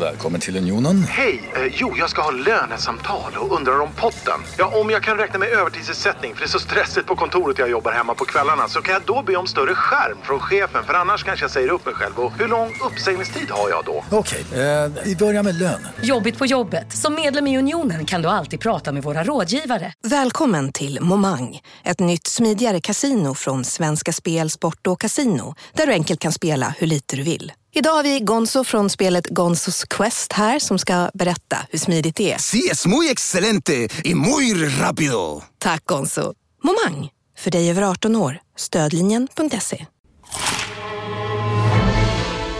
Välkommen 0.00 0.40
till 0.40 0.56
Unionen. 0.56 1.02
Hej! 1.02 1.50
Eh, 1.56 1.72
jo, 1.76 1.94
jag 1.96 2.10
ska 2.10 2.22
ha 2.22 2.30
lönesamtal 2.30 3.32
och 3.36 3.56
undrar 3.56 3.80
om 3.80 3.88
potten. 4.00 4.40
Ja, 4.58 4.80
om 4.80 4.90
jag 4.90 5.02
kan 5.02 5.16
räkna 5.16 5.38
med 5.38 5.48
övertidsersättning 5.48 6.34
för 6.34 6.40
det 6.40 6.46
är 6.46 6.48
så 6.48 6.58
stressigt 6.58 7.06
på 7.06 7.16
kontoret 7.16 7.58
jag 7.58 7.70
jobbar 7.70 7.92
hemma 7.92 8.14
på 8.14 8.24
kvällarna 8.24 8.68
så 8.68 8.80
kan 8.82 8.92
jag 8.94 9.02
då 9.02 9.22
be 9.22 9.36
om 9.36 9.46
större 9.46 9.74
skärm 9.74 10.18
från 10.22 10.40
chefen 10.40 10.84
för 10.84 10.94
annars 10.94 11.24
kanske 11.24 11.44
jag 11.44 11.50
säger 11.50 11.68
upp 11.68 11.86
mig 11.86 11.94
själv. 11.94 12.18
Och 12.18 12.32
hur 12.38 12.48
lång 12.48 12.72
uppsägningstid 12.86 13.50
har 13.50 13.70
jag 13.70 13.84
då? 13.84 14.04
Okej, 14.10 14.44
eh, 14.52 14.92
vi 15.04 15.16
börjar 15.16 15.42
med 15.42 15.54
lön. 15.54 15.86
Jobbigt 16.02 16.38
på 16.38 16.46
jobbet. 16.46 16.92
Som 16.96 17.14
medlem 17.14 17.46
i 17.46 17.58
Unionen 17.58 18.04
kan 18.06 18.22
du 18.22 18.28
alltid 18.28 18.60
prata 18.60 18.92
med 18.92 19.02
våra 19.02 19.24
rådgivare. 19.24 19.92
Välkommen 20.02 20.72
till 20.72 20.98
Momang, 21.00 21.60
ett 21.84 22.00
nytt 22.00 22.26
smidigare 22.26 22.80
kasino 22.80 23.34
från 23.34 23.64
Svenska 23.64 24.12
Spel, 24.12 24.50
Sport 24.50 24.86
och 24.86 25.00
Casino 25.00 25.54
där 25.72 25.86
du 25.86 25.92
enkelt 25.92 26.20
kan 26.20 26.32
spela 26.32 26.74
hur 26.78 26.86
lite 26.86 27.16
du 27.16 27.22
vill. 27.22 27.52
Idag 27.76 27.90
har 27.90 28.02
vi 28.02 28.20
Gonzo 28.20 28.64
från 28.64 28.90
spelet 28.90 29.26
Gonzos 29.26 29.84
Quest 29.84 30.32
här 30.32 30.58
som 30.58 30.78
ska 30.78 31.10
berätta 31.14 31.56
hur 31.70 31.78
smidigt 31.78 32.16
det 32.16 32.32
är. 32.32 32.38
Sí, 32.38 32.68
es 32.70 32.86
muy 32.86 33.10
excelente 33.10 33.88
y 34.04 34.14
muy 34.14 34.54
rápido. 34.80 35.42
Tack 35.58 35.84
Gonzo. 35.84 36.34
Momang, 36.62 37.10
för 37.38 37.50
dig 37.50 37.70
över 37.70 37.82
18 37.82 38.16
år. 38.16 38.40
Stödlinjen.se. 38.56 39.86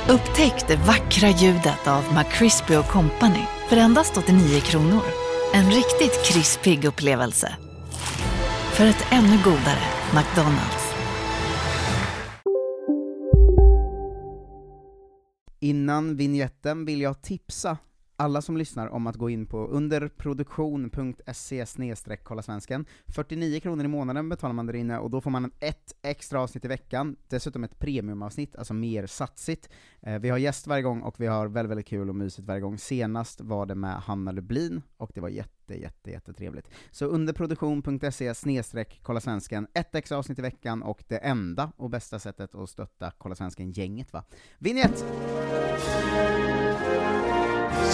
Upptäck 0.08 0.68
det 0.68 0.76
vackra 0.76 1.28
ljudet 1.28 1.86
av 1.86 2.04
McCrispy 2.14 2.74
Company 2.92 3.42
för 3.68 3.76
endast 3.76 4.16
89 4.16 4.60
kronor. 4.60 5.02
En 5.52 5.70
riktigt 5.70 6.24
krispig 6.24 6.84
upplevelse. 6.84 7.56
För 8.72 8.86
ett 8.86 9.04
ännu 9.10 9.38
godare 9.44 9.84
McDonalds. 10.14 10.83
Innan 15.64 16.16
vignetten 16.16 16.84
vill 16.84 17.00
jag 17.00 17.22
tipsa 17.22 17.78
alla 18.16 18.42
som 18.42 18.56
lyssnar 18.56 18.88
om 18.88 19.06
att 19.06 19.16
gå 19.16 19.30
in 19.30 19.46
på 19.46 19.66
underproduktion.se 19.66 21.66
kolla 22.22 22.42
svensken. 22.42 22.86
49 23.06 23.60
kronor 23.60 23.84
i 23.84 23.88
månaden 23.88 24.28
betalar 24.28 24.52
man 24.52 24.66
där 24.66 24.74
inne, 24.74 24.98
och 24.98 25.10
då 25.10 25.20
får 25.20 25.30
man 25.30 25.50
ett 25.60 25.94
extra 26.02 26.40
avsnitt 26.40 26.64
i 26.64 26.68
veckan, 26.68 27.16
dessutom 27.28 27.64
ett 27.64 27.78
premiumavsnitt, 27.78 28.56
alltså 28.56 28.74
mer 28.74 29.06
satsigt. 29.06 29.68
Eh, 30.00 30.18
vi 30.18 30.30
har 30.30 30.38
gäst 30.38 30.66
varje 30.66 30.82
gång, 30.82 31.00
och 31.00 31.20
vi 31.20 31.26
har 31.26 31.46
väldigt, 31.46 31.70
väldigt 31.70 31.86
kul 31.86 32.08
och 32.08 32.14
mysigt 32.14 32.48
varje 32.48 32.60
gång. 32.60 32.78
Senast 32.78 33.40
var 33.40 33.66
det 33.66 33.74
med 33.74 33.94
Hanna 33.94 34.32
Lublin, 34.32 34.82
och 34.96 35.10
det 35.14 35.20
var 35.20 35.28
jätte, 35.28 35.80
jätte, 35.80 36.10
jättetrevligt. 36.10 36.68
Så 36.90 37.06
underproduktion.se 37.06 38.34
kolla 39.02 39.20
svensken, 39.20 39.66
ett 39.74 39.94
extra 39.94 40.18
avsnitt 40.18 40.38
i 40.38 40.42
veckan, 40.42 40.82
och 40.82 41.04
det 41.08 41.18
enda 41.18 41.72
och 41.76 41.90
bästa 41.90 42.18
sättet 42.18 42.54
att 42.54 42.70
stötta 42.70 43.12
Kolla 43.18 43.34
Svensken-gänget 43.34 44.12
va. 44.12 44.24
Vignett! 44.58 45.04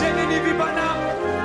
Känner 0.01 0.27
ni 0.27 0.39
vibbarna? 0.41 0.89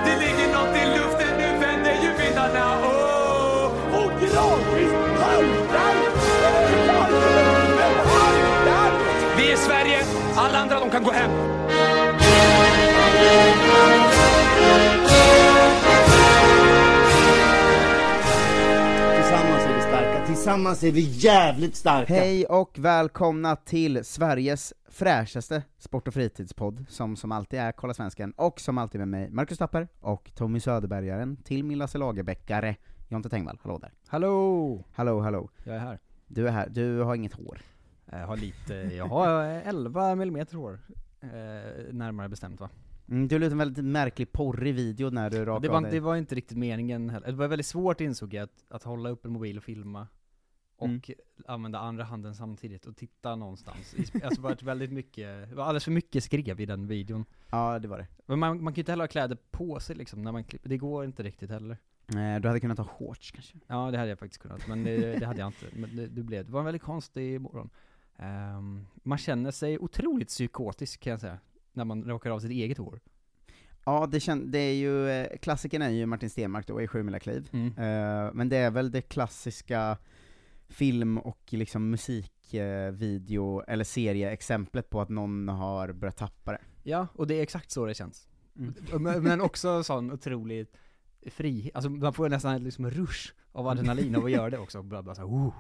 Det 0.06 0.16
ligger 0.24 0.48
nåt 0.54 0.76
i 0.82 0.86
luften, 0.98 1.38
nu 1.38 1.60
vänder 1.60 1.96
ju 2.04 2.10
vindarna. 2.24 2.66
Oh! 2.82 3.72
Och 4.00 4.12
gradvis 4.20 4.92
haltar 5.22 5.96
Vi 9.38 9.52
är 9.52 9.58
Sverige, 9.58 10.00
alla 10.36 10.58
andra 10.60 10.80
de 10.80 10.90
kan 10.90 11.04
gå 11.04 11.12
hem. 11.12 11.32
Tillsammans 20.46 20.84
är 20.84 20.92
vi 20.92 21.02
jävligt 21.02 21.76
starka! 21.76 22.14
Hej 22.14 22.46
och 22.46 22.80
välkomna 22.80 23.56
till 23.56 24.06
Sveriges 24.06 24.74
fräschaste 24.90 25.64
sport 25.78 26.08
och 26.08 26.14
fritidspodd, 26.14 26.86
som 26.90 27.16
som 27.16 27.32
alltid 27.32 27.60
är 27.60 27.72
Kolla 27.72 27.94
Svensken, 27.94 28.32
och 28.32 28.60
som 28.60 28.78
alltid 28.78 29.00
med 29.00 29.08
mig, 29.08 29.30
Marcus 29.30 29.58
Tapper, 29.58 29.88
och 30.00 30.32
Tommy 30.36 30.60
Söderbergaren, 30.60 31.38
till 31.38 31.64
min 31.64 31.78
Lasse 31.78 31.98
Lagerbäckare, 31.98 32.76
Jonte 33.08 33.30
Tengvall, 33.30 33.60
hallå 33.64 33.78
där. 33.78 33.92
Hallå! 34.08 34.84
Hallå, 34.94 35.20
hallå. 35.20 35.50
Jag 35.64 35.76
är 35.76 35.80
här. 35.80 36.00
Du 36.28 36.48
är 36.48 36.52
här, 36.52 36.70
du 36.70 37.00
har 37.00 37.16
inget 37.16 37.34
hår. 37.34 37.62
Jag 38.12 38.28
har 38.28 38.38
lite, 38.38 38.74
jag 38.74 39.06
har 39.08 39.44
11 39.44 40.10
mm 40.10 40.46
hår. 40.52 40.80
Eh, 41.22 41.30
närmare 41.92 42.30
bestämt 42.30 42.60
va? 42.60 42.70
Mm, 43.10 43.28
du 43.28 43.40
lät 43.40 43.52
en 43.52 43.58
väldigt 43.58 43.86
märklig 43.86 44.32
porrig 44.32 44.76
video 44.76 45.10
när 45.10 45.30
du 45.30 45.46
rakade 45.46 45.68
Det 45.68 45.70
var, 45.70 45.78
av 45.78 45.84
dig. 45.84 45.92
det 45.92 46.00
var 46.00 46.16
inte 46.16 46.36
riktigt 46.36 46.58
meningen 46.58 47.10
heller. 47.10 47.28
Det 47.28 47.34
var 47.34 47.48
väldigt 47.48 47.66
svårt 47.66 48.02
insåg 48.02 48.34
jag, 48.34 48.44
att, 48.44 48.66
att 48.70 48.84
hålla 48.84 49.10
upp 49.10 49.26
en 49.26 49.32
mobil 49.32 49.58
och 49.58 49.64
filma, 49.64 50.08
och 50.78 50.88
Mm. 50.88 51.02
använda 51.48 51.80
andra 51.80 52.04
handen 52.04 52.36
samtidigt 52.36 52.86
och 52.86 52.96
titta 52.98 53.36
någonstans. 53.36 53.96
Alltså 54.24 54.42
det 54.42 54.42
var 54.42 54.66
väldigt 54.66 54.92
mycket, 54.92 55.50
det 55.50 55.56
var 55.56 55.64
alldeles 55.64 55.84
för 55.84 55.92
mycket 55.92 56.24
skrev 56.24 56.60
i 56.60 56.66
den 56.66 56.88
videon. 56.88 57.26
Ja, 57.52 57.80
det 57.80 57.88
var 57.88 57.98
det. 57.98 58.08
Men 58.26 58.40
man, 58.40 58.64
man 58.64 58.74
kan 58.74 58.76
ju 58.76 58.82
inte 58.82 58.92
heller 58.92 59.04
ha 59.04 59.08
kläder 59.08 59.38
på 59.52 59.80
sig 59.80 59.96
liksom 59.96 60.22
när 60.22 60.32
man 60.32 60.44
klipper, 60.44 60.70
det 60.70 60.78
går 60.78 61.06
inte 61.06 61.24
riktigt 61.24 61.50
heller. 61.50 61.78
Eh, 62.08 62.42
du 62.42 62.48
hade 62.48 62.60
kunnat 62.60 62.78
ha 62.78 62.86
shorts 62.86 63.32
kanske? 63.32 63.58
Ja 63.68 63.92
det 63.92 63.98
hade 63.98 64.10
jag 64.10 64.20
faktiskt 64.20 64.42
kunnat, 64.42 64.68
men 64.68 64.84
det, 64.84 65.20
det 65.20 65.26
hade 65.26 65.40
jag 65.40 65.48
inte. 65.48 65.66
Men 65.74 65.96
det, 65.96 66.08
det, 66.08 66.24
blev, 66.24 66.46
det 66.46 66.52
var 66.52 66.60
en 66.60 66.66
väldigt 66.66 66.82
konstig 66.82 67.42
morgon. 67.42 67.70
Ehm, 68.18 68.86
man 69.04 69.18
känner 69.18 69.52
sig 69.52 69.80
otroligt 69.80 70.28
psykotisk 70.28 71.00
kan 71.00 71.12
jag 71.12 71.20
säga, 71.20 71.38
när 71.74 71.86
man 71.86 72.04
råkar 72.04 72.30
av 72.32 72.40
sitt 72.40 72.52
eget 72.52 72.78
hår. 72.78 73.00
Ja, 73.86 74.08
det, 74.12 74.20
kän- 74.20 74.46
det 74.46 74.60
är 74.60 74.74
ju, 74.74 75.10
eh, 75.10 75.38
klassikern 75.38 75.82
är 75.82 75.90
ju 75.90 76.06
Martin 76.06 76.30
Stenmark 76.30 76.68
då 76.68 76.82
i 76.82 76.88
Sjumilakliv, 76.88 77.50
Mm. 77.54 77.68
Eh, 77.68 78.34
men 78.34 78.50
det 78.50 78.58
är 78.58 78.72
väl 78.72 78.92
det 78.92 79.02
klassiska 79.02 79.98
film 80.70 81.18
och 81.18 81.44
liksom 81.50 81.90
musikvideo, 81.90 83.62
eller 83.68 83.84
serieexemplet 83.84 84.90
på 84.90 85.02
att 85.02 85.10
någon 85.10 85.48
har 85.48 85.92
börjat 85.92 86.18
tappa 86.18 86.52
det. 86.52 86.62
Ja, 86.84 87.08
och 87.14 87.28
det 87.28 87.36
är 87.36 87.44
exakt 87.44 87.72
så 87.72 87.86
det 87.86 87.94
känns. 87.94 88.28
Mm. 88.58 89.24
Men, 89.24 89.42
också 89.42 89.84
sån 89.84 90.12
otroligt 90.12 90.78
fri, 91.26 91.72
alltså 91.74 91.90
man 91.90 92.14
får 92.14 92.30
nästan 92.30 92.64
liksom 92.64 92.86
en 92.86 92.92
rush 92.92 93.34
av 93.52 93.68
adrenalin 93.68 94.16
av 94.16 94.26
att 94.26 94.32
göra 94.32 94.50
det 94.50 94.58
också, 94.66 94.84
bara, 94.84 95.04
bara 95.04 95.16
såhär, 95.16 95.30
oh, 95.30 95.54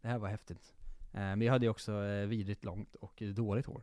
det 0.00 0.08
här 0.08 0.18
var 0.18 0.28
häftigt. 0.28 0.74
Eh, 1.12 1.20
men 1.20 1.42
jag 1.42 1.52
hade 1.52 1.66
ju 1.66 1.70
också 1.70 2.04
eh, 2.04 2.26
vidrigt 2.26 2.64
långt 2.64 2.94
och 2.94 3.22
dåligt 3.34 3.66
hår. 3.66 3.82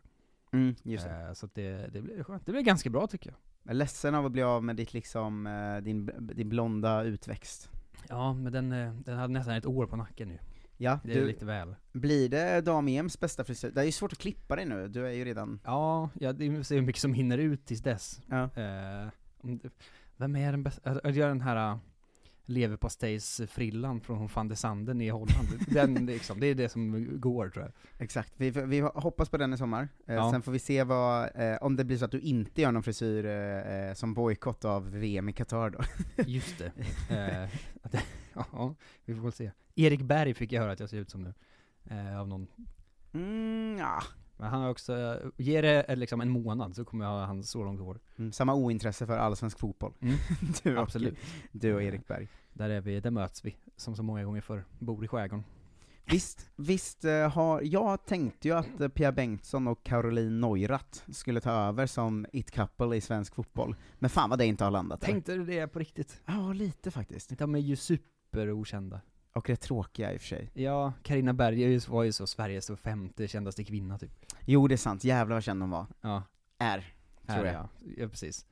Mm, 0.52 0.76
just 0.84 1.06
det. 1.06 1.28
Eh, 1.28 1.34
så 1.34 1.50
det, 1.54 1.90
det 1.94 2.02
blev 2.02 2.24
skönt. 2.24 2.46
Det 2.46 2.52
blev 2.52 2.64
ganska 2.64 2.90
bra 2.90 3.08
tycker 3.08 3.30
jag. 3.30 3.38
Jag 3.64 3.72
är 3.72 3.76
ledsen 3.76 4.16
av 4.16 4.26
att 4.26 4.32
bli 4.32 4.44
av 4.44 4.64
med 4.64 4.76
ditt 4.76 4.94
liksom, 4.94 5.48
eh, 5.48 5.78
din, 5.78 6.12
din 6.20 6.50
blonda 6.50 7.04
utväxt. 7.04 7.70
Ja, 8.10 8.34
men 8.34 8.54
den, 8.54 8.72
eh, 8.72 8.94
den 8.94 9.18
hade 9.18 9.34
nästan 9.34 9.56
ett 9.56 9.66
år 9.66 9.86
på 9.86 9.96
nacken 9.96 10.28
nu. 10.28 10.40
Ja, 10.78 11.00
Det 11.04 11.12
är 11.12 11.16
du, 11.16 11.28
lite 11.28 11.46
väl. 11.46 11.76
blir 11.92 12.30
det 12.30 12.62
dam-EMs 12.62 13.20
bästa 13.20 13.44
frisyr? 13.44 13.72
Det 13.72 13.82
är 13.82 13.86
ju 13.86 13.92
svårt 13.92 14.12
att 14.12 14.18
klippa 14.20 14.56
dig 14.56 14.66
nu, 14.66 14.88
du 14.88 15.08
är 15.08 15.12
ju 15.12 15.26
redan... 15.26 15.60
Ja, 15.66 16.10
ja 16.20 16.34
det 16.34 16.46
är 16.46 16.64
så 16.64 16.74
mycket 16.74 17.02
som 17.02 17.14
hinner 17.14 17.38
ut 17.38 17.66
tills 17.66 17.82
dess. 17.82 18.22
Ja. 18.30 18.44
Eh, 18.44 19.08
det- 19.42 19.70
vem 20.18 20.36
är 20.36 20.52
den 20.52 20.64
bästa? 20.64 20.90
Att 21.04 21.16
göra 21.16 21.30
den 21.30 21.42
här 21.42 21.72
uh, 21.72 21.78
leverpastejsfrillan 22.46 24.02
från 24.02 24.28
van 24.36 24.48
de 24.48 24.56
Sanden 24.56 25.02
i 25.02 25.10
Holland. 25.10 25.48
den 25.68 26.06
liksom, 26.06 26.40
det 26.40 26.48
är 26.48 26.56
det 26.56 26.70
som 26.70 27.08
går 27.20 27.50
tror 27.50 27.66
jag. 27.66 27.74
Exakt, 28.04 28.34
vi, 28.38 28.50
vi 28.50 28.80
hoppas 28.80 29.30
på 29.30 29.38
den 29.38 29.54
i 29.54 29.58
sommar, 29.58 29.88
eh, 30.08 30.16
Ja. 30.16 30.32
sen 30.32 30.42
får 30.42 30.52
vi 30.52 30.60
se 30.60 30.84
vad, 30.84 31.30
eh, 31.36 31.56
om 31.62 31.76
det 31.76 31.84
blir 31.84 31.98
så 31.98 32.06
att 32.06 32.12
du 32.12 32.20
inte 32.20 32.62
gör 32.62 32.72
någon 32.72 32.84
frisyr 32.84 33.26
eh, 33.26 33.88
eh, 33.90 33.94
som 33.94 34.14
bojkott 34.14 34.66
av 34.66 34.92
VM 34.92 35.30
i 35.30 35.34
Qatar 35.34 35.70
då. 35.70 35.80
Just 36.26 36.58
det. 36.60 36.72
Eh, 38.36 38.46
ja, 38.52 38.76
vi 39.06 39.16
får 39.16 39.22
väl 39.22 39.32
se. 39.32 39.52
Erik 39.76 40.02
Berg 40.02 40.34
fick 40.34 40.52
jag 40.52 40.62
höra 40.62 40.72
att 40.72 40.80
jag 40.80 40.90
ser 40.90 40.98
ut 40.98 41.10
som 41.10 41.24
nu. 41.24 41.34
Eh, 41.84 42.20
av 42.20 42.28
någon. 42.28 42.48
Mm, 43.14 43.78
ja. 43.80 44.02
Men 44.38 44.50
han 44.50 44.62
har 44.62 44.70
också, 44.70 44.98
eh, 44.98 45.30
ge 45.38 45.62
det 45.62 45.84
eh, 45.84 45.96
liksom 45.96 46.22
en 46.22 46.30
månad 46.30 46.76
så 46.76 46.86
kommer 46.86 47.06
jag 47.06 47.12
ha 47.12 47.26
hans 47.26 47.50
så 47.50 47.64
långt 47.64 47.80
hår. 47.80 48.00
Mm, 48.18 48.32
samma 48.32 48.54
ointresse 48.54 49.06
för 49.06 49.18
allsvensk 49.18 49.60
fotboll. 49.60 49.94
Mm. 50.02 50.16
du, 50.64 50.78
och, 50.78 50.84
Absolut. 50.84 51.18
du 51.52 51.74
och 51.74 51.84
Erik 51.84 52.08
Berg. 52.08 52.28
Där 52.54 52.70
är 52.70 52.82
vi, 52.82 53.00
där 53.00 53.12
möts 53.12 53.46
vi, 53.46 53.56
som 53.76 53.96
så 53.96 54.04
många 54.04 54.24
gånger 54.24 54.42
förr. 54.42 54.66
Bor 54.80 55.06
i 55.06 55.08
skärgården. 55.08 55.44
Visst, 56.08 56.50
visst 56.56 57.06
eh, 57.06 57.30
har, 57.30 57.62
jag 57.62 58.06
tänkte 58.06 58.48
ju 58.48 58.54
att 58.54 58.82
eh, 58.82 58.88
Pia 58.88 59.12
Bengtsson 59.12 59.68
och 59.68 59.84
Caroline 59.84 60.40
Neurath 60.40 61.12
skulle 61.12 61.42
ta 61.42 61.52
över 61.52 61.88
som 61.88 62.26
it-couple 62.34 62.96
i 62.96 63.02
svensk 63.02 63.36
fotboll, 63.36 63.76
men 64.00 64.10
fan 64.10 64.30
vad 64.30 64.40
det 64.40 64.46
inte 64.46 64.64
har 64.64 64.72
landat. 64.72 65.04
eller? 65.04 65.14
Tänkte 65.14 65.36
du 65.36 65.46
det 65.46 65.68
på 65.68 65.80
riktigt? 65.80 66.22
Ja, 66.26 66.54
lite 66.54 66.92
faktiskt. 66.92 67.38
De 67.38 67.56
är 67.56 67.60
ju 67.60 67.76
superokända. 68.36 69.02
Och 69.34 69.50
rätt 69.50 69.62
tråkiga 69.62 70.14
i 70.14 70.18
och 70.18 70.22
för 70.22 70.28
sig. 70.28 70.52
Ja, 70.54 70.94
Karina 71.04 71.34
Berg 71.34 71.64
är 71.76 71.90
var 71.92 72.04
ju 72.04 72.12
så 72.12 72.28
Sveriges 72.28 72.66
så 72.66 72.76
femte 72.76 73.28
kändaste 73.28 73.64
kvinna 73.64 73.98
typ. 73.98 74.12
Jo, 74.46 74.68
det 74.68 74.76
är 74.76 74.78
sant, 74.78 75.04
jävlar 75.04 75.36
vad 75.36 75.44
känd 75.44 75.62
hon 75.62 75.70
var. 75.70 75.86
Ja, 76.02 76.24
Är, 76.60 76.78
tror 77.28 77.36
här, 77.36 77.46
jag. 77.46 77.54
ja. 77.54 77.70
ja 77.98 78.08
precis. 78.08 78.46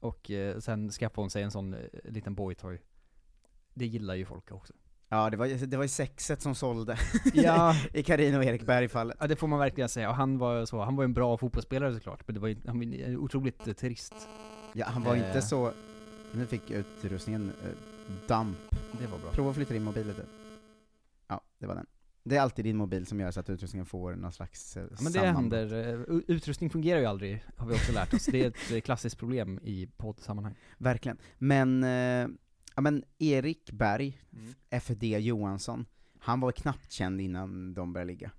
Och 0.00 0.30
eh, 0.30 0.58
sen 0.58 0.90
skaffade 0.90 1.20
hon 1.22 1.30
sig 1.30 1.42
en 1.42 1.50
sån 1.50 1.74
eh, 1.74 1.80
liten 2.04 2.34
boytoy. 2.34 2.80
Det 3.74 3.86
gillar 3.86 4.14
ju 4.14 4.24
folk 4.24 4.52
också. 4.52 4.72
Ja, 5.08 5.30
det 5.30 5.36
var, 5.36 5.66
det 5.66 5.76
var 5.76 5.84
ju 5.84 5.88
sexet 5.88 6.42
som 6.42 6.54
sålde 6.54 6.98
Ja. 7.34 7.74
i 7.94 8.02
Carina 8.02 8.38
och 8.38 8.44
Erik 8.44 8.62
Berg-fallet. 8.66 9.16
Ja 9.20 9.26
det 9.26 9.36
får 9.36 9.46
man 9.48 9.58
verkligen 9.58 9.88
säga, 9.88 10.08
och 10.10 10.14
han 10.16 10.38
var 10.38 10.64
så, 10.66 10.80
han 10.82 10.96
var 10.96 11.02
ju 11.02 11.04
en 11.04 11.14
bra 11.14 11.36
fotbollsspelare 11.38 11.94
såklart, 11.94 12.26
men 12.26 12.34
det 12.34 12.40
var 12.40 12.48
ju, 12.48 12.56
han 12.66 12.78
var 12.78 12.84
ju 12.84 13.16
otroligt 13.16 13.66
eh, 13.66 13.72
trist. 13.74 14.14
Ja, 14.72 14.86
han 14.86 15.02
var 15.02 15.14
Eh. 15.16 15.26
inte 15.26 15.42
så... 15.42 15.72
Nu 16.32 16.46
fick 16.46 16.70
utrustningen 16.70 17.52
eh, 17.64 17.70
damp. 18.28 18.58
Det 19.00 19.06
var 19.06 19.18
bra. 19.18 19.32
Prova 19.32 19.50
att 19.50 19.56
flytta 19.56 19.74
in 19.76 19.82
mobilen 19.84 20.08
lite. 20.08 20.26
Ja, 21.28 21.40
det 21.58 21.66
var 21.66 21.74
den. 21.74 21.86
Det 22.24 22.36
är 22.36 22.40
alltid 22.40 22.64
din 22.64 22.76
mobil 22.76 23.06
som 23.06 23.20
gör 23.20 23.30
så 23.30 23.40
att 23.40 23.50
utrustningen 23.50 23.86
får 23.86 24.14
någon 24.14 24.32
slags 24.32 24.76
eh, 24.76 24.82
Ja, 24.90 24.96
men 25.02 25.12
det 25.12 25.26
händer, 25.26 25.88
eh, 25.88 26.16
utrustning 26.28 26.70
fungerar 26.70 27.00
ju 27.00 27.06
aldrig, 27.06 27.44
har 27.56 27.66
vi 27.66 27.74
också 27.74 27.92
lärt 27.92 28.14
oss. 28.14 28.24
Det 28.26 28.44
är 28.44 28.48
ett 28.48 28.72
eh, 28.72 28.80
klassiskt 28.80 29.18
problem 29.18 29.60
i 29.62 29.86
poddsammanhang. 29.96 30.54
Verkligen. 30.78 31.18
Men, 31.38 31.84
eh, 31.84 32.28
ja 32.74 32.80
men 32.82 33.04
Erik 33.18 33.72
Berg, 33.72 34.22
Mm. 34.32 34.54
FD 34.70 35.18
Johansson, 35.18 35.86
han 36.18 36.40
var 36.40 36.52
knappt 36.52 36.92
känd 36.92 37.20
innan 37.20 37.74
de 37.74 37.92
började 37.92 38.06
ligga. 38.12 38.30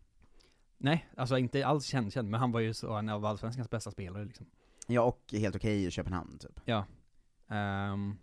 Nej, 0.77 1.09
alltså 1.17 1.37
inte 1.37 1.65
alls 1.65 1.85
känd, 1.85 2.13
känd 2.13 2.29
men 2.29 2.39
han 2.39 2.51
var 2.51 2.59
ju 2.59 2.73
så 2.73 2.93
en 2.93 3.09
av 3.09 3.25
allsvenskans 3.25 3.69
bästa 3.69 3.91
spelare 3.91 4.25
liksom. 4.25 4.45
Ja, 4.87 5.01
och 5.01 5.23
helt 5.31 5.55
okej 5.55 5.85
i 5.85 5.91
Köpenhamn 5.91 6.37
typ. 6.39 6.59
Ja. 6.65 6.85
Ehm, 7.49 8.15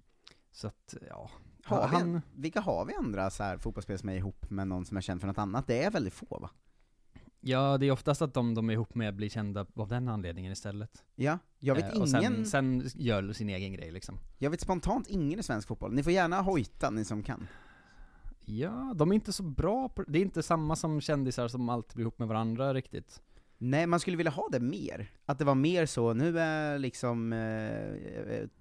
så 0.53 0.67
att, 0.67 0.95
ja. 1.09 1.31
Har 1.65 1.89
vi 1.89 1.97
han, 1.97 2.15
en, 2.15 2.23
vilka 2.35 2.61
har 2.61 2.85
vi 2.85 2.95
andra 2.95 3.31
så 3.31 3.43
här 3.43 3.59
fotbollsspelare 3.59 3.99
som 3.99 4.09
är 4.09 4.17
ihop 4.17 4.51
med 4.51 4.69
någon 4.69 4.85
som 4.85 4.97
är 4.97 5.01
känd 5.01 5.21
för 5.21 5.29
något 5.29 5.39
annat? 5.39 5.67
Det 5.67 5.83
är 5.83 5.91
väldigt 5.91 6.15
få 6.15 6.39
va? 6.41 6.51
ja, 7.41 7.79
det 7.79 7.87
är 7.87 7.91
oftast 7.91 8.23
att 8.23 8.35
de 8.35 8.55
de 8.55 8.71
är 8.71 8.73
ihop 8.73 8.95
med 8.95 9.15
blir 9.15 9.29
kända 9.29 9.67
av 9.75 9.89
den 9.89 10.09
anledningen 10.09 10.53
istället. 10.53 11.05
Ja, 11.15 11.39
jag 11.59 11.75
vet 11.75 11.85
Eh, 11.85 11.91
ingen, 11.91 12.03
Och 12.03 12.09
sen, 12.09 12.47
sen 12.47 12.91
gör 12.95 13.33
sin 13.33 13.49
egen 13.49 13.73
grej 13.73 13.91
liksom. 13.91 14.19
jag 14.39 14.51
vet 14.51 14.61
spontant 14.61 15.09
ingen 15.09 15.39
i 15.39 15.43
svensk 15.43 15.69
fotboll. 15.69 15.95
Ni 15.95 16.03
får 16.03 16.13
gärna 16.13 16.41
hojta, 16.41 16.91
ni 16.91 17.05
som 17.05 17.23
kan. 17.23 17.47
Ja, 18.41 18.95
de 18.97 19.11
är 19.11 19.15
inte 19.15 19.33
så 19.33 19.43
bra 19.43 19.89
på 19.89 20.03
det 20.03 20.19
är 20.19 20.23
inte 20.23 20.43
samma 20.43 20.77
som 20.77 21.01
kändisar 21.01 21.49
som 21.49 21.69
alltid 21.69 21.95
blir 21.95 22.03
ihop 22.03 22.19
med 22.19 22.29
varandra 22.29 22.75
riktigt. 22.75 23.23
Nej, 23.59 23.87
man 23.87 24.01
skulle 24.01 24.17
vilja 24.17 24.33
ha 24.33 24.49
det 24.53 24.61
mer. 24.61 25.11
Att 25.27 25.39
det 25.39 25.45
var 25.45 25.55
mer 25.55 25.87
så, 25.87 26.15
nu 26.15 26.39
är 26.39 26.79
liksom 26.79 27.33
eh, 27.33 27.39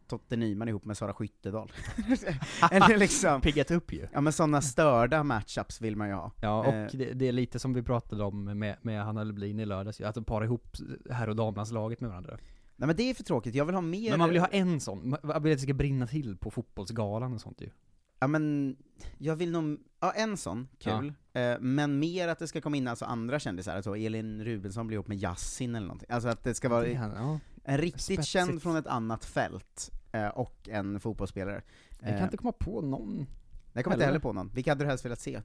Totte 0.07 0.35
Nyman 0.35 0.67
ihop 0.67 0.85
med 0.85 0.97
Sara 0.97 1.13
Skyttedal. 1.13 1.71
Eller 2.71 2.97
liksom, 2.97 3.41
Piggat 3.41 3.71
upp 3.71 3.93
ju. 3.93 4.07
ja 4.13 4.21
men 4.21 4.33
sådana 4.33 4.61
störda 4.61 5.23
matchups 5.23 5.81
vill 5.81 5.95
man 5.95 6.07
ju 6.07 6.13
ha. 6.13 6.31
Ja, 6.41 6.59
och 6.59 6.73
Eh. 6.73 6.87
det, 6.93 7.13
det 7.13 7.27
är 7.27 7.31
lite 7.31 7.59
som 7.59 7.73
vi 7.73 7.83
pratade 7.83 8.23
om 8.23 8.43
med, 8.59 8.77
med 8.81 9.03
Hanna 9.03 9.23
Lublin 9.23 9.59
i 9.59 9.65
lördags 9.65 10.01
att 10.01 10.15
de 10.15 10.23
parar 10.23 10.45
ihop 10.45 10.77
herr 11.09 11.29
och 11.29 11.35
damlandslaget 11.35 12.01
med 12.01 12.09
varandra. 12.09 12.37
Nej 12.75 12.87
men 12.87 12.95
det 12.95 13.03
är 13.09 13.13
för 13.13 13.23
tråkigt, 13.23 13.55
jag 13.55 13.65
vill 13.65 13.75
ha 13.75 13.81
mer... 13.81 14.09
Men 14.09 14.19
man 14.19 14.29
vill 14.29 14.35
ju 14.35 14.41
ha 14.41 14.47
en 14.47 14.79
sån, 14.79 15.09
man 15.23 15.43
vill 15.43 15.51
att 15.53 15.57
det 15.57 15.63
ska 15.63 15.73
brinna 15.73 16.07
till 16.07 16.37
på 16.37 16.51
fotbollsgalan 16.51 17.33
och 17.33 17.41
sånt 17.41 17.61
ju. 17.61 17.69
Ja 18.19 18.27
men, 18.27 18.75
jag 19.17 19.35
vill 19.35 19.51
nog, 19.51 19.79
ja 19.99 20.11
en 20.11 20.37
sån, 20.37 20.67
kul. 20.79 21.13
Eh, 21.33 21.55
men 21.59 21.99
mer 21.99 22.27
att 22.27 22.39
det 22.39 22.47
ska 22.47 22.61
komma 22.61 22.77
in 22.77 22.87
alltså 22.87 23.05
andra 23.05 23.39
kändisar, 23.39 23.75
alltså 23.75 23.95
Elin 23.97 24.43
Rubensson 24.45 24.87
blir 24.87 24.95
ihop 24.95 25.07
med 25.07 25.17
Yasin 25.17 25.75
eller 25.75 25.87
någonting. 25.87 26.07
Alltså 26.11 26.29
att 26.29 26.43
det 26.43 26.53
ska 26.55 26.69
vara 26.69 26.81
Det 26.81 26.93
är- 26.93 27.13
ja. 27.15 27.39
en 27.63 27.77
riktigt 27.77 28.01
spetsigt. 28.01 28.27
känd 28.27 28.61
från 28.61 28.75
ett 28.75 28.87
annat 28.87 29.25
fält, 29.25 29.91
eh, 30.11 30.27
och 30.27 30.69
en 30.71 30.99
fotbollsspelare. 30.99 31.61
Jag 31.99 32.09
kan 32.09 32.17
Eh, 32.17 32.23
inte 32.23 32.37
komma 32.37 32.51
på 32.51 32.81
någon. 32.81 33.27
jag 33.73 33.83
kommer 33.83 33.95
inte 33.95 34.05
heller 34.05 34.19
på 34.19 34.33
någon. 34.33 34.49
Vilka 34.53 34.71
hade 34.71 34.83
du 34.83 34.87
helst 34.87 35.05
velat 35.05 35.19
se? 35.19 35.35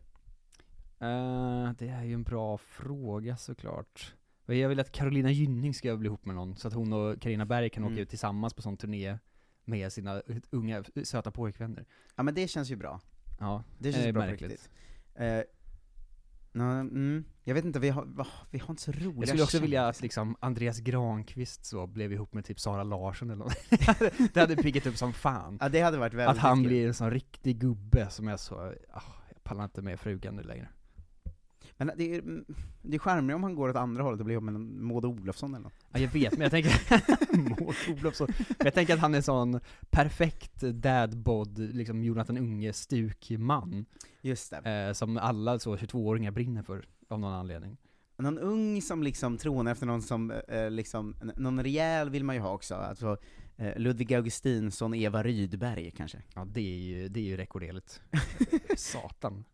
Eh, 0.99 1.71
det 1.79 1.89
är 1.89 2.03
ju 2.05 2.15
en 2.15 2.23
bra 2.23 2.59
fråga 2.59 3.37
såklart. 3.37 4.15
Jag 4.47 4.69
vill 4.69 4.81
att 4.81 4.93
Carolina 4.93 5.31
Gynning 5.31 5.75
ska 5.75 5.97
bli 5.97 6.07
ihop 6.07 6.25
med 6.25 6.35
någon, 6.35 6.57
så 6.57 6.69
att 6.69 6.75
hon 6.75 6.93
och 6.93 7.21
Karina 7.23 7.47
Berg 7.47 7.71
kan 7.71 7.83
Mm. 7.83 7.93
åka 7.95 8.03
ut 8.03 8.09
tillsammans 8.09 8.55
på 8.55 8.63
sån 8.63 8.77
turné 8.77 9.19
med 9.65 9.93
sina 9.93 10.23
unga, 10.51 10.85
söta 11.05 11.31
pojkvänner. 11.31 11.85
Ja 12.17 12.23
men 12.23 12.35
det 12.35 12.49
känns 12.49 12.71
ju 12.71 12.77
bra. 12.77 13.01
Ja, 13.41 13.65
Det 13.79 13.93
känns 13.93 14.05
är 14.07 14.13
bra 14.13 14.23
på 14.23 14.29
märkligt. 14.29 14.51
riktigt. 14.51 14.71
Eh, 15.15 15.43
mm, 16.55 17.25
jag 17.45 17.55
vet 17.55 17.65
inte, 17.65 17.79
vi 17.81 17.89
har, 17.89 18.27
vi 18.51 18.59
har 18.59 18.71
inte 18.71 18.83
så 18.83 18.93
roliga 18.93 19.15
Jag 19.21 19.29
skulle 19.29 19.43
också 19.43 19.61
vilja 19.61 19.87
att 19.89 20.01
liksom 20.01 20.37
Andreas 20.41 20.79
Granqvist 20.81 21.65
så 21.65 21.87
blev 21.87 22.13
ihop 22.13 22.35
med 22.35 22.45
typ 22.45 22.61
Sara 22.61 22.83
Larsson 22.83 23.31
eller 23.31 23.45
något. 23.45 23.57
Det 24.35 24.41
hade 24.41 24.57
piggat 24.57 24.87
upp 24.87 24.97
som 24.97 25.13
fan. 25.13 25.59
Ja 25.61 25.69
det 25.69 25.81
hade 25.81 25.99
varit 25.99 26.15
väldigt 26.15 26.37
Att 26.37 26.43
han 26.43 26.59
kul. 26.59 26.67
blir 26.67 26.87
en 26.87 26.95
sån 26.95 27.11
riktig 27.11 27.59
gubbe 27.61 28.11
som 28.11 28.29
är 28.29 28.37
så, 28.37 28.55
ah, 28.93 29.03
jag 29.35 29.45
pallar 29.45 29.65
inte 29.65 29.83
med 29.83 30.01
frugan 30.01 30.37
nu 30.37 30.43
längre. 30.43 30.69
Men 31.85 31.99
det 31.99 32.15
är, 32.15 32.19
mm, 32.19 32.45
det 32.83 32.97
är 32.97 32.99
charmigt 32.99 33.35
om 33.37 33.43
han 33.43 33.55
går 33.55 33.69
åt 33.69 33.77
andra 33.77 34.03
hållet 34.03 34.21
och 34.21 34.27
blir 34.27 34.35
ihop 34.35 34.45
med 34.45 34.61
Maud 34.61 35.05
Olofsson 35.05 35.55
eller 35.55 35.63
något. 35.63 35.73
Ja 35.93 36.01
jag 36.01 36.09
vet, 36.09 36.33
men 36.33 36.41
jag 36.41 36.51
tänker, 36.51 36.73
Maud 37.37 37.77
Olofsson, 37.99 38.29
men 38.49 38.57
jag 38.65 38.75
tänker 38.75 38.95
att 38.95 39.01
han 39.01 39.15
är 39.15 39.21
sån 39.21 39.61
perfekt 39.91 40.61
dadbod, 40.61 41.59
liksom 41.59 42.05
Jonathan 42.05 42.39
Unge 42.39 42.73
stukman, 42.73 43.85
Just 44.23 44.51
det. 44.63 44.87
eh, 44.89 44.93
som 44.93 45.17
alla 45.17 45.59
så 45.59 45.77
22-åringar 45.77 46.31
brinner 46.31 46.63
för, 46.63 46.85
av 47.09 47.21
någon 47.21 47.33
anledning. 47.33 47.77
Någon 48.17 48.39
ung 48.39 48.83
som 48.83 49.03
liksom 49.03 49.39
tronar 49.39 49.73
efter 49.73 49.87
någon 49.87 50.03
som, 50.03 50.31
eh, 50.31 50.71
liksom, 50.71 51.17
någon 51.37 51.63
rejäl 51.63 52.11
vill 52.11 52.25
man 52.25 52.35
ju 52.35 52.41
ha 52.41 52.53
också, 52.53 52.75
alltså 52.75 53.17
eh, 53.57 53.79
Ludvig 53.79 54.15
Augustinsson, 54.15 54.95
Eva 54.95 55.23
Rydberg 55.23 55.91
kanske. 55.91 56.23
Ja 56.35 56.45
det 56.45 56.61
är 56.61 56.79
ju, 56.79 57.09
det 57.09 57.21
är 57.21 57.25
ju 57.25 57.37
rekorderligt. 57.37 58.03
Satan. 58.77 59.45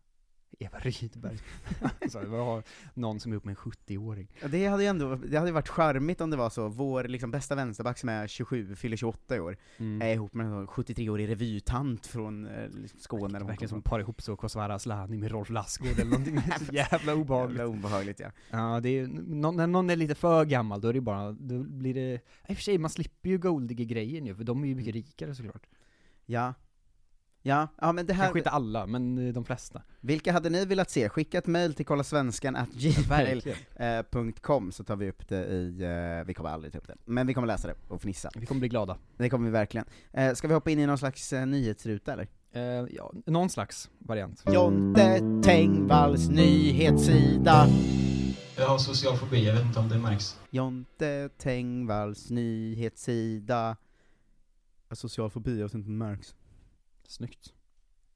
Eva 0.61 0.79
Rydberg. 0.79 1.37
alltså, 2.01 2.19
vi 2.19 2.37
har 2.37 2.63
någon 2.93 3.19
som 3.19 3.31
är 3.31 3.33
ihop 3.33 3.45
med 3.45 3.51
en 3.51 3.71
70-åring. 3.71 4.27
Ja, 4.41 4.47
Det 4.47 4.67
hade 4.67 4.83
ju 4.83 4.89
ändå, 4.89 5.15
det 5.15 5.37
hade 5.37 5.51
varit 5.51 5.69
charmigt 5.69 6.21
om 6.21 6.29
det 6.29 6.37
var 6.37 6.49
så, 6.49 6.67
vår 6.67 7.03
liksom 7.03 7.31
bästa 7.31 7.55
vänsterback 7.55 7.97
som 7.97 8.09
är 8.09 8.27
27, 8.27 8.75
fyller 8.75 8.97
28 8.97 9.35
i 9.35 9.39
år, 9.39 9.57
Mm. 9.77 10.01
är 10.01 10.13
ihop 10.13 10.33
med 10.33 10.45
en 10.45 10.67
73-årig 10.67 11.29
revytant 11.29 12.07
från 12.07 12.45
eh, 12.47 12.69
liksom 12.69 12.99
Skåne 12.99 13.33
var 13.33 13.39
hon 13.39 13.47
Verkligen 13.47 13.69
som 13.69 13.81
par 13.81 13.99
ihop 13.99 14.21
så 14.21 14.35
Kosovare 14.35 14.73
Asllani 14.73 15.17
med 15.17 15.31
Rolf 15.31 15.49
Lassgård 15.49 15.99
eller 15.99 16.11
någonting 16.11 16.41
så 16.59 16.65
jävla 16.73 17.13
obehagligt. 17.15 17.57
Jävla 17.59 17.77
obehagligt 17.77 18.19
ja. 18.19 18.31
Ja, 18.49 18.79
det 18.79 18.89
är, 18.89 19.07
nå- 19.07 19.51
när 19.51 19.67
någon 19.67 19.89
är 19.89 19.95
lite 19.95 20.15
för 20.15 20.45
gammal, 20.45 20.81
då 20.81 20.87
är 20.87 20.93
det 20.93 21.01
bara, 21.01 21.31
då 21.31 21.63
blir 21.63 21.93
det, 21.93 22.13
i 22.13 22.53
och 22.53 22.55
för 22.57 22.63
sig, 22.63 22.77
man 22.77 22.89
slipper 22.89 23.29
ju 23.29 23.37
Goldige-grejen 23.37 24.25
ju, 24.25 24.35
för 24.35 24.43
de 24.43 24.63
är 24.63 24.67
ju 24.67 24.75
mycket 24.75 24.93
rikare 24.93 25.35
såklart. 25.35 25.67
Ja. 26.25 26.53
Ja, 27.41 27.67
ja 27.81 27.91
men 27.91 28.05
det 28.05 28.13
här, 28.13 28.23
Kanske 28.23 28.39
inte 28.39 28.49
alla, 28.49 28.85
men 28.85 29.27
eh, 29.27 29.33
de 29.33 29.45
flesta. 29.45 29.81
vilka 30.01 30.31
hade 30.33 30.49
ni 30.49 30.65
velat 30.65 30.89
se? 30.89 31.09
Skicka 31.09 31.37
ett 31.37 31.47
mail 31.47 31.73
till 31.73 31.85
kollasvenskan 31.85 32.55
at 32.55 32.69
Verkligen. 33.09 33.57
gmail.com 33.77 34.71
så 34.71 34.83
tar 34.83 34.95
vi 34.95 35.09
upp 35.09 35.27
det 35.27 35.45
i, 35.45 35.81
eh, 36.19 36.25
vi 36.27 36.33
kommer 36.33 36.49
aldrig 36.49 36.73
ta 36.73 36.79
upp 36.79 36.87
det, 36.87 36.95
men 37.05 37.27
vi 37.27 37.33
kommer 37.33 37.47
läsa 37.47 37.67
det 37.67 37.75
och 37.87 38.01
fnissa. 38.01 38.29
Vi 38.35 38.45
kommer 38.45 38.59
bli 38.59 38.69
glada. 38.69 38.97
Det 39.17 39.29
kommer 39.29 39.45
vi 39.45 39.51
verkligen. 39.51 39.85
Eh, 40.13 40.33
ska 40.33 40.47
vi 40.47 40.53
hoppa 40.53 40.71
in 40.71 40.79
i 40.79 40.85
någon 40.85 40.97
slags 40.97 41.33
eh, 41.33 41.45
nyhetsruta 41.45 42.13
eller? 42.13 42.27
Eh, 42.51 42.61
ja, 42.91 43.13
någon 43.25 43.49
slags 43.49 43.89
variant. 43.99 44.43
Jonte 44.53 45.21
Tengvalls 45.43 46.29
nyhetssida. 46.29 47.67
Jag 48.57 48.67
har 48.67 48.77
social 48.77 49.17
fobi, 49.17 49.45
jag 49.47 49.53
vet 49.53 49.65
inte 49.65 49.79
om 49.79 49.89
det 49.89 49.97
märks. 49.97 50.39
Jonte 50.49 51.29
Tengvalls 51.37 52.29
nyhetssida. 52.29 53.77
Ja, 54.89 54.95
Social 54.95 55.29
fobi, 55.29 55.57
jag 55.59 55.63
vet 55.65 55.73
inte 55.73 55.89
om 55.89 55.99
det 55.99 56.05
märks. 56.05 56.35
Snyggt. 57.09 57.53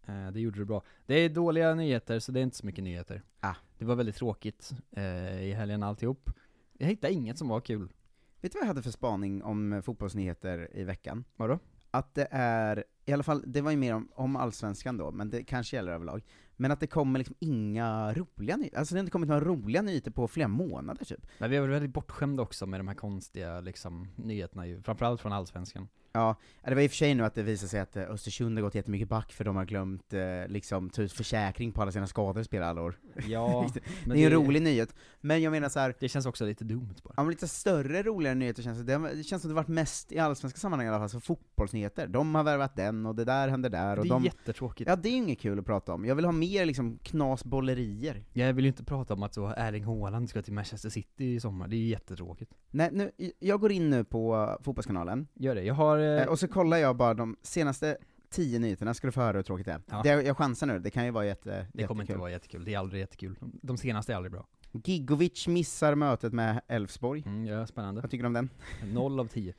Eh, 0.05 0.31
det 0.31 0.39
gjorde 0.39 0.59
du 0.59 0.65
bra. 0.65 0.83
Det 1.05 1.15
är 1.15 1.29
dåliga 1.29 1.75
nyheter, 1.75 2.19
så 2.19 2.31
det 2.31 2.39
är 2.39 2.43
inte 2.43 2.57
så 2.57 2.65
mycket 2.65 2.83
nyheter. 2.83 3.21
Ah. 3.39 3.55
Det 3.77 3.85
var 3.85 3.95
väldigt 3.95 4.15
tråkigt 4.15 4.71
eh, 4.91 5.43
i 5.43 5.51
helgen 5.51 5.83
alltihop. 5.83 6.29
Jag 6.77 6.87
hittade 6.87 7.13
inget 7.13 7.37
som 7.37 7.47
var 7.47 7.61
kul. 7.61 7.93
Vet 8.41 8.51
du 8.51 8.57
vad 8.57 8.63
jag 8.63 8.67
hade 8.67 8.81
för 8.81 8.91
spaning 8.91 9.43
om 9.43 9.73
eh, 9.73 9.81
fotbollsnyheter 9.81 10.69
i 10.73 10.83
veckan? 10.83 11.23
Vadå? 11.35 11.59
Att 11.91 12.15
det 12.15 12.27
är, 12.31 12.83
i 13.05 13.13
alla 13.13 13.23
fall, 13.23 13.43
det 13.47 13.61
var 13.61 13.71
ju 13.71 13.77
mer 13.77 13.93
om, 13.93 14.09
om 14.15 14.35
allsvenskan 14.35 14.97
då, 14.97 15.11
men 15.11 15.29
det 15.29 15.43
kanske 15.43 15.75
gäller 15.75 15.91
överlag, 15.91 16.23
men 16.55 16.71
att 16.71 16.79
det 16.79 16.87
kommer 16.87 17.19
liksom 17.19 17.35
inga 17.39 18.13
roliga 18.13 18.57
nyheter, 18.57 18.77
alltså 18.77 18.95
det 18.95 18.99
har 18.99 19.03
inte 19.03 19.11
kommit 19.11 19.29
några 19.29 19.45
roliga 19.45 19.81
nyheter 19.81 20.11
på 20.11 20.27
flera 20.27 20.47
månader 20.47 21.05
typ. 21.05 21.27
Men 21.37 21.49
vi 21.49 21.57
är 21.57 21.61
väl 21.61 21.69
väldigt 21.69 21.93
bortskämda 21.93 22.43
också 22.43 22.65
med 22.65 22.79
de 22.79 22.87
här 22.87 22.95
konstiga 22.95 23.59
liksom, 23.59 24.07
nyheterna 24.15 24.67
ju, 24.67 24.81
framförallt 24.81 25.21
från 25.21 25.33
Allsvenskan. 25.33 25.87
Ja, 26.15 26.35
det 26.63 26.75
var 26.75 26.81
i 26.81 26.87
och 26.87 26.91
för 26.91 26.97
sig 26.97 27.15
nu 27.15 27.23
att 27.25 27.35
det 27.35 27.43
visade 27.43 27.69
sig 27.69 27.79
att 27.79 27.95
eh, 27.95 28.03
Östersund 28.03 28.57
har 28.57 28.63
gått 28.63 28.75
jättemycket 28.75 29.09
back 29.09 29.31
för 29.31 29.43
de 29.43 29.55
har 29.55 29.65
glömt 29.65 30.13
eh, 30.13 30.21
liksom 30.47 30.89
ta 30.89 31.01
ut 31.01 31.13
försäkring 31.13 31.71
på 31.71 31.81
alla 31.81 31.91
sina 31.91 32.07
skador 32.07 32.43
spelar 32.43 32.67
alla 32.67 32.81
år. 32.81 32.95
Ja, 33.27 33.67
det 34.05 34.11
är 34.11 34.25
en 34.25 34.31
det- 34.31 34.35
rolig 34.35 34.61
nyhet, 34.61 34.95
men 35.21 35.41
jag 35.41 35.51
menar 35.51 35.69
så 35.69 35.79
här. 35.79 35.95
Det 35.99 36.09
känns 36.09 36.25
också 36.25 36.45
lite 36.45 36.63
dumt 36.63 36.95
bara. 37.03 37.13
Ja 37.17 37.23
men 37.23 37.29
lite 37.29 37.47
större, 37.47 38.03
roligare 38.03 38.35
nyheter 38.35 38.63
känns 38.63 38.79
det, 38.79 38.97
det 39.15 39.23
känns 39.23 39.41
som 39.41 39.49
det 39.49 39.55
varit 39.55 39.67
mest 39.67 40.11
i 40.11 40.19
allsvenska 40.19 40.59
sammanhang 40.59 40.87
i 40.87 40.89
alla 40.89 40.99
fall, 40.99 41.09
så 41.09 41.19
fotbollsnyheter. 41.19 42.07
De 42.07 42.35
har 42.35 42.43
värvat 42.43 42.75
den, 42.75 43.05
och 43.05 43.15
det 43.15 43.25
där 43.25 43.47
händer 43.47 43.69
där, 43.69 43.97
och 43.99 44.03
Det 44.05 44.09
är 44.09 44.13
de... 44.13 44.23
jättetråkigt. 44.23 44.89
Ja 44.89 44.95
det 44.95 45.09
är 45.09 45.13
inget 45.17 45.39
kul 45.39 45.59
att 45.59 45.65
prata 45.65 45.93
om, 45.93 46.05
jag 46.05 46.15
vill 46.15 46.25
ha 46.25 46.31
mer 46.31 46.65
liksom 46.65 46.97
knasbollerier. 47.03 48.23
Jag 48.33 48.53
vill 48.53 48.65
ju 48.65 48.69
inte 48.69 48.83
prata 48.83 49.13
om 49.13 49.23
att 49.23 49.33
så 49.33 49.53
Erling 49.57 49.83
Haaland 49.83 50.29
ska 50.29 50.41
till 50.41 50.53
Manchester 50.53 50.89
City 50.89 51.33
i 51.33 51.39
sommar, 51.39 51.67
det 51.67 51.75
är 51.75 51.77
ju 51.77 51.87
jättetråkigt. 51.87 52.51
Nej, 52.71 52.89
nu, 52.93 53.11
jag 53.39 53.59
går 53.59 53.71
in 53.71 53.89
nu 53.89 54.03
på 54.03 54.57
Fotbollskanalen, 54.61 55.27
Gör 55.33 55.55
det, 55.55 55.63
jag 55.63 55.73
har... 55.73 56.02
Eh, 56.03 56.21
eh, 56.21 56.27
och 56.27 56.39
så 56.39 56.47
kollar 56.47 56.77
jag 56.77 56.95
bara 56.95 57.13
de 57.13 57.35
senaste 57.41 57.97
tio 58.29 58.59
nyheterna, 58.59 58.93
ska 58.93 59.07
du 59.07 59.11
få 59.11 59.21
höra 59.21 59.37
hur 59.37 59.43
tråkigt 59.43 59.65
det 59.65 59.71
är. 59.71 59.81
Ja. 59.89 60.01
Det, 60.03 60.09
jag 60.09 60.37
chansar 60.37 60.67
nu, 60.67 60.79
det 60.79 60.89
kan 60.89 61.05
ju 61.05 61.11
vara 61.11 61.25
jätte, 61.25 61.49
det 61.49 61.55
jättekul. 61.57 61.87
kommer 61.87 62.03
inte 62.03 62.15
vara 62.17 62.31
jättekul, 62.31 62.65
det 62.65 62.73
är 62.73 62.77
aldrig 62.77 62.99
jättekul. 62.99 63.35
De- 63.61 63.77
senaste 63.77 64.11
är 64.13 64.15
aldrig 64.15 64.31
bra. 64.31 64.47
Gigovic 64.71 65.47
missar 65.47 65.95
mötet 65.95 66.33
med 66.33 66.61
Elfsborg. 66.67 67.23
Mm, 67.25 67.45
ja, 67.45 67.67
spännande. 67.67 68.01
Vad 68.01 68.11
tycker 68.11 68.23
du 68.23 68.27
om 68.27 68.33
den? 68.33 68.49
Noll 68.93 69.19
av 69.19 69.27
tio. 69.27 69.53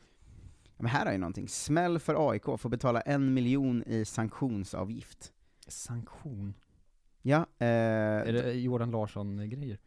Men 0.77 0.87
här 0.87 1.07
är 1.07 1.13
ju 1.13 1.19
någonting, 1.19 1.49
smäll 1.49 1.99
för 1.99 2.31
AIK, 2.31 2.45
får 2.59 2.69
betala 2.69 3.01
en 3.01 3.35
miljon 3.35 3.83
i 3.87 4.05
sanktionsavgift. 4.05 5.33
Sanktion? 5.69 6.55
Ja, 7.23 7.47
eh, 7.59 7.67
Är 7.69 8.33
det 8.33 8.53
Jordan 8.53 8.91
Larsson-grejer? 8.91 9.79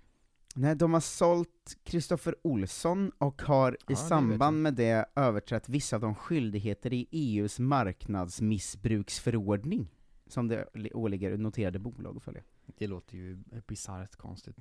Nej 0.57 0.75
de 0.75 0.93
har 0.93 0.99
sålt 0.99 1.77
Kristoffer 1.83 2.35
Olsson 2.41 3.11
och 3.17 3.41
har 3.41 3.71
i 3.71 3.75
Ja, 3.79 3.85
det 3.87 3.95
samband 3.95 4.61
med 4.61 4.73
det 4.73 5.05
överträtt 5.15 5.69
vissa 5.69 5.95
av 5.95 6.01
de 6.01 6.15
skyldigheter 6.15 6.93
i 6.93 7.07
EUs 7.11 7.59
marknadsmissbruksförordning, 7.59 9.87
som 10.27 10.47
det 10.47 10.65
li- 10.73 10.91
åligger 10.93 11.37
noterade 11.37 11.79
bolag 11.79 12.17
att 12.17 12.23
följa. 12.23 12.41
Det 12.77 12.87
låter 12.87 13.17
ju 13.17 13.37
bisarrt 13.67 14.15
konstigt. 14.15 14.57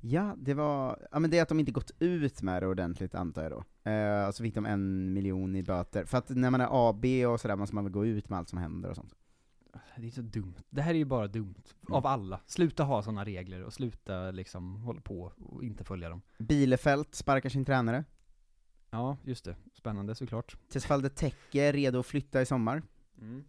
Ja, 0.00 0.34
det 0.38 0.54
var, 0.54 1.06
ja 1.12 1.18
men 1.18 1.30
det 1.30 1.38
är 1.38 1.42
att 1.42 1.48
de 1.48 1.60
inte 1.60 1.72
gått 1.72 1.90
ut 1.98 2.42
med 2.42 2.62
det 2.62 2.66
ordentligt 2.66 3.14
antar 3.14 3.42
jag 3.42 3.52
då. 3.52 3.64
Eh, 3.90 4.28
och 4.28 4.34
så 4.34 4.42
fick 4.42 4.54
de 4.54 4.66
en 4.66 5.12
miljon 5.12 5.56
i 5.56 5.62
böter. 5.62 6.04
För 6.04 6.18
att 6.18 6.28
när 6.28 6.50
man 6.50 6.60
är 6.60 6.88
AB 6.90 7.04
och 7.32 7.40
sådär 7.40 7.56
måste 7.56 7.74
man 7.74 7.84
väl 7.84 7.92
gå 7.92 8.06
ut 8.06 8.28
med 8.28 8.38
allt 8.38 8.48
som 8.48 8.58
händer 8.58 8.90
och 8.90 8.96
sånt. 8.96 9.14
Det 9.96 10.06
är 10.06 10.10
så 10.10 10.22
dumt. 10.22 10.54
Det 10.70 10.82
här 10.82 10.90
är 10.90 10.98
ju 10.98 11.04
bara 11.04 11.26
dumt. 11.26 11.62
Av 11.88 12.06
alla. 12.06 12.40
Sluta 12.46 12.84
ha 12.84 13.02
sådana 13.02 13.24
regler 13.24 13.62
och 13.62 13.72
sluta 13.72 14.30
liksom 14.30 14.76
hålla 14.76 15.00
på 15.00 15.32
och 15.36 15.64
inte 15.64 15.84
följa 15.84 16.08
dem. 16.08 16.22
Bielefeld 16.38 17.06
sparkar 17.14 17.48
sin 17.48 17.64
tränare. 17.64 18.04
Ja, 18.90 19.16
just 19.24 19.44
det. 19.44 19.56
Spännande 19.72 20.14
såklart. 20.14 20.56
Tesfalde 20.68 21.10
Tekke 21.10 21.62
är 21.62 21.72
redo 21.72 21.98
att 22.00 22.06
flytta 22.06 22.42
i 22.42 22.46
sommar. 22.46 22.82
Mm. 23.20 23.44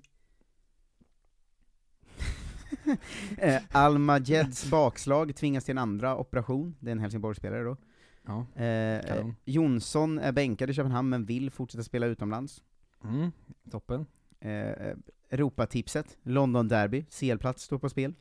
eh, 3.38 3.62
Almageds 3.72 4.70
bakslag 4.72 5.36
tvingas 5.36 5.65
till 5.65 5.72
en 5.72 5.77
andra 5.77 6.17
operation, 6.17 6.75
det 6.79 6.89
är 6.89 6.91
en 6.91 7.00
Helsingborgsspelare 7.00 7.63
då. 7.63 7.77
Ja, 8.25 8.46
Eh. 8.55 9.27
Jonsson 9.46 10.20
är 10.20 10.32
bänkad 10.32 10.70
i 10.70 10.74
Köpenhamn 10.74 11.10
men 11.10 11.25
vill 11.25 11.51
fortsätta 11.51 11.84
spela 11.84 12.05
utomlands. 12.05 12.63
Mm, 13.03 13.32
toppen. 13.72 14.05
Eh, 14.46 14.96
Europatipset, 15.30 16.18
London 16.24 16.68
Derby, 16.68 17.06
CL-plats 17.10 17.64
står 17.64 17.78
på 17.78 17.90
spel. 17.90 18.14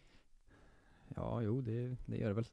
Ja, 1.16 1.42
jo, 1.42 1.60
det, 1.60 1.96
det 2.06 2.16
gör 2.16 2.28
det 2.28 2.34
väl. 2.34 2.46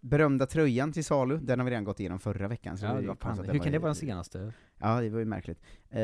Berömda 0.00 0.46
tröjan 0.46 0.92
till 0.92 1.04
salu, 1.04 1.38
den 1.38 1.58
har 1.58 1.64
vi 1.64 1.70
redan 1.70 1.84
gått 1.84 2.00
igenom 2.00 2.18
förra 2.18 2.48
veckan. 2.48 2.78
Så 2.78 2.84
Ja, 2.84 2.92
det 2.92 3.06
vad 3.06 3.18
fan, 3.18 3.38
hur 3.38 3.46
var 3.46 3.58
kan 3.58 3.72
det 3.72 3.78
vara 3.78 3.88
den 3.88 3.94
senaste? 3.94 4.52
Ja, 4.78 5.00
det 5.00 5.10
var 5.10 5.18
ju 5.18 5.24
märkligt. 5.24 5.60
Eh, 5.90 6.00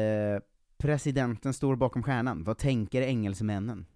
presidenten 0.77 1.55
står 1.55 1.77
bakom 1.77 2.03
stjärnan, 2.03 2.45
vad 2.45 2.59
tänker 2.59 3.03
engelsmännen? 3.03 3.87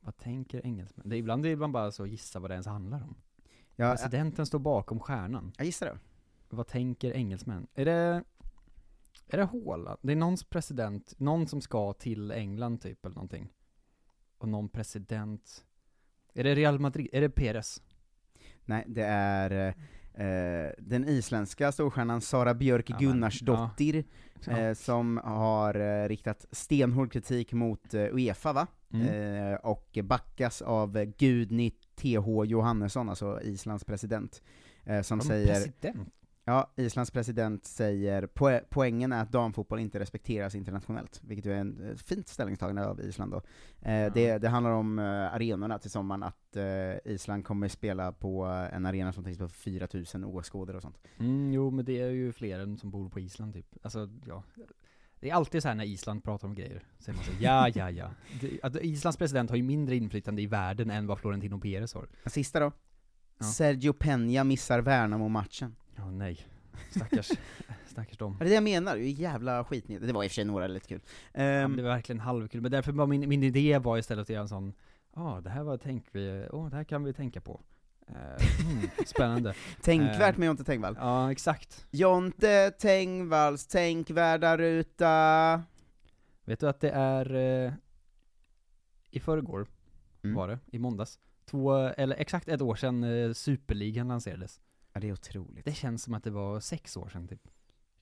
Vad 0.00 0.16
tänker 0.16 0.66
engelsmän? 0.66 1.08
Det 1.08 1.16
är 1.16 1.18
ibland 1.18 1.46
är 1.46 1.56
man 1.56 1.72
bara 1.72 1.92
så 1.92 2.06
gissa 2.06 2.38
vad 2.38 2.50
det 2.50 2.54
ens 2.54 2.66
handlar 2.66 3.02
om. 3.02 3.14
Ja, 3.76 3.90
Presidenten 3.92 4.46
står 4.46 4.58
bakom 4.58 5.00
stjärnan. 5.00 5.52
Jag 5.56 5.66
gissar 5.66 5.86
det. 5.86 5.98
Vad 6.48 6.66
tänker 6.66 7.12
engelsmän? 7.12 7.66
Är 7.74 7.84
det, 7.84 8.24
är 9.32 9.36
det 9.38 9.44
Haaland? 9.44 9.98
Det 10.02 10.12
är 10.12 10.16
någons 10.16 10.44
president, 10.44 11.14
någon 11.18 11.46
som 11.46 11.60
ska 11.60 11.92
till 11.92 12.30
England 12.30 12.80
typ 12.80 13.04
eller 13.04 13.14
någonting. 13.14 13.48
Och 14.38 14.48
någon 14.48 14.68
president, 14.68 15.64
är 16.34 16.44
det 16.44 16.54
Real 16.54 16.78
Madrid? 16.78 17.08
Är 17.12 17.20
det 17.20 17.30
Perez? 17.30 17.82
Nej, 18.64 18.84
det 18.88 19.04
är 19.04 19.74
eh, 20.14 20.72
den 20.78 21.08
isländska 21.08 21.72
storstjärnan 21.72 22.20
Sara 22.20 22.54
Björk 22.54 22.90
Ja, 22.90 22.96
Gunnarsdottir, 22.98 24.04
Ja. 24.46 24.58
eh, 24.58 24.74
som 24.74 25.16
har 25.24 25.74
eh, 25.74 26.08
riktat 26.08 26.46
stenhård 26.50 27.12
kritik 27.12 27.52
mot 27.52 27.94
eh, 27.94 28.02
Uefa 28.02 28.52
va? 28.52 28.66
Mm. 28.92 29.06
Eh, 29.52 29.54
och 29.54 29.98
backas 30.04 30.62
av 30.62 30.96
eh, 30.96 31.04
Gudni 31.18 31.70
TH 31.70 32.44
Johannesson, 32.46 33.08
alltså 33.08 33.40
Islands 33.42 33.84
president, 33.84 34.42
eh, 34.84 35.02
som 35.02 35.20
säger 35.20 35.54
President? 35.54 36.12
Ja, 36.50 36.70
Islands 36.76 37.10
president 37.10 37.64
säger 37.64 38.26
poä- 38.26 38.64
poängen 38.70 39.12
är 39.12 39.22
att 39.22 39.32
damfotboll 39.32 39.78
inte 39.78 39.98
respekteras 39.98 40.54
internationellt, 40.54 41.20
vilket 41.24 41.46
ju 41.46 41.52
är 41.52 41.56
en 41.60 41.88
eh, 41.90 41.96
fint 41.96 42.28
ställningstagande 42.28 42.86
av 42.86 43.00
Island 43.00 43.32
då. 43.32 43.42
Eh, 43.88 44.12
det, 44.12 44.38
det 44.38 44.48
handlar 44.48 44.70
om 44.70 44.98
eh, 44.98 45.04
arenorna 45.34 45.78
till 45.78 45.90
sommaren, 45.90 46.22
att 46.22 46.56
eh, 46.56 47.12
Island 47.12 47.44
kommer 47.44 47.68
spela 47.68 48.12
på 48.12 48.44
en 48.72 48.86
arena 48.86 49.12
som 49.12 49.24
täcks 49.24 49.38
på 49.38 49.48
4000 49.48 50.24
åskådare 50.24 50.76
och 50.76 50.82
sånt. 50.82 50.98
Mm, 51.18 51.52
jo 51.52 51.70
men 51.70 51.84
det 51.84 52.00
är 52.00 52.10
ju 52.10 52.32
fler 52.32 52.60
än 52.60 52.78
som 52.78 52.90
bor 52.90 53.08
på 53.08 53.20
Island 53.20 53.54
typ. 53.54 53.66
Alltså, 53.82 54.08
ja. 54.26 54.42
Det 55.20 55.30
är 55.30 55.34
alltid 55.34 55.62
så 55.62 55.68
här 55.68 55.74
när 55.74 55.84
Island 55.84 56.24
pratar 56.24 56.48
om 56.48 56.54
grejer, 56.54 56.82
är 57.06 57.12
man 57.12 57.24
så 57.24 57.32
ja, 57.40 57.68
ja, 57.68 57.90
ja. 57.90 58.10
Det, 58.70 58.86
Islands 58.86 59.16
president 59.16 59.50
har 59.50 59.56
ju 59.56 59.62
mindre 59.62 59.96
inflytande 59.96 60.42
i 60.42 60.46
världen 60.46 60.90
än 60.90 61.06
vad 61.06 61.18
Florentino 61.18 61.60
Perez 61.60 61.94
har. 61.94 62.08
Sista 62.26 62.60
då. 62.60 62.72
Ja. 63.38 63.46
Sergio 63.46 63.92
Peña 63.92 64.44
missar 64.44 64.80
Värnamo-matchen. 64.80 65.76
Ja, 66.00 66.10
nej. 66.10 66.46
Stackars, 66.90 67.30
stackars 67.86 68.16
dem. 68.18 68.36
Det 68.38 68.44
är 68.44 68.48
det 68.48 68.54
jag 68.54 68.62
menar, 68.64 68.96
det 68.96 69.04
är 69.04 69.10
jävla 69.10 69.64
skit. 69.64 69.84
Det 69.88 70.12
var 70.12 70.24
i 70.24 70.26
och 70.26 70.30
för 70.30 70.34
sig 70.34 70.44
några 70.44 70.66
lite 70.66 70.88
kul. 70.88 71.00
Ja, 71.32 71.40
men 71.42 71.76
det 71.76 71.82
var 71.82 71.90
verkligen 71.90 72.20
halvkul, 72.20 72.60
men 72.60 72.70
därför 72.70 72.92
var 72.92 73.06
min, 73.06 73.28
min 73.28 73.42
idé 73.42 73.78
var 73.78 73.98
istället 73.98 74.22
att 74.22 74.28
göra 74.28 74.42
en 74.42 74.48
sån, 74.48 74.72
ja 75.16 75.40
det 75.44 75.50
här 75.50 75.62
var 75.62 75.76
tänk 75.78 76.06
vi, 76.12 76.46
åh 76.50 76.70
det 76.70 76.76
här 76.76 76.84
kan 76.84 77.04
vi 77.04 77.12
tänka 77.12 77.40
på. 77.40 77.60
Mm, 78.08 78.90
spännande. 79.06 79.54
Tänkvärt 79.82 80.34
Eh, 80.34 80.38
med 80.38 80.46
Jonte 80.46 80.64
Tengvall. 80.64 80.96
Ja, 81.00 81.32
exakt. 81.32 81.86
Jonte 81.90 82.70
Tengvalls 82.70 83.66
tänkvärda 83.66 84.56
ruta. 84.56 85.62
Vet 86.44 86.60
du 86.60 86.68
att 86.68 86.80
det 86.80 86.90
är, 86.90 87.34
eh, 87.66 87.72
i 89.10 89.20
förrgår 89.20 89.66
Mm. 90.22 90.36
var 90.36 90.48
det, 90.48 90.58
i 90.66 90.78
måndags, 90.78 91.18
två, 91.46 91.76
eller 91.76 92.16
exakt 92.16 92.48
ett 92.48 92.60
år 92.62 92.74
sedan 92.74 93.04
eh, 93.04 93.32
Superligan 93.32 94.08
lanserades. 94.08 94.60
Ja, 94.92 95.00
det 95.00 95.08
är 95.08 95.12
otroligt. 95.12 95.64
Det 95.64 95.72
känns 95.72 96.02
som 96.02 96.14
att 96.14 96.24
det 96.24 96.30
var 96.30 96.60
sex 96.60 96.96
år 96.96 97.08
sedan 97.08 97.28
typ. 97.28 97.48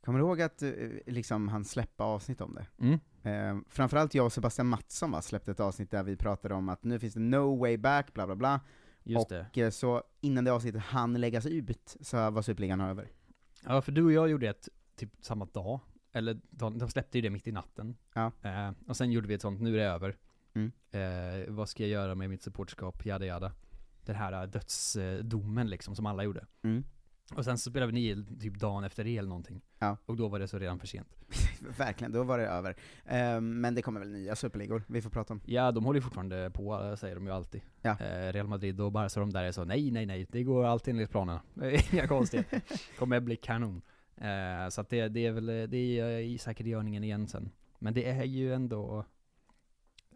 Kommer 0.05 0.19
du 0.19 0.25
ihåg 0.25 0.41
att 0.43 0.63
eh, 0.63 0.73
liksom 1.07 1.49
han 1.49 1.65
släppa 1.65 2.05
avsnitt 2.05 2.41
om 2.41 2.55
det? 2.55 2.67
Mm. 2.79 2.99
Eh, 3.23 3.65
framförallt 3.69 4.15
jag 4.15 4.27
och 4.27 4.33
Sebastian 4.33 4.67
Mattsson 4.67 5.11
va, 5.11 5.23
släppte 5.23 5.51
ett 5.51 5.61
avsnitt 5.61 5.91
där 5.91 6.03
vi 6.03 6.17
pratade 6.17 6.55
om 6.55 6.69
att 6.69 6.85
nu 6.85 6.99
finns 6.99 7.15
det 7.15 7.21
no 7.21 7.57
way 7.57 7.77
back, 7.77 8.15
bla 8.15 8.27
bla 8.27 8.37
bla. 8.37 8.61
Just 9.03 9.33
och 9.33 9.47
det. 9.53 9.63
eh, 9.63 9.71
så 9.71 10.03
innan 10.21 10.45
det 10.45 10.53
avsnittet 10.53 10.83
hann 10.83 11.21
läggas 11.21 11.47
ut 11.47 11.97
så 12.01 12.31
var 12.31 12.43
Superligan 12.43 12.81
över. 12.81 13.09
Ja, 13.65 13.83
för 13.83 13.93
du 13.93 14.05
och 14.05 14.13
jag 14.13 14.29
gjorde 14.29 14.49
ett 14.49 14.69
typ 14.97 15.11
samma 15.21 15.45
dag, 15.45 15.81
eller 16.13 16.41
de, 16.51 16.79
de 16.79 16.89
släppte 16.89 17.19
ju 17.19 17.23
det 17.23 17.31
mitt 17.31 17.47
i 17.47 17.53
natten. 17.53 17.97
Ja. 18.15 18.33
Eh, 18.43 18.71
och 18.89 18.97
sen 18.97 19.13
gjorde 19.13 19.29
vi 19.29 19.35
ett 19.35 19.43
sånt, 19.43 19.61
nu 19.61 19.75
är 19.75 19.79
det 19.79 19.91
över. 19.91 20.17
Mm. 20.55 20.73
Eh, 20.91 21.51
vad 21.55 21.69
ska 21.69 21.83
jag 21.83 21.91
göra 21.91 22.15
med 22.15 22.31
mitt 22.31 22.43
supportskap, 22.43 23.07
jada 23.07 23.27
jada. 23.27 23.53
Den 24.09 24.17
här 24.17 24.33
eh, 24.33 24.43
dödsdomen 24.43 25.71
liksom, 25.71 25.97
som 25.97 26.07
alla 26.07 26.25
gjorde. 26.25 26.47
Mm. 26.63 26.85
Och 27.35 27.45
sen 27.45 27.59
så 27.59 27.71
spelade 27.71 27.93
vi 27.93 28.01
nio 28.01 28.25
typ 28.41 28.59
dagen 28.59 28.85
efter 28.85 29.05
det 29.05 29.19
eller 29.19 29.29
någonting. 29.29 29.61
Ja. 29.79 29.97
Och 30.07 30.17
då 30.17 30.29
var 30.29 30.39
det 30.39 30.49
så 30.49 30.59
redan 30.59 30.79
för 30.79 30.87
sent. 30.87 31.17
Verkligen, 31.79 32.13
då 32.13 32.23
var 32.23 32.39
det 32.39 32.47
över. 32.47 32.77
Eh, 33.05 33.41
men 33.41 33.75
det 33.75 33.83
kommer 33.83 34.01
väl 34.01 34.09
nya 34.09 34.37
superligor 34.37 34.83
vi 34.87 35.03
får 35.03 35.11
prata 35.11 35.35
om. 35.35 35.41
Ja, 35.45 35.73
de 35.73 35.85
håller 35.85 35.99
ju 35.99 36.03
fortfarande 36.03 36.51
på, 36.51 36.97
säger 36.99 37.15
de 37.15 37.27
ju 37.27 37.33
alltid. 37.33 37.61
Ja. 37.83 37.91
Eh, 38.01 38.33
Real 38.33 38.47
Madrid 38.47 38.81
och 38.81 38.93
Barca, 38.93 39.21
de 39.21 39.31
där 39.31 39.45
är 39.45 39.53
så, 39.53 39.65
nej, 39.65 39.91
nej, 39.91 40.07
nej, 40.07 40.27
det 40.29 40.43
går 40.43 40.65
alltid 40.65 40.95
enligt 40.95 41.11
planerna. 41.11 41.43
Inga 41.93 42.07
konstigheter. 42.07 42.63
Kommer 42.99 43.21
bli 43.21 43.37
kanon. 43.37 43.83
Eh, 44.17 44.69
så 44.69 44.81
att 44.81 44.89
det, 44.89 45.09
det 45.09 45.27
är 45.27 45.33
väl, 45.33 45.47
det 45.47 45.99
är 45.99 46.11
eh, 46.11 46.19
i 46.19 46.39
säkert 46.39 46.67
i 46.67 46.71
görningen 46.71 47.05
igen 47.05 47.29
sen. 47.29 47.51
Men 47.79 47.95
det 47.95 48.09
är 48.09 48.25
ju 48.25 48.55
ändå, 48.55 49.05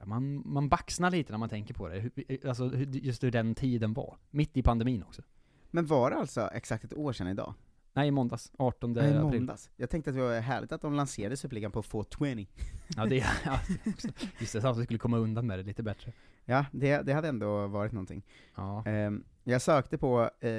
man, 0.06 0.42
man 0.52 0.68
baxnar 0.68 1.11
lite 1.11 1.32
när 1.32 1.38
man 1.38 1.49
tänker 1.49 1.75
på 1.75 1.88
det. 1.88 2.11
Alltså 2.44 2.71
just 2.92 3.23
hur 3.23 3.30
den 3.30 3.54
tiden 3.54 3.92
var. 3.92 4.18
Mitt 4.30 4.56
i 4.56 4.62
pandemin 4.62 5.02
också. 5.02 5.23
Men 5.71 5.87
var 5.87 6.11
det 6.11 6.16
alltså 6.16 6.50
exakt 6.52 6.85
ett 6.85 6.94
år 6.94 7.12
sedan 7.12 7.26
idag? 7.28 7.54
Nej, 7.94 8.08
i 8.08 8.11
måndags. 8.11 8.52
18 8.58 8.92
Nej, 8.92 9.16
april. 9.16 9.20
måndags. 9.40 9.70
Jag 9.76 9.90
tänkte 9.90 10.11
att 10.11 10.16
det 10.16 10.22
var 10.22 10.40
härligt 10.40 10.72
att 10.72 10.80
de 10.80 10.94
lanserade 10.94 11.37
Superligan 11.37 11.72
på 11.72 11.82
420. 11.82 12.46
Ja, 12.96 13.06
det, 13.06 13.16
ja, 13.44 13.61
just 14.40 14.52
det, 14.52 14.61
så 14.61 14.68
att 14.68 14.78
vi 14.78 14.84
skulle 14.84 14.99
komma 14.99 15.16
undan 15.18 15.46
med 15.46 15.58
det 15.58 15.62
lite 15.62 15.82
bättre. 15.82 16.12
Ja, 16.44 16.66
det, 16.72 17.02
det 17.02 17.12
hade 17.12 17.28
ändå 17.28 17.66
varit 17.66 17.92
någonting. 17.92 18.22
Ja. 18.56 18.84
Ehm, 18.87 19.25
jag 19.44 19.62
sökte 19.62 19.99
på 19.99 20.30
eh, 20.40 20.50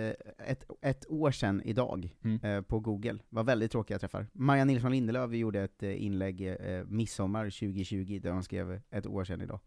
ett, 0.48 0.64
ett 0.82 1.06
år 1.10 1.32
sedan 1.32 1.62
idag, 1.66 2.16
Mm. 2.24 2.40
eh, 2.44 2.62
på 2.62 2.80
google, 2.80 3.20
var 3.30 3.44
väldigt 3.44 3.72
tråkiga 3.72 4.00
träffar. 4.00 4.28
Maja 4.34 4.66
Nilsson 4.66 4.92
Lindelöf 4.92 5.32
gjorde 5.34 5.62
ett 5.64 5.84
eh, 5.84 6.04
inlägg 6.04 6.58
midsommar 6.88 7.46
2020, 7.46 8.20
där 8.24 8.32
hon 8.32 8.44
skrev 8.44 8.82
ett 8.92 9.06
år 9.08 9.24
sedan 9.24 9.42
idag. 9.42 9.60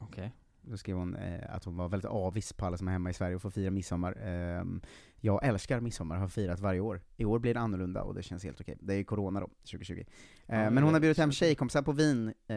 Okej. 0.00 0.32
Då 0.62 0.76
skrev 0.76 0.96
hon 0.96 1.16
eh, 1.16 1.54
att 1.54 1.64
hon 1.64 1.76
var 1.76 1.88
väldigt 1.88 2.10
avis 2.10 2.52
på 2.52 2.66
alla 2.66 2.76
som 2.76 2.88
är 2.88 2.92
hemma 2.92 3.10
i 3.10 3.12
Sverige 3.14 3.36
och 3.36 3.42
får 3.42 3.50
fira 3.50 3.70
midsommar. 3.70 4.16
Ehm, 4.22 4.80
jag 5.20 5.44
älskar 5.44 5.80
midsommar, 5.80 6.16
har 6.16 6.28
firat 6.28 6.60
varje 6.60 6.80
år. 6.80 7.00
I 7.16 7.24
år 7.24 7.38
blir 7.38 7.54
det 7.54 7.60
annorlunda 7.60 8.02
och 8.02 8.14
det 8.14 8.22
känns 8.22 8.44
helt 8.44 8.60
okej. 8.60 8.76
Det 8.80 8.92
är 8.92 8.96
ju 8.96 9.04
corona 9.04 9.40
då, 9.40 9.46
2020. 9.46 9.92
Eh, 9.98 10.04
Ja, 10.46 10.70
men 10.70 10.82
hon 10.84 10.92
har 10.92 11.00
bjudit 11.00 11.18
hem 11.18 11.32
tjejkompisar 11.32 11.82
på 11.82 11.92
vin 11.92 12.34
eh, 12.48 12.56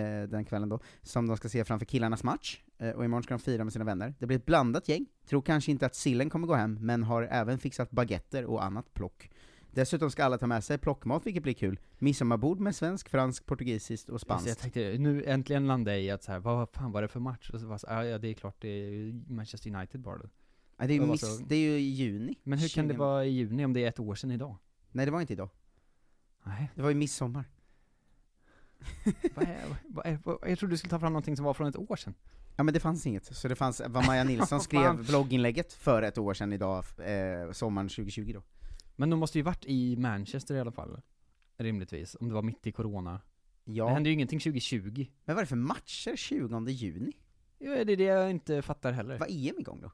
eh, 0.00 0.22
den 0.28 0.44
kvällen 0.44 0.68
då, 0.68 0.80
som 1.02 1.26
de 1.26 1.36
ska 1.36 1.48
se 1.48 1.64
framför 1.64 1.86
killarnas 1.86 2.24
match, 2.24 2.60
eh, 2.78 2.90
och 2.90 3.04
imorgon 3.04 3.22
ska 3.22 3.34
de 3.34 3.40
fira 3.40 3.64
med 3.64 3.72
sina 3.72 3.84
vänner. 3.84 4.14
Det 4.18 4.26
blir 4.26 4.36
ett 4.36 4.46
blandat 4.46 4.88
gäng, 4.88 5.06
tror 5.26 5.42
kanske 5.42 5.70
inte 5.70 5.86
att 5.86 5.94
sillen 5.94 6.30
kommer 6.30 6.46
gå 6.46 6.54
hem, 6.54 6.78
men 6.80 7.02
har 7.02 7.22
även 7.22 7.58
fixat 7.58 7.90
baguetter 7.90 8.44
och 8.44 8.64
annat 8.64 8.94
plock. 8.94 9.30
Dessutom 9.72 10.10
ska 10.10 10.24
alla 10.24 10.38
ta 10.38 10.46
med 10.46 10.64
sig 10.64 10.78
plockmat, 10.78 11.26
vilket 11.26 11.42
blir 11.42 11.54
kul. 11.54 11.80
Midsommarbord 11.98 12.60
med 12.60 12.74
svensk, 12.76 13.08
fransk, 13.08 13.46
portugisiskt 13.46 14.08
och 14.08 14.12
det, 14.12 14.14
Jag 14.14 14.20
spanskt. 14.40 14.60
tänkte, 14.60 14.96
nu 14.98 15.24
äntligen 15.24 15.66
landade 15.66 15.96
jag 15.96 16.04
i 16.04 16.10
att 16.10 16.22
så 16.22 16.32
här, 16.32 16.38
vad 16.38 16.68
fan 16.72 16.92
var 16.92 17.02
det 17.02 17.08
för 17.08 17.20
match? 17.20 17.50
Och 17.50 17.60
så 17.60 17.66
var 17.66 17.78
så, 17.78 17.86
ja, 17.90 18.18
det 18.18 18.28
är 18.28 18.34
klart, 18.34 18.56
det 18.60 18.68
är 18.68 19.12
Manchester 19.32 19.74
United 19.74 20.00
bara 20.00 20.18
då. 20.18 20.28
Ja, 20.78 20.86
det, 20.86 20.92
är 20.92 20.98
ju 21.00 21.06
miss, 21.06 21.20
så- 21.20 21.44
det 21.44 21.54
är 21.54 21.58
ju 21.60 21.78
i 21.78 21.90
juni. 21.90 22.34
Men 22.42 22.58
hur 22.58 22.68
kan 22.68 22.88
det 22.88 22.94
20. 22.94 22.98
vara 22.98 23.24
i 23.24 23.30
juni 23.30 23.64
om 23.64 23.72
det 23.72 23.84
är 23.84 23.88
ett 23.88 24.00
år 24.00 24.14
sedan 24.14 24.30
idag? 24.30 24.56
Nej, 24.92 25.06
det 25.06 25.12
var 25.12 25.20
inte 25.20 25.32
idag. 25.32 25.48
Nej. 26.44 26.70
Det 26.74 26.82
var 26.82 26.88
ju 26.88 26.94
midsommar. 26.94 27.44
vad 29.34 29.44
är, 29.48 29.58
vad 29.88 30.06
är, 30.06 30.18
vad, 30.24 30.38
jag 30.50 30.58
trodde 30.58 30.72
du 30.72 30.78
skulle 30.78 30.90
ta 30.90 30.98
fram 31.00 31.12
någonting 31.12 31.36
som 31.36 31.44
var 31.44 31.54
från 31.54 31.66
ett 31.68 31.76
år 31.76 31.96
sedan. 31.96 32.14
Ja 32.56 32.62
men 32.64 32.74
det 32.74 32.80
fanns 32.80 33.06
inget, 33.06 33.36
så 33.36 33.48
det 33.48 33.56
fanns 33.56 33.82
vad 33.88 34.06
Maja 34.06 34.24
Nilsson 34.30 34.60
skrev 34.60 35.06
blogginlägget 35.06 35.72
för 35.72 36.02
ett 36.02 36.18
år 36.18 36.34
sedan 36.34 36.52
idag, 36.52 36.84
eh, 36.98 37.52
sommaren 37.52 37.88
2020 37.88 38.32
då. 38.34 38.42
Men 39.00 39.10
de 39.10 39.20
måste 39.20 39.38
ju 39.38 39.42
varit 39.42 39.64
i 39.64 39.96
Manchester 39.96 40.54
i 40.54 40.60
alla 40.60 40.72
fall. 40.72 41.00
Rimligtvis, 41.56 42.16
om 42.20 42.28
det 42.28 42.34
var 42.34 42.42
mitt 42.42 42.66
i 42.66 42.72
corona. 42.72 43.20
Ja. 43.64 43.84
Det 43.84 43.90
hände 43.90 44.08
ju 44.08 44.14
ingenting 44.14 44.40
2020. 44.40 45.06
Men 45.24 45.36
vad 45.36 45.36
är 45.36 45.42
det 45.42 45.48
för 45.48 45.56
matcher 45.56 46.16
20 46.16 46.70
juni? 46.70 47.12
Ja, 47.58 47.84
det 47.84 47.92
är 47.92 47.96
det 47.96 48.04
jag 48.04 48.30
inte 48.30 48.62
fattar 48.62 48.92
heller. 48.92 49.18
Var 49.18 49.26
EM 49.26 49.58
igång 49.58 49.80
då? 49.80 49.92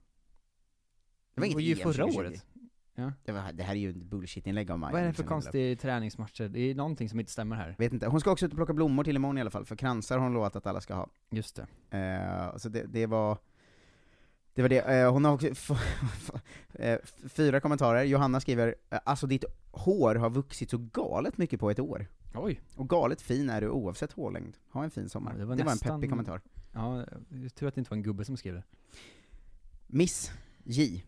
Det 1.35 1.41
Det 1.49 1.55
var 1.55 1.61
ju 1.61 1.73
EM 1.73 1.79
förra 1.79 1.93
2020. 1.93 2.19
året. 2.19 2.47
Ja. 2.95 3.13
Det, 3.25 3.33
var, 3.33 3.53
det 3.53 3.63
här 3.63 3.75
är 3.75 3.79
ju 3.79 3.91
ett 3.91 3.97
bullshit-inlägg 3.97 4.71
av 4.71 4.79
mig. 4.79 4.93
Vad 4.93 5.03
är 5.03 5.07
det 5.07 5.13
för 5.13 5.25
konstig 5.25 5.81
träningsmatcher? 5.81 6.49
Det 6.49 6.61
är 6.61 6.75
någonting 6.75 7.09
som 7.09 7.21
inte 7.21 7.33
stämmer 7.33 7.57
här. 7.57 7.75
Vet 7.79 7.93
inte. 7.93 8.07
Hon 8.07 8.21
ska 8.21 8.31
också 8.31 8.47
ut 8.47 8.53
och 8.53 8.57
plocka 8.57 8.73
blommor 8.73 9.05
till 9.05 9.17
imorgon 9.17 9.39
i 9.39 9.41
alla 9.41 9.51
fall, 9.51 9.65
för 9.65 9.77
kransar 9.77 10.19
har 10.19 10.25
hon 10.25 10.35
lovat 10.35 10.57
att 10.57 10.67
alla 10.67 10.81
ska 10.81 10.95
ha. 10.95 11.09
Just 11.31 11.57
det. 11.57 11.99
Eh, 11.99 12.57
så 12.57 12.69
det, 12.69 12.85
det 12.87 13.07
var 13.07 13.39
det 14.57 14.63
var 14.63 14.69
det, 14.69 14.79
eh, 14.79 15.13
hon 15.13 15.25
har 15.25 15.33
också 15.33 15.47
eh, 16.73 16.99
fyra 17.29 17.61
kommentarer, 17.61 18.05
Johanna 18.05 18.41
skriver 18.41 18.75
eh, 18.91 18.99
alltså 19.05 19.27
ditt 19.27 19.45
hår 19.71 20.15
har 20.15 20.31
vuxit 20.31 20.71
så 20.71 20.79
galet 20.79 21.39
mycket 21.39 21.61
på 21.61 21.71
ett 21.71 21.79
år. 21.79 22.07
Oj. 22.35 22.61
Och 22.75 22.89
galet 22.89 23.23
fin 23.23 23.51
är 23.51 23.61
du 23.61 23.69
oavsett 23.69 24.13
hårlängd. 24.13 24.57
Ha 24.73 24.85
en 24.85 24.91
fin 24.91 25.09
sommar. 25.09 25.33
Ja, 25.33 25.39
det, 25.39 25.45
var 25.45 25.57
var 25.57 25.65
nästan- 25.65 25.93
en 25.93 26.01
peppig 26.01 26.11
kommentar. 26.11 26.41
Ja, 26.73 27.05
det 27.29 27.49
tur 27.49 27.69
att 27.69 27.75
det 27.75 27.79
inte 27.79 27.91
var 27.91 27.97
en 27.97 28.03
gubbe 28.03 28.25
som 28.25 28.37
skrev 28.37 28.55
det. 28.55 28.63
Miss 29.87 30.33
J. 30.65 31.05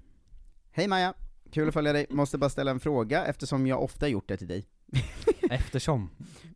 Hej 0.70 0.88
Maja, 0.88 1.14
kul 1.50 1.68
att 1.68 1.74
följa 1.74 1.92
dig. 1.92 2.06
Måste 2.10 2.38
bara 2.38 2.50
ställa 2.50 2.70
en 2.70 2.80
fråga 2.80 3.24
eftersom 3.24 3.66
jag 3.66 3.82
ofta 3.82 4.08
gjort 4.08 4.28
det 4.28 4.36
till 4.36 4.48
dig. 4.48 4.66
Eftersom. 5.50 6.10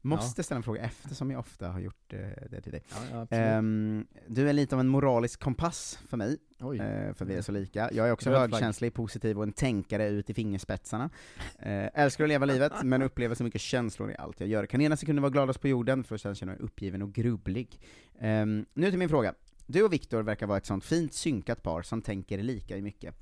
Måste 0.04 0.42
ställa 0.42 0.56
en 0.56 0.62
fråga 0.62 0.82
eftersom 0.82 1.30
jag 1.30 1.40
ofta 1.40 1.68
har 1.68 1.80
gjort 1.80 2.12
eh, 2.12 2.20
det 2.50 2.60
till 2.60 2.72
dig. 2.72 2.82
Ja, 2.90 3.26
ja. 3.30 3.36
Ehm, 3.36 4.06
du 4.26 4.48
är 4.48 4.52
lite 4.52 4.74
av 4.74 4.80
en 4.80 4.88
moralisk 4.88 5.40
kompass 5.40 5.98
för 6.08 6.16
mig, 6.16 6.38
eh, 6.60 7.14
för 7.14 7.24
vi 7.24 7.34
är 7.34 7.42
så 7.42 7.52
lika. 7.52 7.90
Jag 7.92 8.08
är 8.08 8.12
också 8.12 8.30
högkänslig, 8.30 8.94
positiv 8.94 9.36
och 9.36 9.42
en 9.42 9.52
tänkare 9.52 10.08
ut 10.08 10.30
i 10.30 10.34
fingerspetsarna. 10.34 11.10
Eh, 11.58 11.88
älskar 11.94 12.24
att 12.24 12.28
leva 12.28 12.46
livet, 12.46 12.72
men 12.84 13.02
upplever 13.02 13.34
så 13.34 13.44
mycket 13.44 13.60
känslor 13.60 14.10
i 14.10 14.16
allt 14.18 14.40
jag 14.40 14.48
gör. 14.48 14.66
Kan 14.66 14.80
ena 14.80 14.96
sekunden 14.96 15.22
vara 15.22 15.30
gladast 15.30 15.60
på 15.60 15.68
jorden, 15.68 16.04
för 16.04 16.16
sen 16.16 16.34
känna 16.34 16.52
mig 16.52 16.60
uppgiven 16.60 17.02
och 17.02 17.12
grubblig. 17.12 17.80
Ehm, 18.20 18.66
nu 18.74 18.90
till 18.90 18.98
min 18.98 19.08
fråga. 19.08 19.34
Du 19.66 19.82
och 19.82 19.92
Viktor 19.92 20.22
verkar 20.22 20.46
vara 20.46 20.58
ett 20.58 20.66
sånt 20.66 20.84
fint 20.84 21.14
synkat 21.14 21.62
par 21.62 21.82
som 21.82 22.02
tänker 22.02 22.38
lika 22.38 22.76
i 22.76 22.82
mycket. 22.82 23.14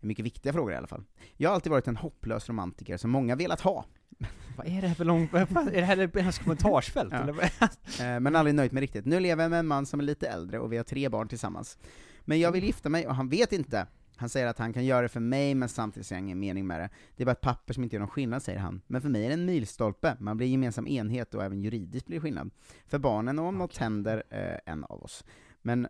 Mycket 0.00 0.24
viktiga 0.24 0.52
frågor 0.52 0.72
i 0.72 0.76
alla 0.76 0.86
fall. 0.86 1.04
Jag 1.36 1.50
har 1.50 1.54
alltid 1.54 1.70
varit 1.70 1.88
en 1.88 1.96
hopplös 1.96 2.48
romantiker 2.48 2.96
som 2.96 3.10
många 3.10 3.36
velat 3.36 3.60
ha. 3.60 3.84
Vad 4.56 4.66
är 4.66 4.80
det 4.82 4.88
här 4.88 4.94
för 4.94 5.04
långt, 5.04 5.34
är 5.34 5.70
det 5.80 5.84
här 5.84 6.22
hans 6.22 6.38
kommentarsfält 6.38 7.12
Ja. 7.12 7.18
eller? 7.22 7.44
Eh, 8.16 8.20
men 8.20 8.36
aldrig 8.36 8.54
nöjt 8.54 8.72
mig 8.72 8.82
riktigt. 8.82 9.04
Nu 9.06 9.20
lever 9.20 9.44
jag 9.44 9.50
med 9.50 9.58
en 9.58 9.66
man 9.66 9.86
som 9.86 10.00
är 10.00 10.04
lite 10.04 10.28
äldre 10.28 10.58
och 10.58 10.72
vi 10.72 10.76
har 10.76 10.84
tre 10.84 11.08
barn 11.08 11.28
tillsammans. 11.28 11.78
Men 12.24 12.40
jag 12.40 12.52
vill 12.52 12.64
gifta 12.64 12.88
mig 12.88 13.06
och 13.06 13.14
han 13.14 13.28
vet 13.28 13.52
inte. 13.52 13.86
Han 14.18 14.28
säger 14.28 14.46
att 14.46 14.58
han 14.58 14.72
kan 14.72 14.84
göra 14.84 15.02
det 15.02 15.08
för 15.08 15.20
mig, 15.20 15.54
men 15.54 15.68
samtidigt 15.68 16.06
ser 16.06 16.14
han 16.14 16.24
ingen 16.24 16.40
mening 16.40 16.66
med 16.66 16.80
det. 16.80 16.88
Det 17.16 17.22
är 17.22 17.24
bara 17.24 17.32
ett 17.32 17.40
papper 17.40 17.74
som 17.74 17.82
inte 17.84 17.96
gör 17.96 18.00
någon 18.00 18.08
skillnad, 18.08 18.42
säger 18.42 18.58
han. 18.58 18.80
Men 18.86 19.02
för 19.02 19.08
mig 19.08 19.24
är 19.24 19.28
det 19.28 19.34
en 19.34 19.44
milstolpe. 19.44 20.16
Man 20.20 20.36
blir 20.36 20.46
gemensam 20.46 20.86
enhet 20.86 21.34
och 21.34 21.44
även 21.44 21.62
juridiskt 21.62 22.06
blir 22.06 22.16
det 22.16 22.20
skillnad. 22.22 22.50
För 22.86 22.98
barnen 22.98 23.38
och 23.38 23.44
om 23.46 23.58
något 23.58 23.76
händer 23.76 24.22
eh, 24.30 24.72
en 24.72 24.84
av 24.84 25.02
oss. 25.02 25.24
Men 25.62 25.88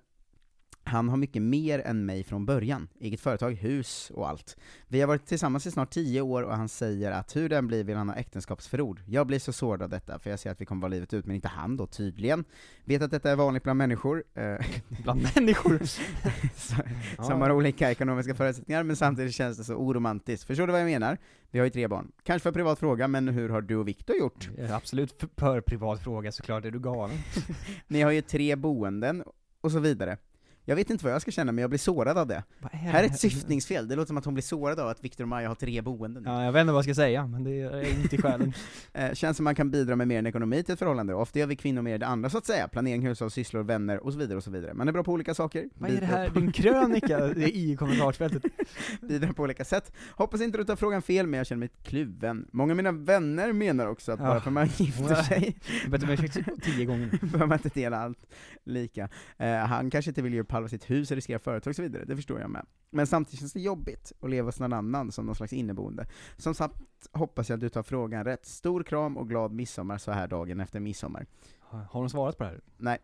han 0.86 1.08
har 1.08 1.16
mycket 1.16 1.42
mer 1.42 1.78
än 1.78 2.06
mig 2.06 2.24
från 2.24 2.46
början. 2.46 2.88
Eget 3.00 3.20
företag, 3.20 3.52
hus 3.52 4.10
och 4.14 4.28
allt. 4.28 4.56
Vi 4.88 5.00
har 5.00 5.08
varit 5.08 5.26
tillsammans 5.26 5.66
i 5.66 5.70
snart 5.70 5.90
tio 5.90 6.20
år 6.20 6.42
och 6.42 6.56
han 6.56 6.68
säger 6.68 7.12
att 7.12 7.36
hur 7.36 7.48
den 7.48 7.66
blir 7.66 7.84
vill 7.84 7.96
han 7.96 8.08
ha 8.08 8.16
äktenskapsförord. 8.16 9.00
Jag 9.06 9.26
blir 9.26 9.38
så 9.38 9.52
sårad 9.52 9.82
av 9.82 9.88
detta, 9.88 10.18
för 10.18 10.30
jag 10.30 10.38
ser 10.38 10.50
att 10.50 10.60
vi 10.60 10.64
kommer 10.64 10.82
vara 10.82 10.90
livet 10.90 11.14
ut, 11.14 11.26
men 11.26 11.36
inte 11.36 11.48
han 11.48 11.76
då 11.76 11.86
tydligen. 11.86 12.44
Vet 12.84 13.02
att 13.02 13.10
detta 13.10 13.30
är 13.30 13.36
vanligt 13.36 13.62
bland 13.62 13.78
människor. 13.78 14.24
Eh, 14.34 14.66
Bland 15.02 15.26
människor? 15.34 15.80
som 17.22 17.40
har 17.40 17.50
olika 17.50 17.90
ekonomiska 17.90 18.34
förutsättningar, 18.34 18.82
men 18.82 18.96
samtidigt 18.96 19.34
känns 19.34 19.58
det 19.58 19.64
så 19.64 19.74
oromantiskt. 19.74 20.46
Förstår 20.46 20.66
du 20.66 20.72
vad 20.72 20.80
jag 20.80 20.90
menar? 20.90 21.18
Vi 21.50 21.58
har 21.58 21.66
ju 21.66 21.70
tre 21.70 21.88
barn. 21.88 22.12
Kanske 22.22 22.42
för 22.42 22.52
privat 22.52 22.78
fråga, 22.78 23.08
men 23.08 23.28
hur 23.28 23.48
har 23.48 23.60
du 23.60 23.76
och 23.76 23.88
Viktor 23.88 24.16
gjort? 24.16 24.48
Absolut 24.70 25.20
för, 25.20 25.28
för 25.36 25.60
privat 25.60 26.02
fråga 26.02 26.32
såklart, 26.32 26.64
är 26.64 26.70
du 26.70 26.80
galen? 26.80 27.16
Ni 27.86 28.02
har 28.02 28.10
ju 28.10 28.22
tre 28.22 28.56
boenden, 28.56 29.24
och 29.60 29.72
så 29.72 29.78
vidare. 29.78 30.18
Jag 30.68 30.76
vet 30.76 30.90
inte 30.90 31.04
vad 31.04 31.14
jag 31.14 31.22
ska 31.22 31.30
känna, 31.30 31.52
men 31.52 31.62
jag 31.62 31.70
blir 31.70 31.78
sårad 31.78 32.18
av 32.18 32.26
det. 32.26 32.44
Är 32.72 32.76
Här 32.76 33.02
är 33.02 33.06
ett 33.06 33.20
syftningsfel, 33.20 33.88
det 33.88 33.96
låter 33.96 34.06
som 34.06 34.16
att 34.16 34.24
hon 34.24 34.34
blir 34.34 34.42
sårad 34.42 34.80
av 34.80 34.88
att 34.88 35.04
Viktor 35.04 35.24
och 35.24 35.28
Maja 35.28 35.48
har 35.48 35.54
tre 35.54 35.80
boenden. 35.82 36.22
Ja, 36.26 36.44
jag 36.44 36.52
vet 36.52 36.60
inte 36.60 36.72
vad 36.72 36.78
jag 36.78 36.84
ska 36.84 36.94
säga, 36.94 37.26
men 37.26 37.44
det 37.44 37.50
är 37.60 37.90
inte 38.00 38.16
i 38.16 38.22
själen. 38.22 38.52
Eh, 38.92 39.12
känns 39.12 39.36
som 39.36 39.44
man 39.44 39.54
kan 39.54 39.70
bidra 39.70 39.96
med 39.96 40.08
mer 40.08 40.18
än 40.18 40.26
ekonomi 40.26 40.62
till 40.62 40.72
ett 40.72 40.78
förhållande, 40.78 41.14
och 41.14 41.22
ofta 41.22 41.38
gör 41.38 41.46
vi 41.46 41.56
kvinnor 41.56 41.82
mer 41.82 41.98
det 41.98 42.06
andra 42.06 42.30
så 42.30 42.38
att 42.38 42.46
säga. 42.46 42.68
Planering, 42.68 43.06
hushåll, 43.06 43.30
sysslor, 43.30 43.62
vänner 43.62 44.04
och 44.04 44.12
så 44.12 44.18
vidare 44.18 44.36
och 44.36 44.44
så 44.44 44.50
vidare. 44.50 44.74
Man 44.74 44.88
är 44.88 44.92
bra 44.92 45.02
på 45.04 45.12
olika 45.12 45.34
saker. 45.34 45.68
Vad 45.74 45.90
är 45.90 46.00
det 46.00 46.06
här, 46.06 46.30
din 46.30 46.52
krönika 46.52 47.26
i 47.34 47.76
kommentarsfältet? 47.76 48.42
bidrar 49.00 49.32
på 49.32 49.42
olika 49.42 49.64
sätt. 49.64 49.92
Hoppas 50.10 50.40
inte 50.40 50.58
du 50.58 50.64
tar 50.64 50.76
frågan 50.76 51.02
fel, 51.02 51.26
men 51.26 51.38
jag 51.38 51.46
känner 51.46 51.60
mig 51.60 51.68
kluven. 51.82 52.48
Många 52.52 52.72
av 52.72 52.76
mina 52.76 52.92
vänner 52.92 53.52
menar 53.52 53.86
också 53.86 54.12
att 54.12 54.18
bara 54.18 54.34
Ja. 54.34 54.40
för 54.40 54.50
man 54.50 54.66
gifter 54.66 55.14
sig 55.14 55.56
Jag 55.82 55.90
bett 55.90 56.02
om 56.02 56.10
ursäkt 56.10 56.38
tio 56.62 56.84
gånger. 56.84 57.10
behöver 57.22 57.46
man 57.46 57.58
inte 57.64 57.80
dela 57.80 57.98
allt 57.98 58.18
lika. 58.64 59.08
Eh, 59.36 59.54
han 59.56 59.90
kanske 59.90 60.10
inte 60.10 60.22
vill 60.22 60.38
upp 60.40 60.52
halva 60.56 60.68
sitt 60.68 60.90
hus, 60.90 61.10
riskera 61.10 61.38
företag 61.38 61.70
och 61.70 61.76
så 61.76 61.82
vidare, 61.82 62.04
det 62.04 62.16
förstår 62.16 62.40
jag 62.40 62.50
med. 62.50 62.66
Men 62.90 63.06
samtidigt 63.06 63.40
känns 63.40 63.52
det 63.52 63.60
jobbigt 63.60 64.12
att 64.20 64.30
leva 64.30 64.48
hos 64.48 64.60
någon 64.60 64.72
annan 64.72 65.12
som 65.12 65.26
någon 65.26 65.34
slags 65.34 65.52
inneboende. 65.52 66.06
Som 66.36 66.54
sagt 66.54 66.74
hoppas 67.12 67.48
jag 67.48 67.56
att 67.56 67.60
du 67.60 67.68
tar 67.68 67.82
frågan 67.82 68.24
rätt. 68.24 68.46
Stor 68.46 68.82
kram 68.82 69.16
och 69.16 69.28
glad 69.28 69.52
midsommar 69.52 69.98
så 69.98 70.12
här 70.12 70.28
dagen 70.28 70.60
efter 70.60 70.80
midsommar. 70.80 71.26
Har 71.60 72.00
de 72.00 72.08
svarat 72.08 72.38
på 72.38 72.44
det 72.44 72.50
här? 72.50 72.60
Nej. 72.76 72.98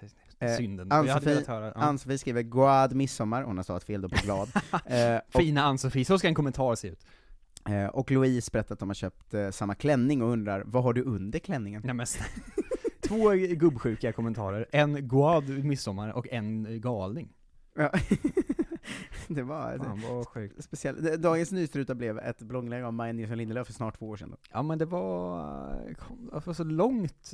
Eh, 0.00 0.08
Eh, 0.40 0.56
Synden. 0.56 0.92
Ann-Sofie. 0.92 1.44
Ja. 2.08 2.18
Skriver 2.18 2.42
'Glad 2.42 2.94
midsommar', 2.94 3.42
hon 3.42 3.56
har 3.56 3.64
stavat 3.64 3.84
fel 3.84 4.00
då 4.00 4.08
på 4.08 4.16
glad. 4.24 4.48
Eh, 4.86 5.16
och, 5.34 5.40
Fina 5.40 5.62
Ann-Sofie, 5.62 6.04
så 6.04 6.18
ska 6.18 6.28
en 6.28 6.34
kommentar 6.34 6.74
se 6.74 6.88
ut. 6.88 7.06
eh, 7.68 7.86
och 7.86 8.10
Louise 8.10 8.50
berättar 8.52 8.72
att 8.72 8.78
de 8.78 8.88
har 8.88 8.94
köpt 8.94 9.34
eh, 9.34 9.50
samma 9.50 9.74
klänning 9.74 10.22
och 10.22 10.28
undrar 10.30 10.62
'Vad 10.66 10.82
har 10.82 10.92
du 10.92 11.02
under 11.02 11.38
klänningen?' 11.38 11.82
Nej 11.84 11.94
men 11.94 12.06
Två 13.08 13.30
gubbsjuka 13.32 14.12
kommentarer, 14.12 14.66
en 14.72 15.08
glad 15.08 15.48
midsommar 15.64 16.12
och 16.12 16.28
en 16.28 16.80
galning. 16.80 17.28
Ja. 17.74 17.90
det 19.28 19.42
var 19.42 19.78
Fan 19.78 20.02
vad 20.10 20.28
sjukt. 20.28 20.64
speciellt. 20.64 21.22
Dagens 21.22 21.52
nystruta 21.52 21.94
blev 21.94 22.18
ett 22.18 22.38
blogglägg 22.42 22.82
av 22.84 22.92
Maja 22.92 23.12
Nilsson 23.12 23.38
Lindelöf 23.38 23.66
för 23.66 23.72
snart 23.74 23.98
två 23.98 24.08
år 24.08 24.16
sedan. 24.16 24.30
Då. 24.30 24.36
Ja 24.52 24.62
men 24.62 24.78
det 24.78 24.84
var, 24.84 25.94
kom- 25.98 26.30
det 26.32 26.46
var 26.46 26.54
så 26.54 26.64
långt. 26.64 27.32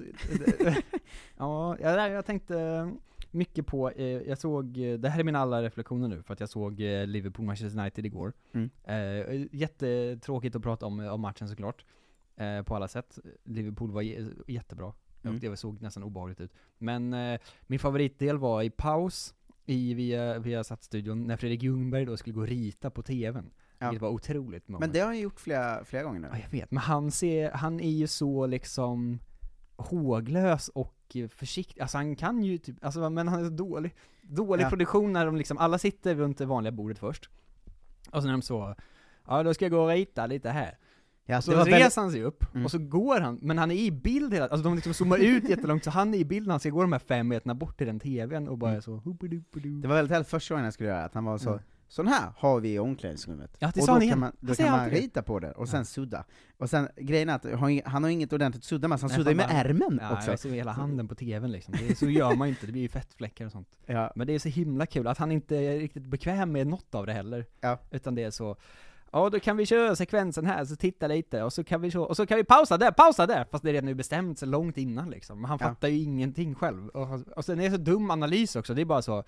ja, 1.37 1.77
jag, 1.81 2.11
jag 2.11 2.27
tänkte 2.27 2.91
mycket 3.31 3.67
på, 3.67 3.91
eh, 3.91 4.07
jag 4.07 4.39
såg, 4.39 4.79
eh, 4.79 4.99
det 4.99 5.09
här 5.09 5.21
är 5.21 5.25
mina 5.25 5.39
alla 5.39 5.63
reflektioner 5.63 6.09
nu, 6.09 6.23
för 6.23 6.33
att 6.35 6.41
jag 6.41 6.49
såg 6.49 6.81
eh, 6.81 7.07
Liverpool 7.07 7.47
Manchester 7.47 7.81
United 7.81 8.07
igår. 8.07 8.33
Mm. 8.53 8.71
Eh, 8.85 9.47
jättetråkigt 9.53 10.57
att 10.57 10.63
prata 10.63 10.87
om, 10.87 11.01
om 11.01 11.21
matchen 11.21 11.49
såklart, 11.49 11.85
eh, 12.37 12.63
på 12.63 12.77
alla 12.77 12.89
sätt. 12.89 13.19
Liverpool 13.45 13.91
var 13.91 14.03
jättebra, 14.51 14.93
Mm. 15.31 15.41
det 15.41 15.57
såg 15.57 15.83
nästan 15.83 16.03
obehagligt 16.03 16.41
ut. 16.41 16.53
Men 16.79 17.13
eh, 17.13 17.41
min 17.67 17.79
favoritdel 17.79 18.39
var 18.39 18.63
i 18.63 18.71
paus, 18.71 19.35
i 19.67 19.95
via, 19.95 20.39
via 20.39 20.65
studion 20.65 21.27
när 21.27 21.37
Fredrik 21.37 21.63
Ljungberg 21.63 22.05
då 22.05 22.17
skulle 22.17 22.35
gå 22.35 22.41
och 22.41 22.49
rita 22.49 22.91
på 22.91 23.03
tvn. 23.03 23.51
Ja. 23.79 23.91
Vilket 23.91 24.03
var 24.03 24.09
otroligt 24.09 24.69
moment. 24.69 24.81
Men 24.81 24.93
det 24.93 24.99
har 24.99 25.07
han 25.07 25.19
gjort 25.19 25.41
flera, 25.41 25.85
flera 25.85 26.03
gånger 26.03 26.21
nu. 26.21 26.29
Ja, 26.33 26.39
jag 26.39 26.51
vet, 26.51 26.71
men 26.71 26.83
han 26.83 27.11
ser, 27.11 27.51
han 27.51 27.81
är 27.81 27.91
ju 27.91 28.07
så 28.07 28.47
liksom 28.47 29.19
håglös 29.77 30.69
och 30.69 31.17
försiktig, 31.29 31.81
alltså 31.83 31.99
han 31.99 32.17
kan 32.17 32.43
ju 32.43 32.59
typ, 32.59 32.85
alltså 32.85 33.11
men 33.11 33.29
han 33.29 33.41
är 33.41 33.45
så 33.45 33.51
dålig, 33.51 33.95
dålig 34.23 34.65
Ja. 34.65 34.69
produktion 34.69 35.13
när 35.13 35.27
de 35.27 35.37
liksom, 35.37 35.59
alla 35.59 35.79
sitter 35.79 36.15
runt 36.15 36.39
det 36.39 36.47
vanliga 36.47 36.73
bordet 36.73 36.99
först, 36.99 37.31
och 38.11 38.23
så 38.23 38.27
när 38.27 38.33
de 38.33 38.43
så, 38.43 38.75
ja 39.27 39.43
då 39.43 39.55
ska 39.55 39.65
jag 39.65 39.73
gå 39.73 39.81
och 39.83 39.89
rita 39.89 40.27
lite 40.27 40.51
här. 40.51 40.79
Ja, 41.27 41.41
så 41.43 41.57
var 41.57 41.65
reser 41.65 42.01
han 42.03 42.11
sig 42.11 42.23
upp, 42.23 42.45
Mm. 42.55 42.65
och 42.65 42.71
så 42.71 42.79
går 42.79 43.21
han, 43.21 43.39
men 43.43 43.59
han 43.59 43.71
är 43.71 43.75
i 43.75 43.91
bild 43.91 44.35
hela, 44.35 44.47
alltså 44.49 44.65
de 44.65 44.75
liksom 44.75 44.95
zoomar 44.95 45.19
ut 45.19 45.49
jättelångt, 45.49 45.85
så 45.85 45.91
han 45.91 46.15
är 46.15 46.19
i 46.19 46.25
bilden, 46.25 46.51
han 46.51 46.61
ska 46.61 46.71
gå 46.71 46.81
de 46.83 46.93
här 46.93 46.99
fem 46.99 47.29
meterna 47.29 47.55
bort 47.55 47.79
till 47.79 47.87
den 47.87 48.01
tvn 48.01 48.49
och 48.49 48.59
bara 48.59 48.71
Mm. 48.71 48.83
så. 48.83 49.03
Det 49.83 49.89
var 49.89 49.95
väldigt 49.95 50.13
härligt 50.13 50.29
första 50.29 50.55
gången 50.55 50.65
jag 50.65 50.75
skulle 50.75 50.89
göra 50.89 51.05
att 51.05 51.15
han 51.15 51.25
var 51.25 51.39
så 51.39 51.51
Mm. 51.51 51.63
Sån 51.89 52.07
här 52.07 52.33
har 52.37 52.61
vi 52.61 52.73
i 52.75 52.79
omklädningsrummet. 52.79 53.57
Ja, 53.59 53.71
det 53.75 53.81
och 53.81 53.87
sa 53.87 53.93
då 53.93 53.93
han 53.93 54.01
kan 54.01 54.07
igen. 54.07 54.19
man, 54.21 54.33
Han 54.41 54.49
då 54.49 54.55
kan 54.55 54.71
man 54.71 54.91
rita 54.91 55.23
på 55.23 55.39
det, 55.41 55.53
och 55.53 55.69
sen 55.69 55.79
Ja. 55.81 55.85
sudda. 55.85 56.25
Och 56.59 56.71
sen, 56.71 56.89
grejen 56.97 57.29
är 57.29 57.35
att 57.35 57.45
han 57.85 58.03
har- 58.03 58.09
inget 58.11 58.33
ordentligt 58.33 58.65
sudda 58.65 58.89
med, 58.89 59.01
så 59.01 59.05
han 59.05 59.09
Nej, 59.09 59.17
suddar 59.17 59.31
ju 59.31 59.37
med 59.37 59.47
bara- 59.49 59.59
ärmen 59.59 59.99
ja, 60.03 60.13
också. 60.13 60.31
jag 60.31 60.39
ser 60.39 60.51
hela 60.51 60.73
handen 60.73 61.09
på 61.09 61.15
tvn 61.15 61.53
liksom, 61.53 61.75
det 61.89 61.99
så 61.99 62.07
gör 62.11 62.35
man 62.37 62.49
ju 62.49 62.55
inte, 62.55 62.67
det 62.67 62.73
blir 62.73 62.83
ju 62.83 62.89
fettfläckar 62.89 63.47
och 63.47 63.53
sånt. 63.53 63.69
Ja. 63.87 64.13
Men 64.17 64.27
det 64.27 64.33
är 64.35 64.39
så 64.39 64.49
himla 64.49 64.87
kul 64.87 65.07
att 65.07 65.19
han 65.19 65.33
inte 65.33 65.57
är 65.57 65.79
riktigt 65.79 66.07
bekväm 66.07 66.53
med 66.53 66.67
något 66.67 66.95
av 66.95 67.07
det 67.07 67.13
heller. 67.13 67.47
Ja. 67.61 67.79
Utan 67.91 68.15
det 68.15 68.23
är 68.23 68.31
så, 68.31 68.57
ja 69.15 69.31
då 69.31 69.41
kan 69.41 69.57
vi 69.57 69.67
köra 69.67 69.97
sekvensen 69.97 70.47
här, 70.47 70.65
så 70.65 70.77
titta 70.77 71.07
lite, 71.07 71.43
och 71.43 71.53
så 71.53 71.65
kan 71.65 71.81
vi, 71.81 71.97
och 71.97 72.17
så 72.17 72.27
kan 72.27 72.37
vi 72.37 72.45
pausa 72.45 72.79
där, 72.79 72.91
pausa 72.91 73.27
där! 73.27 73.45
Fast 73.51 73.65
det 73.65 73.71
är 73.71 73.73
redan 73.73 73.87
nu 73.87 73.95
bestämt 73.95 74.39
så 74.39 74.47
långt 74.47 74.79
innan 74.79 75.11
liksom. 75.11 75.45
Han 75.45 75.59
Ja. 75.61 75.69
fattar 75.69 75.89
ju 75.89 76.03
ingenting 76.03 76.55
själv. 76.55 76.89
Och, 76.89 77.09
och 77.37 77.45
sen 77.45 77.61
är 77.61 77.65
det 77.65 77.71
så 77.71 77.77
dum 77.77 78.11
analys 78.11 78.57
också, 78.57 78.75
det 78.75 78.81
är 78.81 78.85
bara 78.85 79.03
så, 79.03 79.25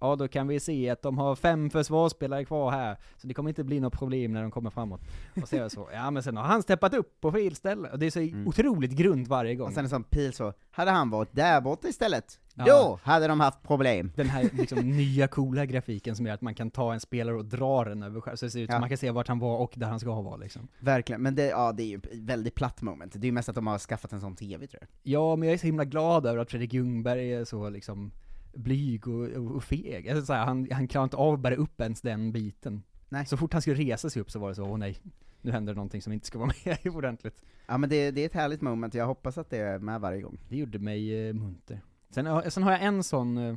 ja 0.00 0.16
då 0.16 0.28
kan 0.28 0.48
vi 0.48 0.60
se 0.60 0.90
att 0.90 1.02
de 1.02 1.18
har 1.18 1.36
fem 1.36 1.70
försvarsspelare 1.70 2.44
kvar 2.44 2.70
här, 2.70 2.96
så 3.16 3.26
det 3.26 3.34
kommer 3.34 3.48
inte 3.50 3.64
bli 3.64 3.80
något 3.80 3.98
problem 3.98 4.32
när 4.32 4.42
de 4.42 4.50
kommer 4.50 4.70
framåt. 4.70 5.00
Och 5.42 5.48
så 5.48 5.56
är 5.56 5.60
det 5.60 5.70
så, 5.70 5.88
ja 5.92 6.10
men 6.10 6.22
sen 6.22 6.36
har 6.36 6.44
han 6.44 6.62
steppat 6.62 6.94
upp 6.94 7.20
på 7.20 7.32
fel 7.32 7.54
ställe, 7.54 7.88
och 7.90 7.98
det 7.98 8.06
är 8.06 8.10
så 8.10 8.48
otroligt 8.48 8.92
grunt 8.92 9.28
varje 9.28 9.54
gång. 9.54 9.68
Och 9.68 9.74
sen 9.74 9.84
en 9.84 9.90
sån 9.90 10.04
pil 10.04 10.32
så, 10.32 10.52
hade 10.70 10.90
han 10.90 11.10
varit 11.10 11.28
där 11.32 11.60
borta 11.60 11.88
istället, 11.88 12.40
Ja. 12.58 12.64
då 12.66 12.98
hade 13.02 13.26
de 13.28 13.40
haft 13.40 13.62
problem. 13.62 14.12
den 14.16 14.28
här 14.28 14.50
liksom 14.52 14.78
nya 14.90 15.28
coola 15.28 15.66
grafiken 15.66 16.16
som 16.16 16.26
gör 16.26 16.34
att 16.34 16.40
man 16.40 16.54
kan 16.54 16.70
ta 16.70 16.92
en 16.94 17.00
spelare 17.00 17.36
och 17.36 17.44
dra 17.44 17.84
den 17.84 18.02
över 18.02 18.20
skärmen, 18.20 18.36
så 18.36 18.44
det 18.46 18.50
ser 18.50 18.60
ut 18.60 18.66
som 18.70 18.74
Ja. 18.74 18.80
man 18.80 18.88
kan 18.88 18.98
se 18.98 19.10
vart 19.10 19.28
han 19.28 19.38
var 19.38 19.58
och 19.58 19.72
där 19.76 19.86
han 19.86 20.00
ska 20.00 20.20
vara 20.20 20.36
liksom. 20.36 20.68
Verkligen, 20.80 21.22
men 21.22 21.34
det, 21.34 21.46
ja, 21.46 21.72
det 21.72 21.82
är 21.82 21.86
ju 21.86 22.00
väldigt 22.12 22.54
platt 22.54 22.82
moment. 22.82 23.12
Det 23.12 23.18
är 23.18 23.28
ju 23.28 23.32
mest 23.32 23.48
att 23.48 23.54
de 23.54 23.66
har 23.66 23.78
skaffat 23.78 24.12
en 24.12 24.20
sån 24.20 24.36
TV 24.36 24.66
tror 24.66 24.80
jag. 24.82 24.88
Ja, 25.02 25.36
men 25.36 25.48
jag 25.48 25.54
är 25.54 25.58
så 25.58 25.66
himla 25.66 25.84
glad 25.84 26.26
över 26.26 26.38
att 26.38 26.50
Fredrik 26.50 26.72
Ljungberg 26.72 27.32
är 27.34 27.44
så 27.44 27.68
liksom 27.68 28.12
blyg 28.54 29.08
och, 29.08 29.28
och, 29.28 29.56
och 29.56 29.64
feg. 29.64 30.08
Alltså, 30.08 30.26
så 30.26 30.32
här, 30.32 30.44
han, 30.46 30.68
han 30.72 30.88
klarade 30.88 31.04
inte 31.04 31.16
av 31.16 31.34
att 31.34 31.40
bära 31.40 31.54
upp 31.54 31.80
ens 31.80 32.00
den 32.00 32.32
biten. 32.32 32.82
Nej. 33.08 33.26
Så 33.26 33.36
fort 33.36 33.52
han 33.52 33.62
skulle 33.62 33.76
resa 33.76 34.10
sig 34.10 34.22
upp 34.22 34.30
så 34.30 34.38
var 34.38 34.48
det 34.48 34.54
så, 34.54 34.64
åh 34.64 34.78
nej, 34.78 34.96
nu 35.42 35.52
händer 35.52 35.72
det 35.72 35.76
någonting 35.76 36.02
som 36.02 36.12
inte 36.12 36.26
ska 36.26 36.38
vara 36.38 36.50
med 36.64 36.78
i 36.82 36.88
ordentligt. 36.88 37.42
Ja 37.66 37.78
men 37.78 37.90
det, 37.90 38.10
det 38.10 38.20
är 38.20 38.26
ett 38.26 38.34
härligt 38.34 38.60
moment, 38.60 38.94
jag 38.94 39.06
hoppas 39.06 39.38
att 39.38 39.50
det 39.50 39.58
är 39.58 39.78
med 39.78 40.00
varje 40.00 40.20
gång. 40.22 40.38
Det 40.48 40.56
gjorde 40.56 40.78
mig 40.78 41.28
eh, 41.28 41.34
munter. 41.34 41.80
Sen, 42.10 42.26
har- 42.26 42.50
sen 42.50 42.62
har 42.62 42.72
jag 42.72 42.82
en 42.82 43.02
sån, 43.04 43.38
eh, 43.38 43.54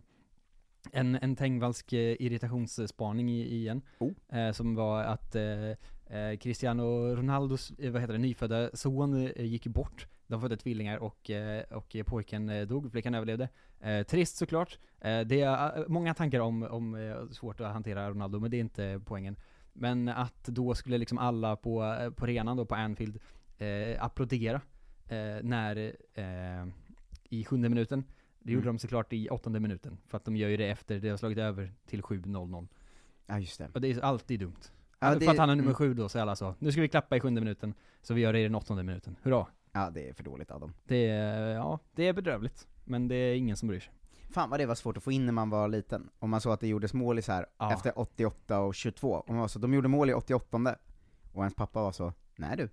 en, 0.91 1.15
en 1.15 1.35
Tengvallsk 1.35 1.93
eh, 1.93 2.15
irritationsspaning 2.19 3.29
igen. 3.29 3.81
Oh. 3.99 4.11
Eh, 4.39 4.51
som 4.51 4.75
var 4.75 5.03
att 5.03 5.35
eh, 5.35 6.37
Cristiano 6.39 7.15
Ronaldos, 7.15 7.71
vad 7.77 8.01
heter 8.01 8.13
det, 8.13 8.19
nyfödda 8.19 8.69
son 8.73 9.27
eh, 9.27 9.45
gick 9.45 9.67
bort. 9.67 10.07
De 10.27 10.41
födde 10.41 10.57
tvillingar 10.57 10.97
och, 10.97 11.31
och 11.69 11.95
pojken 12.05 12.67
dog, 12.67 12.91
flickan 12.91 13.15
överlevde. 13.15 13.49
Trist 14.07 14.37
såklart. 14.37 14.79
Det 14.99 15.41
är 15.41 15.85
många 15.89 16.13
tankar 16.13 16.39
om, 16.39 16.63
om 16.63 17.15
svårt 17.31 17.59
att 17.61 17.73
hantera 17.73 18.09
Ronaldo, 18.09 18.39
men 18.39 18.51
det 18.51 18.57
är 18.57 18.61
inte 18.61 19.01
poängen. 19.05 19.35
Men 19.73 20.07
att 20.09 20.43
då 20.43 20.75
skulle 20.75 20.97
liksom 20.97 21.17
alla 21.17 21.55
på, 21.55 21.95
på 22.15 22.25
arenan 22.25 22.57
då 22.57 22.65
på 22.65 22.75
Anfield 22.75 23.19
eh, 23.57 24.03
applådera 24.03 24.61
när, 25.41 25.95
i 27.29 27.43
sjunde 27.45 27.69
minuten. 27.69 28.03
Det 28.43 28.51
gjorde 28.51 28.63
Mm. 28.63 28.75
de 28.75 28.79
såklart 28.79 29.13
i 29.13 29.29
åttonde 29.29 29.59
minuten, 29.59 29.97
för 30.07 30.17
att 30.17 30.25
de 30.25 30.35
gör 30.35 30.49
ju 30.49 30.57
det 30.57 30.69
efter 30.69 30.99
det 30.99 31.09
har 31.09 31.17
slagit 31.17 31.37
över 31.37 31.73
till 31.85 32.01
7-0-0. 32.01 32.67
Ja 33.27 33.39
just 33.39 33.57
det. 33.57 33.69
Och 33.73 33.81
det 33.81 33.91
är 33.91 33.99
alltid 34.01 34.39
dumt. 34.39 34.55
Ja, 34.99 35.19
för 35.19 35.31
att 35.31 35.37
han 35.37 35.49
är 35.49 35.55
nummer 35.55 35.61
mm. 35.63 35.75
sju 35.75 35.93
då, 35.93 36.09
så 36.09 36.19
alla 36.19 36.35
så, 36.35 36.55
nu 36.59 36.71
ska 36.71 36.81
vi 36.81 36.87
klappa 36.87 37.17
i 37.17 37.19
sjunde 37.19 37.41
minuten, 37.41 37.73
så 38.01 38.13
vi 38.13 38.21
gör 38.21 38.33
det 38.33 38.39
i 38.39 38.43
den 38.43 38.55
åttonde 38.55 38.83
minuten. 38.83 39.15
Hurra! 39.23 39.47
Ja 39.71 39.89
det 39.89 40.09
är 40.09 40.13
för 40.13 40.23
dåligt 40.23 40.51
av 40.51 40.59
dem. 40.59 40.73
Det 40.83 41.07
är, 41.07 41.49
ja, 41.55 41.79
det 41.91 42.07
är 42.07 42.13
bedrövligt. 42.13 42.67
Men 42.85 43.07
det 43.07 43.15
är 43.15 43.35
ingen 43.35 43.57
som 43.57 43.67
bryr 43.67 43.79
sig. 43.79 43.93
Fan 44.29 44.49
vad 44.49 44.59
det 44.59 44.65
var 44.65 44.75
svårt 44.75 44.97
att 44.97 45.03
få 45.03 45.11
in 45.11 45.25
när 45.25 45.33
man 45.33 45.49
var 45.49 45.67
liten, 45.67 46.09
om 46.19 46.29
man 46.29 46.41
såg 46.41 46.53
att 46.53 46.59
det 46.59 46.67
gjordes 46.67 46.93
mål 46.93 47.19
i 47.19 47.21
så 47.21 47.31
här 47.31 47.45
Ja. 47.57 47.73
efter 47.73 47.99
88 47.99 48.59
och 48.59 48.75
22, 48.75 49.11
och 49.11 49.29
man 49.29 49.37
var 49.37 49.47
så, 49.47 49.59
de 49.59 49.73
gjorde 49.73 49.87
mål 49.87 50.09
i 50.09 50.13
88 50.13 50.75
och 51.33 51.43
ens 51.43 51.55
pappa 51.55 51.81
var 51.81 51.91
så, 51.91 52.13
nej 52.35 52.57
du, 52.57 52.69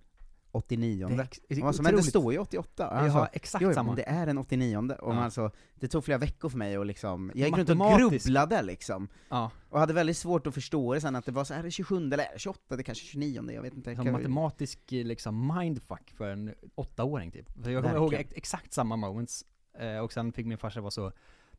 89 0.51 1.07
Det 1.17 1.23
ex- 1.23 1.39
det 1.47 1.55
är 1.55 1.59
och 1.59 1.63
man 1.63 1.73
så, 1.73 1.81
men 1.83 1.95
det 1.95 2.03
står 2.03 2.33
ju 2.33 2.39
88 2.39 2.87
och 2.89 2.95
Ja, 2.95 2.99
han 2.99 3.11
sa, 3.11 3.25
exakt 3.25 3.61
jo, 3.63 3.73
samma. 3.73 3.95
det 3.95 4.03
är 4.09 4.25
den 4.25 4.37
89 4.37 4.77
och 4.99 5.11
Ja. 5.11 5.15
man 5.15 5.31
så, 5.31 5.51
det 5.75 5.87
tog 5.87 6.03
flera 6.03 6.17
veckor 6.17 6.49
för 6.49 6.57
mig 6.57 6.75
att 6.75 6.87
liksom, 6.87 7.31
jag 7.35 7.47
gick 7.47 7.57
runt 7.57 7.69
och 7.69 7.97
grubblade 7.99 8.61
liksom, 8.61 9.07
Ja. 9.29 9.51
och 9.69 9.79
hade 9.79 9.93
väldigt 9.93 10.17
svårt 10.17 10.47
att 10.47 10.53
förstå 10.53 10.93
det 10.93 11.01
sen 11.01 11.15
att 11.15 11.25
det 11.25 11.31
var 11.31 11.43
så 11.43 11.53
här, 11.53 11.59
är 11.59 11.63
det 11.63 11.71
27 11.71 11.97
eller 11.97 12.17
är 12.23 12.33
det 12.33 12.39
28, 12.39 12.75
det 12.75 12.83
kanske 12.83 13.05
29 13.05 13.51
jag 13.51 13.61
vet 13.61 13.73
inte. 13.73 13.95
Som 13.95 14.11
matematisk 14.11 14.79
liksom 14.89 15.53
mindfuck 15.57 16.13
för 16.17 16.29
en 16.31 16.53
åttaåring 16.75 17.31
typ. 17.31 17.63
För 17.63 17.71
jag 17.71 17.83
kommer 17.83 17.95
ihåg 17.95 18.13
exakt 18.13 18.73
samma 18.73 18.95
moments, 18.95 19.45
eh, 19.79 19.97
och 19.97 20.13
sen 20.13 20.33
fick 20.33 20.45
min 20.45 20.57
farsa 20.57 20.81
vara 20.81 20.91
så, 20.91 21.11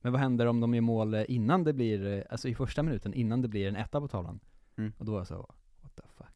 men 0.03 0.12
vad 0.12 0.20
händer 0.20 0.46
om 0.46 0.61
de 0.61 0.74
gör 0.74 0.81
mål 0.81 1.14
eh, 1.14 1.24
innan 1.29 1.64
det 1.64 1.72
blir, 1.72 2.07
eh, 2.18 2.22
alltså 2.31 2.48
i 2.48 2.55
första 2.55 2.83
minuten, 2.83 3.14
innan 3.14 3.42
det 3.42 3.48
blir 3.48 3.68
en 3.68 3.76
etta 3.76 4.00
på 4.00 4.09
tavlan? 4.09 4.40
Mm. 4.79 4.92
Och 4.98 5.05
då 5.05 5.12
var 5.12 5.18
jag 5.20 5.26
så, 5.26 5.35
what 5.83 5.96
the 5.96 6.03
fuck? 6.18 6.30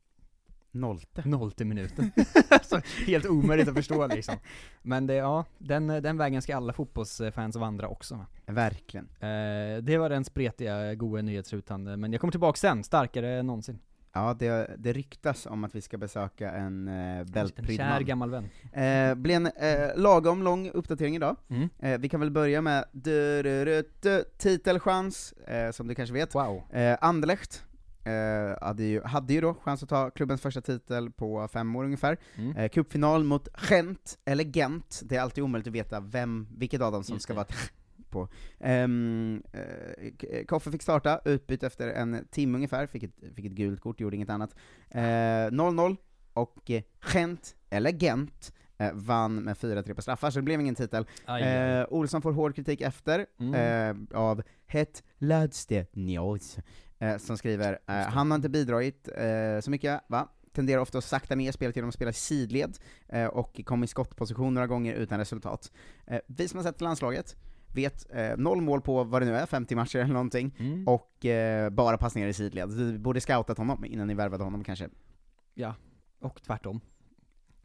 Nollte. 0.75 1.23
Nollte 1.29 1.65
minuten. 1.65 2.11
så 2.63 2.81
helt 3.07 3.27
omöjligt 3.27 3.69
att 3.69 3.75
förstå 3.75 4.07
liksom. 4.07 4.35
Men 4.83 5.07
det, 5.07 5.15
ja, 5.15 5.45
den, 5.59 5.87
den 5.87 6.17
vägen 6.17 6.43
ska 6.43 6.57
alla 6.57 6.73
fotbollsfans 6.73 7.57
vandra 7.57 7.89
också. 7.89 8.15
va. 8.15 8.27
Verkligen. 8.47 9.09
Eh, 9.21 9.83
det 9.83 9.99
var 9.99 10.09
den 10.09 10.25
spretiga, 10.25 10.95
goa 10.95 11.23
nyhetsrutan, 11.23 12.01
men 12.01 12.13
jag 12.13 12.21
kommer 12.21 12.33
tillbaka 12.33 12.57
sen, 12.57 12.85
starkare 12.85 13.39
än 13.39 13.47
någonsin. 13.47 13.79
Ja, 14.17 14.37
det, 14.39 14.71
det 14.79 14.93
ryktas 14.93 15.47
om 15.47 15.65
att 15.65 15.75
vi 15.75 15.81
ska 15.81 15.99
besöka 15.99 16.51
en 16.51 16.89
uh, 16.89 17.19
En 17.19 17.27
bältprydd 17.27 17.77
kär 17.77 18.01
gammal 18.01 18.31
vän. 18.31 18.49
Eh, 18.73 19.15
blir 19.15 19.37
en 19.37 19.47
eh, 19.47 19.97
lagom 19.97 20.43
lång 20.43 20.71
uppdatering 20.71 21.17
idag. 21.17 21.37
Mm. 21.49 21.69
Eh, 21.79 21.99
vi 21.99 22.09
kan 22.09 22.21
väl 22.21 22.31
börja 22.31 22.61
med 22.61 22.85
titelchans, 24.39 25.33
eh, 25.33 25.71
som 25.71 25.87
du 25.87 25.95
kanske 25.95 26.13
vet. 26.13 26.35
Wow. 26.35 26.63
Eh, 26.73 26.99
Anderlecht 27.01 27.65
eh, 28.05 28.59
hade, 28.67 28.85
ju, 28.85 29.03
hade 29.03 29.33
ju 29.35 29.41
då 29.41 29.55
chans 29.55 29.83
att 29.83 29.89
ta 29.89 30.11
klubbens 30.11 30.41
första 30.41 30.61
titel 30.61 31.11
på 31.11 31.49
fem 31.49 31.77
år 31.77 31.85
ungefär. 31.85 32.17
Mm. 32.37 32.57
Eh, 32.57 32.69
cupfinal 32.69 33.25
mot 33.25 33.49
Gent, 33.71 34.19
eller 34.25 34.45
Gent, 34.45 35.03
det 35.05 35.17
är 35.17 35.21
alltid 35.21 35.45
omöjligt 35.45 35.67
att 35.69 35.75
veta 35.75 36.01
vem, 36.01 36.49
vilket 36.57 36.81
av 36.81 36.93
dem 36.93 37.05
som 37.05 37.15
Just 37.15 37.23
ska 37.23 37.33
det. 37.33 37.37
vara 37.37 37.47
på. 38.11 38.29
Eh, 38.61 38.89
K- 40.21 40.45
Koffe 40.49 40.71
fick 40.71 40.83
starta, 40.83 41.21
utbyte 41.25 41.67
efter 41.67 41.89
en 41.89 42.27
timme 42.31 42.57
ungefär, 42.57 42.87
fick 42.87 43.03
ett, 43.03 43.15
fick 43.37 43.45
ett 43.47 43.53
gult 43.53 43.81
kort, 43.81 44.01
gjorde 44.01 44.17
inget 44.17 44.31
annat. 44.31 44.55
Eh, 44.91 45.01
0-0, 45.01 45.97
och 46.33 46.71
eh, 46.71 46.83
Gent, 47.13 47.57
eller 47.71 47.93
Gent, 47.93 48.53
eh, 48.79 48.93
vann 48.93 49.35
med 49.37 49.57
4-3 49.57 49.95
på 49.95 50.03
straffar, 50.03 50.31
så 50.31 50.39
det 50.39 50.43
blev 50.43 50.61
ingen 50.61 50.75
titel. 50.75 51.07
Olsson 51.89 52.23
får 52.23 52.33
hård 52.33 52.55
kritik 52.55 52.81
efter, 52.81 53.27
Mm. 53.41 54.07
av 54.15 54.43
Het 54.67 55.03
Ladste 55.19 55.87
Njos, 55.93 56.59
eh, 57.05 57.17
som 57.19 57.39
skriver, 57.39 57.79
eh, 57.89 57.95
han 57.95 58.31
har 58.31 58.37
inte 58.37 58.49
bidragit 58.49 59.09
eh, 59.17 59.61
så 59.61 59.71
mycket, 59.71 60.01
va? 60.09 60.29
Tenderar 60.53 60.81
ofta 60.81 60.99
att 60.99 61.05
sakta 61.05 61.35
ner 61.35 61.53
spelet 61.53 61.77
genom 61.77 61.89
att 61.89 61.95
spela 61.95 62.11
i 62.11 62.15
sidled, 62.15 62.79
eh, 63.09 63.27
och 63.27 63.61
kom 63.65 63.85
i 63.85 63.87
skottposition 63.87 64.55
några 64.55 64.67
gånger 64.67 64.95
utan 64.95 65.19
resultat. 65.19 65.73
Eh, 66.07 66.19
vi 66.27 66.49
som 66.49 66.57
har 66.59 66.65
sett 66.65 66.81
landslaget, 66.81 67.37
vet 67.75 68.07
eh, 68.15 68.37
noll 68.37 68.61
mål 68.61 68.81
på 68.81 69.05
vad 69.05 69.23
det 69.23 69.27
nu 69.27 69.37
är, 69.37 69.47
50 69.47 69.75
matcher 69.75 69.99
eller 69.99 70.13
någonting, 70.13 70.57
Mm. 70.59 70.89
och 70.89 71.27
eh, 71.27 71.71
bara 71.71 71.99
passningar 71.99 72.29
i 72.29 72.33
sidled. 72.33 72.69
Du 72.69 72.99
borde 72.99 73.21
scoutat 73.21 73.59
honom 73.59 73.85
innan 73.85 74.07
ni 74.07 74.15
värvade 74.15 74.45
honom 74.45 74.65
kanske. 74.65 74.89
Ja, 75.55 75.75
och 76.21 76.43
tvärtom. 76.43 76.81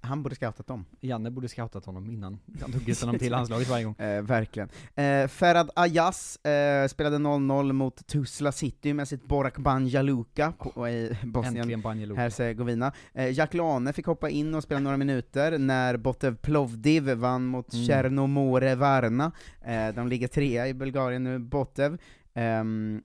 Han 0.01 0.23
borde 0.23 0.35
scoutat 0.35 0.67
dem. 0.67 0.85
Janne 1.01 1.31
borde 1.31 1.47
scoutat 1.47 1.85
honom 1.85 2.09
innan 2.11 2.39
han 2.61 2.71
tog 2.71 2.89
ut 2.89 3.01
honom 3.01 3.19
till 3.19 3.31
landslaget 3.31 3.67
varje 3.69 3.83
gång. 3.83 3.95
Eh, 3.97 4.21
verkligen. 4.21 4.69
Eh, 4.95 5.27
Ferhat 5.27 5.69
Ayas 5.75 6.45
eh, 6.45 6.87
spelade 6.87 7.17
0-0 7.17 7.71
mot 7.73 8.07
Tuzla 8.07 8.51
City 8.51 8.93
med 8.93 9.07
sitt 9.07 9.23
Borak 9.27 9.57
Banja 9.57 10.01
Luka 10.01 10.53
på, 10.59 10.89
i 10.89 11.17
Bosnien. 11.23 11.57
Äntligen 11.57 11.81
Banja 11.81 12.05
Luka. 12.05 12.21
Hercegovina. 12.21 12.91
Eh, 13.13 13.29
Jack 13.31 13.53
Lane 13.53 13.93
fick 13.93 14.05
hoppa 14.05 14.29
in 14.29 14.55
och 14.55 14.63
spela 14.63 14.79
några 14.79 14.97
minuter 14.97 15.57
när 15.57 15.97
Botev 15.97 16.35
Plovdiv 16.35 17.09
vann 17.09 17.45
mot 17.45 17.73
Mm. 17.73 17.87
Chernomore 17.87 18.75
Varna. 18.75 19.31
Eh, 19.65 19.95
de 19.95 20.07
ligger 20.07 20.27
trea 20.27 20.67
i 20.67 20.73
Bulgarien 20.73 21.23
nu, 21.23 21.39
Botev. 21.39 21.97
Ehm, 22.33 23.01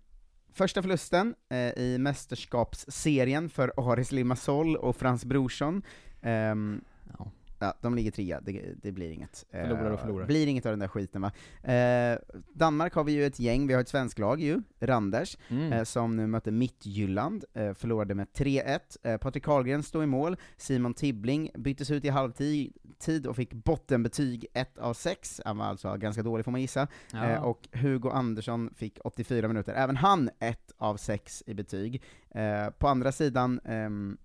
Första 0.57 0.83
förlusten 0.83 1.35
eh, 1.51 1.59
i 1.83 1.99
mästerskapsserien 1.99 3.49
för 3.51 3.73
Aris 3.93 4.13
Limassol 4.13 4.77
och 4.77 4.97
Frans 4.97 5.25
Brorsson. 5.25 5.83
Ehm, 6.25 6.81
Ja. 7.19 7.31
Ja, 7.59 7.75
de 7.81 7.95
ligger 7.95 8.11
trea, 8.11 8.41
det, 8.41 8.63
det 8.83 8.93
blir 8.93 9.11
inget. 9.11 9.45
Eh, 9.51 9.63
Förlorar 9.63 9.91
och 9.91 10.01
förlorar. 10.01 10.27
blir 10.27 10.47
inget 10.47 10.67
av 10.67 10.73
den 10.73 10.79
där 10.79 10.89
skiten 10.89 11.23
va. 11.23 11.33
Eh, 11.73 12.19
Danmark 12.53 12.95
har 12.95 13.05
vi 13.05 13.13
ju 13.13 13.27
ett 13.27 13.39
gäng, 13.41 13.67
vi 13.67 13.75
har 13.75 13.81
ett 13.81 13.89
svenskt 13.89 14.19
lag 14.19 14.41
ju, 14.41 14.63
Randers, 14.81 15.39
Mm. 15.49 15.73
eh, 15.73 15.85
som 15.85 16.17
nu 16.17 16.27
mötte 16.27 16.51
Mittjylland, 16.51 17.45
eh, 17.55 17.73
förlorade 17.75 18.15
med 18.15 18.33
3-1. 18.33 18.97
Eh, 19.03 19.17
Patrik 19.17 19.45
Karlgren 19.45 19.83
stod 19.83 20.03
i 20.05 20.07
mål, 20.07 20.37
Simon 20.57 20.95
Tibbling 20.95 21.51
byttes 21.55 21.91
ut 21.91 22.05
i 22.05 22.09
halvtid 22.09 22.73
tid 22.99 23.27
och 23.27 23.37
fick 23.37 23.53
bottenbetyg 23.55 24.47
1 24.55 24.79
av 24.79 24.95
6, 24.95 25.41
han 25.45 25.59
var 25.59 25.65
alltså 25.67 25.97
ganska 25.97 26.23
dålig 26.23 26.45
får 26.45 26.53
man 26.53 26.61
gissa, 26.61 26.87
Ja. 27.13 27.25
eh, 27.31 27.43
och 27.45 27.69
Hugo 27.73 28.11
Andersson 28.11 28.71
fick 28.77 28.99
84 29.05 29.49
minuter, 29.49 29.75
även 29.75 29.97
han 29.97 30.31
1 30.39 30.73
av 30.79 30.97
6 30.97 31.43
i 31.47 31.55
betyg. 31.55 32.03
Eh, 32.31 32.71
på 32.71 32.89
andra 32.89 33.13
sidan 33.13 33.61
ehm, 33.65 34.17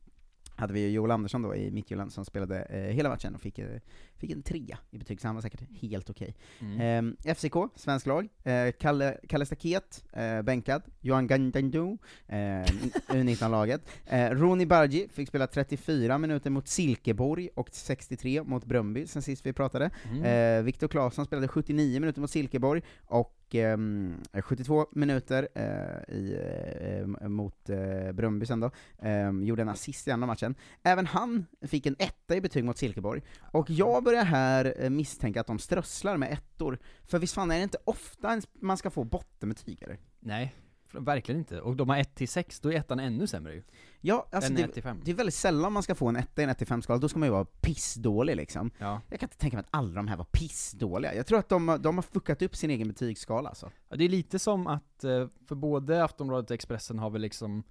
hade 0.59 0.73
vi 0.73 0.79
ju 0.79 0.89
Joel 0.89 1.11
Andersson 1.11 1.41
då 1.41 1.55
i 1.55 1.71
Midtjylland 1.71 2.13
som 2.13 2.25
spelade 2.25 2.61
eh, 2.61 2.79
hela 2.79 3.09
matchen 3.09 3.35
och 3.35 3.41
fick, 3.41 3.59
eh, 3.59 3.79
fick 4.19 4.31
en 4.31 4.43
trea 4.43 4.77
i 4.91 4.97
betyg, 4.97 5.21
så 5.21 5.27
han 5.27 5.35
var 5.35 5.41
säkert 5.41 5.61
helt 5.81 6.09
okej. 6.09 6.35
Mm. 6.59 6.81
Ehm, 6.81 7.35
FCK, 7.35 7.55
svensk 7.75 8.05
lag, 8.05 8.27
eh, 8.43 8.71
Kalle, 8.79 9.17
Kalle 9.27 9.45
Staket, 9.45 10.03
eh, 10.13 10.41
bänkad, 10.41 10.81
Johan 11.01 11.27
Gandandu, 11.27 11.97
eh, 12.27 12.37
U19-laget. 13.07 13.81
Eh, 14.05 14.29
Roni 14.29 14.65
Bargi 14.65 15.07
fick 15.13 15.27
spela 15.27 15.47
34 15.47 16.17
minuter 16.17 16.49
mot 16.49 16.67
Silkeborg 16.67 17.49
och 17.55 17.69
63 17.71 18.43
mot 18.43 18.65
Bröndby 18.65 19.07
sen 19.07 19.21
sist 19.21 19.45
vi 19.45 19.53
pratade. 19.53 19.89
Mm. 20.11 20.23
Eh, 20.23 20.63
Viktor 20.63 20.87
Claesson 20.87 21.25
spelade 21.25 21.47
79 21.47 21.99
minuter 21.99 22.21
mot 22.21 22.31
Silkeborg, 22.31 22.81
och 23.05 23.35
ehm, 23.51 24.23
72 24.43 24.85
minuter 24.91 25.47
eh, 25.55 26.15
i, 26.15 26.37
eh, 27.21 27.27
mot 27.27 27.69
eh, 27.69 28.11
Bröndby 28.11 28.45
sen 28.45 28.59
då, 28.59 28.71
Ehm, 29.01 29.43
gjorde 29.43 29.61
en 29.61 29.69
assist 29.69 30.07
i 30.07 30.11
andra 30.11 30.27
matchen. 30.27 30.55
Även 30.83 31.05
han 31.05 31.45
fick 31.61 31.85
en 31.85 31.95
etta 31.99 32.35
i 32.35 32.41
betyg 32.41 32.63
mot 32.63 32.77
Silkeborg, 32.77 33.21
och 33.51 33.69
jag 33.69 34.03
börjar 34.09 34.25
här 34.25 34.73
eh, 34.77 34.89
misstänka 34.89 35.41
att 35.41 35.47
de 35.47 35.59
strösslar 35.59 36.17
med 36.17 36.31
ettor, 36.31 36.79
för 37.03 37.19
visst 37.19 37.33
fan 37.33 37.51
är 37.51 37.57
det 37.57 37.63
inte 37.63 37.77
ofta 37.85 38.41
man 38.61 38.77
ska 38.77 38.89
få 38.89 39.03
bottenbetyg 39.03 39.81
eller? 39.83 39.99
Nej, 40.19 40.55
verkligen 40.91 41.39
inte. 41.39 41.61
Och 41.61 41.75
de 41.75 41.89
har 41.89 41.97
1 41.97 42.15
till 42.15 42.27
6, 42.27 42.59
då 42.59 42.71
är 42.73 42.77
ettan 42.77 42.99
ännu 42.99 43.27
sämre 43.27 43.53
ju. 43.53 43.63
Ja, 44.01 44.27
alltså 44.31 44.53
det, 44.53 44.63
1 44.63 44.73
till 44.73 44.83
5. 44.83 45.01
det 45.05 45.11
är 45.11 45.15
väldigt 45.15 45.35
sällan 45.35 45.73
man 45.73 45.83
ska 45.83 45.95
få 45.95 46.07
en 46.07 46.15
etta 46.15 46.41
i 46.41 46.45
en 46.45 46.49
1-5-skala, 46.51 46.99
då 46.99 47.09
ska 47.09 47.19
man 47.19 47.27
ju 47.27 47.31
vara 47.33 47.45
pissdålig 47.45 48.35
liksom. 48.35 48.71
Ja. 48.77 49.01
Jag 49.09 49.19
kan 49.19 49.27
inte 49.27 49.37
tänka 49.37 49.57
mig 49.57 49.61
att 49.63 49.69
alla 49.71 49.93
de 49.93 50.07
här 50.07 50.17
var 50.17 50.25
pissdåliga. 50.25 51.15
Jag 51.15 51.25
tror 51.27 51.39
att 51.39 51.49
de, 51.49 51.67
har- 51.67 51.77
de 51.77 51.97
har 51.97 52.01
fuckat 52.01 52.41
upp 52.41 52.55
sin 52.55 52.69
egen 52.69 52.87
betygsskala 52.87 53.49
alltså. 53.49 53.71
ja. 53.89 53.95
Det 53.95 54.03
är 54.03 54.09
lite 54.09 54.39
som 54.39 54.67
att, 54.67 55.03
eh, 55.03 55.27
för 55.47 55.55
både 55.55 56.03
Aftonbladet 56.03 56.49
och 56.51 56.55
Expressen 56.55 56.99
har 56.99 57.09
väl 57.09 57.21
liksom 57.21 57.63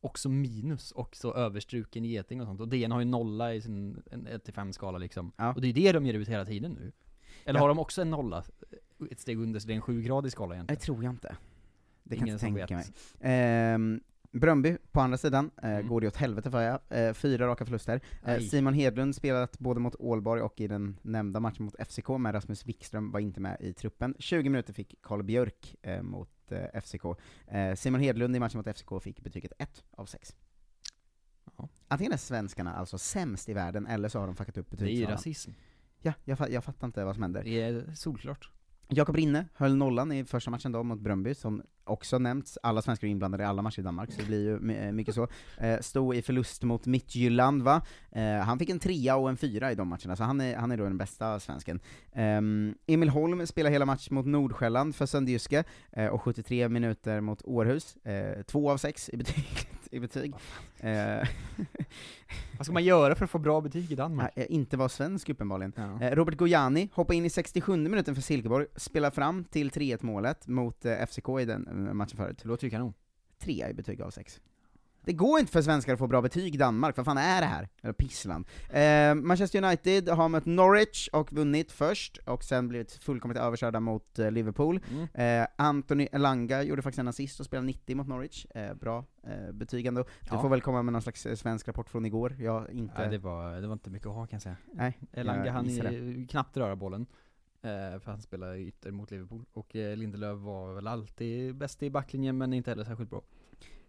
också 0.00 0.28
minus 0.28 0.92
och 0.92 1.16
så 1.16 1.34
överstruken 1.34 2.04
geting 2.04 2.40
och 2.40 2.46
sånt, 2.46 2.60
och 2.60 2.68
DN 2.68 2.92
har 2.92 2.98
ju 3.00 3.04
nolla 3.04 3.54
i 3.54 3.60
sin 3.60 4.02
1 4.30 4.44
till 4.44 4.54
5 4.54 4.72
skala 4.72 4.98
liksom. 4.98 5.32
Ja. 5.36 5.54
Och 5.54 5.60
det 5.60 5.68
är 5.68 5.72
det 5.72 5.92
de 5.92 6.06
ger 6.06 6.14
ut 6.14 6.28
hela 6.28 6.44
tiden 6.44 6.72
nu. 6.72 6.92
Eller 7.44 7.58
Ja. 7.58 7.62
har 7.64 7.68
de 7.68 7.78
också 7.78 8.02
en 8.02 8.10
nolla? 8.10 8.44
ett 9.10 9.20
steg 9.20 9.38
under, 9.38 9.60
så 9.60 9.66
det 9.66 9.72
är 9.72 9.76
en 9.76 9.80
sjugradig 9.82 10.32
skala 10.32 10.48
Det 10.48 10.54
egentligen. 10.56 10.80
tror 10.80 11.04
jag 11.04 11.12
inte. 11.12 11.36
Det 12.02 12.16
kan 12.16 12.26
jag 12.28 12.38
Ingen 12.42 12.48
inte 12.56 12.66
tänka 12.66 12.76
vet. 12.76 12.86
mig. 13.20 13.32
Ehm, 13.32 14.00
Bröndby, 14.32 14.76
på 14.92 15.00
andra 15.00 15.18
sidan, 15.18 15.50
eh, 15.62 15.70
Mm. 15.70 15.88
går 15.88 16.00
det 16.00 16.06
åt 16.06 16.16
helvete 16.16 16.50
för 16.50 16.60
jag. 16.62 16.80
Eh, 16.88 17.12
fyra 17.12 17.46
raka 17.46 17.64
förluster. 17.64 18.00
Eh. 18.26 18.38
Simon 18.40 18.74
Hedlund 18.74 19.14
spelat 19.14 19.58
både 19.58 19.80
mot 19.80 19.96
Ålborg 19.98 20.42
och 20.42 20.60
i 20.60 20.66
den 20.66 20.96
nämnda 21.02 21.40
matchen 21.40 21.64
mot 21.64 21.74
FCK, 21.78 22.08
men 22.18 22.32
Rasmus 22.32 22.66
Wikström 22.66 23.10
var 23.10 23.20
inte 23.20 23.40
med 23.40 23.56
i 23.60 23.72
truppen. 23.72 24.14
20 24.18 24.48
minuter 24.50 24.72
fick 24.72 24.94
Karl 25.02 25.22
Björk 25.22 25.76
eh, 25.82 26.02
mot 26.50 26.52
eh, 26.74 26.80
FCK. 26.80 27.04
Eh, 27.48 27.74
Simon 27.74 28.00
Hedlund 28.00 28.36
i 28.36 28.40
matchen 28.40 28.58
mot 28.58 28.76
FCK 28.76 29.02
fick 29.02 29.20
betyget 29.20 29.52
1 29.58 29.84
av 29.90 30.06
6. 30.06 30.36
Ja. 31.56 31.68
Antingen 31.88 32.12
är 32.12 32.16
svenskarna 32.16 32.74
alltså 32.74 32.98
sämst 32.98 33.48
i 33.48 33.52
världen, 33.52 33.86
eller 33.86 34.08
så 34.08 34.18
har 34.20 34.26
de 34.26 34.36
fuckat 34.36 34.56
upp 34.56 34.66
Det 34.70 34.76
är 34.76 34.78
ju 34.78 34.84
betygsskalan. 34.86 35.16
rasism. 35.16 35.50
Ja, 36.02 36.12
jag, 36.24 36.38
fa- 36.38 36.50
jag 36.50 36.64
fattar 36.64 36.86
inte 36.86 37.04
vad 37.04 37.14
som 37.14 37.22
händer. 37.22 37.42
Det 37.44 37.60
är 37.62 37.94
solklart. 37.94 38.50
Jakob 38.88 39.16
Rinne 39.16 39.48
höll 39.54 39.76
nollan 39.76 40.12
i 40.12 40.24
första 40.24 40.50
matchen 40.50 40.72
då 40.72 40.82
mot 40.82 41.00
Bröndby, 41.00 41.34
som 41.34 41.62
också 41.86 42.18
nämnts, 42.18 42.58
alla 42.62 42.82
svenskar 42.82 43.06
är 43.06 43.10
inblandade 43.10 43.44
i 43.44 43.46
alla 43.46 43.62
matcher 43.62 43.80
i 43.80 43.82
Danmark, 43.82 44.12
så 44.12 44.20
det 44.20 44.26
blir 44.26 44.42
ju 44.42 44.76
eh, 44.76 44.92
mycket 44.92 45.14
så. 45.14 45.28
Eh, 45.58 45.80
Stod 45.80 46.14
i 46.14 46.22
förlust 46.22 46.62
mot 46.62 46.86
Midtjylland 46.86 47.62
va, 47.62 47.82
eh, 48.12 48.38
han 48.38 48.58
fick 48.58 48.70
en 48.70 48.78
trea 48.78 49.16
och 49.16 49.28
en 49.28 49.36
fyra 49.36 49.72
i 49.72 49.74
de 49.74 49.88
matcherna, 49.88 50.16
så 50.16 50.24
han 50.24 50.40
är, 50.40 50.56
han 50.56 50.72
är 50.72 50.76
då 50.76 50.84
den 50.84 50.98
bästa 50.98 51.40
svensken. 51.40 51.80
Ehm, 52.12 52.74
Emil 52.86 53.08
Holm 53.08 53.46
spelar 53.46 53.70
hela 53.70 53.84
matchen 53.84 54.14
mot 54.14 54.26
Nordsjälland 54.26 54.96
för 54.96 55.06
Sandjyske, 55.06 55.64
och 56.10 56.22
73 56.22 56.68
minuter 56.68 57.20
mot 57.20 57.42
Århus, 57.44 57.96
två 58.46 58.70
av 58.70 58.76
sex 58.76 59.10
i 59.12 59.16
betyg. 59.16 59.68
I 59.92 60.00
betyg. 60.00 60.34
Eh, 60.80 61.28
Vad 62.56 62.66
ska 62.66 62.72
man 62.72 62.84
göra 62.84 63.14
för 63.14 63.24
att 63.24 63.30
få 63.30 63.38
bra 63.38 63.60
betyg 63.60 63.92
i 63.92 63.94
Danmark? 63.94 64.32
eh, 64.36 64.46
inte 64.48 64.76
var 64.76 64.88
svensk 64.88 65.28
uppenbarligen. 65.28 65.72
Ja. 65.76 66.02
Eh, 66.06 66.14
Robert 66.14 66.34
Gojani 66.36 66.88
hoppar 66.92 67.14
in 67.14 67.24
i 67.24 67.30
67 67.30 67.76
minuten 67.76 68.14
för 68.14 68.22
Silkeborg, 68.22 68.66
spelar 68.76 69.10
fram 69.10 69.44
till 69.44 69.70
3-1 69.70 69.98
målet 70.04 70.46
mot 70.48 70.84
eh, 70.84 71.06
FCK 71.06 71.28
i 71.40 71.44
den 71.44 71.90
matchen 71.96 72.16
förut. 72.16 72.38
Det 72.42 72.48
låter 72.48 72.64
ju 72.64 72.70
kanon. 72.70 72.94
Trea 73.38 73.70
i 73.70 73.74
betyg 73.74 74.02
av 74.02 74.10
sex. 74.10 74.40
Det 75.06 75.12
går 75.12 75.40
inte 75.40 75.52
för 75.52 75.62
svenskar 75.62 75.92
att 75.92 75.98
få 75.98 76.06
bra 76.06 76.22
betyg 76.22 76.54
i 76.54 76.58
Danmark, 76.58 76.96
vad 76.96 77.06
fan 77.06 77.18
är 77.18 77.40
det 77.40 77.46
här? 77.46 77.68
Eller 77.82 77.92
pissland. 77.92 78.46
Eh, 78.70 79.14
Manchester 79.14 79.64
United 79.64 80.08
har 80.08 80.28
mött 80.28 80.46
Norwich 80.46 81.08
och 81.12 81.32
vunnit 81.32 81.72
först, 81.72 82.18
och 82.24 82.44
sen 82.44 82.68
blivit 82.68 82.92
fullkomligt 82.92 83.38
överkörda 83.42 83.80
mot 83.80 84.18
eh, 84.18 84.30
Liverpool. 84.30 84.80
Mm. 84.90 85.42
Eh, 85.42 85.48
Anthony 85.56 86.08
Elanga 86.12 86.62
gjorde 86.62 86.82
faktiskt 86.82 86.98
en 86.98 87.08
assist 87.08 87.40
och 87.40 87.46
spelade 87.46 87.66
90 87.66 87.96
mot 87.96 88.06
Norwich, 88.06 88.46
eh, 88.54 88.74
bra 88.74 89.04
eh, 89.26 89.52
betyg 89.52 89.86
ändå. 89.86 90.02
Du 90.02 90.08
Ja. 90.30 90.42
får 90.42 90.48
väl 90.48 90.60
komma 90.60 90.82
med 90.82 90.92
någon 90.92 91.02
slags 91.02 91.26
eh, 91.26 91.34
svensk 91.34 91.68
rapport 91.68 91.88
från 91.88 92.06
igår, 92.06 92.36
jag 92.38 92.70
inte... 92.70 92.94
Nej, 92.98 93.10
det, 93.10 93.18
var, 93.18 93.60
det 93.60 93.66
var 93.66 93.72
inte 93.72 93.90
mycket 93.90 94.06
att 94.08 94.14
ha 94.14 94.26
kan 94.26 94.36
jag 94.36 94.42
säga. 94.42 94.56
Nej, 94.72 94.98
Elanga 95.12 95.52
han 95.52 95.68
är 95.70 96.28
knappt 96.28 96.56
röra 96.56 96.76
bollen. 96.76 97.06
Eh, 97.62 98.00
för 98.00 98.10
han 98.10 98.20
spelar 98.22 98.56
ytter 98.56 98.90
mot 98.90 99.10
Liverpool. 99.10 99.44
Och 99.52 99.74
Lindelöf 99.74 100.38
var 100.38 100.74
väl 100.74 100.86
alltid 100.86 101.56
bäst 101.56 101.82
i 101.82 101.90
backlinjen 101.90 102.38
men 102.38 102.52
inte 102.52 102.70
heller 102.70 102.84
särskilt 102.84 103.10
bra. 103.10 103.22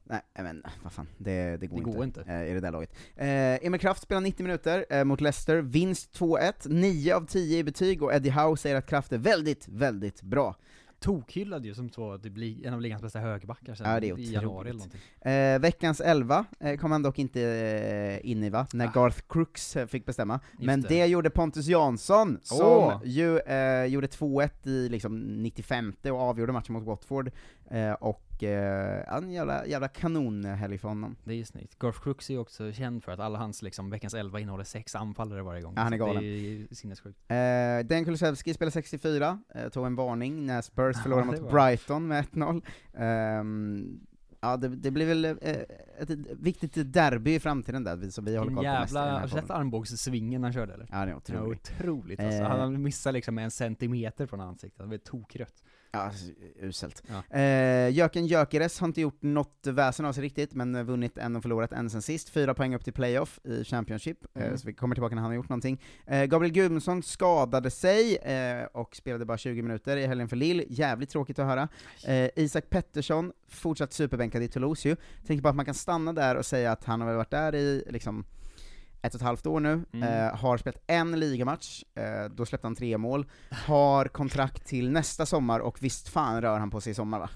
Nej, 0.10 0.22
men 0.34 0.64
vad 0.84 0.92
fan, 0.92 1.08
det, 1.18 1.58
det 1.58 1.68
går 1.68 1.78
Det 1.78 1.84
inte, 1.84 1.98
går 1.98 2.04
inte. 2.04 2.22
Eh, 2.22 2.52
i 2.52 2.54
det 2.54 2.60
där 2.60 2.72
laget. 2.72 2.92
Eh, 3.16 3.66
Emil 3.66 3.80
Kraft 3.80 4.02
spelar 4.02 4.22
90 4.22 4.44
minuter 4.44 4.86
eh, 4.90 5.04
mot 5.04 5.22
Leicester, 5.22 5.62
vinst 5.62 6.20
2-1, 6.20 6.54
9 6.70 7.16
av 7.16 7.26
10 7.26 7.60
i 7.60 7.64
betyg, 7.64 8.04
och 8.04 8.14
Eddie 8.14 8.30
Howe 8.30 8.58
säger 8.58 8.76
att 8.76 8.90
Kraft 8.90 9.14
är 9.14 9.18
väldigt, 9.18 9.68
väldigt 9.68 10.22
bra. 10.22 10.56
Tokhyllad 11.00 11.66
ju 11.66 11.74
som 11.76 11.90
två, 11.90 12.20
en 12.64 12.74
av 12.74 12.82
ligans 12.82 13.02
bästa 13.02 13.20
högerbackar 13.20 13.76
sen 13.76 13.90
Ja, 13.90 14.00
det 14.00 14.10
är 14.10 14.20
i 14.20 14.34
januari 14.34 14.70
eller 14.70 14.80
någonting. 14.80 15.32
Eh, 15.32 15.60
veckans 15.60 16.02
11 16.02 16.46
eh, 16.60 16.78
kom 16.78 16.92
han 16.92 17.04
dock 17.04 17.20
inte 17.20 17.42
eh, 17.42 18.32
in 18.32 18.44
i 18.44 18.50
va, 18.50 18.68
när 18.74 18.88
Ah. 18.88 18.92
Garth 18.94 19.22
Crooks 19.30 19.76
eh, 19.76 19.88
fick 19.88 20.06
bestämma. 20.06 20.40
Men 20.60 20.82
det. 20.82 20.88
det. 20.88 21.06
gjorde 21.06 21.30
Pontus 21.30 21.68
Jansson, 21.68 22.40
som 22.42 22.68
Åh! 22.68 23.02
ju 23.06 23.26
gjorde 23.88 24.08
2-1 24.08 24.68
i 24.68 24.90
liksom 24.90 25.20
95 25.20 25.94
och 26.04 26.22
avgjorde 26.22 26.54
matchen 26.54 26.74
mot 26.74 26.84
Watford. 26.84 27.32
Eh, 27.72 27.92
och 27.94 28.44
eh, 28.44 29.16
en 29.18 29.32
jävla, 29.32 29.66
jävla 29.66 29.88
kanonhelg 29.88 30.78
för 30.78 30.88
honom. 30.88 31.16
Det 31.24 31.32
är 31.34 31.38
ju 31.38 31.46
snyggt. 31.46 31.80
Garth 31.80 32.02
Crooks 32.04 32.30
är 32.30 32.34
ju 32.34 32.40
också 32.40 32.72
känd 32.72 33.04
för 33.04 33.12
att 33.12 33.20
alla 33.20 33.40
hans 33.40 33.62
liksom, 33.62 33.90
veckans 33.90 34.14
11 34.14 34.40
innehåller 34.40 34.64
sex 34.64 34.96
anfallare 34.96 35.42
varje 35.44 35.62
gång. 35.62 35.74
Ja, 35.76 35.82
han 35.82 35.94
är 35.94 35.98
galen. 35.98 36.24
Det 36.24 36.30
är 36.30 36.38
ju 36.38 36.68
sinnessjukt. 36.72 37.20
Eh, 37.28 37.88
Dan 37.88 38.06
Kulusevski 38.06 38.54
spelade 38.54 38.72
64, 38.72 39.40
eh, 39.56 39.70
tog 39.70 39.86
en 39.86 39.96
varning 39.96 40.46
när 40.46 40.62
Spurs 40.62 40.98
förlorade 41.04 41.28
det 41.28 41.42
mot 41.42 41.52
var- 41.52 41.52
Brighton 41.68 42.08
med 42.08 42.20
1-0. 42.26 42.62
Ehm, 42.94 44.00
ja, 44.42 44.58
det, 44.58 44.68
det 44.68 44.92
blir 44.92 45.06
väl 45.06 45.26
eh, 45.26 45.36
ett, 46.00 46.10
viktigt 46.40 46.94
derby 46.94 47.36
i 47.36 47.40
framtiden 47.40 47.84
där, 47.84 48.10
som 48.10 48.26
vi 48.26 48.38
håller 48.38 48.54
koll 48.56 48.64
på 48.66 48.72
mest 48.72 48.92
i 48.92 48.96
den 48.96 49.04
jävla, 49.04 49.12
här 49.12 49.20
har 49.20 49.28
du 49.28 49.42
sett 49.42 49.52
armbågssvingen 49.52 50.44
han 50.44 50.54
körde 50.54 50.74
eller? 50.74 50.88
Ja, 50.92 50.98
det 50.98 51.04
är 51.04 51.08
Ja, 51.08 51.16
otroligt. 51.18 51.72
otroligt 51.80 52.20
alltså. 52.20 52.42
Eh. 52.42 52.48
Han 52.50 52.82
missade 52.84 53.14
liksom 53.14 53.38
en 53.38 53.52
centimeter 53.52 54.26
från 54.26 54.42
ansiktet, 54.42 54.80
han 54.80 54.90
blev 54.90 55.00
tokrött. 55.00 55.64
Ja, 55.98 56.12
uselt. 56.68 57.04
Ja. 57.08 57.38
Eh, 57.40 57.90
Jöken 57.90 58.26
Gyökeres 58.28 58.80
har 58.80 58.88
inte 58.88 59.02
gjort 59.02 59.22
något 59.22 59.68
väsen 59.68 60.06
av 60.06 60.14
sig 60.14 60.24
riktigt, 60.24 60.54
men 60.54 60.76
eh, 60.76 60.84
vunnit 60.84 61.18
en 61.18 61.36
och 61.36 61.42
förlorat 61.42 61.72
en 61.72 61.90
sen 61.90 62.02
sist. 62.02 62.30
Fyra 62.30 62.54
poäng 62.54 62.76
upp 62.76 62.84
till 62.84 62.94
playoff 62.94 63.40
i 63.44 63.64
Championship, 63.64 64.18
eh, 64.36 64.44
Mm. 64.46 64.58
så 64.58 64.68
vi 64.68 64.74
kommer 64.74 64.96
tillbaka 64.96 65.16
när 65.16 65.22
han 65.22 65.32
har 65.32 65.36
gjort 65.36 65.50
någonting. 65.50 65.82
Eh, 66.06 66.24
Gabriel 66.26 66.54
Gudmundsson 66.54 67.04
skadade 67.04 67.72
sig, 67.72 68.16
eh, 68.16 68.64
och 68.66 68.96
spelade 68.96 69.26
bara 69.26 69.38
20 69.38 69.62
minuter 69.62 69.98
i 69.98 70.08
helgen 70.08 70.28
för 70.30 70.36
Lille. 70.36 70.64
Jävligt 70.70 71.10
tråkigt 71.10 71.40
att 71.40 71.46
höra. 71.48 71.68
Eh, 72.08 72.30
Isak 72.36 72.70
Pettersson, 72.70 73.32
fortsatt 73.48 73.94
superbänkad 73.94 74.44
i 74.44 74.48
Toulouse 74.48 74.90
ju. 74.90 74.96
Tänker 75.28 75.42
på 75.42 75.50
att 75.50 75.56
man 75.56 75.66
kan 75.66 75.74
stanna 75.74 76.14
där 76.14 76.36
och 76.36 76.46
säga 76.46 76.72
att 76.72 76.84
han 76.84 77.02
har 77.02 77.08
väl 77.08 77.18
varit 77.18 77.32
där 77.32 77.56
i 77.56 77.84
liksom 77.90 78.26
ett 79.08 79.14
och 79.16 79.20
ett 79.22 79.26
halvt 79.26 79.46
år 79.48 79.60
nu, 79.60 79.84
Mm. 79.94 80.04
eh, 80.28 80.36
har 80.36 80.58
spelat 80.58 80.84
en 80.88 81.20
ligamatch, 81.20 81.84
eh, 81.96 82.26
då 82.36 82.46
släppte 82.46 82.68
han 82.68 82.76
tre 82.76 82.98
mål, 82.98 83.26
har 83.52 84.06
kontrakt 84.08 84.66
till 84.68 84.92
nästa 84.92 85.26
sommar, 85.26 85.60
och 85.60 85.84
visst 85.84 86.08
fan 86.10 86.42
rör 86.42 86.60
han 86.60 86.70
på 86.70 86.82
sig 86.82 86.92
i 86.92 86.94
sommar 86.96 87.20
va? 87.20 87.30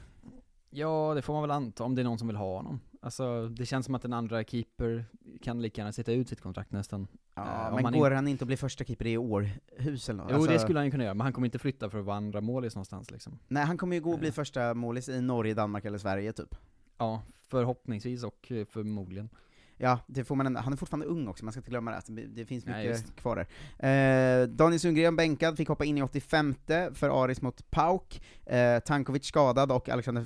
Ja, 0.69 1.13
det 1.15 1.21
får 1.21 1.33
man 1.33 1.41
väl 1.41 1.51
anta 1.51 1.83
om 1.83 1.95
det 1.95 2.01
är 2.01 2.03
någon 2.03 2.19
som 2.19 2.27
vill 2.27 2.37
ha 2.37 2.55
honom. 2.57 2.79
Alltså, 3.01 3.47
det 3.47 3.65
känns 3.65 3.85
som 3.85 3.95
att 3.95 4.05
en 4.05 4.13
andra 4.13 4.43
keeper 4.43 5.05
kan 5.41 5.61
lika 5.61 5.81
gärna 5.81 5.91
sitta 5.91 6.11
ut 6.11 6.29
sitt 6.29 6.41
kontrakt 6.41 6.71
nästan. 6.71 7.07
Ja, 7.35 7.69
om 7.69 7.83
men 7.83 7.93
går 7.93 8.07
in- 8.11 8.15
han 8.15 8.27
inte 8.27 8.43
att 8.43 8.47
bli 8.47 8.57
första 8.57 8.83
keeper 8.83 9.07
i 9.07 9.17
Århus 9.17 10.09
eller 10.09 10.17
något? 10.23 10.27
Jo, 10.31 10.35
Alltså, 10.35 10.51
det 10.51 10.59
skulle 10.59 10.79
han 10.79 10.85
ju 10.85 10.91
kunna 10.91 11.03
göra, 11.03 11.13
men 11.13 11.21
han 11.25 11.33
kommer 11.33 11.45
inte 11.47 11.59
flytta 11.59 11.89
för 11.89 11.99
att 11.99 12.05
vara 12.05 12.17
andra 12.17 12.41
målis 12.41 12.75
någonstans 12.75 13.11
liksom. 13.11 13.39
Nej, 13.47 13.65
han 13.65 13.77
kommer 13.77 13.95
ju 13.95 14.01
gå 14.01 14.11
och 14.11 14.19
bli 14.19 14.27
Eh. 14.27 14.33
första 14.33 14.73
målis 14.73 15.09
i 15.09 15.21
Norge, 15.21 15.53
Danmark 15.53 15.85
eller 15.85 15.97
Sverige 15.97 16.33
typ. 16.33 16.55
Ja, 16.97 17.21
förhoppningsvis 17.47 18.23
och 18.23 18.51
eh, 18.51 18.65
förmodligen. 18.65 19.29
Ja, 19.83 19.99
det 20.07 20.23
får 20.23 20.35
man 20.35 20.45
ändå, 20.45 20.59
han 20.59 20.73
är 20.73 20.77
fortfarande 20.77 21.05
ung 21.05 21.27
också, 21.27 21.45
man 21.45 21.51
ska 21.51 21.59
inte 21.59 21.69
glömma 21.69 21.91
det, 21.91 21.97
att 21.97 22.09
det 22.35 22.45
finns 22.45 22.65
mycket 22.65 22.85
just. 22.85 23.15
kvar 23.15 23.35
där. 23.79 24.41
Eh, 24.41 24.47
Daniel 24.47 24.79
Sundgren 24.79 25.15
bänkad, 25.15 25.57
fick 25.57 25.67
hoppa 25.67 25.85
in 25.85 25.97
i 25.97 26.01
85 26.01 26.55
för 26.93 27.23
Aris 27.23 27.41
mot 27.41 27.71
Pauk. 27.71 28.21
Eh, 28.45 28.79
Tankovic 28.79 29.25
skadad 29.25 29.71
och 29.71 29.89
Alexander 29.89 30.25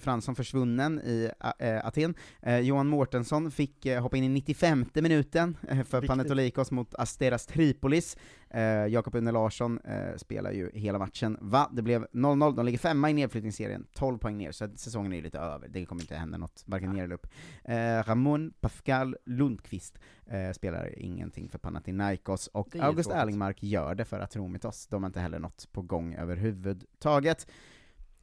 Fransson 0.00 0.34
försvunnen 0.34 1.00
i 1.00 1.30
eh, 1.58 1.86
Aten. 1.86 2.14
Eh, 2.42 2.58
Johan 2.58 2.86
Mårtensson 2.86 3.50
fick 3.50 3.86
eh, 3.86 4.02
hoppa 4.02 4.16
in 4.16 4.24
i 4.24 4.28
95 4.28 4.86
minuten 4.94 5.56
eh, 5.68 5.82
för. 5.82 6.06
Panathinaikos 6.06 6.70
mot 6.70 6.94
Asteras 6.94 7.46
Tripolis. 7.46 8.16
Eh, 8.50 8.86
Jakob 8.86 9.14
Une 9.14 9.32
Larsson 9.32 9.78
eh, 9.84 10.16
spelar 10.16 10.52
ju 10.52 10.70
hela 10.74 10.98
matchen. 10.98 11.38
Va? 11.40 11.70
Det 11.72 11.82
blev 11.82 12.06
0-0, 12.06 12.56
de 12.56 12.66
ligger 12.66 12.78
femma 12.78 13.10
i 13.10 13.12
nedflyttningsserien, 13.12 13.86
12 13.94 14.18
poäng 14.18 14.38
ner, 14.38 14.52
så 14.52 14.68
säsongen 14.76 15.12
är 15.12 15.16
ju 15.16 15.22
lite 15.22 15.38
över, 15.38 15.68
det 15.68 15.86
kommer 15.86 16.02
inte 16.02 16.16
hända 16.16 16.38
något, 16.38 16.62
varken 16.66 16.90
ner 16.90 17.04
eller 17.04 17.14
upp. 17.14 17.26
Eh, 17.64 17.76
Ramon 18.06 18.52
Pascal 18.60 19.16
Lundqvist 19.26 19.98
eh, 20.26 20.52
spelar 20.52 20.98
ingenting 20.98 21.48
för 21.48 21.58
Panathinaikos, 21.58 22.46
och 22.46 22.76
August. 22.76 23.10
Erlingmark 23.10 23.62
gör 23.62 23.94
det 23.94 24.04
för 24.04 24.20
Atromitos, 24.20 24.86
de 24.86 25.02
har 25.02 25.08
inte 25.08 25.20
heller 25.20 25.38
något 25.38 25.72
på 25.72 25.82
gång 25.82 26.14
överhuvudtaget. 26.14 27.46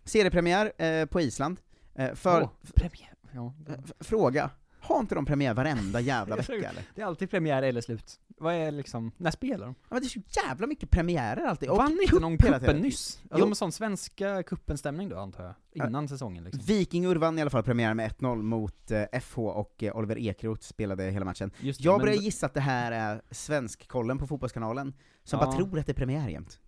Seriepremiär 0.06 0.72
eh, 0.84 1.06
på 1.06 1.22
Island, 1.22 1.60
eh, 1.96 2.13
för, 2.13 2.42
Åh, 2.42 2.50
premiär. 2.76 3.13
Ja. 3.32 3.54
f- 3.68 3.92
fråga, 4.00 4.50
har 4.80 5.00
inte 5.00 5.16
de 5.16 5.26
premiär 5.26 5.54
varenda 5.54 6.00
jävla 6.00 6.36
vecka 6.36 6.54
eller? 6.54 6.84
Det 6.96 7.02
är 7.02 7.06
alltid 7.06 7.30
premiär 7.30 7.63
eller 7.63 7.82
slut. 7.82 8.20
Vad 8.38 8.54
är 8.54 8.72
liksom, 8.72 9.12
när 9.18 9.32
spelar 9.32 9.66
de? 9.66 9.76
Ja, 9.82 9.88
men 9.89 10.02
det 10.02 10.06
är 10.08 10.10
så 10.10 10.22
jävla 10.48 10.68
mycket 10.68 10.89
premiärer 10.89 11.46
alltid, 11.46 11.70
och 11.70 11.78
Vann 11.78 12.00
inte 12.02 12.20
någon 12.20 12.38
tiden. 12.38 12.78
nyss? 12.78 13.22
Ja, 13.30 13.38
de 13.38 13.48
har 13.48 13.56
sån 13.56 13.72
svenska 13.72 14.44
kuppen-stämning 14.44 15.10
då 15.10 15.18
antar 15.20 15.44
jag? 15.44 15.88
Innan 15.88 16.08
säsongen 16.08 16.44
liksom. 16.44 16.62
Vikingur 16.66 17.16
vann 17.16 17.38
i 17.39 17.42
alla 17.42 17.50
fall 17.50 17.63
premiären 17.63 17.98
med 17.98 18.12
1-0 18.12 18.42
mot 18.42 18.92
eh, 18.92 19.20
FH, 19.22 19.38
och 19.39 19.84
eh, 19.84 19.96
Oliver 19.98 20.18
Ekroth 20.18 20.62
spelade 20.68 21.04
hela 21.04 21.26
matchen. 21.26 21.52
Just 21.60 21.80
det, 21.80 21.86
Jag 21.86 21.98
men- 21.98 22.06
börjar 22.06 22.16
gissa 22.22 22.46
att 22.46 22.54
det 22.54 22.60
här 22.62 22.92
är 22.92 23.22
svenskkollen 23.32 24.18
på 24.18 24.28
Fotbollskanalen, 24.28 24.94
som 25.24 25.39
Ja. 25.39 25.46
bara 25.46 25.56
tror 25.56 25.80
att 25.80 25.86
det 25.86 25.92
är 25.92 25.94
premiär 25.94 26.28
jämt. 26.30 26.60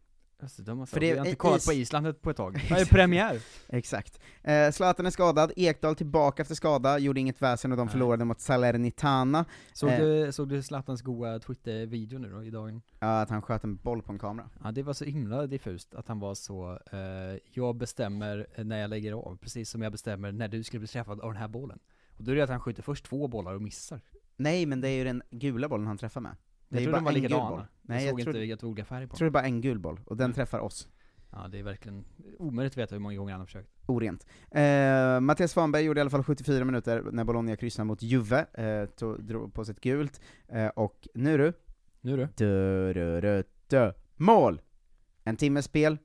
Just 0.42 0.58
det, 0.58 0.64
de 0.64 0.88
För 0.88 1.00
det 1.00 1.14
det 1.14 1.20
är 1.30 1.44
har 1.50 1.58
is- 1.58 1.66
på 1.66 1.74
Island 1.74 2.22
på 2.22 2.30
ett 2.30 2.38
tag. 2.38 2.66
Vad 2.70 2.80
är 2.80 2.86
premiär? 2.86 3.40
Exakt. 3.68 4.20
Eh, 4.44 4.72
Zlatan 4.72 5.06
är 5.06 5.10
skadad, 5.10 5.52
Ekdal 5.56 5.96
tillbaka 5.96 6.42
efter 6.42 6.56
skada, 6.56 7.00
gjorde 7.00 7.20
inget 7.20 7.42
väsen 7.42 7.72
och 7.72 7.78
de 7.78 7.86
Nej. 7.86 7.92
förlorade 7.92 8.26
mot 8.26 8.40
Salernitana. 8.40 9.46
Såg, 9.74 9.90
Eh. 9.90 10.00
du, 10.00 10.32
såg 10.32 10.50
du 10.50 10.62
Zlatans 10.64 11.02
goa 11.02 11.40
Twitter-video 11.40 12.20
nu 12.20 12.32
då, 12.32 12.44
i 12.44 12.50
dagen? 12.50 12.82
Ja, 13.00 13.22
att 13.22 13.30
han 13.30 13.42
sköt 13.42 13.64
en 13.64 13.76
boll 13.76 14.02
på 14.02 14.12
en 14.12 14.20
kamera. 14.20 14.50
Ja, 14.64 14.72
det 14.72 14.84
var 14.84 14.94
så 14.94 15.06
himla 15.06 15.48
diffust 15.48 15.96
att 15.96 16.08
han 16.08 16.20
var 16.20 16.36
så, 16.36 16.80
eh, 16.92 17.40
jag 17.54 17.76
bestämmer 17.76 18.48
när 18.64 18.80
jag 18.82 18.90
lägger 18.90 19.14
av, 19.14 19.38
precis 19.42 19.70
som 19.70 19.82
jag 19.82 19.92
bestämmer 19.92 20.32
när 20.32 20.48
du 20.48 20.64
skulle 20.64 20.80
bli 20.80 20.88
träffad 20.88 21.22
av 21.22 21.32
den 21.34 21.42
här 21.42 21.48
bollen. 21.48 21.80
Och 22.18 22.24
då 22.24 22.32
är 22.32 22.36
det 22.36 22.44
att 22.44 22.50
han 22.50 22.60
skjuter 22.60 22.84
först 22.84 23.06
två 23.06 23.28
bollar 23.28 23.54
och 23.54 23.62
missar. 23.62 24.02
Nej, 24.38 24.66
men 24.66 24.82
det 24.82 24.90
är 24.90 24.98
ju 24.98 25.04
den 25.04 25.22
gula 25.32 25.70
bollen 25.70 25.88
han 25.88 25.98
träffar 25.98 26.22
med. 26.22 26.36
Det 26.70 26.76
Jag 26.78 26.84
tror 26.84 26.94
de 26.94 27.04
var 27.04 27.12
likadana. 27.12 27.68
Nej, 27.82 27.98
jag 27.98 28.06
jag 28.06 28.10
såg 28.12 28.20
inte 28.20 28.40
vilka 28.40 28.68
olika 28.68 28.86
färger 28.86 29.08
på 29.08 29.12
jag 29.12 29.18
tror 29.18 29.26
det 29.26 29.30
är 29.30 29.42
bara 29.42 29.44
en 29.46 29.62
gul 29.62 29.80
boll, 29.80 30.00
och 30.06 30.18
den 30.18 30.26
Mm. 30.26 30.36
träffar 30.36 30.60
oss. 30.60 30.88
Ja, 31.32 31.48
det 31.48 31.60
är 31.60 31.64
verkligen 31.64 32.06
omöjligt 32.40 32.74
att 32.74 32.78
veta 32.78 32.96
hur 32.96 33.00
många 33.00 33.18
gånger 33.18 33.32
han 33.32 33.40
har 33.42 33.46
försökt. 33.46 33.70
Orent. 33.86 34.26
Eh, 34.52 35.20
Mattias 35.20 35.52
Svanberg 35.52 35.84
gjorde 35.84 36.00
i 36.00 36.02
alla 36.02 36.10
fall 36.10 36.24
74 36.24 36.66
minuter 36.66 37.04
när 37.12 37.24
Bologna 37.24 37.56
kryssade 37.56 37.86
mot 37.86 38.02
Juve, 38.02 38.46
eh, 38.54 38.86
tog, 38.86 39.24
drog 39.24 39.54
på 39.54 39.66
sig 39.66 39.72
ett 39.74 39.82
gult, 39.82 40.22
eh, 40.48 40.68
och 40.68 41.08
nu 41.14 41.38
du, 41.38 41.54
Nu 42.02 42.18
du. 42.18 42.28
dö, 42.46 42.94
dö, 42.94 43.22
dö, 43.22 43.44
dö. 43.68 43.94
mål! 44.16 44.62
En 45.24 45.36
timmes 45.36 45.66
spel, 45.66 45.98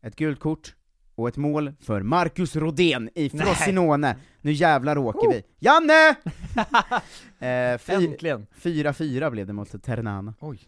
ett 0.00 0.16
gult 0.16 0.40
kort, 0.40 0.76
och 1.16 1.28
ett 1.28 1.36
mål 1.36 1.72
för 1.80 2.02
Marcus 2.02 2.56
Rodén 2.56 3.10
i 3.14 3.30
Nej. 3.32 3.46
Frosinone. 3.46 4.16
Nu 4.40 4.52
jävlar 4.52 4.98
åker 4.98 5.30
vi. 5.32 5.42
Janne! 5.58 6.08
eh, 7.74 7.78
fy- 7.78 7.92
Äntligen! 8.06 8.46
4-4 8.62 9.30
blev 9.30 9.46
det 9.46 9.52
mot 9.52 9.82
Ternana. 9.82 10.34
Oj. 10.40 10.58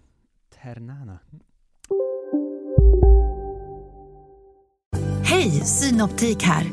Ternana. 0.63 1.19
Hej, 5.25 5.51
Synoptik 5.51 6.43
här! 6.43 6.67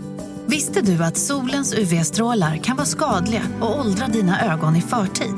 Visste 0.48 0.82
du 0.82 1.04
att 1.04 1.18
solens 1.18 1.74
UV-strålar 1.74 2.58
kan 2.58 2.76
vara 2.78 2.86
skadliga 2.86 3.42
och 3.62 3.80
åldra 3.80 4.08
dina 4.08 4.54
ögon 4.54 4.76
i 4.76 4.82
förtid? 4.82 5.36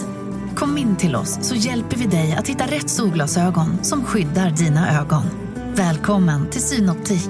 Kom 0.55 0.77
in 0.77 0.95
till 0.95 1.15
oss 1.15 1.37
så 1.47 1.55
hjälper 1.55 1.97
vi 1.97 2.05
dig 2.05 2.35
att 2.35 2.47
hitta 2.47 2.65
rätt 2.65 2.89
solglasögon 2.89 3.83
som 3.83 4.03
skyddar 4.05 4.49
dina 4.51 4.99
ögon. 5.01 5.23
Välkommen 5.75 6.49
till 6.49 6.61
Synoptik. 6.61 7.29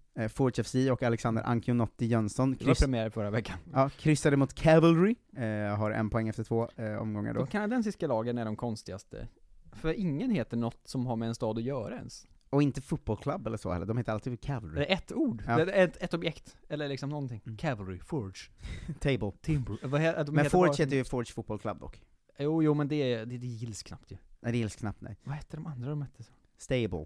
Eh, 0.15 0.27
Forge 0.27 0.63
FC 0.63 0.75
och 0.91 1.03
Alexander 1.03 1.43
Ancionotti 1.43 2.05
Jönsson 2.05 2.51
Det 2.51 2.65
var 2.65 2.73
kryss- 2.73 2.79
premiär 2.81 3.09
förra 3.09 3.29
veckan. 3.31 3.57
ja, 3.73 3.89
kryssade 3.89 4.37
mot 4.37 4.53
Cavalry, 4.53 5.15
eh, 5.37 5.43
har 5.77 5.91
en 5.91 6.09
poäng 6.09 6.27
efter 6.27 6.43
två 6.43 6.69
eh, 6.75 6.95
omgångar 6.95 7.33
då. 7.33 7.39
De 7.39 7.47
kanadensiska 7.47 8.07
lagen 8.07 8.37
är 8.37 8.45
de 8.45 8.55
konstigaste. 8.55 9.27
För 9.73 9.93
ingen 9.93 10.31
heter 10.31 10.57
något 10.57 10.79
som 10.87 11.05
har 11.05 11.15
med 11.15 11.27
en 11.27 11.35
stad 11.35 11.57
att 11.57 11.63
göra 11.63 11.95
ens. 11.95 12.27
Och 12.49 12.63
inte 12.63 12.81
football 12.81 13.17
club 13.17 13.47
eller 13.47 13.57
så 13.57 13.71
heller, 13.71 13.85
de 13.85 13.97
heter 13.97 14.11
alltid 14.13 14.41
Cavalry. 14.41 14.75
Det 14.79 14.91
är 14.91 14.95
ett 14.95 15.11
ord, 15.11 15.43
Ja. 15.47 15.65
det 15.65 15.71
är 15.71 15.87
ett, 15.87 15.97
ett 16.03 16.13
objekt, 16.13 16.57
eller 16.69 16.87
liksom 16.87 17.09
någonting. 17.09 17.57
Cavalry, 17.57 17.99
Forge, 17.99 18.33
Table. 18.99 19.31
Timber. 19.41 19.77
Vad 19.83 20.01
Men 20.33 20.45
Forge 20.49 20.67
bara- 20.69 20.75
heter 20.83 20.95
ju 20.95 21.03
Forge 21.03 21.33
Football 21.33 21.59
Club 21.59 21.79
dock. 21.79 22.01
Jo, 22.39 22.63
jo 22.63 22.73
men 22.73 22.87
det, 22.87 23.25
det, 23.25 23.37
det 23.37 23.47
gills 23.47 23.83
knappt 23.83 24.11
ju. 24.11 24.17
Nej, 24.39 24.51
det 24.51 24.57
gills 24.57 24.75
knappt 24.75 25.01
nej. 25.01 25.17
Vad 25.23 25.35
hette 25.35 25.57
de 25.57 25.65
andra 25.67 25.89
de 25.89 26.01
hette? 26.01 26.23
Så? 26.23 26.31
Stable. 26.57 27.05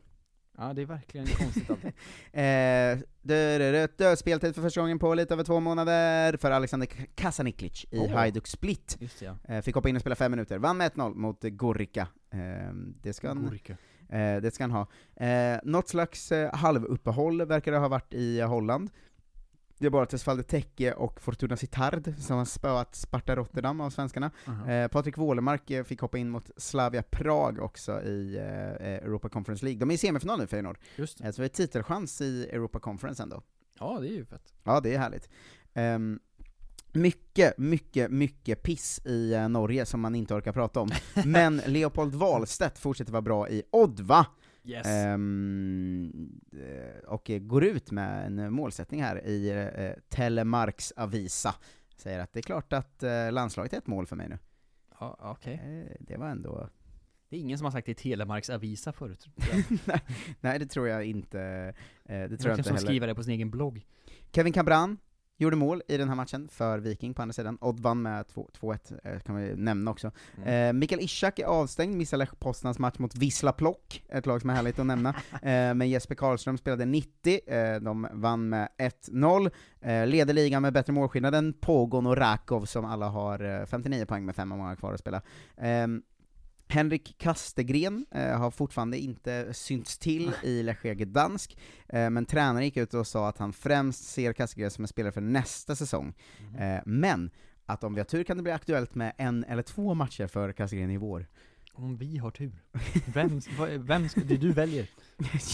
Ja, 0.57 0.73
det 0.73 0.81
är 0.81 0.85
verkligen 0.85 1.27
konstigt 1.27 1.69
allt. 1.69 1.85
Eh, 2.33 4.15
speltid 4.15 4.55
för 4.55 4.61
första 4.61 4.81
gången 4.81 4.99
på 4.99 5.13
lite 5.13 5.33
över 5.33 5.43
två 5.43 5.59
månader 5.59 6.37
för 6.37 6.51
Alexander 6.51 6.87
Kasaniklic 7.15 7.85
i 7.91 7.99
Åh. 7.99 8.11
Hajduk 8.11 8.47
Split. 8.47 8.97
Ja. 9.19 9.37
Eh, 9.47 9.61
fick 9.61 9.75
hoppa 9.75 9.89
in 9.89 9.95
och 9.95 10.01
spela 10.01 10.15
fem 10.15 10.31
minuter, 10.31 10.57
vann 10.57 10.77
med 10.77 10.91
1-0 10.91 11.13
mot 11.15 11.43
Gorica. 11.43 12.07
Eh, 12.33 12.39
det 13.01 13.13
ska 13.13 13.27
han, 13.27 13.43
Gorica. 13.43 13.77
eh, 14.09 14.41
det 14.41 14.53
ska 14.53 14.63
han 14.63 14.71
ha. 14.71 14.87
Eh, 15.27 15.59
något 15.63 15.89
slags 15.89 16.31
eh, 16.31 16.53
halvuppehåll 16.55 17.45
verkar 17.45 17.71
det 17.71 17.77
ha 17.77 17.87
varit 17.87 18.13
i 18.13 18.41
Holland. 18.41 18.89
Det 19.77 19.85
är 19.85 19.89
bara 19.89 20.05
Tesfalde 20.05 20.43
Tekke 20.43 20.93
och 20.93 21.21
Fortuna 21.21 21.57
Sittard 21.57 22.13
som 22.19 22.37
har 22.37 22.45
spöat 22.45 22.95
Sparta 22.95 23.35
Rotterdam 23.35 23.81
av 23.81 23.89
svenskarna. 23.89 24.31
Aha. 24.47 24.71
Eh, 24.71 24.87
Patrik 24.87 25.17
Wålemark 25.17 25.71
eh, 25.71 25.83
fick 25.83 26.01
hoppa 26.01 26.17
in 26.17 26.29
mot 26.29 26.49
Slavia 26.57 27.03
Prag 27.03 27.59
också 27.59 28.01
i 28.01 28.35
eh, 28.35 28.87
eh, 28.87 29.03
Europa 29.03 29.29
Conference 29.29 29.65
League. 29.65 29.79
De 29.79 29.89
är 29.91 29.95
i 29.95 29.97
semifinal 29.97 30.39
nu 30.39 30.47
Feyenoord. 30.47 30.77
Just 30.95 31.17
det. 31.17 31.23
Eh, 31.23 31.31
så 31.31 31.41
det 31.41 31.45
är 31.45 31.49
titelchans 31.49 32.21
i 32.21 32.49
Europa 32.51 32.79
Conference 32.79 33.23
ändå. 33.23 33.41
Ja, 33.79 33.99
det 34.01 34.07
är 34.07 34.13
ju 34.13 34.25
fett. 34.25 34.53
Ja, 34.63 34.79
det 34.79 34.93
är 34.93 34.99
härligt. 34.99 35.29
Ehm, 35.73 36.19
mycket, 36.91 37.57
mycket, 37.57 38.11
mycket 38.11 38.63
piss 38.63 39.01
i 39.05 39.33
eh, 39.33 39.49
Norge 39.49 39.85
som 39.85 40.01
man 40.01 40.15
inte 40.15 40.33
orkar 40.33 40.51
prata 40.51 40.79
om. 40.79 40.89
Men 41.25 41.61
Leopold 41.65 42.15
Wahlstedt 42.15 42.79
fortsätter 42.79 43.11
vara 43.11 43.21
bra 43.21 43.49
i 43.49 43.63
Oddva. 43.71 44.25
Yes. 44.65 44.87
Ehm, 44.87 46.31
eh, 46.53 47.09
och 47.09 47.31
går 47.41 47.63
ut 47.63 47.91
med 47.91 48.25
en 48.25 48.53
målsättning 48.53 49.03
här 49.03 49.25
i 49.25 49.49
eh, 49.75 50.03
Telemarks 50.09 50.91
Avisa. 50.91 51.55
Säger 51.95 52.19
att 52.19 52.33
det 52.33 52.39
är 52.39 52.43
klart 52.43 52.73
att 52.73 53.03
eh, 53.03 53.31
landslaget 53.31 53.73
är 53.73 53.77
ett 53.77 53.87
mål 53.87 54.05
för 54.07 54.15
mig 54.15 54.29
nu. 54.29 54.37
Ja, 54.99 55.17
okej. 55.19 55.53
Eh, 55.53 55.95
det 55.99 56.17
var 56.17 56.29
ändå... 56.29 56.69
Det 57.29 57.35
är 57.35 57.39
ingen 57.39 57.57
som 57.57 57.65
har 57.65 57.71
sagt 57.71 57.85
det 57.85 57.91
i 57.91 57.95
Telemarks 57.95 58.49
Avisa 58.49 58.93
förut. 58.93 59.27
nej, 59.85 60.01
nej, 60.41 60.59
det 60.59 60.65
tror 60.65 60.87
jag 60.87 61.05
inte. 61.05 61.41
Eh, 62.05 62.29
det 62.29 62.37
tror 62.37 62.49
jag 62.49 62.59
inte 62.59 62.63
som 62.63 62.75
heller. 62.75 62.87
skriver 62.87 63.07
det 63.07 63.15
på 63.15 63.23
sin 63.23 63.33
egen 63.33 63.51
blogg. 63.51 63.85
Kevin 64.31 64.53
Cabran 64.53 64.97
gjorde 65.37 65.55
mål 65.55 65.81
i 65.87 65.97
den 65.97 66.09
här 66.09 66.15
matchen 66.15 66.47
för 66.47 66.79
Viking 66.79 67.13
på 67.13 67.21
andra 67.21 67.33
sidan. 67.33 67.57
Odd 67.61 67.79
vann 67.79 68.01
med 68.01 68.27
2 68.27 68.49
2-1, 68.59 68.93
eh, 69.03 69.19
kan 69.19 69.35
vi 69.35 69.55
nämna 69.55 69.91
också. 69.91 70.11
Mm. 70.37 70.69
Eh, 70.69 70.79
Mikael 70.79 71.01
Ishak 71.01 71.39
är 71.39 71.45
avstängd, 71.45 71.95
missar 71.95 72.17
Lech 72.17 72.39
Poznans 72.39 72.79
match 72.79 72.99
mot 72.99 73.15
Wisla 73.15 73.51
Plock, 73.51 74.03
ett 74.09 74.25
lag 74.25 74.41
som 74.41 74.49
är 74.49 74.53
härligt 74.53 74.79
att 74.79 74.85
nämna. 74.85 75.15
Eh, 75.35 75.73
men 75.73 75.89
Jesper 75.89 76.15
Karlström 76.15 76.57
spelade 76.57 76.85
90, 76.85 77.39
eh, 77.47 77.81
de 77.81 78.07
vann 78.11 78.49
med 78.49 78.69
1-0. 78.77 79.51
Eh, 79.81 80.07
leder 80.07 80.33
ligan 80.33 80.61
med 80.61 80.73
bättre 80.73 80.93
målskillnad 80.93 81.35
än 81.35 81.53
Pogon 81.53 82.07
och 82.07 82.17
Rakov 82.17 82.65
som 82.65 82.85
alla 82.85 83.07
har 83.07 83.59
eh, 83.61 83.65
59 83.65 84.05
poäng 84.05 84.25
med 84.25 84.35
fem 84.35 84.51
omgångar 84.51 84.75
kvar 84.75 84.93
att 84.93 84.99
spela. 84.99 85.21
Henrik 86.67 87.15
Kastegren 87.17 88.05
eh, 88.11 88.37
har 88.39 88.51
fortfarande 88.51 88.97
inte 88.97 89.53
synts 89.53 89.97
till 89.97 90.31
i 90.43 90.63
Lechia 90.63 90.93
Gdansk, 90.93 91.57
eh, 91.89 92.09
men 92.09 92.25
tränaren 92.25 92.65
gick 92.65 92.77
ut 92.77 92.93
och 92.93 93.07
sa 93.07 93.29
att 93.29 93.37
han 93.37 93.53
främst 93.53 94.03
ser 94.03 94.33
Kastegren 94.33 94.71
som 94.71 94.83
en 94.83 94.87
spelare 94.87 95.11
för 95.11 95.21
nästa 95.21 95.75
säsong. 95.75 96.13
Eh, 96.59 96.79
men 96.85 97.31
att 97.65 97.83
om 97.83 97.93
vi 97.93 97.99
har 97.99 98.05
tur 98.05 98.23
kan 98.23 98.37
det 98.37 98.43
bli 98.43 98.51
aktuellt 98.51 98.95
med 98.95 99.13
en 99.17 99.43
eller 99.43 99.63
två 99.63 99.93
matcher 99.93 100.27
för 100.27 100.51
Kastegren 100.51 100.91
i 100.91 100.97
vår. 100.97 101.27
Om 101.77 101.97
vi 101.97 102.17
har 102.17 102.31
tur. 102.31 102.63
Vem, 103.13 103.39
vem 103.79 104.09
ska, 104.09 104.21
det 104.21 104.37
du 104.37 104.51
väljer. 104.51 104.89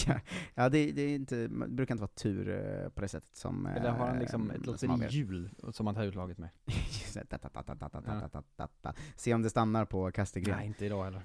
ja, 0.54 0.68
det, 0.68 0.92
det, 0.92 1.02
är 1.02 1.14
inte, 1.14 1.36
det 1.36 1.48
brukar 1.48 1.94
inte 1.94 2.02
vara 2.02 2.12
tur 2.14 2.48
eh, 2.48 2.88
på 2.88 3.00
det 3.00 3.08
sättet 3.08 3.36
som... 3.36 3.66
Eller 3.66 3.90
har 3.90 4.06
han 4.06 4.14
eh, 4.14 4.20
liksom 4.20 4.50
ett 4.50 4.66
lotterihjul 4.66 5.50
som, 5.58 5.72
som 5.72 5.86
han 5.86 5.94
tar 5.94 6.04
ut 6.04 6.14
laget 6.14 6.38
med? 6.38 6.48
Se 9.16 9.34
om 9.34 9.42
det 9.42 9.50
stannar 9.50 9.84
på 9.84 10.10
Kastegren. 10.10 10.56
Nej, 10.56 10.66
inte 10.66 10.86
idag 10.86 11.04
heller. 11.04 11.22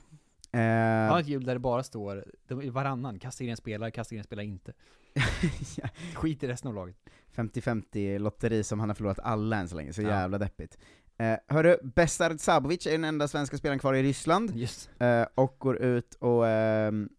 Eh, 0.51 1.05
uh, 1.05 1.11
ha 1.11 1.19
ett 1.19 1.27
hjul 1.27 1.43
där 1.43 1.53
det 1.53 1.59
bara 1.59 1.83
står 1.83 2.25
varannan, 2.71 3.19
Kastegren 3.19 3.57
spelar, 3.57 3.89
Kastegren 3.89 4.23
spelar 4.23 4.43
inte. 4.43 4.73
ja. 5.77 5.89
Skit 6.13 6.43
i 6.43 6.47
resten 6.47 6.67
av 6.67 6.75
laget. 6.75 6.95
50-50 7.35 8.19
lotteri 8.19 8.63
som 8.63 8.79
han 8.79 8.89
har 8.89 8.95
förlorat 8.95 9.19
alla 9.19 9.57
än 9.57 9.69
så 9.69 9.75
länge, 9.75 9.93
så 9.93 10.01
ja. 10.01 10.09
jävla 10.09 10.37
deppigt. 10.37 10.77
Eh, 11.19 11.37
hörru, 11.47 11.77
Besard 11.95 12.39
Sabovic 12.39 12.87
är 12.87 12.91
den 12.91 13.03
enda 13.03 13.27
svenska 13.27 13.57
spelaren 13.57 13.79
kvar 13.79 13.93
i 13.93 14.03
Ryssland, 14.03 14.51
Just. 14.55 14.89
eh, 14.99 15.23
och 15.35 15.55
går 15.59 15.77
ut 15.77 16.13
och 16.13 16.47
ehm, 16.47 17.09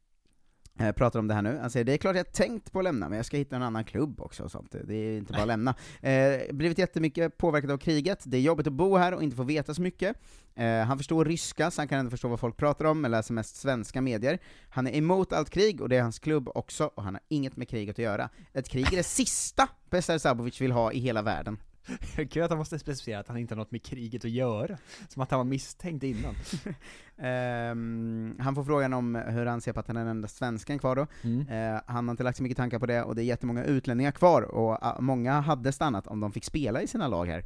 eh, 0.81 0.93
pratar 0.93 1.19
om 1.19 1.29
det 1.29 1.35
här 1.35 1.43
nu. 1.43 1.59
Han 1.61 1.71
säger 1.71 1.85
det 1.85 1.93
är 1.93 1.97
klart 1.97 2.17
jag 2.17 2.33
tänkt 2.33 2.73
på 2.73 2.79
att 2.79 2.85
lämna, 2.85 3.09
men 3.09 3.17
jag 3.17 3.27
ska 3.27 3.37
hitta 3.37 3.57
en 3.57 3.63
annan 3.63 3.85
klubb 3.85 4.21
också 4.21 4.43
och 4.43 4.51
sånt. 4.51 4.75
Det 4.85 4.95
är 4.95 5.19
inte 5.19 5.33
bara 5.33 5.43
att 5.43 5.49
lämna. 5.49 5.75
Eh, 6.03 6.53
blivit 6.53 6.79
jättemycket 6.79 7.39
påverkad 7.39 7.71
av 7.71 7.79
kriget, 7.79 8.23
det 8.27 8.37
är 8.37 8.41
jobbigt 8.41 8.67
att 8.67 8.73
bo 8.73 8.97
här 8.97 9.15
och 9.15 9.23
inte 9.23 9.37
få 9.37 9.43
veta 9.43 9.75
så 9.75 9.83
mycket. 9.83 10.17
Eh, 10.55 10.81
han 10.81 10.99
förstår 10.99 11.25
ryska, 11.25 11.71
så 11.71 11.81
han 11.81 11.88
kan 11.88 11.99
ändå 11.99 12.11
förstå 12.11 12.29
vad 12.29 12.40
folk 12.40 12.57
pratar 12.57 12.85
om, 12.85 13.01
men 13.01 13.11
läser 13.11 13.35
mest 13.35 13.57
svenska 13.57 14.01
medier. 14.01 14.38
Han 14.69 14.87
är 14.87 14.96
emot 14.96 15.33
allt 15.33 15.51
krig, 15.51 15.81
och 15.81 15.88
det 15.88 15.96
är 15.96 16.03
hans 16.03 16.19
klubb 16.19 16.49
också, 16.55 16.90
och 16.94 17.03
han 17.03 17.15
har 17.15 17.23
inget 17.29 17.57
med 17.57 17.69
kriget 17.69 17.94
att 17.94 17.99
göra. 17.99 18.29
Ett 18.53 18.69
krig 18.69 18.92
är 18.92 18.96
det 18.96 19.03
sista 19.03 19.69
Besard 19.90 20.21
Sabovic 20.21 20.61
vill 20.61 20.73
ha 20.73 20.92
i 20.92 20.99
hela 20.99 21.23
världen. 21.23 21.59
Kul 22.31 22.43
att 22.43 22.51
han 22.51 22.59
måste 22.59 22.79
specificera 22.79 23.19
att 23.21 23.29
han 23.29 23.37
inte 23.37 23.55
har 23.55 23.57
något 23.59 23.71
med 23.71 23.83
kriget 23.83 24.25
att 24.25 24.31
göra. 24.31 24.79
Som 25.09 25.23
att 25.23 25.31
han 25.31 25.39
var 25.39 25.45
misstänkt 25.45 26.03
innan. 26.05 26.35
Ehm, 27.21 28.37
han 28.41 28.55
får 28.55 28.65
frågan 28.65 28.93
om 28.93 29.15
hur 29.15 29.47
han 29.47 29.61
ser 29.61 29.73
på 29.73 29.81
att 29.81 29.87
han 29.87 29.97
är 29.97 30.01
den 30.01 30.09
enda 30.11 30.29
svensken 30.29 30.79
kvar 30.79 30.97
då. 30.97 31.07
Mm. 31.23 31.49
Eh, 31.49 31.81
han 31.87 32.09
har 32.09 32.11
inte 32.13 32.23
lagt 32.23 32.37
så 32.37 32.43
mycket 32.43 32.57
tankar 32.57 32.79
på 32.79 32.87
det, 32.87 33.03
och 33.03 33.15
det 33.15 33.23
är 33.23 33.25
jättemånga 33.25 33.65
utlänningar 33.65 34.11
kvar, 34.11 34.43
och 34.43 34.79
ah, 34.87 35.01
många 35.01 35.41
hade 35.41 35.73
stannat 35.73 36.07
om 36.07 36.21
de 36.21 36.33
fick 36.33 36.45
spela 36.45 36.83
i 36.83 36.87
sina 36.87 37.09
lag 37.09 37.27
här. 37.27 37.45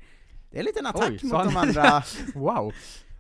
Det 0.51 0.59
är 0.59 0.63
lite 0.63 0.81
en 0.81 0.87
attack 0.87 1.09
Oj, 1.11 1.19
mot 1.23 1.31
sa 1.31 1.45
de 1.45 1.55
han? 1.57 1.69
andra 1.69 2.03
Wow! 2.35 2.73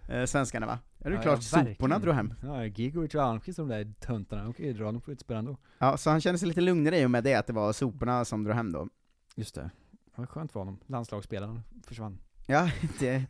eh, 0.08 0.24
svenskarna 0.24 0.66
va? 0.66 0.78
Ja, 0.98 1.08
det 1.08 1.14
är 1.14 1.16
Ja, 1.16 1.22
klart 1.22 1.38
ja, 1.52 1.64
soporna 1.64 1.98
drog 1.98 2.14
hem. 2.14 2.34
Ja, 2.42 2.64
Gigovic 2.66 3.14
och 3.14 3.22
Almqvist 3.22 3.56
de 3.56 3.68
där 3.68 3.92
töntarna, 4.00 4.42
de 4.44 4.52
kan 4.52 4.66
ju 4.66 4.72
dra, 4.72 4.84
de 4.84 5.00
får 5.00 5.12
inte 5.12 5.24
spela 5.24 5.38
ändå. 5.38 5.56
Ja, 5.78 5.96
så 5.96 6.10
han 6.10 6.20
kände 6.20 6.38
sig 6.38 6.48
lite 6.48 6.60
lugnare 6.60 6.98
i 6.98 7.06
och 7.06 7.10
med 7.10 7.24
det, 7.24 7.34
att 7.34 7.46
det 7.46 7.52
var 7.52 7.72
soporna 7.72 8.24
som 8.24 8.44
drog 8.44 8.56
hem 8.56 8.72
då. 8.72 8.88
Just 9.36 9.54
det. 9.54 9.70
Var 10.14 10.26
skönt 10.26 10.52
för 10.52 10.60
honom. 10.60 10.78
Landslagsspelaren 10.86 11.60
försvann. 11.86 12.18
Ja, 12.46 12.70
det, 12.98 13.14
eh, 13.14 13.22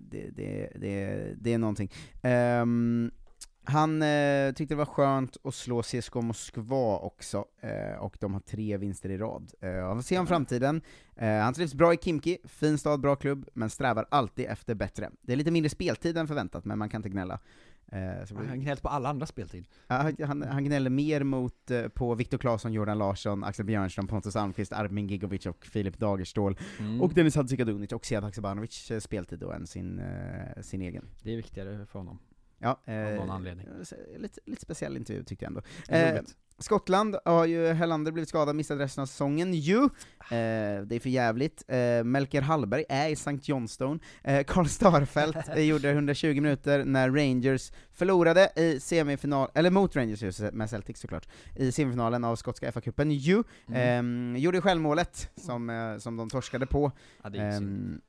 det, 0.00 0.30
det, 0.30 0.72
det, 0.74 1.34
det 1.40 1.52
är 1.52 1.58
någonting. 1.58 1.90
Ehm, 2.22 3.10
han 3.64 4.02
eh, 4.02 4.52
tyckte 4.52 4.74
det 4.74 4.78
var 4.78 4.84
skönt 4.84 5.36
att 5.44 5.54
slå 5.54 5.82
CSKA 5.82 6.20
Moskva 6.20 6.98
också, 6.98 7.44
eh, 7.60 7.98
och 7.98 8.16
de 8.20 8.32
har 8.32 8.40
tre 8.40 8.76
vinster 8.76 9.10
i 9.10 9.18
rad. 9.18 9.52
Eh, 9.60 9.72
han 9.72 9.96
får 9.96 10.02
se 10.02 10.18
om 10.18 10.26
framtiden. 10.26 10.82
Eh, 11.16 11.28
han 11.28 11.54
trivs 11.54 11.74
bra 11.74 11.94
i 11.94 11.96
Kimki, 11.96 12.38
fin 12.44 12.78
stad, 12.78 13.00
bra 13.00 13.16
klubb, 13.16 13.48
men 13.54 13.70
strävar 13.70 14.06
alltid 14.10 14.46
efter 14.46 14.74
bättre. 14.74 15.10
Det 15.22 15.32
är 15.32 15.36
lite 15.36 15.50
mindre 15.50 15.70
speltid 15.70 16.16
än 16.18 16.28
förväntat, 16.28 16.64
men 16.64 16.78
man 16.78 16.88
kan 16.88 16.98
inte 16.98 17.08
gnälla. 17.08 17.38
Eh, 17.92 18.36
Han 18.48 18.60
gnällt 18.60 18.82
på 18.82 18.88
alla 18.88 19.08
andra 19.08 19.26
speltid. 19.26 19.64
Ja, 19.86 20.12
han, 20.26 20.42
han, 20.42 20.64
gnäller 20.64 20.90
mer 20.90 21.22
mot, 21.24 21.70
eh, 21.70 21.88
på 21.88 22.14
Viktor 22.14 22.38
Claesson, 22.38 22.72
Jordan 22.72 22.98
Larsson, 22.98 23.44
Axel 23.44 23.64
Björnström, 23.66 24.06
Pontus 24.06 24.36
Almqvist, 24.36 24.72
Armin 24.72 25.06
Gigovic 25.08 25.46
och 25.46 25.64
Filip 25.64 25.98
Dagerstål, 25.98 26.56
Mm. 26.78 27.00
och 27.00 27.14
Dennis 27.14 27.36
Hadzikadunic 27.36 27.92
och 27.92 28.06
Sead 28.06 28.24
Haksabanovic 28.24 28.90
eh, 28.90 29.00
speltid 29.00 29.38
då 29.38 29.52
än 29.52 29.66
sin, 29.66 29.98
eh, 29.98 30.62
sin 30.62 30.82
egen. 30.82 31.04
Det 31.22 31.32
är 31.32 31.36
viktigare 31.36 31.86
för 31.86 31.98
honom. 31.98 32.18
Ja, 32.58 32.80
Av 32.86 33.14
någon 33.16 33.30
anledning. 33.30 33.66
Lite, 34.16 34.40
lite 34.46 34.62
speciell 34.62 34.96
intervju 34.96 35.24
tyckte 35.24 35.44
jag 35.44 35.50
ändå. 35.50 35.62
Eh. 35.88 36.20
Skottland 36.60 37.16
har 37.24 37.46
ju 37.46 37.72
Hellander 37.72 38.12
blivit 38.12 38.28
skadad, 38.28 38.56
missat 38.56 38.78
resten 38.78 39.02
av 39.02 39.06
säsongen 39.06 39.54
ju. 39.54 39.82
Eh, 39.84 40.82
det 40.82 40.96
är 40.96 41.00
för 41.00 41.10
jävligt. 41.10 41.64
Eh, 41.68 42.04
Melker 42.04 42.42
Hallberg 42.42 42.84
är 42.88 43.08
i 43.08 43.12
St. 43.12 43.38
Johnstone. 43.42 44.00
Eh, 44.24 44.44
Karl 44.44 44.66
Starfelt 44.66 45.36
gjorde 45.56 45.90
120 45.90 46.26
minuter 46.26 46.84
när 46.84 47.10
Rangers 47.10 47.72
förlorade 47.92 48.52
i 48.56 48.80
semifinal, 48.80 49.48
eller 49.54 49.70
mot 49.70 49.96
Rangers 49.96 50.40
med 50.52 50.70
Celtic 50.70 50.98
såklart, 50.98 51.28
i 51.56 51.72
semifinalen 51.72 52.24
av 52.24 52.36
skotska 52.36 52.70
FA-cupen 52.70 53.10
ju. 53.10 53.42
Mm. 53.68 54.34
Eh, 54.34 54.42
gjorde 54.42 54.60
självmålet 54.60 55.30
som, 55.36 55.70
eh, 55.70 55.98
som 55.98 56.16
de 56.16 56.30
torskade 56.30 56.66
på. 56.66 56.92
Ja. 57.22 57.30
Ehm, 57.34 58.00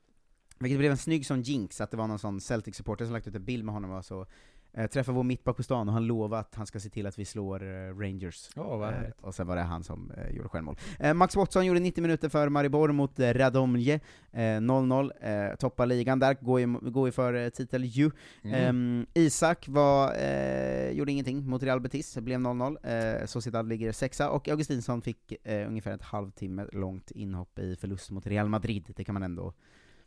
vilket 0.62 0.78
blev 0.78 0.90
en 0.90 0.98
snygg 0.98 1.26
sån 1.26 1.42
jinx, 1.42 1.80
att 1.80 1.90
det 1.90 1.96
var 1.96 2.06
någon 2.06 2.18
sån 2.18 2.40
Celtic-supporter 2.40 3.04
som 3.04 3.12
lagt 3.12 3.26
ut 3.26 3.34
en 3.34 3.44
bild 3.44 3.64
med 3.64 3.74
honom 3.74 3.90
och 3.90 4.04
så 4.04 4.26
eh, 4.74 4.86
träffade 4.86 5.16
vår 5.16 5.22
mittback 5.22 5.56
på 5.56 5.62
stan 5.62 5.88
och 5.88 5.94
han 5.94 6.06
lovade 6.06 6.40
att 6.40 6.54
han 6.54 6.66
ska 6.66 6.80
se 6.80 6.88
till 6.90 7.06
att 7.06 7.18
vi 7.18 7.24
slår 7.24 7.62
eh, 7.62 7.98
Rangers. 7.98 8.50
Ja, 8.56 8.76
vad 8.76 8.92
Eh, 8.92 9.10
och 9.20 9.34
sen 9.34 9.46
var 9.46 9.56
det 9.56 9.62
han 9.62 9.82
som 9.84 10.10
eh, 10.10 10.36
gjorde 10.36 10.48
självmål. 10.48 10.76
Eh, 10.98 11.14
Max 11.14 11.36
Watson 11.36 11.66
gjorde 11.66 11.80
90 11.80 12.02
minuter 12.02 12.28
för 12.28 12.48
Maribor 12.48 12.92
mot 12.92 13.18
eh, 13.18 13.34
Radomlje, 13.34 14.00
eh, 14.32 14.38
0-0, 14.40 15.10
eh, 15.50 15.56
toppar 15.56 15.86
ligan 15.86 16.18
där, 16.18 16.36
går 16.40 16.60
ju, 16.60 16.66
går 16.66 17.08
ju 17.08 17.12
för 17.12 17.34
eh, 17.34 17.48
titel 17.48 17.84
ju. 17.84 18.10
Mm. 18.42 18.54
Ehm, 18.54 19.06
Isak 19.14 19.68
var, 19.68 20.14
eh, 20.14 20.90
gjorde 20.90 21.12
ingenting 21.12 21.46
mot 21.50 21.62
Real 21.62 21.80
Betis, 21.80 22.18
blev 22.18 22.40
0-0, 22.40 22.76
eh, 23.20 23.26
Sociedad 23.26 23.68
ligger 23.68 23.92
sexa, 23.92 24.30
och 24.30 24.48
Augustinsson 24.48 25.02
fick 25.02 25.32
eh, 25.46 25.68
ungefär 25.68 25.94
ett 25.94 26.02
halvtimme 26.02 26.66
långt 26.72 27.10
inhopp 27.10 27.58
i 27.58 27.76
förlust 27.76 28.10
mot 28.10 28.26
Real 28.26 28.48
Madrid, 28.48 28.92
det 28.96 29.04
kan 29.04 29.12
man 29.12 29.22
ändå 29.22 29.52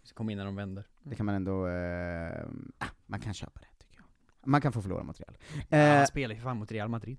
Så 0.04 0.16
kom 0.16 0.30
in 0.30 0.38
när 0.38 0.46
de 0.46 0.56
vänder. 0.56 0.84
det 1.04 1.16
kan 1.16 1.26
man 1.26 1.36
ändå, 1.36 1.68
eh, 1.68 2.46
ah, 2.78 2.86
man 3.06 3.20
kan 3.20 3.34
köpa 3.34 3.60
det. 3.60 3.68
Man 4.46 4.62
kan 4.62 4.72
få 4.72 4.82
förlora 4.82 5.04
mot 5.04 5.20
Real. 5.20 5.38
Ja, 5.70 5.78
Eh, 5.78 5.98
han 5.98 6.08
spelar 6.08 6.36
ju 6.36 6.42
fan 6.42 6.58
mot 6.58 6.72
Real 6.72 6.90
Madrid. 6.90 7.18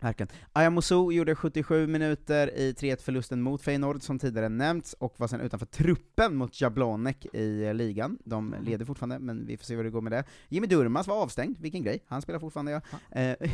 Verkligen. 0.00 0.28
Ayamosu 0.52 1.10
gjorde 1.12 1.34
77 1.34 1.86
minuter 1.86 2.50
i 2.58 2.72
3-1-förlusten 2.72 3.40
mot 3.42 3.62
Feyenoord, 3.62 4.02
som 4.02 4.18
tidigare 4.18 4.48
nämnts, 4.48 4.92
och 4.92 5.14
var 5.20 5.28
sen 5.28 5.40
utanför 5.40 5.66
truppen 5.66 6.36
mot 6.36 6.60
Jablonek 6.60 7.26
i 7.32 7.64
eh, 7.64 7.74
ligan. 7.74 8.18
De 8.24 8.54
leder 8.62 8.84
fortfarande, 8.84 9.18
men 9.18 9.46
vi 9.46 9.56
får 9.56 9.64
se 9.64 9.76
hur 9.76 9.84
det 9.84 9.90
går 9.90 10.00
med 10.00 10.12
det. 10.12 10.24
Jimmy 10.48 10.66
Durmaz 10.66 11.06
var 11.06 11.22
avstängd, 11.22 11.56
vilken 11.60 11.82
grej. 11.82 12.04
Han 12.08 12.22
spelar 12.22 12.38
fortfarande, 12.40 12.72
ja. 12.72 12.80
Eh, 13.20 13.36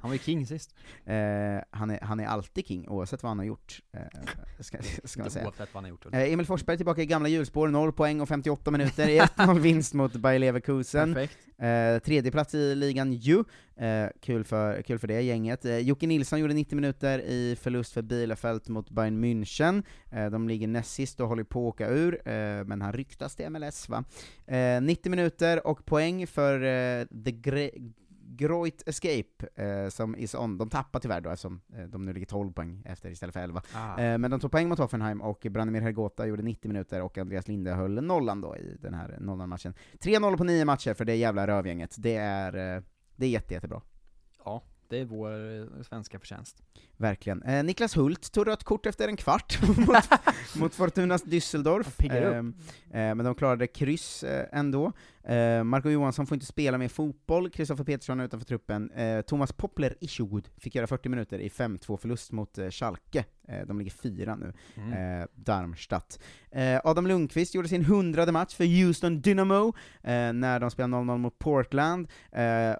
Han 0.00 0.10
var 0.10 0.12
ju 0.12 0.18
king 0.18 0.46
sist. 0.46 0.74
eh, 1.04 1.14
han, 1.70 1.90
är, 1.90 2.00
han 2.04 2.20
är 2.20 2.26
alltid 2.26 2.66
king, 2.66 2.88
oavsett 2.88 3.22
vad 3.22 3.30
han 3.30 3.38
har 3.38 3.46
gjort, 3.46 3.80
eh, 3.92 4.00
ska, 4.60 4.78
ska 5.04 5.20
man 5.20 5.30
säga. 5.30 5.44
Oavsett 5.46 5.74
vad 5.74 5.82
han 5.82 5.84
har 5.84 5.90
gjort. 5.90 6.06
Eh, 6.14 6.32
Emil 6.32 6.46
Forsberg 6.46 6.76
tillbaka 6.76 7.02
i 7.02 7.06
gamla 7.06 7.28
hjulspår, 7.28 7.68
0 7.68 7.92
poäng 7.92 8.20
och 8.20 8.28
58 8.28 8.70
minuter 8.70 9.08
i 9.08 9.20
1-0 9.20 9.58
vinst 9.58 9.94
mot 9.94 10.12
Bayer 10.12 10.38
Leverkusen. 10.38 11.14
Perfekt. 11.14 11.38
Eh, 11.58 11.98
tredje 11.98 12.30
plats 12.32 12.54
i 12.54 12.74
ligan 12.74 13.12
ju, 13.12 13.44
eh, 13.76 14.06
kul, 14.20 14.44
för, 14.44 14.82
kul 14.82 14.98
för 14.98 15.08
det 15.08 15.20
gänget. 15.22 15.63
Eh, 15.64 15.78
Jocke 15.78 16.06
Nilsson 16.06 16.40
gjorde 16.40 16.54
90 16.54 16.76
minuter 16.76 17.18
i 17.18 17.56
förlust 17.60 17.92
för 17.92 18.02
Bielefeld 18.02 18.68
mot 18.70 18.90
Bayern 18.90 19.24
München. 19.24 19.82
Eh, 20.10 20.30
de 20.30 20.48
ligger 20.48 20.68
näst 20.68 20.90
sist 20.94 21.20
och 21.20 21.28
håller 21.28 21.44
på 21.44 21.68
att 21.68 21.74
åka 21.74 21.88
ur, 21.88 22.14
eh, 22.28 22.64
men 22.64 22.82
han 22.82 22.92
ryktas 22.92 23.36
till 23.36 23.50
MLS 23.50 23.88
va. 23.88 24.04
Eh, 24.46 24.82
90 24.82 25.10
minuter 25.10 25.66
och 25.66 25.86
poäng 25.86 26.26
för 26.26 26.58
The 27.24 27.30
Gre- 27.30 27.92
Groit 28.36 28.88
Escape, 28.88 29.46
eh, 29.64 29.88
som 29.88 30.16
is 30.16 30.34
on. 30.34 30.58
De 30.58 30.70
tappar 30.70 31.00
tyvärr 31.00 31.20
då 31.20 31.30
eftersom 31.30 31.60
eh, 31.76 31.84
de 31.84 32.04
nu 32.04 32.12
ligger 32.12 32.26
12 32.26 32.52
poäng 32.52 32.82
efter 32.86 33.10
istället 33.10 33.32
för 33.32 33.40
11. 33.40 33.62
Ah. 33.74 34.00
Eh, 34.00 34.18
men 34.18 34.30
de 34.30 34.40
tog 34.40 34.50
poäng 34.50 34.68
mot 34.68 34.78
Hoffenheim 34.78 35.20
och 35.22 35.46
Branimir 35.50 35.80
Hergota 35.80 36.26
gjorde 36.26 36.42
90 36.42 36.68
minuter 36.68 37.02
och 37.02 37.18
Andreas 37.18 37.48
Linde 37.48 37.72
höll 37.72 38.02
nollan 38.02 38.40
då 38.40 38.56
i 38.56 38.76
den 38.80 38.94
här 38.94 39.18
0-matchen. 39.20 39.74
3-0 40.00 40.36
på 40.36 40.44
9 40.44 40.64
matcher 40.64 40.94
för 40.94 41.04
det 41.04 41.14
jävla 41.14 41.46
rövgänget. 41.46 41.94
Det 41.98 42.16
är, 42.16 42.52
det 43.16 43.26
är 43.26 43.30
jätte, 43.30 43.54
jättebra. 43.54 43.82
Ja, 44.44 44.62
det 44.88 44.98
är 44.98 45.04
vår 45.04 45.30
eh, 45.30 45.82
svenska 45.82 46.18
förtjänst. 46.18 46.62
Verkligen. 46.96 47.42
Eh, 47.42 47.64
Niklas 47.64 47.96
Hult 47.96 48.32
tog 48.32 48.46
rött 48.46 48.64
kort 48.64 48.86
efter 48.86 49.08
en 49.08 49.16
kvart 49.16 49.58
mot, 49.86 50.04
mot 50.56 50.74
Fortunas 50.74 51.24
Düsseldorf. 51.24 52.04
Eh, 52.04 52.36
eh, 52.38 52.42
men 52.90 53.24
de 53.24 53.34
klarade 53.34 53.66
kryss 53.66 54.24
eh, 54.24 54.46
ändå. 54.52 54.92
Eh, 55.26 55.64
Marco 55.64 55.90
Johansson 55.90 56.26
får 56.26 56.34
inte 56.36 56.46
spela 56.46 56.78
mer 56.78 56.88
fotboll, 56.88 57.50
Kristoffer 57.50 57.84
Petersson 57.84 58.20
är 58.20 58.24
utanför 58.24 58.46
truppen. 58.46 58.90
Eh, 58.90 59.20
Thomas 59.20 59.52
Poppler 59.52 59.94
Isherwood 60.00 60.48
fick 60.58 60.74
göra 60.74 60.86
40 60.86 61.08
minuter 61.08 61.38
i 61.38 61.48
5-2 61.48 61.96
förlust 61.96 62.32
mot 62.32 62.58
eh, 62.58 62.70
Schalke. 62.70 63.24
Eh, 63.48 63.66
de 63.66 63.78
ligger 63.78 63.90
fyra 63.90 64.36
nu, 64.36 64.52
Mm. 64.76 65.20
eh, 65.20 65.26
Darmstadt. 65.34 66.18
Eh, 66.50 66.80
Adam 66.84 67.06
Lundqvist 67.06 67.54
gjorde 67.54 67.68
sin 67.68 67.84
hundrade 67.84 68.32
match 68.32 68.54
för 68.54 68.64
Houston 68.84 69.20
Dynamo, 69.20 69.72
när 70.32 70.60
de 70.60 70.70
spelade 70.70 70.92
0-0 70.96 71.18
mot 71.18 71.38
Portland. 71.38 72.08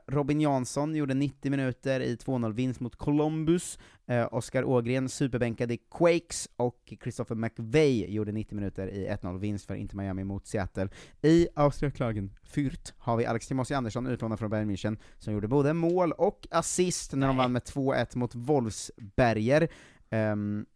Robin 0.06 0.40
Jansson 0.40 0.94
gjorde 0.94 1.14
90 1.14 1.50
minuter 1.50 2.00
i 2.00 2.16
2-0-vinst 2.16 2.80
mot 2.80 2.96
Columbus. 2.96 3.78
Eh, 4.06 4.28
Oskar 4.30 4.64
Ågren 4.64 5.08
superbänkade 5.08 5.74
i 5.74 5.78
Quakes, 5.98 6.48
och 6.56 6.94
Christopher 7.02 7.34
McVeigh 7.34 8.10
gjorde 8.10 8.32
90 8.32 8.54
minuter 8.54 8.88
i 8.88 9.08
1-0-vinst 9.08 9.66
för 9.66 9.74
Inter 9.74 9.96
Miami 9.96 10.24
mot 10.24 10.46
Seattle. 10.46 10.88
I 11.22 11.48
Austria 11.54 11.90
Klagen 11.90 12.30
Fürth 12.54 12.92
har 12.98 13.16
vi 13.16 13.26
Alex 13.26 13.46
Timossi 13.48 13.74
Andersson, 13.74 14.06
utlånad 14.06 14.38
från 14.38 14.50
Bayern 14.50 14.70
München, 14.70 14.98
som 15.18 15.32
gjorde 15.32 15.48
både 15.48 15.74
mål 15.74 16.12
och 16.12 16.46
assist 16.50 17.12
när 17.12 17.26
de 17.26 17.36
vann 17.36 17.52
med 17.52 17.62
2-1 17.62 18.16
mot 18.16 18.34
Wolfsberger. 18.34 19.68
Ehm, 20.10 20.66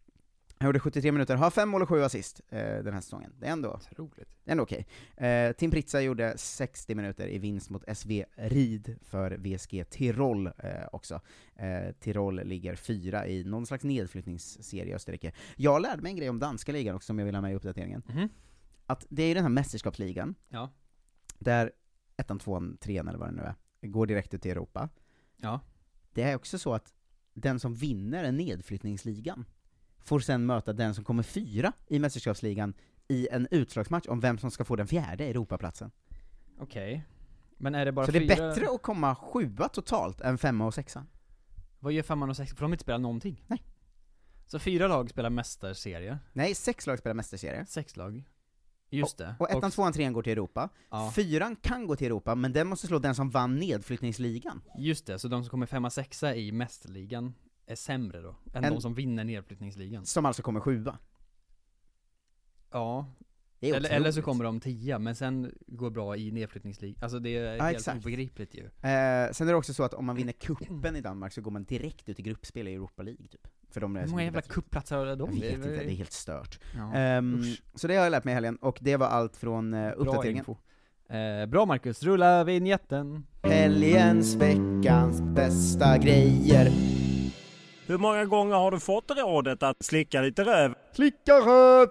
han 0.61 0.67
gjorde 0.67 0.79
73 0.79 1.11
minuter, 1.11 1.35
har 1.35 1.49
fem 1.51 1.69
mål 1.69 1.81
och 1.81 1.89
sju 1.89 2.03
assist 2.03 2.41
eh, 2.49 2.59
den 2.59 2.93
här 2.93 3.01
säsongen. 3.01 3.33
Det 3.39 3.45
är 3.47 3.51
ändå, 3.51 3.79
Roligt. 3.97 4.29
det 4.43 4.49
är 4.49 4.51
ändå 4.51 4.63
okej. 4.63 4.87
Eh, 5.17 5.51
Tim 5.51 5.71
Pritza 5.71 6.01
gjorde 6.01 6.33
60 6.37 6.95
minuter 6.95 7.27
i 7.27 7.37
vinst 7.37 7.69
mot 7.69 7.83
SV 7.97 8.23
Rid 8.35 8.97
för 9.01 9.31
VSG 9.31 9.83
Tirol 9.89 10.47
eh, 10.47 10.53
också. 10.91 11.21
Eh, 11.55 11.91
Tirol 11.99 12.43
ligger 12.43 12.75
fyra 12.75 13.27
i 13.27 13.43
någon 13.43 13.65
slags 13.65 13.83
nedflyttningsserie 13.83 14.91
i 14.91 14.95
Österrike. 14.95 15.31
Jag 15.55 15.81
lärde 15.81 16.01
mig 16.01 16.09
en 16.11 16.17
grej 16.17 16.29
om 16.29 16.39
danska 16.39 16.71
ligan 16.71 16.95
också 16.95 17.05
som 17.07 17.19
jag 17.19 17.25
vill 17.25 17.35
ha 17.35 17.41
med 17.41 17.51
i 17.51 17.55
uppdateringen. 17.55 18.03
Mhm. 18.07 18.29
Att 18.85 19.05
det 19.09 19.23
är 19.23 19.27
ju 19.27 19.33
den 19.33 19.43
här 19.43 19.49
mästerskapsligan, 19.49 20.35
Ja. 20.49 20.69
där 21.39 21.71
ettan, 22.17 22.39
tvåan, 22.39 22.77
trean 22.77 23.07
eller 23.07 23.19
vad 23.19 23.27
det 23.27 23.35
nu 23.35 23.41
är, 23.41 23.55
går 23.87 24.05
direkt 24.05 24.33
ut 24.33 24.45
i 24.45 24.49
Europa. 24.49 24.89
Ja. 25.37 25.59
Det 26.13 26.23
är 26.23 26.35
också 26.35 26.57
så 26.59 26.73
att 26.73 26.93
den 27.33 27.59
som 27.59 27.75
vinner 27.75 28.23
en 28.23 28.37
nedflyttningsligan 28.37 29.45
får 30.03 30.19
sen 30.19 30.45
möta 30.45 30.73
den 30.73 30.95
som 30.95 31.03
kommer 31.03 31.23
fyra 31.23 31.73
i 31.87 31.99
mästerskapsligan 31.99 32.73
i 33.07 33.27
en 33.31 33.47
utslagsmatch 33.51 34.07
om 34.07 34.19
vem 34.19 34.37
som 34.37 34.51
ska 34.51 34.65
få 34.65 34.75
den 34.75 34.87
fjärde 34.87 35.25
Europaplatsen. 35.25 35.91
Okej. 36.59 37.05
Men 37.57 37.75
är 37.75 37.85
det 37.85 37.91
bara 37.91 38.05
så 38.05 38.11
det 38.11 38.17
är 38.17 38.35
fyra... 38.35 38.47
bättre 38.49 38.69
att 38.69 38.81
komma 38.81 39.15
sjua 39.15 39.69
totalt 39.69 40.21
än 40.21 40.37
femma 40.37 40.65
och 40.65 40.73
sexa. 40.73 41.05
Vad 41.79 41.93
gör 41.93 42.03
femman 42.03 42.29
och 42.29 42.37
sex? 42.37 42.51
Får 42.51 42.61
de 42.61 42.73
inte 42.73 42.83
spela 42.83 42.97
någonting? 42.97 43.43
Nej. 43.47 43.63
Så 44.47 44.59
fyra 44.59 44.87
lag 44.87 45.09
spelar 45.09 45.29
mästarserie, 45.29 46.19
Nej, 46.33 46.55
sex 46.55 46.87
lag 46.87 46.99
spelar 46.99 47.13
mästerserie. 47.13 47.65
sex 47.65 47.97
lag. 47.97 48.23
Just 48.89 49.17
det. 49.17 49.35
Och 49.39 49.49
ettan, 49.49 49.71
tvåan, 49.71 49.93
trean 49.93 50.13
går 50.13 50.23
till 50.23 50.31
Europa. 50.31 50.69
Ja. 50.89 51.11
Fyran 51.15 51.55
kan 51.55 51.87
gå 51.87 51.95
till 51.95 52.07
Europa, 52.07 52.35
men 52.35 52.53
den 52.53 52.67
måste 52.67 52.87
slå 52.87 52.99
den 52.99 53.15
som 53.15 53.29
vann 53.29 53.55
nedflyttningsligan. 53.55 54.61
Just 54.77 55.05
det, 55.05 55.19
så 55.19 55.27
de 55.27 55.43
som 55.43 55.49
kommer 55.49 55.65
femma, 55.65 55.89
sexa 55.89 56.35
i 56.35 56.51
mästerligan 56.51 57.33
är 57.69 57.75
sämre 57.75 58.21
då? 58.21 58.35
Än 58.53 58.63
En- 58.63 58.73
de 58.73 58.81
som 58.81 58.93
vinner 58.93 59.23
nedflyttningsligan? 59.23 60.05
Som 60.05 60.25
alltså 60.25 60.41
kommer 60.41 60.59
sjua. 60.59 60.97
Ja. 62.71 63.05
Eller, 63.61 63.89
eller 63.89 64.11
så 64.11 64.21
kommer 64.21 64.43
de 64.43 64.59
tia, 64.59 64.99
men 64.99 65.15
sen 65.15 65.51
går 65.67 65.89
bra 65.89 66.17
i 66.17 66.31
nedflyttningsligan. 66.31 67.03
Alltså 67.03 67.19
det 67.19 67.37
är 67.37 67.55
Ja, 67.55 67.63
helt 67.63 67.77
exakt. 67.77 67.97
obegripligt 67.97 68.55
ju. 68.55 68.63
Eh, 68.65 69.31
sen 69.31 69.47
är 69.47 69.51
det 69.51 69.55
också 69.55 69.73
så 69.73 69.83
att 69.83 69.93
om 69.93 70.05
man 70.05 70.15
vinner 70.15 70.31
kuppen 70.33 70.95
i 70.95 71.01
Danmark 71.01 71.33
så 71.33 71.41
går 71.41 71.51
man 71.51 71.63
direkt 71.63 72.09
ut 72.09 72.19
i 72.19 72.21
gruppspel 72.23 72.67
i 72.67 72.73
Europa 72.73 73.03
League, 73.03 73.27
typ. 73.27 73.47
För 73.71 73.81
de 73.81 73.95
är 73.95 74.01
Hur 74.01 74.07
många 74.07 74.23
jävla 74.23 74.41
cupplatser 74.41 74.97
har 74.97 75.15
de? 75.15 75.29
Jag 75.33 75.41
vet 75.41 75.53
inte, 75.53 75.69
det 75.69 75.91
är 75.91 75.95
helt 75.95 76.11
stört. 76.11 76.59
Ja, 76.75 77.21
usch. 77.21 77.61
så 77.75 77.87
det 77.87 77.95
har 77.95 78.03
jag 78.03 78.11
lärt 78.11 78.23
mig 78.23 78.31
i 78.31 78.35
helgen, 78.35 78.55
och 78.55 78.77
det 78.81 78.97
var 78.97 79.07
allt 79.07 79.37
från 79.37 79.73
uh, 79.73 79.79
Bra 79.81 79.93
uppdateringen. 79.93 80.37
info. 80.37 80.55
Eh, 81.15 81.45
bra 81.45 81.65
Marcus, 81.65 82.03
rulla 82.03 82.43
vignetten. 82.43 83.25
Helgens, 83.43 84.35
veckans 84.35 85.21
bästa 85.21 85.97
grejer. 85.97 86.71
Hur 87.89 87.97
många 87.97 88.25
gånger 88.25 88.55
har 88.55 88.71
du 88.71 88.79
fått 88.79 89.11
rådet 89.11 89.63
att 89.63 89.83
slicka 89.83 90.21
lite 90.21 90.43
röv? 90.43 90.75
Slicka 90.91 91.33
röv! 91.33 91.87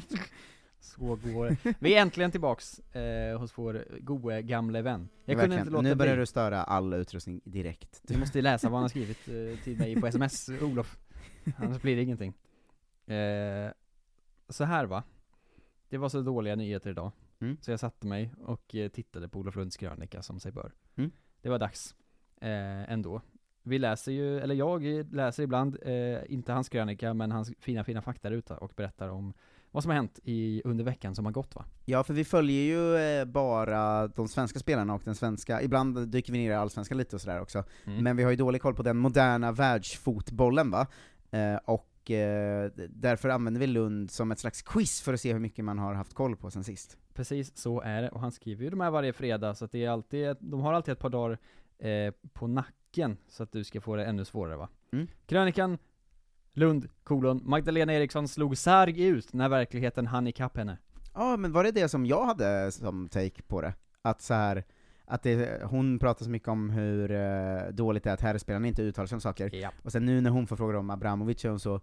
Så 0.80 1.00
går. 1.04 1.56
Vi 1.78 1.94
är 1.94 2.02
äntligen 2.02 2.30
tillbaks 2.30 2.78
eh, 2.78 3.38
hos 3.38 3.58
vår 3.58 3.84
gode 4.00 4.42
gamle 4.42 4.82
vän. 4.82 5.08
Jag 5.24 5.40
kunde 5.40 5.58
inte 5.58 5.70
låta 5.70 5.82
nu 5.82 5.94
börjar 5.94 6.14
bli. 6.14 6.20
du 6.20 6.26
störa 6.26 6.62
all 6.62 6.94
utrustning 6.94 7.40
direkt. 7.44 8.00
Du 8.02 8.18
måste 8.18 8.38
ju 8.38 8.42
läsa 8.42 8.68
vad 8.68 8.76
han 8.76 8.82
har 8.84 8.88
skrivit 8.88 9.28
eh, 9.28 9.64
till 9.64 9.78
mig 9.78 10.00
på 10.00 10.06
sms, 10.06 10.48
Olof. 10.48 10.98
Annars 11.56 11.82
blir 11.82 11.96
det 11.96 12.02
ingenting. 12.02 12.34
Eh, 13.06 13.70
så 14.48 14.64
här 14.64 14.86
va. 14.86 15.02
Det 15.88 15.98
var 15.98 16.08
så 16.08 16.20
dåliga 16.20 16.54
nyheter 16.56 16.90
idag. 16.90 17.12
Mm. 17.40 17.56
Så 17.60 17.70
jag 17.70 17.80
satte 17.80 18.06
mig 18.06 18.32
och 18.44 18.74
eh, 18.74 18.88
tittade 18.88 19.28
på 19.28 19.38
Olof 19.38 19.56
Lunds 19.56 19.76
krönika 19.76 20.22
som 20.22 20.40
sig 20.40 20.52
bör. 20.52 20.72
Mm. 20.96 21.10
Det 21.42 21.48
var 21.48 21.58
dags. 21.58 21.94
Eh, 22.40 22.92
ändå. 22.92 23.22
Vi 23.62 23.78
läser 23.78 24.12
ju, 24.12 24.38
eller 24.40 24.54
jag 24.54 24.82
läser 25.14 25.42
ibland, 25.42 25.78
eh, 25.82 26.18
inte 26.32 26.52
hans 26.52 26.68
krönika, 26.68 27.14
men 27.14 27.32
hans 27.32 27.52
fina 27.60 27.84
fina 27.84 28.02
faktaruta 28.02 28.56
och 28.58 28.72
berättar 28.76 29.08
om 29.08 29.34
vad 29.70 29.82
som 29.82 29.90
har 29.90 29.96
hänt 29.96 30.18
i, 30.24 30.62
under 30.64 30.84
veckan 30.84 31.14
som 31.14 31.24
har 31.24 31.32
gått 31.32 31.54
va? 31.54 31.64
Ja, 31.84 32.02
för 32.04 32.14
vi 32.14 32.24
följer 32.24 32.62
ju 32.62 32.96
eh, 32.96 33.24
bara 33.24 34.08
de 34.08 34.28
svenska 34.28 34.58
spelarna 34.58 34.94
och 34.94 35.02
den 35.04 35.14
svenska, 35.14 35.62
ibland 35.62 36.08
dyker 36.08 36.32
vi 36.32 36.38
ner 36.38 36.50
i 36.50 36.54
allsvenskan 36.54 36.98
lite 36.98 37.16
och 37.16 37.22
sådär 37.22 37.40
också, 37.40 37.64
Mm. 37.86 38.04
men 38.04 38.16
vi 38.16 38.22
har 38.22 38.30
ju 38.30 38.36
dålig 38.36 38.62
koll 38.62 38.74
på 38.74 38.82
den 38.82 38.96
moderna 38.96 39.52
världsfotbollen 39.52 40.70
va, 40.70 40.86
eh, 41.30 41.56
och 41.64 42.10
eh, 42.10 42.70
därför 42.88 43.28
använder 43.28 43.60
vi 43.60 43.66
Lund 43.66 44.10
som 44.10 44.32
ett 44.32 44.38
slags 44.38 44.62
quiz 44.62 45.00
för 45.02 45.14
att 45.14 45.20
se 45.20 45.32
hur 45.32 45.40
mycket 45.40 45.64
man 45.64 45.78
har 45.78 45.94
haft 45.94 46.14
koll 46.14 46.36
på 46.36 46.50
sen 46.50 46.64
sist. 46.64 46.98
Precis 47.14 47.56
så 47.56 47.80
är 47.80 48.02
det, 48.02 48.08
och 48.08 48.20
han 48.20 48.32
skriver 48.32 48.64
ju 48.64 48.70
de 48.70 48.80
här 48.80 48.90
varje 48.90 49.12
fredag, 49.12 49.54
så 49.54 49.66
det 49.66 49.84
är 49.84 49.90
alltid, 49.90 50.36
de 50.40 50.60
har 50.60 50.72
alltid 50.72 50.92
ett 50.92 50.98
par 50.98 51.10
dagar 51.10 51.38
eh, 51.78 52.14
på 52.32 52.46
nacken, 52.46 52.74
så 53.28 53.42
att 53.42 53.52
du 53.52 53.64
ska 53.64 53.80
få 53.80 53.96
det 53.96 54.04
ännu 54.04 54.24
svårare 54.24 54.56
va? 54.56 54.68
Mm. 54.92 55.06
Krönikan, 55.26 55.78
Lund, 56.52 56.88
kolon, 57.04 57.40
Magdalena 57.44 57.92
Eriksson 57.94 58.28
slog 58.28 58.58
sarg 58.58 59.02
ut 59.04 59.32
när 59.32 59.48
verkligheten 59.48 60.06
hann 60.06 60.26
ikapp 60.26 60.56
henne. 60.56 60.78
Ja, 61.14 61.36
men 61.36 61.52
var 61.52 61.64
det 61.64 61.70
det 61.70 61.88
som 61.88 62.06
jag 62.06 62.24
hade 62.26 62.72
som 62.72 63.08
take 63.08 63.42
på 63.42 63.60
det? 63.60 63.74
Att 64.02 64.22
så 64.22 64.34
här, 64.34 64.64
att 65.04 65.22
det, 65.22 65.62
hon 65.64 65.98
pratar 65.98 66.24
så 66.24 66.30
mycket 66.30 66.48
om 66.48 66.70
hur 66.70 67.10
eh, 67.10 67.68
dåligt 67.72 68.04
det 68.04 68.10
är 68.10 68.14
att 68.14 68.20
herrspelarna 68.20 68.66
inte 68.68 68.82
uttalar 68.82 69.06
sig 69.06 69.16
om 69.16 69.20
saker, 69.20 69.54
Ja. 69.54 69.70
och 69.82 69.92
sen 69.92 70.06
nu 70.06 70.20
när 70.20 70.30
hon 70.30 70.46
får 70.46 70.56
frågor 70.56 70.76
om 70.76 70.90
Abramovic 70.90 71.44
är 71.44 71.48
hon 71.48 71.60
så 71.60 71.74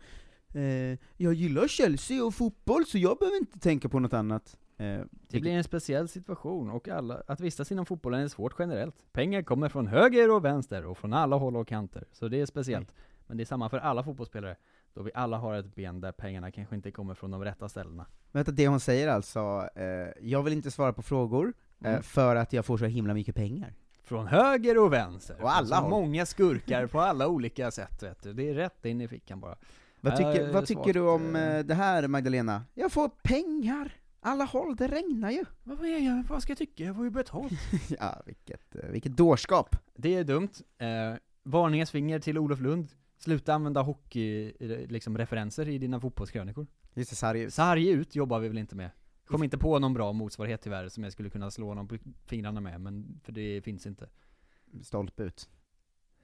eh, 0.56 0.98
Jag 1.18 1.34
gillar 1.34 1.68
Chelsea 1.68 2.24
och 2.26 2.34
fotboll 2.36 2.86
så 2.86 2.98
jag 2.98 3.18
behöver 3.18 3.38
inte 3.38 3.60
tänka 3.60 3.90
på 3.90 4.00
något 4.00 4.14
annat. 4.14 4.58
Eh, 4.80 5.02
Det 5.28 5.40
blir 5.40 5.52
en 5.52 5.64
speciell 5.64 6.08
situation, 6.08 6.70
och 6.70 6.88
alla, 6.88 7.22
att 7.28 7.40
vistas 7.40 7.72
inom 7.72 7.86
fotbollen 7.86 8.20
är 8.22 8.28
svårt 8.28 8.56
generellt. 8.60 8.96
Pengar 9.12 9.42
kommer 9.42 9.70
från 9.70 9.88
höger 9.88 10.32
och 10.32 10.46
vänster, 10.46 10.86
och 10.86 10.98
från 10.98 11.14
alla 11.14 11.36
håll 11.36 11.56
och 11.58 11.68
kanter, 11.68 12.04
så 12.12 12.28
det 12.28 12.42
är 12.42 12.46
speciellt. 12.46 12.94
Men 13.28 13.38
det 13.38 13.44
är 13.44 13.46
samma 13.46 13.70
för 13.70 13.78
alla 13.78 14.04
fotbollsspelare, 14.04 14.56
då 14.94 15.04
vi 15.04 15.12
alla 15.14 15.38
har 15.38 15.54
ett 15.56 15.76
ben 15.76 16.02
där 16.02 16.12
pengarna 16.12 16.52
kanske 16.52 16.76
inte 16.76 16.92
kommer 16.92 17.14
från 17.14 17.32
de 17.32 17.44
rätta 17.44 17.70
ställena. 17.70 18.06
Vänta, 18.32 18.52
det 18.52 18.68
hon 18.68 18.80
säger 18.80 19.08
alltså, 19.08 19.70
eh, 19.76 19.86
jag 20.22 20.44
vill 20.44 20.54
inte 20.54 20.72
svara 20.72 20.94
på 20.94 21.02
frågor, 21.02 21.54
eh, 21.82 21.90
Mm. 21.92 22.04
för 22.04 22.36
att 22.36 22.54
jag 22.54 22.66
får 22.66 22.78
så 22.78 22.86
himla 22.86 23.14
mycket 23.14 23.36
pengar. 23.36 23.74
Från 24.04 24.28
höger 24.28 24.78
och 24.78 24.94
vänster. 24.94 25.36
Och 25.42 25.52
alla 25.52 25.76
alltså, 25.76 25.90
många 25.90 26.26
skurkar 26.26 26.88
på 26.88 27.00
alla 27.02 27.28
olika 27.28 27.72
sätt 27.72 28.04
vet 28.04 28.24
du. 28.24 28.34
Det 28.34 28.50
är 28.50 28.54
rätt 28.54 28.86
in 28.86 29.02
i 29.02 29.08
fickan 29.08 29.40
bara. 29.40 29.56
Vad 30.02 30.16
tycker, 30.18 30.48
Äh, 30.48 30.54
vad 30.54 30.66
tycker 30.66 30.94
du 30.94 31.00
om 31.00 31.36
eh, 31.36 31.56
eh, 31.58 31.66
det 31.66 31.74
här 31.74 32.08
Magdalena? 32.08 32.64
Jag 32.74 32.92
får 32.92 33.10
pengar! 33.24 33.92
Alla 34.22 34.46
håll, 34.46 34.76
det 34.76 34.88
regnar 34.88 35.32
ju! 35.32 35.46
Vad, 35.64 35.86
är 35.86 36.00
jag, 36.00 36.24
vad 36.30 36.42
ska 36.44 36.52
jag 36.52 36.58
tycka? 36.58 36.84
Jag 36.84 36.96
får 36.96 37.06
ju 37.06 37.12
betalt. 37.12 37.54
ja, 38.00 38.22
vilket, 38.26 38.76
eh, 38.76 38.90
vilket 38.90 39.18
dårskap! 39.18 39.76
Det 39.96 40.16
är 40.16 40.24
dumt. 40.24 40.50
Eh, 40.78 41.14
varningens 41.44 41.92
finger 41.92 42.20
till 42.20 42.38
Olof 42.38 42.60
Lund. 42.60 42.88
Sluta 43.18 43.54
använda 43.54 43.82
hockey, 43.82 44.54
eh, 44.60 44.88
liksom 44.88 45.18
referenser 45.18 45.70
i 45.70 45.78
dina 45.78 46.00
fotbollskrönikor. 46.00 46.68
Just 46.94 47.10
det, 47.10 47.16
sarg 47.16 47.42
ut. 47.42 47.54
Sarg 47.54 47.90
ut 47.90 48.16
jobbar 48.16 48.40
vi 48.40 48.48
väl 48.48 48.58
inte 48.58 48.76
med. 48.76 48.92
Kom 49.26 49.44
inte 49.44 49.58
på 49.58 49.80
någon 49.80 49.94
bra 49.94 50.14
motsvarighet 50.14 50.62
tyvärr 50.62 50.90
som 50.90 51.04
jag 51.04 51.14
skulle 51.14 51.30
kunna 51.30 51.52
slå 51.52 51.74
någon 51.74 51.88
på 51.88 51.98
fingrarna 52.26 52.62
med, 52.62 52.82
men 52.82 53.20
för 53.24 53.32
det 53.32 53.62
finns 53.62 53.86
inte. 53.86 54.10
Stolpe 54.82 55.24
ut. 55.24 55.50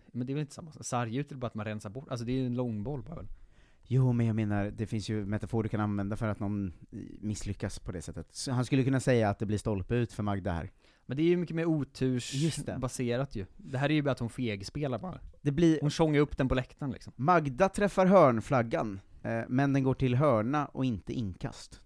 Men 0.05 0.27
det 0.27 0.33
är 0.33 0.35
väl 0.35 0.41
inte 0.41 0.53
samma 0.53 0.71
sak. 0.71 0.85
Sarg 0.85 1.15
ut 1.17 1.31
är 1.31 1.35
bara 1.35 1.47
att 1.47 1.55
man 1.55 1.65
rensar 1.65 1.89
bort, 1.89 2.09
alltså 2.09 2.25
det 2.25 2.31
är 2.31 2.35
ju 2.35 2.45
en 2.45 2.55
långboll 2.55 3.03
bara 3.03 3.15
väl. 3.15 3.27
Jo, 3.87 4.13
men 4.13 4.25
jag 4.25 4.35
menar, 4.35 4.71
det 4.71 4.87
finns 4.87 5.09
ju 5.09 5.25
metaforer 5.25 5.63
du 5.63 5.69
kan 5.69 5.79
använda 5.79 6.15
för 6.15 6.27
att 6.27 6.39
någon 6.39 6.73
misslyckas 7.19 7.79
på 7.79 7.91
det 7.91 8.01
sättet. 8.01 8.27
Så 8.31 8.51
han 8.51 8.65
skulle 8.65 8.83
kunna 8.83 8.99
säga 8.99 9.29
att 9.29 9.39
det 9.39 9.45
blir 9.45 9.57
stolpe 9.57 9.95
ut 9.95 10.13
för 10.13 10.23
Magda 10.23 10.51
här. 10.51 10.71
Men 11.05 11.17
det 11.17 11.23
är 11.23 11.27
ju 11.27 11.37
mycket 11.37 11.55
mer 11.55 11.65
otursbaserat 11.65 13.35
ju. 13.35 13.45
Det 13.57 13.77
här 13.77 13.89
är 13.89 13.93
ju 13.93 14.01
bara 14.01 14.11
att 14.11 14.19
hon 14.19 14.29
fegspelar 14.29 14.99
bara. 14.99 15.19
Det 15.41 15.51
blir, 15.51 15.81
Hon 15.81 15.89
tjongar 15.89 16.19
upp 16.19 16.37
den 16.37 16.47
på 16.47 16.55
läktaren 16.55 16.91
liksom. 16.91 17.13
Magda 17.15 17.69
träffar 17.69 18.05
hörnflaggan, 18.05 18.99
eh, 19.23 19.41
men 19.47 19.73
den 19.73 19.83
går 19.83 19.93
till 19.93 20.15
hörna 20.15 20.65
och 20.65 20.85
inte 20.85 21.13
inkast. 21.13 21.81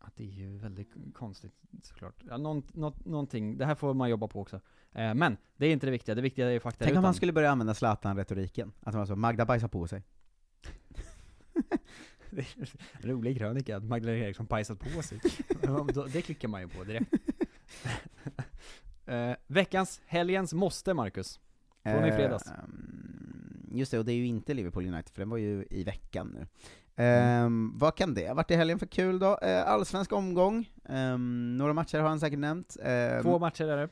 Ja, 0.00 0.06
det 0.16 0.22
är 0.22 0.32
ju 0.32 0.58
väldigt 0.58 0.94
konstigt 1.14 1.54
såklart. 1.82 2.14
Ja, 2.28 2.36
någon, 2.36 2.62
något, 2.72 3.04
någonting, 3.04 3.58
det 3.58 3.66
här 3.66 3.74
får 3.74 3.94
man 3.94 4.10
jobba 4.10 4.28
på 4.28 4.40
också. 4.40 4.60
Eh, 4.92 5.14
men, 5.14 5.36
det 5.56 5.66
är 5.66 5.72
inte 5.72 5.86
det 5.86 5.90
viktiga, 5.90 6.14
det 6.14 6.22
viktiga 6.22 6.46
är 6.46 6.52
ju 6.52 6.60
fakta 6.60 6.84
Tänk 6.84 6.96
om 6.96 7.02
man 7.02 7.14
skulle 7.14 7.32
börja 7.32 7.50
använda 7.50 7.74
Zlatan-retoriken, 7.74 8.72
att 8.80 8.94
man 8.94 9.06
så, 9.06 9.16
Magda 9.16 9.46
bajsar 9.46 9.68
på 9.68 9.86
sig. 9.86 10.02
Rolig 13.00 13.38
krönika, 13.38 13.76
att 13.76 13.84
Magdalena 13.84 14.24
Eriksson 14.24 14.46
bajsat 14.46 14.78
på 14.78 15.02
sig. 15.02 15.20
Det 16.12 16.22
klickar 16.22 16.48
man 16.48 16.60
ju 16.60 16.68
på 16.68 16.84
direkt. 16.84 17.12
eh, 19.06 19.32
veckans, 19.46 20.00
helgens 20.06 20.52
måste, 20.54 20.94
Marcus. 20.94 21.40
Från 21.82 22.04
i 22.04 22.12
fredags. 22.12 22.46
Ehm, 22.46 23.68
just 23.72 23.90
det, 23.90 23.98
och 23.98 24.04
det 24.04 24.12
är 24.12 24.16
ju 24.16 24.26
inte 24.26 24.54
Liverpool 24.54 24.86
United, 24.86 25.08
för 25.14 25.20
den 25.22 25.30
var 25.30 25.36
ju 25.36 25.66
i 25.70 25.84
veckan 25.84 26.28
nu. 26.38 26.46
Ehm, 27.04 27.78
Vad 27.78 27.96
kan 27.96 28.14
det 28.14 28.28
ha 28.28 28.34
varit 28.34 28.50
i 28.50 28.54
helgen 28.54 28.78
för 28.78 28.86
kul 28.86 29.18
då? 29.18 29.38
Uh, 29.44 29.68
allsvensk 29.68 30.12
omgång, 30.12 30.70
Ehm, 30.84 31.56
några 31.56 31.72
matcher 31.72 31.98
har 31.98 32.08
han 32.08 32.20
säkert 32.20 32.38
nämnt. 32.38 32.76
Ehm, 32.82 33.22
Två 33.22 33.38
matcher 33.38 33.64
är 33.64 33.76
det. 33.76 33.88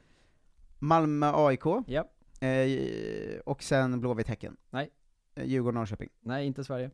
Malmö-AIK, 0.78 1.64
Ja. 1.86 2.08
Eh, 2.40 3.38
och 3.44 3.62
sen 3.62 4.00
Blåvitt-Häcken. 4.00 4.56
Nej. 4.70 4.90
Eh, 5.34 5.44
Djurgården-Norrköping. 5.44 6.08
Nej, 6.20 6.46
inte 6.46 6.64
Sverige. 6.64 6.90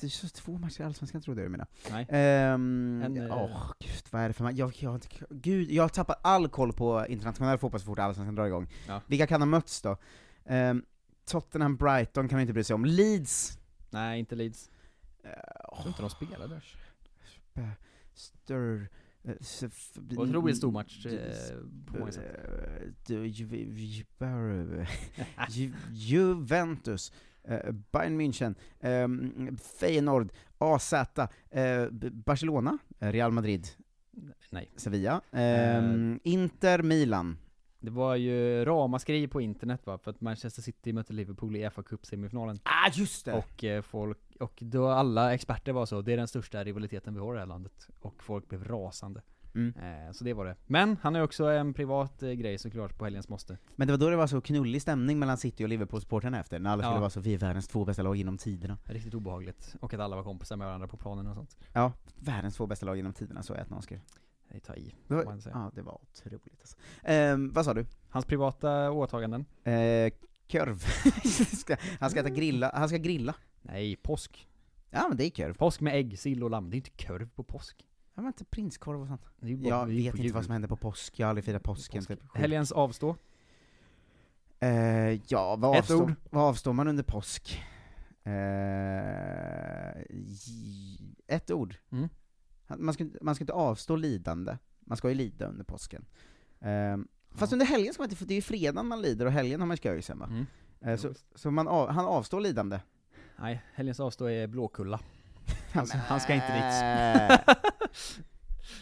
Det 0.00 0.08
två 0.34 0.58
matcher 0.58 0.80
i 0.80 0.84
Allsvenskan 0.84 1.20
trodde 1.22 1.40
jag 1.40 1.46
du 1.46 1.50
menade. 1.50 1.70
Nej. 1.90 2.06
En, 2.08 3.16
eh, 3.16 3.36
åh, 3.36 3.72
gud, 3.80 4.02
vad 4.10 4.22
är 4.22 4.28
det 4.28 4.34
för 4.34 4.44
match? 4.44 4.54
Jag, 4.56 4.72
jag, 4.78 5.00
gud, 5.30 5.70
jag 5.70 5.82
har 5.82 5.88
tappat 5.88 6.20
all 6.22 6.48
koll 6.48 6.72
på 6.72 7.06
internationell 7.08 7.58
fotboll 7.58 7.80
så 7.80 7.86
fort 7.86 7.98
Allsvenskan 7.98 8.34
drar 8.34 8.46
igång. 8.46 8.68
Ja. 8.88 9.00
Vilka 9.06 9.26
kan 9.26 9.40
ha 9.40 9.46
mötts 9.46 9.82
då? 9.82 9.96
Ehm, 10.44 10.84
Tottenham, 11.24 11.76
Brighton 11.76 12.28
kan 12.28 12.36
man 12.36 12.40
inte 12.40 12.52
bry 12.52 12.64
sig 12.64 12.74
om. 12.74 12.84
Leeds, 12.84 13.58
Nej, 13.90 14.18
inte 14.18 14.34
Leeds. 14.34 14.70
Eh, 15.24 15.30
Jag 15.70 15.76
tror 15.78 15.88
inte 15.88 16.02
de 16.02 16.10
spelade. 16.10 16.60
Sp- 17.54 17.70
Stir... 18.14 18.88
eh, 19.24 19.34
Otroligt 20.16 20.56
stor 20.56 20.72
match, 20.72 21.06
på 21.86 21.98
många 21.98 22.12
sätt. 22.12 23.10
Juventus, 25.92 27.12
Bayern 27.92 28.20
München, 28.20 28.54
eh, 28.80 29.08
Feyenoord, 29.80 30.32
AZ, 30.58 30.92
eh, 31.50 31.86
Barcelona, 32.12 32.78
eh, 33.00 33.12
Real 33.12 33.32
Madrid, 33.32 33.66
Nej. 34.50 34.70
Sevilla, 34.76 35.20
eh, 35.32 35.82
Inter, 36.22 36.82
Milan. 36.82 37.36
Det 37.80 37.90
var 37.90 38.16
ju 38.16 38.64
ramaskri 38.64 39.28
på 39.28 39.40
internet 39.40 39.86
va, 39.86 39.98
för 39.98 40.10
att 40.10 40.20
Manchester 40.20 40.62
City 40.62 40.92
mötte 40.92 41.12
Liverpool 41.12 41.56
i 41.56 41.70
FA 41.70 41.82
Cup-semifinalen. 41.82 42.60
Ah, 42.62 42.90
just 42.92 43.24
det! 43.24 43.32
Och 43.32 43.64
eh, 43.64 43.82
folk, 43.82 44.18
och 44.40 44.58
då 44.60 44.88
alla 44.88 45.34
experter 45.34 45.72
var 45.72 45.86
så, 45.86 46.02
det 46.02 46.12
är 46.12 46.16
den 46.16 46.28
största 46.28 46.64
rivaliteten 46.64 47.14
vi 47.14 47.20
har 47.20 47.32
i 47.32 47.34
det 47.34 47.40
här 47.40 47.46
landet. 47.46 47.88
Och 48.00 48.22
folk 48.22 48.48
blev 48.48 48.64
rasande. 48.64 49.22
Mm. 49.58 50.06
Eh, 50.06 50.12
så 50.12 50.24
det 50.24 50.34
var 50.34 50.44
det. 50.44 50.56
Men 50.66 50.96
han 51.02 51.14
ju 51.20 51.24
också 51.24 51.44
en 51.44 51.74
privat 51.74 52.22
eh, 52.22 52.30
grej 52.30 52.58
såklart 52.58 52.98
på 52.98 53.04
helgens 53.04 53.28
måste. 53.28 53.58
Men 53.76 53.86
det 53.88 53.92
var 53.92 53.98
då 53.98 54.10
det 54.10 54.16
var 54.16 54.26
så 54.26 54.40
knullig 54.40 54.82
stämning 54.82 55.18
mellan 55.18 55.36
City 55.38 55.64
och 55.64 55.68
Liverpool-supportrarna 55.68 56.40
efter, 56.40 56.58
när 56.58 56.70
alla 56.70 56.82
Ja. 56.82 56.88
skulle 56.88 57.00
vara 57.00 57.10
så, 57.10 57.20
vi 57.20 57.34
är 57.34 57.38
världens 57.38 57.68
två 57.68 57.84
bästa 57.84 58.02
lag 58.02 58.16
genom 58.16 58.38
tiderna. 58.38 58.78
Riktigt 58.84 59.14
obehagligt. 59.14 59.76
Och 59.80 59.94
att 59.94 60.00
alla 60.00 60.16
var 60.16 60.22
kompisar 60.22 60.56
med 60.56 60.66
varandra 60.66 60.88
på 60.88 60.96
planen 60.96 61.26
och 61.26 61.34
sånt. 61.34 61.56
Ja, 61.72 61.92
världens 62.16 62.56
två 62.56 62.66
bästa 62.66 62.86
lag 62.86 62.96
genom 62.96 63.12
tiderna, 63.12 63.42
så 63.42 63.54
är 63.54 63.60
att 63.60 63.70
någon 63.70 63.82
skrev. 63.82 64.00
Det 64.52 64.60
tar 64.60 64.78
i, 64.78 64.94
Det 65.06 65.14
var, 65.14 65.24
man 65.24 65.40
säga. 65.40 65.54
ja, 65.54 65.70
det 65.74 65.82
var 65.82 65.98
otroligt 66.02 66.60
alltså. 66.60 66.76
Ehm, 67.02 67.52
vad 67.52 67.64
sa 67.64 67.74
du? 67.74 67.86
Hans 68.08 68.24
privata 68.26 68.90
åtaganden? 68.90 69.44
Eh, 69.64 70.12
ska, 71.56 71.76
han 72.00 72.10
ska 72.10 72.20
äta 72.20 72.28
grilla, 72.30 72.70
han 72.74 72.88
ska 72.88 72.98
grilla. 72.98 73.34
Nej, 73.62 73.96
påsk. 73.96 74.48
Ja 74.90 75.04
men 75.08 75.16
det 75.16 75.24
är 75.24 75.30
korv. 75.30 75.54
Påsk 75.54 75.80
med 75.80 75.94
ägg, 75.96 76.18
sill 76.18 76.42
och 76.44 76.50
lamm. 76.50 76.70
Det 76.70 76.74
är 76.74 76.78
inte 76.78 77.04
korv 77.06 77.28
på 77.34 77.42
påsk. 77.42 77.86
Ja 78.18 78.22
men 78.22 78.26
inte 78.28 78.44
prinskorv 78.44 79.00
och 79.00 79.06
sånt. 79.08 79.22
Det 79.40 79.46
är 79.46 79.50
ju 79.50 79.56
bara- 79.56 79.68
Jag 79.68 79.88
det 79.88 79.92
är 79.92 79.94
ju 79.94 80.02
vet 80.02 80.12
på 80.12 80.16
inte 80.16 80.26
jul. 80.26 80.34
vad 80.34 80.44
som 80.44 80.52
händer 80.52 80.68
på 80.68 80.76
påsk, 80.76 81.18
jag 81.18 81.26
har 81.26 81.28
aldrig 81.28 81.44
firat 81.44 81.62
påsken. 81.62 81.98
Påsk. 82.04 82.08
Typ. 82.08 82.20
Helgens 82.34 82.72
avstå? 82.72 83.16
Eh, 84.60 84.68
ja, 85.32 85.56
vad 85.56 85.74
Ett 85.76 85.78
avstår, 85.80 86.02
ord. 86.02 86.12
vad 86.30 86.44
avstår 86.44 86.72
man 86.72 86.88
under 86.88 87.02
påsk? 87.02 87.62
Eh, 88.24 90.02
j- 90.10 91.14
ett 91.26 91.50
ord. 91.50 91.74
Mm. 91.92 92.08
Man 92.76 92.94
ska, 92.94 93.06
man 93.22 93.34
ska 93.34 93.42
inte 93.42 93.52
avstå 93.52 93.96
lidande, 93.96 94.56
Man 94.80 94.96
ska 94.96 95.08
ju 95.08 95.14
lida 95.14 95.46
under 95.46 95.64
påsken. 95.64 96.04
Ehm, 96.60 97.08
fast 97.30 97.52
under 97.52 97.66
helgen 97.66 97.94
ska 97.94 98.02
man 98.02 98.06
inte, 98.06 98.16
för 98.16 98.26
det 98.26 98.34
är 98.34 98.36
ju 98.36 98.42
fredagen 98.42 98.86
man 98.86 99.02
lider, 99.02 99.26
och 99.26 99.32
helgen 99.32 99.60
har 99.60 99.66
man 99.66 99.76
skojsen 99.76 100.18
va? 100.18 100.26
Mm. 100.26 100.46
Eh, 100.80 100.96
så 100.96 101.12
så 101.34 101.50
man 101.50 101.68
av, 101.68 101.88
han 101.88 102.04
avstår 102.06 102.40
lidande. 102.40 102.80
Nej, 103.36 103.62
helgens 103.74 104.00
avstå 104.00 104.26
är 104.30 104.46
Blåkulla. 104.46 105.00
Alltså, 105.72 105.96
han 105.98 106.20
ska 106.20 106.34
inte 106.34 106.54
dit. 106.54 107.58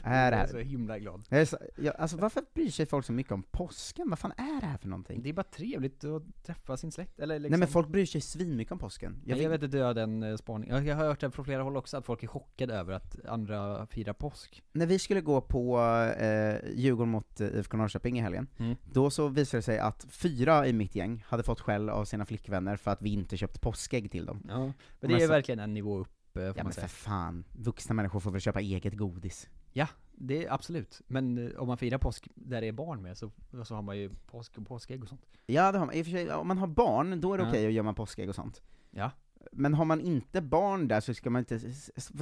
Är 0.03 0.31
det 0.31 0.37
Jag 0.37 0.43
här? 0.43 0.45
är 0.45 0.47
så 0.53 0.59
himla 0.59 0.99
glad. 0.99 1.23
Jag 1.29 1.41
är 1.41 1.45
så, 1.45 1.59
jag, 1.77 1.97
alltså 1.97 2.17
varför 2.17 2.43
bryr 2.55 2.71
sig 2.71 2.87
folk 2.87 3.07
så 3.07 3.13
mycket 3.13 3.33
om 3.33 3.43
påsken? 3.43 4.11
Vad 4.11 4.19
fan 4.19 4.33
är 4.37 4.61
det 4.61 4.67
här 4.67 4.79
för 4.79 4.89
någonting? 4.89 5.23
Det 5.23 5.29
är 5.29 5.33
bara 5.33 5.43
trevligt 5.43 6.05
att 6.05 6.23
träffa 6.47 6.77
sin 6.77 6.93
släkt, 6.93 7.19
eller 7.21 7.39
liksom 7.39 7.51
Nej 7.51 7.59
men 7.59 7.69
folk 7.69 7.89
bryr 7.89 8.07
sig 8.07 8.21
svinmycket 8.21 8.73
om 8.73 8.79
påsken. 8.79 9.23
Jag, 9.25 9.39
jag 9.39 9.51
vet 9.51 9.63
inte, 9.63 9.77
jag 9.77 9.87
har 9.87 9.95
den 9.95 10.23
eh, 10.23 10.37
spaningen. 10.37 10.77
Jag, 10.77 10.87
jag 10.87 10.97
har 10.97 11.05
hört 11.05 11.21
det 11.21 11.31
från 11.31 11.45
flera 11.45 11.63
håll 11.63 11.77
också, 11.77 11.97
att 11.97 12.07
folk 12.07 12.23
är 12.23 12.27
chockade 12.27 12.75
över 12.75 12.93
att 12.93 13.25
andra 13.27 13.87
firar 13.87 14.13
påsk. 14.13 14.63
När 14.73 14.87
vi 14.87 14.99
skulle 14.99 15.21
gå 15.21 15.41
på 15.41 15.79
eh, 16.19 16.71
Djurgården 16.75 17.11
mot 17.11 17.41
eh, 17.41 17.47
IFK 17.49 17.77
Norrköping 17.77 18.19
i 18.19 18.23
helgen, 18.23 18.47
Mm. 18.59 18.77
då 18.93 19.11
så 19.11 19.29
visade 19.29 19.59
det 19.59 19.63
sig 19.63 19.79
att 19.79 20.07
fyra 20.09 20.67
i 20.67 20.73
mitt 20.73 20.95
gäng 20.95 21.25
hade 21.29 21.43
fått 21.43 21.61
skäll 21.61 21.89
av 21.91 22.05
sina 22.05 22.25
flickvänner 22.27 22.77
för 22.77 22.91
att 22.91 23.03
vi 23.03 23.11
inte 23.13 23.37
köpt 23.37 23.61
påskägg 23.61 24.11
till 24.11 24.27
dem. 24.27 24.43
Ja, 24.49 24.59
men 25.01 25.11
det 25.11 25.15
är 25.15 25.21
så- 25.21 25.33
verkligen 25.33 25.59
en 25.59 25.75
nivå 25.75 25.99
upp, 25.99 26.09
får 26.41 26.47
Ja 26.49 26.55
man 26.57 26.65
men 26.65 26.73
säga. 26.73 26.89
för 26.89 26.97
fan, 26.97 27.45
vuxna 27.53 27.95
människor 27.95 28.21
får 28.21 28.31
väl 28.31 28.41
köpa 28.41 28.61
eget 28.61 28.95
godis. 28.95 29.49
Ja, 29.73 29.89
det 30.13 30.45
är 30.47 30.53
absolut. 30.53 31.01
Men 31.07 31.39
eh, 31.51 31.59
om 31.59 31.69
man 31.69 31.79
firar 31.79 31.99
påsk 31.99 32.29
där 32.35 32.61
det 32.61 32.67
är 32.67 32.73
barn 32.73 33.03
med, 33.03 33.19
så, 33.19 33.31
så 33.65 33.75
har 33.75 33.83
man 33.83 33.99
ju 33.99 34.11
påsk 34.27 34.59
och 34.59 34.67
påskägg 34.67 35.03
och 35.03 35.09
sånt. 35.09 35.27
Ja, 35.47 35.73
det 35.73 35.79
har 35.79 35.87
man. 35.87 35.95
I 35.95 36.03
och 36.03 36.07
för 36.07 36.11
sig, 36.13 36.33
om 36.33 36.49
man 36.49 36.59
har 36.59 36.67
barn, 36.67 37.21
då 37.21 37.35
är 37.35 37.39
det 37.39 37.45
Ja. 37.45 37.51
okej 37.51 37.67
att 37.67 37.73
gömma 37.73 37.93
påskägg 37.95 38.29
och 38.29 38.35
sånt. 38.35 38.63
Ja. 38.91 39.11
Men 39.53 39.75
har 39.75 39.85
man 39.85 40.01
inte 40.01 40.41
barn 40.41 40.89
där 40.89 41.01
så 41.01 41.15
ska 41.15 41.31
man 41.31 41.39
inte, 41.39 41.59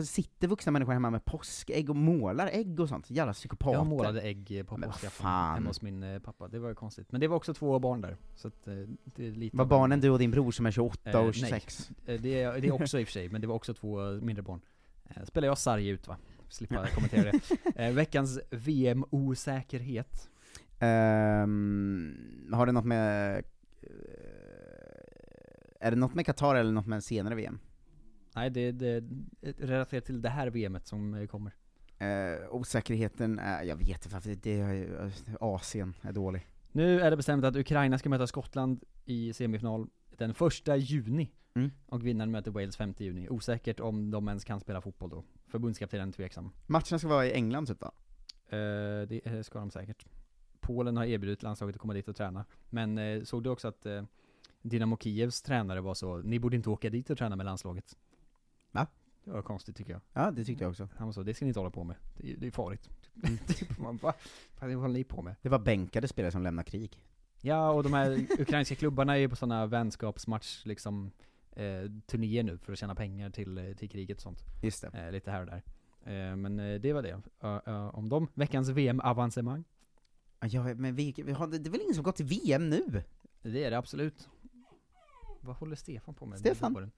sitter 0.05 0.49
vuxna 0.49 0.73
människor 0.73 0.93
hemma 0.93 1.11
med 1.11 1.25
påskägg 1.25 1.91
och 1.91 1.97
målar 1.97 2.51
ägg 2.53 2.81
och 2.81 2.89
sånt? 2.89 3.11
Jävla 3.11 3.33
psykopater. 3.33 3.79
Jag 3.79 3.87
målade 3.87 4.21
ägg 4.21 4.65
på 4.69 4.77
påskafton 4.77 5.27
hemma 5.27 5.69
hos 5.69 5.83
min 5.83 6.03
eh, 6.03 6.19
pappa, 6.19 6.49
det 6.49 6.59
var 6.59 6.69
ju 6.69 6.75
konstigt. 6.75 7.13
Men 7.13 7.21
det 7.21 7.29
var 7.29 7.37
också 7.37 7.55
två 7.55 7.79
barn 7.79 8.01
där, 8.01 8.17
så 8.37 8.49
att 8.49 8.69
eh, 8.69 8.75
det 9.05 9.27
är 9.27 9.31
lite 9.33 9.57
Var 9.57 9.65
barnen 9.65 10.01
du 10.01 10.11
och 10.11 10.19
din 10.19 10.31
bror 10.31 10.51
som 10.51 10.67
är 10.67 10.71
28 10.71 11.11
Eh, 11.11 11.27
och 11.27 11.35
26? 11.35 11.91
Nej, 12.07 12.17
Eh, 12.17 12.21
det 12.23 12.43
är, 12.43 12.61
det 12.61 12.69
är 12.69 12.73
också 12.83 13.01
i 13.01 13.03
och 13.03 13.09
för 13.09 13.13
sig, 13.13 13.29
men 13.29 13.41
det 13.41 13.47
var 13.47 13.55
också 13.55 13.75
två 13.75 14.13
mindre 14.13 14.43
barn. 14.43 14.61
Spelar 15.25 15.49
jag 15.49 15.59
sarg 15.59 15.89
ut 15.89 16.09
va? 16.09 16.17
Slippa 16.49 16.87
kommentera 16.87 17.31
det. 17.33 17.41
Eh, 17.77 17.93
veckans 17.93 18.41
VM-osäkerhet. 18.51 20.29
Ehm, 20.79 22.17
har 22.53 22.67
det 22.67 22.73
något 22.73 22.85
med... 22.85 23.45
eh, 25.85 25.87
Är 25.87 25.91
det 25.91 25.97
något 25.97 26.15
med 26.15 26.27
Qatar 26.27 26.55
eller 26.55 26.73
något 26.73 26.87
med 26.87 27.05
senare 27.05 27.35
VM? 27.35 27.59
Nej, 28.37 28.51
det, 28.51 28.73
det 28.73 29.01
det 29.41 29.53
relaterar 29.61 30.01
till 30.01 30.23
det 30.23 30.29
här 30.29 30.51
VMet 30.51 30.87
som 30.87 31.15
eh, 31.15 31.27
kommer. 31.27 31.53
Eh, 31.99 32.55
osäkerheten 32.55 33.39
är, 33.39 33.63
jag 33.63 33.77
vet 33.77 34.05
inte 34.07 34.35
det 34.35 34.61
är, 34.61 34.73
ju- 34.73 35.11
Asien 35.41 35.95
är 36.03 36.13
dålig. 36.13 36.47
Nu 36.73 37.01
är 37.01 37.11
det 37.11 37.17
bestämt 37.17 37.45
att 37.45 37.57
Ukraina 37.57 37.99
ska 37.99 38.09
möta 38.09 38.27
Skottland 38.27 38.85
i 39.05 39.33
semifinal 39.33 39.87
den 40.17 40.35
första 40.35 40.77
juni. 40.77 41.31
Mm. 41.55 41.71
Och 41.87 42.07
vinnaren 42.07 42.31
möter 42.31 42.51
Wales 42.51 42.77
5 42.77 42.95
juni. 42.99 43.29
Osäkert 43.29 43.81
om 43.81 44.11
de 44.11 44.29
ens 44.29 44.45
kan 44.45 44.61
spela 44.61 44.81
fotboll 44.81 45.11
då. 45.11 45.25
Förbundskaptenen 45.47 46.13
tveksam. 46.13 46.51
Matchen 46.67 46.99
ska 46.99 47.09
vara 47.09 47.27
i 47.27 47.33
England 47.33 47.67
typ 47.67 47.81
va? 47.81 47.93
Eh, 48.49 49.09
det 49.09 49.21
eh, 49.25 49.43
ska 49.43 49.59
de 49.59 49.71
säkert. 49.71 50.07
Polen 50.61 50.97
har 50.97 51.05
erbjudit 51.05 51.43
landslaget 51.43 51.77
att 51.77 51.81
komma 51.81 51.95
dit 51.95 52.09
och 52.09 52.17
träna. 52.17 52.45
Men 52.71 52.99
eh, 52.99 53.23
såg 53.23 53.43
du 53.43 53.51
också 53.51 53.69
att 53.69 53.87
eh, 53.87 54.03
Dynamo 54.65 54.97
Kievs 54.97 55.43
tränare 55.43 55.81
var 55.81 55.95
så, 55.95 56.17
ni 56.19 56.39
borde 56.39 56.57
inte 56.57 56.71
åka 56.71 56.91
dit 56.91 57.11
och 57.11 57.19
träna 57.19 57.37
med 57.37 57.47
landslaget. 57.47 57.97
Va? 58.73 58.87
Det 59.25 59.31
var 59.31 59.43
konstigt 59.43 59.77
tycker 59.77 59.93
jag. 59.93 60.01
Ja, 60.13 60.31
det 60.31 60.45
tyckte 60.45 60.65
jag 60.65 60.71
också. 60.71 60.89
Han 60.97 61.07
var 61.09 61.13
så, 61.13 61.23
det 61.23 61.35
ska 61.35 61.45
ni 61.45 61.49
inte 61.49 61.61
hålla 61.61 61.71
på 61.71 61.85
med. 61.85 61.97
Det, 62.17 62.33
är- 62.33 62.37
det 62.37 62.47
är 62.47 62.51
farligt. 62.51 62.91
typ, 63.47 63.79
man 63.79 63.97
bara, 63.97 64.15
vad 64.61 64.73
håller 64.75 64.95
ni 64.95 65.05
på 65.05 65.23
med? 65.23 65.35
Det 65.43 65.49
var 65.49 65.59
bänkade 65.59 66.09
spelare 66.09 66.33
som 66.33 66.43
lämnar 66.43 66.63
krig. 66.63 67.03
Ja, 67.41 67.71
och 67.71 67.83
de 67.83 67.93
här 67.93 68.27
ukrainska 68.39 68.75
klubbarna 68.75 69.15
är 69.15 69.19
ju 69.21 69.29
på 69.29 69.37
sådana 69.37 69.67
vänskapsmatch, 69.67 70.65
liksom, 70.67 71.11
eh, 71.53 71.91
turnéer 72.07 72.43
nu 72.43 72.59
för 72.59 72.73
att 72.73 72.79
tjäna 72.79 72.95
pengar 72.95 73.31
till, 73.31 73.59
eh, 73.59 73.75
till 73.75 73.91
kriget 73.91 74.17
och 74.17 74.23
sånt. 74.23 74.43
Just 74.63 74.83
det. 74.83 74.89
Eh, 75.07 75.13
lite 75.13 75.31
här 75.31 75.41
och 75.41 75.47
där. 75.47 75.63
Eh, 76.05 76.37
men 76.37 76.61
eh, 76.61 76.81
det 76.81 76.93
var 76.93 77.03
det. 77.03 77.21
Ö, 77.41 77.61
ö, 77.67 77.89
om 77.93 78.09
dem. 78.09 78.29
Veckans 78.35 78.69
VM-avancemang. 78.69 79.65
Ja, 80.41 80.75
men 80.75 80.95
vi, 80.95 81.15
vi 81.17 81.33
har, 81.33 81.47
det 81.47 81.57
är 81.69 81.71
väl 81.71 81.81
ingen 81.81 81.95
som 81.95 82.05
gått 82.05 82.17
till 82.17 82.27
VM 82.27 82.71
nu? 82.71 83.03
Det 83.43 83.65
är 83.65 83.71
det 83.71 83.79
absolut. 83.79 84.29
Vad 85.45 85.57
håller 85.57 85.77
Stefan 85.77 86.15
på 86.15 86.27
med? 86.27 86.39
Stefan? 86.39 86.91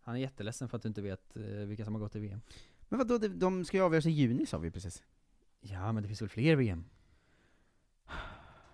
Han 0.00 0.14
är 0.16 0.20
jätteledsen 0.20 0.68
för 0.68 0.76
att 0.76 0.82
du 0.82 0.88
inte 0.88 1.02
vet 1.02 1.36
eh, 1.36 1.42
vilka 1.42 1.84
som 1.84 1.94
har 1.94 2.00
gått 2.00 2.12
till 2.12 2.20
VM. 2.20 2.40
Men 2.88 2.98
vadå, 2.98 3.18
de, 3.18 3.64
ska 3.64 3.76
ju 3.76 3.82
avgöras 3.82 4.06
i 4.06 4.10
juni 4.10 4.46
sa 4.46 4.58
vi 4.58 4.70
precis. 4.70 5.02
Ja, 5.60 5.92
men 5.92 6.02
det 6.02 6.08
finns 6.08 6.22
väl 6.22 6.28
fler 6.28 6.56
VM? 6.56 6.84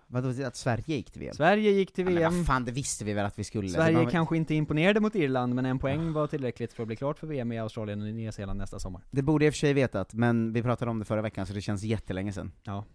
Vadå, 0.07 0.45
att 0.45 0.55
Sverige 0.55 0.95
gick 0.95 1.11
till 1.11 1.21
VM? 1.21 1.33
Sverige 1.35 1.71
gick 1.71 1.93
till 1.93 2.05
Ja, 2.05 2.11
men 2.11 2.19
VM. 2.19 2.37
vad 2.37 2.45
fan, 2.45 2.65
det 2.65 2.71
visste 2.71 3.05
vi 3.05 3.13
väl 3.13 3.25
att 3.25 3.39
vi 3.39 3.43
skulle. 3.43 3.69
Sverige 3.69 3.97
var- 3.97 4.09
kanske 4.09 4.37
inte 4.37 4.55
imponerade 4.55 4.99
mot 4.99 5.15
Irland, 5.15 5.55
men 5.55 5.65
en 5.65 5.79
poäng 5.79 6.13
var 6.13 6.27
tillräckligt 6.27 6.73
för 6.73 6.83
att 6.83 6.87
bli 6.87 6.95
klart 6.95 7.19
för 7.19 7.27
VM 7.27 7.51
i 7.51 7.59
Australien 7.59 8.01
och 8.01 8.07
Nya 8.07 8.31
Zeeland 8.31 8.57
nästa 8.57 8.79
sommar. 8.79 9.01
Det 9.11 9.21
borde 9.21 9.45
jag 9.45 9.49
i 9.49 9.51
och 9.51 9.53
för 9.53 9.59
sig 9.59 9.73
vetat, 9.73 10.13
men 10.13 10.53
vi 10.53 10.61
pratade 10.63 10.91
om 10.91 10.99
det 10.99 11.05
förra 11.05 11.21
veckan 11.21 11.45
så 11.45 11.53
det 11.53 11.61
känns 11.61 11.83
jättelänge 11.83 12.33
sedan. 12.33 12.51
Ja. 12.63 12.85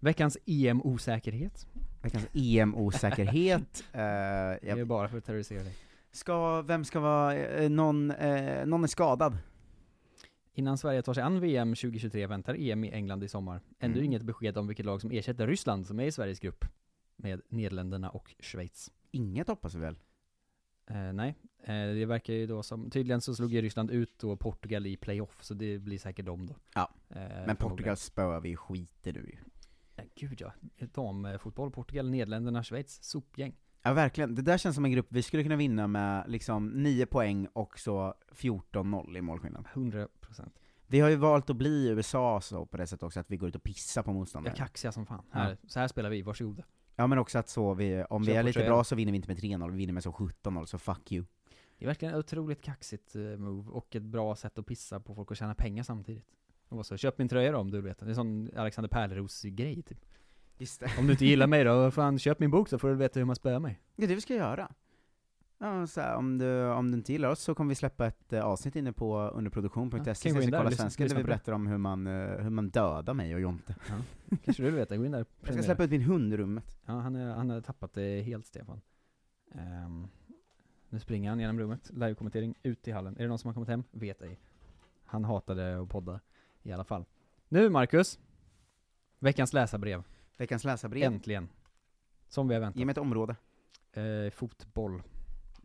Veckans 0.00 0.38
EM-osäkerhet. 0.46 1.66
Veckans 2.02 2.26
EM-osäkerhet. 2.32 3.84
uh, 3.84 3.90
Det 3.96 4.60
är 4.80 4.84
bara 4.84 5.08
för 5.08 5.18
att 5.18 5.24
terrorisera 5.24 5.62
dig. 5.62 5.74
Ska, 6.12 6.62
vem 6.62 6.84
ska 6.84 7.00
vara, 7.00 7.34
eh, 7.36 7.70
någon, 7.70 8.10
eh, 8.10 8.66
någon 8.66 8.84
är 8.84 8.88
skadad? 8.88 9.38
Innan 10.52 10.78
Sverige 10.78 11.02
tar 11.02 11.14
sig 11.14 11.22
an 11.22 11.40
VM 11.40 11.74
2023 11.74 12.26
väntar 12.26 12.54
EM 12.58 12.84
i 12.84 12.90
England 12.92 13.24
i 13.24 13.28
sommar. 13.28 13.60
Ännu 13.78 13.94
Mm. 13.94 14.04
inget 14.04 14.22
besked 14.22 14.58
om 14.58 14.66
vilket 14.66 14.86
lag 14.86 15.00
som 15.00 15.10
ersätter 15.10 15.46
Ryssland 15.46 15.86
som 15.86 16.00
är 16.00 16.04
i 16.04 16.12
Sveriges 16.12 16.40
grupp. 16.40 16.64
Med 17.16 17.40
Nederländerna 17.48 18.10
och 18.10 18.34
Schweiz. 18.40 18.90
Inget 19.10 19.48
hoppas 19.48 19.74
vi 19.74 19.78
väl? 19.80 19.98
Eh, 20.90 21.12
nej, 21.12 21.34
eh, 21.62 21.74
det 21.74 22.06
verkar 22.06 22.34
ju 22.34 22.46
då 22.46 22.62
som, 22.62 22.90
tydligen 22.90 23.20
så 23.20 23.34
slog 23.34 23.52
ju 23.52 23.62
Ryssland 23.62 23.90
ut 23.90 24.18
då 24.18 24.36
Portugal 24.36 24.86
i 24.86 24.96
playoff, 24.96 25.44
så 25.44 25.54
det 25.54 25.78
blir 25.78 25.98
säkert 25.98 26.26
dem 26.26 26.46
då. 26.46 26.54
Ja, 26.74 26.90
Eh, 27.10 27.46
men. 27.46 27.56
Portugal 27.56 27.96
spöar 27.96 28.40
vi 28.40 28.48
ju 28.48 28.56
skiter 28.56 29.12
nu 29.12 29.20
ju. 29.20 29.36
Ja, 29.96 30.04
gud 30.14 30.40
ja. 30.40 30.52
Damfotboll, 30.94 31.70
Portugal, 31.70 32.10
Nederländerna, 32.10 32.62
Schweiz, 32.62 33.02
sopgäng. 33.02 33.54
Ja 33.82 33.92
verkligen, 33.92 34.34
det 34.34 34.42
där 34.42 34.58
känns 34.58 34.74
som 34.74 34.84
en 34.84 34.90
grupp 34.90 35.06
vi 35.08 35.22
skulle 35.22 35.42
kunna 35.42 35.56
vinna 35.56 35.86
med 35.86 36.24
liksom 36.28 36.68
9 36.68 37.06
poäng 37.06 37.48
och 37.52 37.78
så 37.78 38.14
14-0 38.32 39.16
i 39.16 39.20
målskillnad. 39.20 39.66
100%. 39.74 40.08
Vi 40.86 41.00
har 41.00 41.08
ju 41.08 41.16
valt 41.16 41.50
att 41.50 41.56
bli 41.56 41.88
USA 41.88 42.40
så 42.40 42.66
på 42.66 42.76
det 42.76 42.86
sättet 42.86 43.02
också, 43.02 43.20
att 43.20 43.30
vi 43.30 43.36
går 43.36 43.48
ut 43.48 43.54
och 43.56 43.62
pissar 43.62 44.02
på 44.02 44.10
Ja, 44.10 44.14
motståndaren. 44.14 44.56
kaxiga 44.56 44.92
som 44.92 45.06
fan. 45.06 45.24
Ja. 45.32 45.38
Här, 45.38 45.56
så 45.66 45.80
här 45.80 45.88
spelar 45.88 46.10
vi, 46.10 46.22
varsågoda. 46.22 46.64
Ja 46.96 47.06
men 47.06 47.18
också 47.18 47.38
att 47.38 47.48
så 47.48 47.74
vi, 47.74 48.04
om 48.10 48.22
vi 48.22 48.32
Kör 48.32 48.38
är 48.38 48.42
lite 48.42 48.64
bra 48.64 48.84
så 48.84 48.94
vinner 48.94 49.12
vi 49.12 49.16
inte 49.16 49.28
med 49.28 49.38
3-0, 49.38 49.70
vi 49.70 49.76
vinner 49.76 49.92
med 49.92 50.02
så 50.02 50.10
17-0, 50.10 50.64
så 50.64 50.78
fuck 50.78 51.12
you. 51.12 51.24
Det 51.78 51.84
är 51.84 51.86
verkligen 51.86 52.14
ett 52.14 52.18
otroligt 52.18 52.62
kaxigt 52.62 53.16
eh, 53.16 53.22
move, 53.22 53.70
och 53.70 53.96
ett 53.96 54.02
bra 54.02 54.36
sätt 54.36 54.58
att 54.58 54.66
pissa 54.66 55.00
på 55.00 55.14
folk 55.14 55.30
och 55.30 55.36
tjäna 55.36 55.54
pengar 55.54 55.82
samtidigt. 55.82 56.26
Och 56.68 56.86
så, 56.86 56.96
köp 56.96 57.18
min 57.18 57.28
tröja 57.28 57.52
då 57.52 57.58
om 57.58 57.70
du 57.70 57.80
veta. 57.80 58.04
Det 58.04 58.08
är 58.08 58.10
en 58.10 58.14
sån 58.14 58.50
Alexander 58.56 58.88
Pärleros-grej 58.88 59.82
typ. 59.82 59.98
Just 60.58 60.80
det. 60.80 60.90
Om 60.98 61.06
du 61.06 61.12
inte 61.12 61.26
gillar 61.26 61.46
mig 61.46 61.64
då, 61.64 61.90
fan 61.90 62.18
köp 62.18 62.38
min 62.38 62.50
bok 62.50 62.68
så 62.68 62.78
får 62.78 62.88
du 62.88 62.94
veta 62.94 63.20
hur 63.20 63.24
man 63.24 63.36
spöar 63.36 63.58
mig. 63.60 63.80
Det 63.96 64.04
är 64.04 64.08
det 64.08 64.14
vi 64.14 64.20
ska 64.20 64.34
göra. 64.34 64.72
Ja, 65.58 65.86
så 65.86 66.00
här, 66.00 66.16
om, 66.16 66.38
du, 66.38 66.64
om 66.64 66.90
du 66.90 66.96
inte 66.98 67.12
gillar 67.12 67.28
oss 67.28 67.40
så 67.40 67.54
kommer 67.54 67.68
vi 67.68 67.74
släppa 67.74 68.06
ett 68.06 68.32
eh, 68.32 68.44
avsnitt 68.44 68.76
inne 68.76 68.92
på 68.92 69.16
Ja, 69.22 69.28
underproduktion.se, 69.28 70.28
in 70.28 70.34
så 70.34 70.40
där 70.40 70.58
kolla 70.58 70.62
lyssna- 70.70 70.82
svenska, 70.82 71.06
där 71.08 71.14
vi 71.16 71.24
berättar 71.24 71.52
om 71.52 71.66
hur 71.66 71.78
man, 71.78 72.06
eh, 72.06 72.12
hur 72.42 72.50
man 72.50 72.68
dödar 72.70 73.14
mig 73.14 73.34
och 73.34 73.40
Jonte. 73.40 73.74
Kanske 74.44 74.62
du 74.62 74.66
vill 74.70 74.74
veta, 74.74 74.96
gå 74.96 75.04
in 75.04 75.12
där 75.12 75.26
Jag 75.44 75.52
ska 75.54 75.62
släppa 75.62 75.84
ut 75.84 75.90
min 75.90 76.02
hund 76.02 76.34
i 76.34 76.36
rummet. 76.36 76.78
Ja, 76.86 76.92
han, 76.92 77.16
är, 77.16 77.34
han 77.34 77.50
har 77.50 77.60
tappat 77.60 77.94
det 77.94 78.22
helt, 78.22 78.46
Stefan. 78.46 78.80
Ehm, 79.54 80.08
nu 80.88 80.98
springer 80.98 81.30
han 81.30 81.40
genom 81.40 81.58
rummet, 81.58 81.90
live-kommentering, 81.92 82.54
ut 82.62 82.88
i 82.88 82.90
hallen. 82.90 83.16
Är 83.16 83.22
det 83.22 83.28
någon 83.28 83.38
som 83.38 83.48
har 83.48 83.54
kommit 83.54 83.68
hem? 83.68 83.84
Vet 83.90 84.22
ej. 84.22 84.40
Han 85.04 85.24
hatade 85.24 85.80
att 85.82 85.88
podda, 85.88 86.20
i 86.66 86.72
alla 86.72 86.84
fall. 86.84 87.04
Nu, 87.48 87.70
Marcus! 87.70 88.18
Veckans 89.18 89.52
läsarbrev. 89.52 90.02
Veckans 90.36 90.64
läsarbrev. 90.64 91.12
Äntligen. 91.12 91.48
Som 92.28 92.48
vi 92.48 92.54
har 92.54 92.60
väntat. 92.60 92.78
Ge 92.78 92.84
mig 92.84 92.92
ett 92.92 92.98
område. 92.98 93.36
Eh, 93.92 94.30
fotboll. 94.30 95.02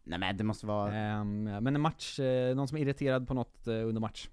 Nej 0.03 0.19
men 0.19 0.37
det 0.37 0.43
måste 0.43 0.65
vara... 0.65 0.93
Ehm, 0.95 1.43
men 1.43 1.67
en 1.67 1.81
match, 1.81 2.19
eh, 2.19 2.55
någon 2.55 2.67
som 2.67 2.77
är 2.77 2.81
irriterad 2.81 3.27
på 3.27 3.33
något 3.33 3.67
eh, 3.67 3.73
under 3.73 4.01
match. 4.01 4.29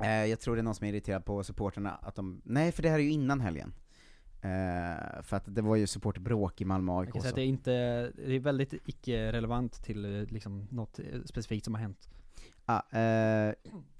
Eh, 0.00 0.24
jag 0.24 0.40
tror 0.40 0.56
det 0.56 0.60
är 0.60 0.62
någon 0.62 0.74
som 0.74 0.86
är 0.86 0.92
irriterad 0.92 1.24
på 1.24 1.44
supporterna 1.44 1.90
att 1.90 2.14
de... 2.14 2.40
Nej, 2.44 2.72
för 2.72 2.82
det 2.82 2.88
här 2.88 2.98
är 2.98 3.02
ju 3.02 3.10
innan 3.10 3.40
helgen. 3.40 3.72
Eh, 4.40 5.22
för 5.22 5.36
att 5.36 5.54
det 5.54 5.62
var 5.62 5.76
ju 5.76 5.86
supporterbråk 5.86 6.60
i 6.60 6.64
Malmö 6.64 6.92
AIK 6.92 7.06
Jag 7.06 7.12
kan 7.12 7.22
säga 7.22 7.30
att 7.30 7.36
det 7.36 7.42
är 7.42 7.46
inte, 7.46 7.70
det 8.26 8.34
är 8.34 8.40
väldigt 8.40 8.72
icke-relevant 8.72 9.84
till 9.84 10.04
eh, 10.04 10.22
liksom 10.22 10.66
något 10.70 10.98
eh, 10.98 11.04
specifikt 11.24 11.64
som 11.64 11.74
har 11.74 11.80
hänt. 11.80 12.08
Ah, 12.64 12.98
eh, 12.98 13.54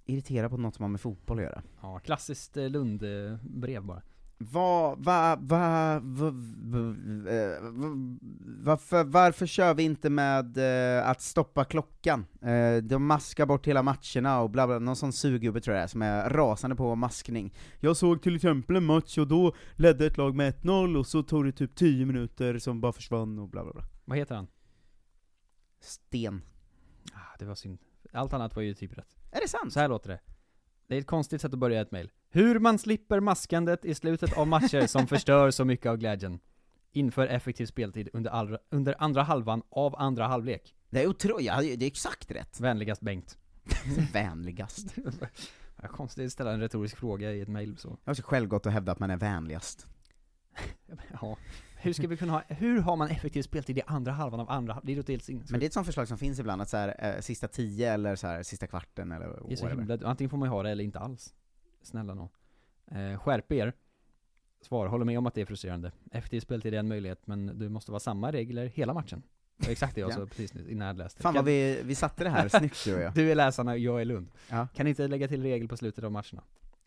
irriterad 0.08 0.50
på 0.50 0.56
något 0.56 0.74
som 0.74 0.82
har 0.82 0.88
med 0.88 1.00
fotboll 1.00 1.38
att 1.38 1.44
göra. 1.44 1.62
Ja, 1.82 1.98
klassiskt 1.98 2.56
eh, 2.56 2.68
Lund-brev 2.68 3.84
bara. 3.84 4.02
Vad, 4.40 5.04
va, 5.04 5.36
va, 5.40 6.00
va, 6.02 6.94
varför, 8.64 9.04
varför 9.04 9.46
kör 9.46 9.74
vi 9.74 9.82
inte 9.82 10.10
med 10.10 10.58
eh, 10.98 11.08
att 11.08 11.20
stoppa 11.20 11.64
klockan? 11.64 12.26
Eh, 12.42 12.76
de 12.76 13.06
maskar 13.06 13.46
bort 13.46 13.66
hela 13.66 13.82
matcherna 13.82 14.40
och 14.40 14.50
bla 14.50 14.66
bla, 14.66 14.78
någon 14.78 14.96
sån 14.96 15.12
surgubbe 15.12 15.60
tror 15.60 15.76
jag 15.76 15.80
det 15.80 15.84
är, 15.84 15.88
som 15.88 16.02
är 16.02 16.30
rasande 16.30 16.76
på 16.76 16.94
maskning. 16.94 17.54
Jag 17.80 17.96
såg 17.96 18.22
till 18.22 18.36
exempel 18.36 18.76
en 18.76 18.84
match 18.84 19.18
och 19.18 19.28
då 19.28 19.54
ledde 19.72 20.06
ett 20.06 20.16
lag 20.16 20.34
med 20.34 20.54
1-0 20.54 20.96
och 20.96 21.06
så 21.06 21.22
tog 21.22 21.44
det 21.44 21.52
typ 21.52 21.74
10 21.74 22.06
minuter 22.06 22.58
som 22.58 22.80
bara 22.80 22.92
försvann 22.92 23.38
och 23.38 23.48
bla 23.48 23.64
bla 23.64 23.72
bla. 23.72 23.84
Vad 24.04 24.18
heter 24.18 24.34
han? 24.34 24.46
Sten. 25.80 26.42
Ah, 27.12 27.36
det 27.38 27.44
var 27.44 27.54
synd. 27.54 27.78
Allt 28.12 28.32
annat 28.32 28.56
var 28.56 28.62
ju 28.62 28.74
typ 28.74 28.98
rätt. 28.98 29.17
Är 29.30 29.40
det 29.40 29.48
sant? 29.48 29.72
Så 29.72 29.80
här 29.80 29.88
låter 29.88 30.08
det. 30.08 30.20
Det 30.86 30.94
är 30.94 30.98
ett 31.00 31.06
konstigt 31.06 31.40
sätt 31.40 31.52
att 31.52 31.58
börja 31.58 31.80
ett 31.80 31.90
mail. 31.90 32.10
Hur 32.30 32.58
man 32.58 32.78
slipper 32.78 33.20
maskandet 33.20 33.84
i 33.84 33.94
slutet 33.94 34.38
av 34.38 34.46
matcher 34.46 34.86
som 34.86 35.06
förstör 35.06 35.50
så 35.50 35.64
mycket 35.64 35.86
av 35.86 35.96
glädjen. 35.96 36.40
Inför 36.92 37.26
effektiv 37.26 37.66
speltid 37.66 38.08
under, 38.12 38.30
allra, 38.30 38.58
under 38.70 38.94
andra 38.98 39.22
halvan 39.22 39.62
av 39.70 39.96
andra 39.96 40.26
halvlek. 40.26 40.74
Det 40.90 41.02
är 41.02 41.06
otroligt, 41.06 41.46
ja, 41.46 41.60
det 41.60 41.72
är 41.72 41.86
exakt 41.86 42.30
rätt. 42.30 42.60
Vänligast 42.60 43.00
Bengt. 43.00 43.38
Vänligast. 44.12 44.94
Ja, 45.82 45.88
konstigt 45.88 46.26
att 46.26 46.32
ställa 46.32 46.52
en 46.52 46.60
retorisk 46.60 46.96
fråga 46.96 47.32
i 47.32 47.40
ett 47.40 47.48
mail 47.48 47.76
så. 47.76 47.98
Jag 48.04 48.14
har 48.14 48.22
själv 48.22 48.48
gått 48.48 48.66
och 48.66 48.72
hävdat 48.72 48.92
att 48.92 48.98
man 48.98 49.10
är 49.10 49.16
vänligast. 49.16 49.86
Ja. 51.20 51.36
Hur 51.80 51.92
ska 51.92 52.06
vi 52.08 52.16
kunna 52.16 52.32
ha, 52.32 52.42
hur 52.48 52.80
har 52.80 52.96
man 52.96 53.08
effektiv 53.10 53.42
speltid 53.42 53.78
i 53.78 53.82
andra 53.86 54.12
halvan 54.12 54.40
av 54.40 54.50
andra? 54.50 54.80
Det 54.84 54.92
helt 54.94 55.08
sinnessjukt. 55.08 55.50
Men 55.50 55.60
det 55.60 55.66
är 55.66 55.68
ett 55.68 55.72
sånt 55.72 55.86
förslag 55.86 56.08
som 56.08 56.18
finns 56.18 56.38
ibland, 56.38 56.62
att 56.62 56.68
så 56.68 56.76
här, 56.76 57.14
eh, 57.16 57.20
sista 57.20 57.48
tio 57.48 57.92
eller 57.92 58.16
så 58.16 58.26
här, 58.26 58.42
sista 58.42 58.66
kvarten 58.66 59.12
eller 59.12 59.26
Det 59.26 59.32
är 59.52 59.56
så 59.56 59.64
whatever. 59.64 59.82
himla, 59.92 60.08
antingen 60.08 60.30
får 60.30 60.36
man 60.38 60.46
ju 60.46 60.50
ha 60.50 60.62
det 60.62 60.70
eller 60.70 60.84
inte 60.84 60.98
alls. 60.98 61.34
Snälla 61.82 62.14
nån. 62.14 62.28
Eh, 62.90 63.18
skärp 63.18 63.52
er. 63.52 63.72
Svar, 64.60 64.86
håller 64.86 65.04
med 65.04 65.18
om 65.18 65.26
att 65.26 65.34
det 65.34 65.40
är 65.40 65.44
frustrerande. 65.46 65.92
Effektiv 66.12 66.40
speltid 66.40 66.74
är 66.74 66.78
en 66.78 66.88
möjlighet, 66.88 67.26
men 67.26 67.58
det 67.58 67.68
måste 67.68 67.90
vara 67.90 68.00
samma 68.00 68.32
regler 68.32 68.66
hela 68.66 68.94
matchen. 68.94 69.22
Det 69.56 69.66
var 69.66 69.72
exakt 69.72 69.94
det 69.94 70.00
jag 70.00 70.10
Ja. 70.10 70.14
sa 70.14 70.26
precis 70.26 70.54
nu, 70.54 70.70
innan 70.70 70.88
jag 70.88 70.96
läste. 70.98 71.22
Fan 71.22 71.34
vad 71.34 71.44
vi, 71.44 71.80
vi 71.84 71.94
satte 71.94 72.24
det 72.24 72.30
här 72.30 72.48
snyggt 72.48 72.84
du 72.84 72.94
och 72.94 73.00
jag. 73.02 73.14
Du 73.14 73.30
är 73.30 73.34
läsarna, 73.34 73.76
jag 73.76 74.00
är 74.00 74.04
Lund. 74.04 74.28
Ja. 74.50 74.66
Kan 74.74 74.86
inte 74.86 75.08
lägga 75.08 75.28
till 75.28 75.42
regel 75.42 75.68
på 75.68 75.76
slutet 75.76 76.04
av 76.04 76.12
matcherna. 76.12 76.42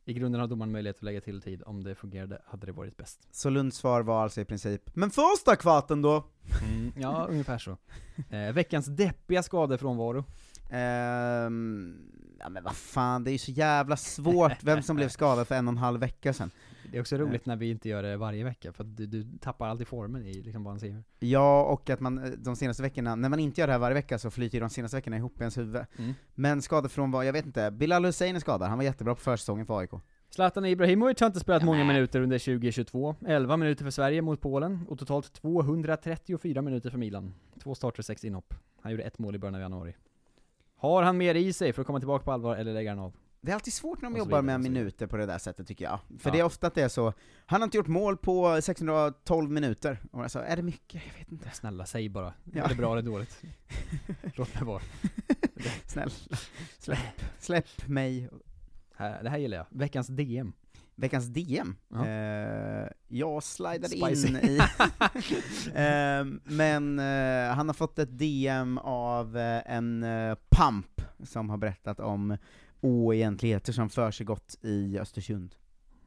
I 0.05 0.13
grunden 0.13 0.41
har 0.41 0.47
domaren 0.47 0.71
möjlighet 0.71 0.95
att 0.95 1.03
lägga 1.03 1.21
till 1.21 1.41
tid, 1.41 1.63
om 1.65 1.83
det 1.83 1.95
fungerade 1.95 2.41
hade 2.45 2.65
det 2.65 2.71
varit 2.71 2.97
bäst. 2.97 3.27
Så 3.31 3.49
Lunds 3.49 3.77
svar 3.77 4.01
var 4.01 4.23
alltså 4.23 4.41
i 4.41 4.45
princip, 4.45 4.95
men 4.95 5.11
första 5.11 5.55
kvarten 5.55 6.01
då? 6.01 6.23
Mm, 6.63 6.91
ja, 6.97 7.27
ungefär 7.29 7.57
så. 7.57 7.77
Eh, 8.29 8.53
veckans 8.53 8.85
deppiga 8.85 9.43
skadefrånvaro. 9.43 10.25
Ehm, 10.71 11.95
ja 12.39 12.49
men 12.49 12.63
vad 12.63 12.75
fan, 12.75 13.23
det 13.23 13.29
är 13.29 13.33
ju 13.33 13.37
så 13.37 13.51
jävla 13.51 13.97
svårt 13.97 14.63
vem 14.63 14.81
som 14.83 14.95
blev 14.95 15.09
skadad 15.09 15.47
för 15.47 15.55
en 15.55 15.67
och 15.67 15.71
en 15.71 15.77
halv 15.77 15.99
vecka 15.99 16.33
sedan. 16.33 16.51
Det 16.91 16.97
är 16.97 17.01
också 17.01 17.17
roligt 17.17 17.45
när 17.45 17.55
vi 17.55 17.69
inte 17.69 17.89
gör 17.89 18.03
det 18.03 18.17
varje 18.17 18.43
vecka, 18.43 18.73
för 18.73 18.83
att 18.83 18.97
du, 18.97 19.05
du 19.05 19.37
tappar 19.37 19.67
alltid 19.67 19.87
formen 19.87 20.25
i 20.25 20.33
liksom 20.33 20.63
vad 20.63 20.73
han 20.73 20.79
säger. 20.79 21.03
Ja, 21.19 21.63
och 21.63 21.89
att 21.89 21.99
man 21.99 22.17
eh, 22.17 22.31
de 22.31 22.55
senaste 22.55 22.83
veckorna, 22.83 23.15
när 23.15 23.29
man 23.29 23.39
inte 23.39 23.61
gör 23.61 23.67
det 23.67 23.73
här 23.73 23.79
varje 23.79 23.93
vecka 23.93 24.19
så 24.19 24.31
flyter 24.31 24.55
ju 24.55 24.59
de 24.59 24.69
senaste 24.69 24.97
veckorna 24.97 25.17
ihop 25.17 25.37
i 25.37 25.39
ens 25.39 25.57
huvud. 25.57 25.85
Mm. 25.97 26.13
Men 26.35 26.61
skadefrånvaro, 26.61 27.23
jag 27.23 27.33
vet 27.33 27.45
inte, 27.45 27.71
Bilal 27.71 28.05
Hussein 28.05 28.35
är 28.35 28.39
skadad, 28.39 28.69
han 28.69 28.77
var 28.77 28.85
jättebra 28.85 29.15
på 29.15 29.21
försäsongen 29.21 29.65
för 29.65 29.79
AIK. 29.79 29.91
Zlatan 30.29 30.65
Ibrahimovic 30.65 31.19
har 31.19 31.27
inte 31.27 31.39
spelat 31.39 31.63
många 31.63 31.83
minuter 31.83 32.21
under 32.21 32.39
2022. 32.39 33.15
11 33.27 33.57
minuter 33.57 33.83
för 33.83 33.91
Sverige 33.91 34.21
mot 34.21 34.41
Polen, 34.41 34.79
och 34.89 34.99
totalt 34.99 35.33
234 35.33 36.61
minuter 36.61 36.89
för 36.89 36.97
Milan. 36.97 37.33
Två 37.63 37.75
starter, 37.75 38.03
sex 38.03 38.23
inhopp. 38.23 38.53
Han 38.81 38.91
gjorde 38.91 39.03
ett 39.03 39.19
mål 39.19 39.35
i 39.35 39.37
början 39.37 39.55
av 39.55 39.61
januari. 39.61 39.95
Har 40.75 41.03
han 41.03 41.17
mer 41.17 41.35
i 41.35 41.53
sig 41.53 41.73
för 41.73 41.81
att 41.81 41.87
komma 41.87 41.99
tillbaka 41.99 42.25
på 42.25 42.31
allvar, 42.31 42.55
eller 42.55 42.73
lägger 42.73 42.89
han 42.89 42.99
av? 42.99 43.13
Det 43.43 43.51
är 43.51 43.55
alltid 43.55 43.73
svårt 43.73 44.01
när 44.01 44.09
de 44.09 44.17
jobbar 44.17 44.41
med 44.41 44.59
minuter 44.61 45.07
på 45.07 45.17
det 45.17 45.25
där 45.25 45.37
sättet 45.37 45.67
tycker 45.67 45.85
jag. 45.85 45.99
För 46.19 46.29
Ja. 46.29 46.33
det 46.33 46.39
är 46.39 46.43
ofta 46.43 46.67
att 46.67 46.75
det 46.75 46.81
är 46.81 46.87
så, 46.89 47.13
han 47.45 47.61
har 47.61 47.65
inte 47.67 47.77
gjort 47.77 47.87
mål 47.87 48.17
på 48.17 48.61
612 48.61 49.51
minuter. 49.51 49.99
Och 50.11 50.23
alltså, 50.23 50.39
är 50.39 50.55
det 50.55 50.61
mycket? 50.61 51.01
Jag 51.07 51.19
vet 51.19 51.31
inte. 51.31 51.49
Snälla, 51.53 51.85
säg 51.85 52.09
bara. 52.09 52.33
Ja. 52.53 52.63
Är 52.63 52.69
det 52.69 52.75
bra 52.75 52.91
eller 52.91 53.01
dåligt? 53.01 53.41
Låt 54.35 54.53
mig 54.55 54.63
vara. 54.63 54.81
Snälla, 55.85 56.11
släpp, 56.79 56.99
släpp 57.39 57.87
mig. 57.87 58.29
Det 58.97 59.29
här 59.29 59.37
gillar 59.37 59.57
jag. 59.57 59.65
Veckans 59.69 60.07
DM. 60.07 60.53
Veckans 60.95 61.25
DM? 61.25 61.75
Ja. 61.89 62.07
Eh, 62.07 62.87
jag 63.07 63.43
slidade 63.43 63.89
Spicy. 63.89 64.27
in 64.27 64.35
i... 64.35 64.59
Eh, 65.75 66.25
men 66.43 66.99
eh, 66.99 67.53
han 67.55 67.69
har 67.69 67.73
fått 67.73 67.99
ett 67.99 68.17
DM 68.17 68.77
av 68.77 69.37
eh, 69.37 69.61
en 69.75 70.05
pamp 70.49 71.01
som 71.23 71.49
har 71.49 71.57
berättat 71.57 71.99
om 71.99 72.37
oegentligheter 72.81 73.73
som 73.73 73.89
försiggått 73.89 74.55
i 74.61 74.99
Östersund. 74.99 75.55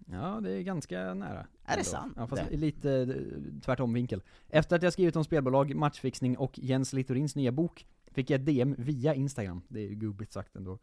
Ja, 0.07 0.41
det 0.43 0.51
är 0.53 0.63
ganska 0.63 1.15
nära. 1.15 1.47
Är 1.65 1.77
det 1.77 1.85
sant? 1.85 2.13
Ja, 2.17 2.27
fast 2.27 2.43
Det? 2.51 2.57
lite 2.57 2.91
eh, 2.93 3.61
tvärtom 3.65 3.93
vinkel. 3.93 4.23
Efter 4.49 4.77
att 4.77 4.83
jag 4.83 4.93
skrivit 4.93 5.17
om 5.17 5.25
spelbolag, 5.25 5.75
matchfixning 5.75 6.39
och 6.39 6.59
Jens 6.59 6.93
Littorins 6.93 7.37
nya 7.37 7.53
bok, 7.53 7.87
fick 8.07 8.31
jag 8.31 8.41
ett 8.41 8.47
DM 8.47 8.75
via 8.79 9.15
Instagram. 9.15 9.63
Det 9.69 9.81
är 9.81 9.89
gubbigt 9.95 10.33
sagt 10.33 10.57
ändå. 10.57 10.79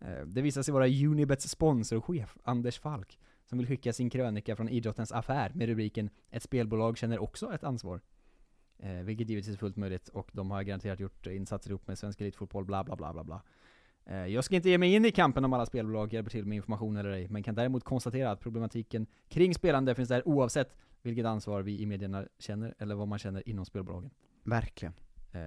Eh, 0.00 0.26
Det 0.26 0.42
visade 0.42 0.64
sig 0.64 0.74
vara 0.74 0.86
Unibets 0.88 1.48
sponsorchef, 1.48 2.36
Anders 2.44 2.78
Falk, 2.78 3.18
som 3.44 3.58
vill 3.58 3.66
skicka 3.66 3.92
sin 3.92 4.10
krönika 4.10 4.56
från 4.56 4.68
idrottens 4.68 5.12
affär 5.12 5.52
med 5.54 5.68
rubriken 5.68 6.10
'Ett 6.30 6.42
spelbolag 6.42 6.98
känner 6.98 7.18
också 7.18 7.54
ett 7.54 7.64
ansvar' 7.64 8.00
eh, 8.78 8.92
Vilket 8.92 9.28
givetvis 9.30 9.54
är 9.54 9.58
fullt 9.58 9.76
möjligt, 9.76 10.08
och 10.08 10.30
de 10.32 10.50
har 10.50 10.62
garanterat 10.62 11.00
gjort 11.00 11.26
insatser 11.26 11.70
ihop 11.70 11.86
med 11.86 11.98
svensk 11.98 12.20
elitfotboll, 12.20 12.64
bla 12.64 12.84
bla 12.84 12.96
bla 12.96 13.12
bla 13.12 13.24
bla. 13.24 13.42
Eh, 14.06 14.26
Jag 14.26 14.44
ska 14.44 14.56
inte 14.56 14.68
ge 14.70 14.78
mig 14.78 14.94
in 14.94 15.04
i 15.04 15.10
kampen 15.12 15.44
om 15.44 15.52
alla 15.52 15.66
spelbolag 15.66 16.12
hjälper 16.12 16.30
till 16.30 16.44
med 16.46 16.56
information 16.56 16.96
eller 16.96 17.10
ej, 17.10 17.28
men 17.28 17.42
kan 17.42 17.54
däremot 17.54 17.84
konstatera 17.84 18.30
att 18.30 18.40
problematiken 18.40 19.06
kring 19.28 19.54
spelande 19.54 19.94
finns 19.94 20.08
där 20.08 20.28
oavsett 20.28 20.76
vilket 21.02 21.26
ansvar 21.26 21.62
vi 21.62 21.80
i 21.80 21.86
medierna 21.86 22.26
känner, 22.38 22.74
eller 22.78 22.94
vad 22.94 23.08
man 23.08 23.18
känner 23.18 23.48
inom 23.48 23.64
spelbolagen. 23.64 24.10
Verkligen. 24.44 24.94
Eh, 25.32 25.40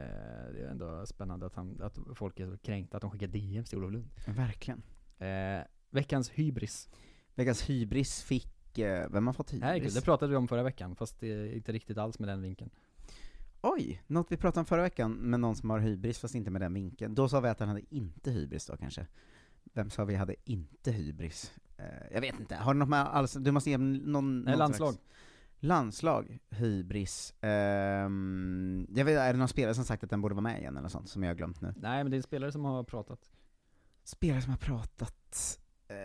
Det 0.53 0.61
är 0.63 0.67
ändå 0.71 1.05
spännande 1.05 1.45
att, 1.45 1.55
han, 1.55 1.81
att 1.81 1.99
folk 2.15 2.39
är 2.39 2.47
så 2.51 2.57
kränkta 2.57 2.97
att 2.97 3.01
de 3.01 3.11
skickar 3.11 3.27
DMs 3.27 3.69
till 3.69 3.77
Olof 3.77 3.91
Lund. 3.91 4.09
Verkligen. 4.27 4.81
Eh, 5.17 5.63
veckans 5.89 6.29
hybris. 6.29 6.89
Veckans 7.35 7.69
hybris 7.69 8.23
fick, 8.23 8.79
vem 9.09 9.27
har 9.27 9.33
fått 9.33 9.53
hybris? 9.53 9.93
det 9.95 10.01
pratade 10.01 10.29
vi 10.31 10.35
om 10.37 10.47
förra 10.47 10.63
veckan, 10.63 10.95
fast 10.95 11.19
det 11.19 11.27
är 11.31 11.53
inte 11.55 11.71
riktigt 11.71 11.97
alls 11.97 12.19
med 12.19 12.29
den 12.29 12.41
vinkeln. 12.41 12.69
Oj, 13.67 14.03
något 14.07 14.31
vi 14.31 14.37
pratade 14.37 14.59
om 14.59 14.65
förra 14.65 14.81
veckan 14.81 15.11
med 15.11 15.39
någon 15.39 15.55
som 15.55 15.69
har 15.69 15.79
hybris 15.79 16.19
fast 16.19 16.35
inte 16.35 16.51
med 16.51 16.61
den 16.61 16.73
vinkeln. 16.73 17.15
Då 17.15 17.29
sa 17.29 17.39
vi 17.39 17.49
att 17.49 17.59
han 17.59 17.69
hade 17.69 17.81
inte 17.89 18.31
hybris 18.31 18.65
då 18.65 18.77
kanske. 18.77 19.07
Vem 19.63 19.89
sa 19.89 20.05
vi 20.05 20.15
hade 20.15 20.35
inte 20.43 20.91
hybris? 20.91 21.53
Eh, 21.77 21.85
jag 22.11 22.21
vet 22.21 22.39
inte, 22.39 22.55
har 22.55 22.73
du 22.73 22.79
något 22.79 22.89
med 22.89 22.99
alls, 22.99 23.33
du 23.33 23.51
måste 23.51 23.69
ge 23.69 23.77
någon... 23.77 24.41
Nej, 24.41 24.57
landslag. 24.57 24.93
Slags, 24.93 25.07
landslag, 25.59 26.39
hybris. 26.49 27.33
Ehm, 27.41 28.87
jag 28.95 29.05
vet, 29.05 29.17
är 29.17 29.33
det 29.33 29.39
någon 29.39 29.47
spelare 29.47 29.75
som 29.75 29.85
sagt 29.85 30.03
att 30.03 30.09
den 30.09 30.21
borde 30.21 30.35
vara 30.35 30.43
med 30.43 30.59
igen 30.59 30.77
eller 30.77 30.89
sånt, 30.89 31.09
som 31.09 31.23
jag 31.23 31.29
har 31.29 31.35
glömt 31.35 31.61
nu? 31.61 31.73
Nej, 31.77 32.03
men 32.03 32.11
det 32.11 32.15
är 32.15 32.19
en 32.19 32.23
spelare 32.23 32.51
som 32.51 32.65
har 32.65 32.83
pratat. 32.83 33.31
Spelare 34.03 34.41
som 34.41 34.51
har 34.51 34.57
pratat... 34.57 35.59
eh, 35.87 35.97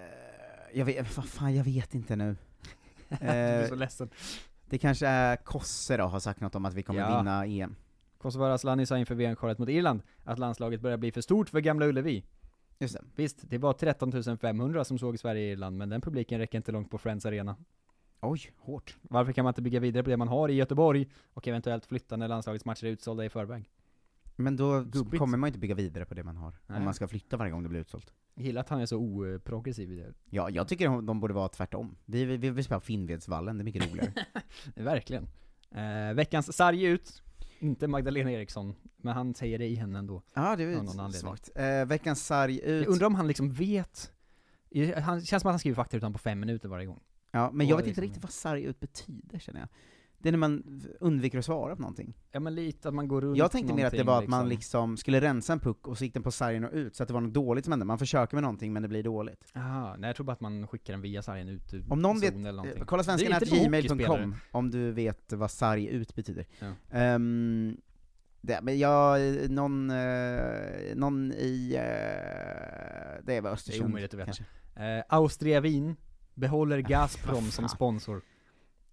jag 0.79 0.85
vet, 0.85 1.17
vad 1.17 1.27
fan, 1.27 1.55
jag 1.55 1.65
vet 1.65 1.95
inte 1.95 2.17
nu. 2.17 2.37
du 3.09 3.17
är 3.27 3.67
så 3.67 3.75
Eh, 3.75 3.79
ledsen. 3.79 4.11
Det 4.71 4.79
kanske 4.79 5.07
är 5.07 5.37
Kosse 5.37 5.97
då, 5.97 6.05
har 6.05 6.21
sagt 6.21 6.41
något 6.41 6.55
om 6.55 6.65
att 6.65 6.75
vi 6.75 6.83
kommer 6.83 7.01
Ja. 7.01 7.19
vinna 7.19 7.47
EM. 7.47 7.77
Kosovare 8.19 8.55
Asllani 8.55 8.87
sa 8.87 8.99
inför 8.99 9.15
VM-kvalet 9.15 9.59
mot 9.59 9.69
Irland 9.69 10.03
att 10.25 10.39
landslaget 10.39 10.81
börjar 10.81 10.97
bli 10.97 11.13
för 11.13 11.21
stort 11.21 11.49
för 11.49 11.61
Gamla 11.61 11.87
Ullevi. 11.87 12.25
Just 12.79 12.95
det. 12.95 13.05
Visst, 13.17 13.39
det 13.43 13.59
var 13.59 13.73
13 13.73 14.39
500 14.39 14.85
som 14.85 14.99
såg 14.99 15.19
Sverige 15.19 15.43
i 15.49 15.53
Irland, 15.53 15.77
men 15.79 15.89
den 15.89 16.01
publiken 16.01 16.39
räcker 16.39 16.59
inte 16.59 16.73
långt 16.73 16.91
på 16.91 16.99
Friends 16.99 17.27
Arena. 17.27 17.57
Oj, 18.21 18.41
hårt. 18.59 18.97
Varför 19.03 19.33
kan 19.33 19.45
man 19.45 19.51
inte 19.51 19.63
bygga 19.63 19.81
vidare 19.81 20.03
på 20.03 20.11
det 20.11 20.17
man 20.17 20.29
har 20.29 20.49
i 20.49 20.53
Göteborg, 20.53 21.09
och 21.35 21.49
eventuellt 21.49 21.87
flytta 21.87 22.17
när 22.17 22.29
landslagets 22.29 22.65
matcher 22.65 22.85
är 22.87 22.91
utsålda 22.91 23.25
i 23.25 23.29
förväg? 23.29 23.71
Men 24.41 24.57
då 24.57 24.81
Gubbigt. 24.83 25.19
kommer 25.19 25.39
man 25.39 25.47
inte 25.47 25.59
bygga 25.59 25.75
vidare 25.75 26.05
på 26.05 26.15
det 26.15 26.23
man 26.25 26.37
har, 26.37 26.59
Nej. 26.67 26.79
om 26.79 26.85
man 26.85 26.95
ska 26.95 27.09
flytta 27.09 27.37
varje 27.37 27.53
gång 27.53 27.63
det 27.63 27.69
blir 27.69 27.81
utsålt. 27.81 28.13
Jag 28.35 28.47
gillar 28.47 28.61
att 28.61 28.69
han 28.69 28.81
är 28.81 28.87
så 28.87 28.97
oprogressiv 28.97 29.93
i 29.93 29.97
det. 29.97 30.15
Ja, 30.31 30.51
jag 30.51 30.69
tycker 30.69 30.85
de, 30.89 31.07
de 31.07 31.21
borde 31.21 31.35
vara 31.35 31.49
tvärtom. 31.49 31.97
Vi, 32.05 32.25
vi, 32.25 32.37
vi 32.37 32.51
vill 32.51 32.65
spela 32.65 32.81
Finnvedsvallen, 32.81 33.59
det 33.59 33.63
är 33.63 33.65
mycket 33.65 33.91
roligare. 33.93 34.13
Verkligen. 34.75 35.29
Eh, 35.71 36.15
veckans 36.15 36.57
sarg 36.57 36.85
ut, 36.85 37.23
inte 37.59 37.87
Magdalena 37.89 38.33
Eriksson, 38.33 38.75
men 38.97 39.15
han 39.15 39.35
säger 39.35 39.59
det 39.59 39.67
igen 39.67 39.97
ändå. 39.97 40.23
ja, 40.35 40.57
det 40.57 40.65
är 40.65 40.69
ju 41.07 41.13
svagt. 41.13 41.51
Eh, 41.55 41.85
veckans 41.87 42.27
sarg 42.27 42.61
ut. 42.61 42.85
Jag 42.87 42.93
undrar 42.93 43.07
om 43.07 43.15
han 43.15 43.27
liksom 43.27 43.53
vet, 43.53 44.13
han 44.97 45.21
känns 45.25 45.43
som 45.43 45.49
att 45.49 45.53
han 45.53 45.59
skriver 45.59 45.75
faktarutan 45.75 46.13
på 46.13 46.19
fem 46.19 46.41
minuter 46.41 46.69
varje 46.69 46.87
gång. 46.87 47.01
Ja, 47.31 47.51
men 47.53 47.67
jag 47.67 47.77
vet 47.77 47.87
inte 47.87 48.01
liksom- 48.01 48.03
riktigt 48.03 48.23
vad 48.23 48.33
sarg 48.33 48.63
ut 48.65 48.81
betyder 48.81 49.39
känner 49.39 49.61
jag. 49.61 49.69
Det 50.23 50.29
är 50.29 50.33
när 50.33 50.39
man 50.39 50.83
undviker 51.01 51.39
att 51.39 51.45
svara 51.45 51.77
på 51.77 51.83
någonting. 51.83 52.15
Ja 52.33 52.41
men 52.41 52.55
lite 52.55 52.89
att 52.89 52.95
man 52.95 53.09
går 53.09 53.21
runt 53.21 53.39
Jag 53.39 53.51
tänkte 53.51 53.75
mer 53.75 53.87
att 53.87 53.93
det 53.93 54.03
var 54.03 54.23
att 54.23 54.29
man 54.29 54.39
någonting, 54.39 54.57
liksom 54.57 54.97
skulle 54.97 55.21
rensa 55.21 55.53
en 55.53 55.61
puck 55.61 55.89
och 55.89 55.99
så 55.99 56.05
gick 56.05 56.15
den 56.15 56.23
på 56.23 56.31
sargen 56.31 56.65
och 56.65 56.73
ut, 56.73 56.97
så 56.97 57.03
att 57.03 57.07
det 57.09 57.15
var 57.15 57.21
något 57.21 57.35
dåligt 57.35 57.65
som 57.65 57.73
hände. 57.73 57.85
Man 57.87 57.99
försöker 57.99 58.37
med 58.37 58.43
någonting 58.43 58.73
men 58.73 58.83
det 58.83 58.89
blir 58.89 59.03
dåligt. 59.03 59.53
Aha, 59.55 59.97
nej 59.99 60.09
jag 60.09 60.17
tror 60.17 60.27
bara 60.27 60.33
att 60.33 60.41
man 60.41 60.67
skickar 60.67 60.93
den 60.93 61.01
via 61.01 61.23
sargen 61.23 61.49
ut 61.49 61.75
ur 61.75 61.85
Om 61.89 62.03
någon 62.03 62.21
vet, 62.21 62.35
eller 62.35 62.53
någonting. 62.53 62.81
eh, 62.81 62.87
kolla 62.87 63.03
svenskan 63.03 64.35
om 64.51 64.71
du 64.71 64.93
vet 64.93 65.33
vad 65.33 65.51
sarg 65.51 65.87
ut 65.87 66.15
betyder. 66.15 66.47
Ja. 66.59 66.73
Ehm, 66.91 67.77
det, 68.41 68.61
men 68.63 68.79
jag, 68.79 69.21
någon, 69.51 69.91
eh, 69.91 69.97
någon 70.95 71.33
i, 71.33 71.75
eh, 71.75 73.25
det 73.25 73.41
var 73.41 73.43
Det 73.43 73.49
är 73.49 73.53
Östersund 73.53 73.85
omöjligt 73.87 74.15
att 74.15 74.21
veta. 74.21 74.45
Eh, 74.85 75.05
Austria 75.09 75.61
Wien 75.61 75.97
behåller 76.35 76.79
Gazprom 76.79 77.45
vad 77.45 77.53
som 77.53 77.69
sponsor. 77.69 78.23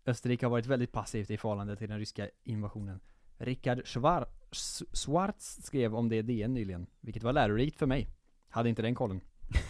Österrike 0.07 0.45
har 0.45 0.51
varit 0.51 0.65
väldigt 0.65 0.91
passivt 0.91 1.29
i 1.31 1.37
förhållande 1.37 1.75
till 1.75 1.89
den 1.89 1.99
ryska 1.99 2.29
invasionen. 2.43 2.99
Richard 3.37 3.79
Schwar- 3.85 4.27
S- 4.51 4.83
Schwarz 4.93 5.59
skrev 5.63 5.95
om 5.95 6.09
det 6.09 6.15
i 6.15 6.21
DN 6.21 6.53
nyligen, 6.53 6.87
vilket 7.01 7.23
var 7.23 7.33
lärorikt 7.33 7.79
för 7.79 7.85
mig. 7.85 8.07
Hade 8.49 8.69
inte 8.69 8.81
den 8.81 8.95
kollen. 8.95 9.21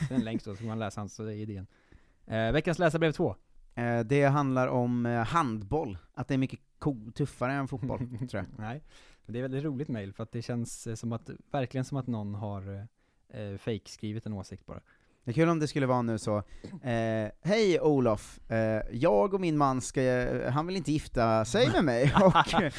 Den 0.10 0.24
längst 0.24 0.46
då, 0.46 0.52
så 0.56 0.58
kan 0.60 0.68
man 0.68 0.80
läsa 0.80 1.02
hans 1.02 1.20
eh, 1.20 1.42
idén. 1.42 1.68
Eh, 2.26 2.52
veckans 2.52 2.80
läsarbrev 2.80 3.12
2. 3.12 3.36
Eh, 3.76 4.00
det 4.00 4.24
handlar 4.24 4.68
om 4.68 5.06
eh, 5.06 5.24
handboll, 5.26 5.98
att 6.14 6.28
det 6.28 6.34
är 6.34 6.38
mycket 6.38 6.60
tuffare 7.14 7.54
än 7.54 7.68
fotboll, 7.68 8.00
tror 8.30 8.44
jag. 8.44 8.46
Nej, 8.58 8.84
men 9.26 9.34
det 9.34 9.40
är 9.40 9.42
väldigt 9.42 9.64
roligt 9.64 9.88
mail 9.88 10.14
för 10.14 10.24
att 10.24 10.32
det 10.32 10.42
känns 10.42 10.88
eh, 10.88 10.96
som 10.96 11.12
att, 11.14 11.30
verkligen 11.52 11.86
som 11.86 11.98
att 11.98 12.08
någon 12.08 12.36
har 12.36 12.88
eh, 13.30 13.58
fake 13.58 13.90
skrivit 13.90 14.26
en 14.26 14.34
åsikt 14.34 14.66
bara. 14.66 14.82
Det 15.28 15.32
är 15.32 15.34
kul 15.34 15.50
om 15.50 15.60
det 15.60 15.68
skulle 15.68 15.86
vara 15.86 16.02
nu 16.02 16.18
så, 16.18 16.38
eh, 16.84 17.32
hej 17.42 17.80
Olof, 17.82 18.52
eh, 18.52 18.82
jag 18.92 19.34
och 19.34 19.42
min 19.42 19.58
man 19.58 19.82
ska, 19.82 20.02
eh, 20.02 20.52
han 20.52 20.68
vill 20.68 20.76
inte 20.76 20.92
gifta 20.92 21.46
sig 21.46 21.70
med 21.72 21.84
mig, 21.84 22.14
och... 22.22 22.54
Eh, 22.64 22.72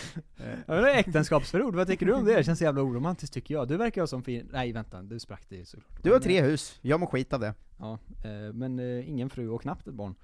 Ja, 0.67 0.75
det 0.75 0.93
är 0.93 0.99
äktenskapsförord, 0.99 1.75
vad 1.75 1.87
tycker 1.87 2.07
du 2.07 2.13
om 2.13 2.25
det? 2.25 2.35
Det 2.35 2.45
känns 2.45 2.63
jävla 2.63 2.83
oromantiskt 2.83 3.35
tycker 3.35 3.55
jag. 3.55 3.69
Du 3.69 3.77
verkar 3.77 4.07
som 4.07 4.23
fin... 4.23 4.49
Nej 4.53 4.73
vänta, 4.73 5.03
du 5.03 5.19
sprack 5.19 5.43
det 5.49 5.69
såklart. 5.69 6.03
du 6.03 6.13
har 6.13 6.21
tre 6.21 6.39
eh, 6.39 6.45
hus, 6.45 6.79
jag 6.83 7.01
mår 7.01 7.07
skit 7.07 7.33
av 7.33 7.41
det. 7.41 7.55
Ja, 7.79 7.99
eh, 8.25 8.53
men 8.55 8.81
ingen 8.81 9.31
fru 9.31 9.49
och 9.49 9.63
knappt 9.63 9.87
ett 9.89 9.95
barn. 9.95 10.15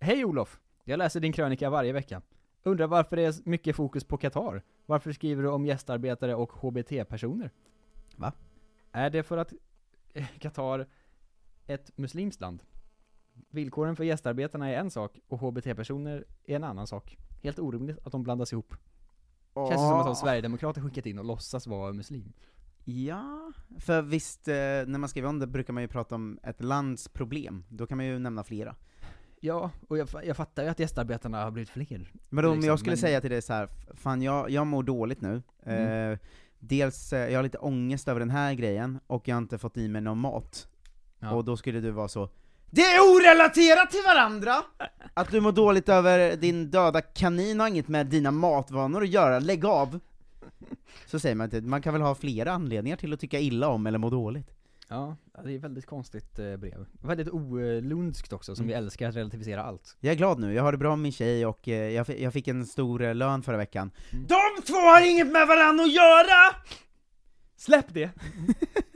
Hej 0.00 0.24
Olof! 0.24 0.60
Jag 0.84 0.98
läser 0.98 1.20
din 1.20 1.32
krönika 1.32 1.70
varje 1.70 1.92
vecka. 1.92 2.22
Undrar 2.62 2.86
varför 2.86 3.16
det 3.16 3.22
är 3.22 3.34
mycket 3.44 3.76
fokus 3.76 4.04
på 4.04 4.16
Qatar? 4.16 4.62
Varför 4.86 5.12
skriver 5.12 5.42
du 5.42 5.48
om 5.48 5.66
gästarbetare 5.66 6.34
och 6.34 6.52
HBT-personer? 6.52 7.50
Va? 8.16 8.32
Är 8.92 9.10
det 9.10 9.22
för 9.22 9.36
att 9.38 9.52
Qatar 10.38 10.86
ett 11.66 11.98
muslimskt 11.98 12.40
land? 12.40 12.62
Villkoren 13.50 13.96
för 13.96 14.04
gästarbetarna 14.04 14.68
är 14.70 14.74
en 14.74 14.90
sak 14.90 15.18
och 15.28 15.38
HBT-personer 15.40 16.24
är 16.44 16.56
en 16.56 16.64
annan 16.64 16.86
sak. 16.86 17.16
Helt 17.42 17.58
orimligt 17.58 17.98
att 18.06 18.12
de 18.12 18.22
blandas 18.22 18.52
ihop. 18.52 18.74
Känns 19.54 19.70
det 19.70 19.76
som 19.76 19.98
att 20.00 20.06
de 20.06 20.14
Sverigedemokrater 20.16 20.80
skickat 20.80 21.06
in 21.06 21.18
och 21.18 21.24
låtsas 21.24 21.66
vara 21.66 21.92
muslim. 21.92 22.32
Ja, 22.84 23.52
för 23.78 24.02
visst, 24.02 24.48
eh, 24.48 24.54
när 24.54 24.98
man 24.98 25.08
skriver 25.08 25.28
om 25.28 25.38
det 25.38 25.46
brukar 25.46 25.72
man 25.72 25.82
ju 25.82 25.88
prata 25.88 26.14
om 26.14 26.38
ett 26.42 26.62
lands 26.62 27.08
problem, 27.08 27.64
då 27.68 27.86
kan 27.86 27.96
man 27.96 28.06
ju 28.06 28.18
nämna 28.18 28.44
flera. 28.44 28.76
Ja, 29.40 29.70
och 29.88 29.98
jag, 29.98 30.08
jag 30.24 30.36
fattar 30.36 30.62
ju 30.62 30.68
att 30.68 30.78
gästarbetarna 30.78 31.44
har 31.44 31.50
blivit 31.50 31.70
fler. 31.70 32.12
Men 32.30 32.44
om 32.44 32.52
Liksom, 32.54 32.68
jag 32.68 32.78
skulle 32.78 32.90
men- 32.90 32.98
säga 32.98 33.20
till 33.20 33.30
dig 33.30 33.42
så 33.42 33.52
här, 33.52 33.68
fan 33.94 34.22
jag, 34.22 34.50
jag 34.50 34.66
mår 34.66 34.82
dåligt 34.82 35.20
nu, 35.20 35.42
Mm. 35.62 36.12
eh, 36.12 36.18
dels, 36.58 37.12
eh, 37.12 37.30
jag 37.30 37.38
har 37.38 37.42
lite 37.42 37.58
ångest 37.58 38.08
över 38.08 38.20
den 38.20 38.30
här 38.30 38.54
grejen, 38.54 39.00
och 39.06 39.28
jag 39.28 39.36
har 39.36 39.42
inte 39.42 39.58
fått 39.58 39.76
i 39.76 39.88
mig 39.88 40.00
någon 40.02 40.18
mat. 40.18 40.68
Ja. 41.24 41.30
Och 41.34 41.44
då 41.44 41.56
skulle 41.56 41.80
du 41.80 41.90
vara 41.90 42.08
så 42.08 42.28
Det 42.70 42.82
är 42.82 43.00
orelaterat 43.00 43.90
till 43.90 44.02
varandra! 44.06 44.54
Att 45.14 45.30
du 45.30 45.40
mår 45.40 45.52
dåligt 45.52 45.88
över 45.88 46.36
din 46.36 46.70
döda 46.70 47.00
kanin 47.00 47.60
har 47.60 47.68
inget 47.68 47.88
med 47.88 48.06
dina 48.06 48.30
matvanor 48.30 49.02
att 49.02 49.08
göra, 49.08 49.38
lägg 49.38 49.64
av! 49.66 50.00
Så 51.06 51.18
säger 51.18 51.34
man 51.34 51.44
inte, 51.44 51.60
man 51.60 51.82
kan 51.82 51.92
väl 51.92 52.02
ha 52.02 52.14
flera 52.14 52.52
anledningar 52.52 52.96
till 52.96 53.12
att 53.12 53.20
tycka 53.20 53.38
illa 53.40 53.68
om 53.68 53.86
eller 53.86 53.98
må 53.98 54.10
dåligt. 54.10 54.50
Ja, 54.88 55.16
det 55.44 55.54
är 55.54 55.58
väldigt 55.58 55.86
konstigt 55.86 56.38
eh, 56.38 56.56
brev. 56.56 56.86
Väldigt 57.02 57.28
olundskt 57.28 58.32
också, 58.32 58.56
som 58.56 58.62
Mm. 58.64 58.68
vi 58.68 58.74
älskar 58.84 59.08
att 59.08 59.16
relativisera 59.16 59.62
allt. 59.64 59.96
Jag 60.00 60.12
är 60.12 60.16
glad 60.16 60.38
nu, 60.38 60.54
jag 60.54 60.62
har 60.62 60.72
det 60.72 60.78
bra 60.78 60.90
med 60.96 61.02
min 61.02 61.12
tjej 61.12 61.46
och 61.46 61.68
eh, 61.68 62.04
jag 62.22 62.32
fick 62.32 62.48
en 62.48 62.66
stor 62.66 63.02
eh, 63.02 63.14
lön 63.14 63.42
förra 63.42 63.56
veckan. 63.56 63.90
Mm. 64.12 64.26
De 64.26 64.62
två 64.66 64.74
har 64.76 65.10
inget 65.10 65.26
med 65.32 65.46
varandra 65.46 65.84
att 65.84 65.92
göra! 65.92 66.54
Släpp 67.56 67.94
det! 67.94 68.10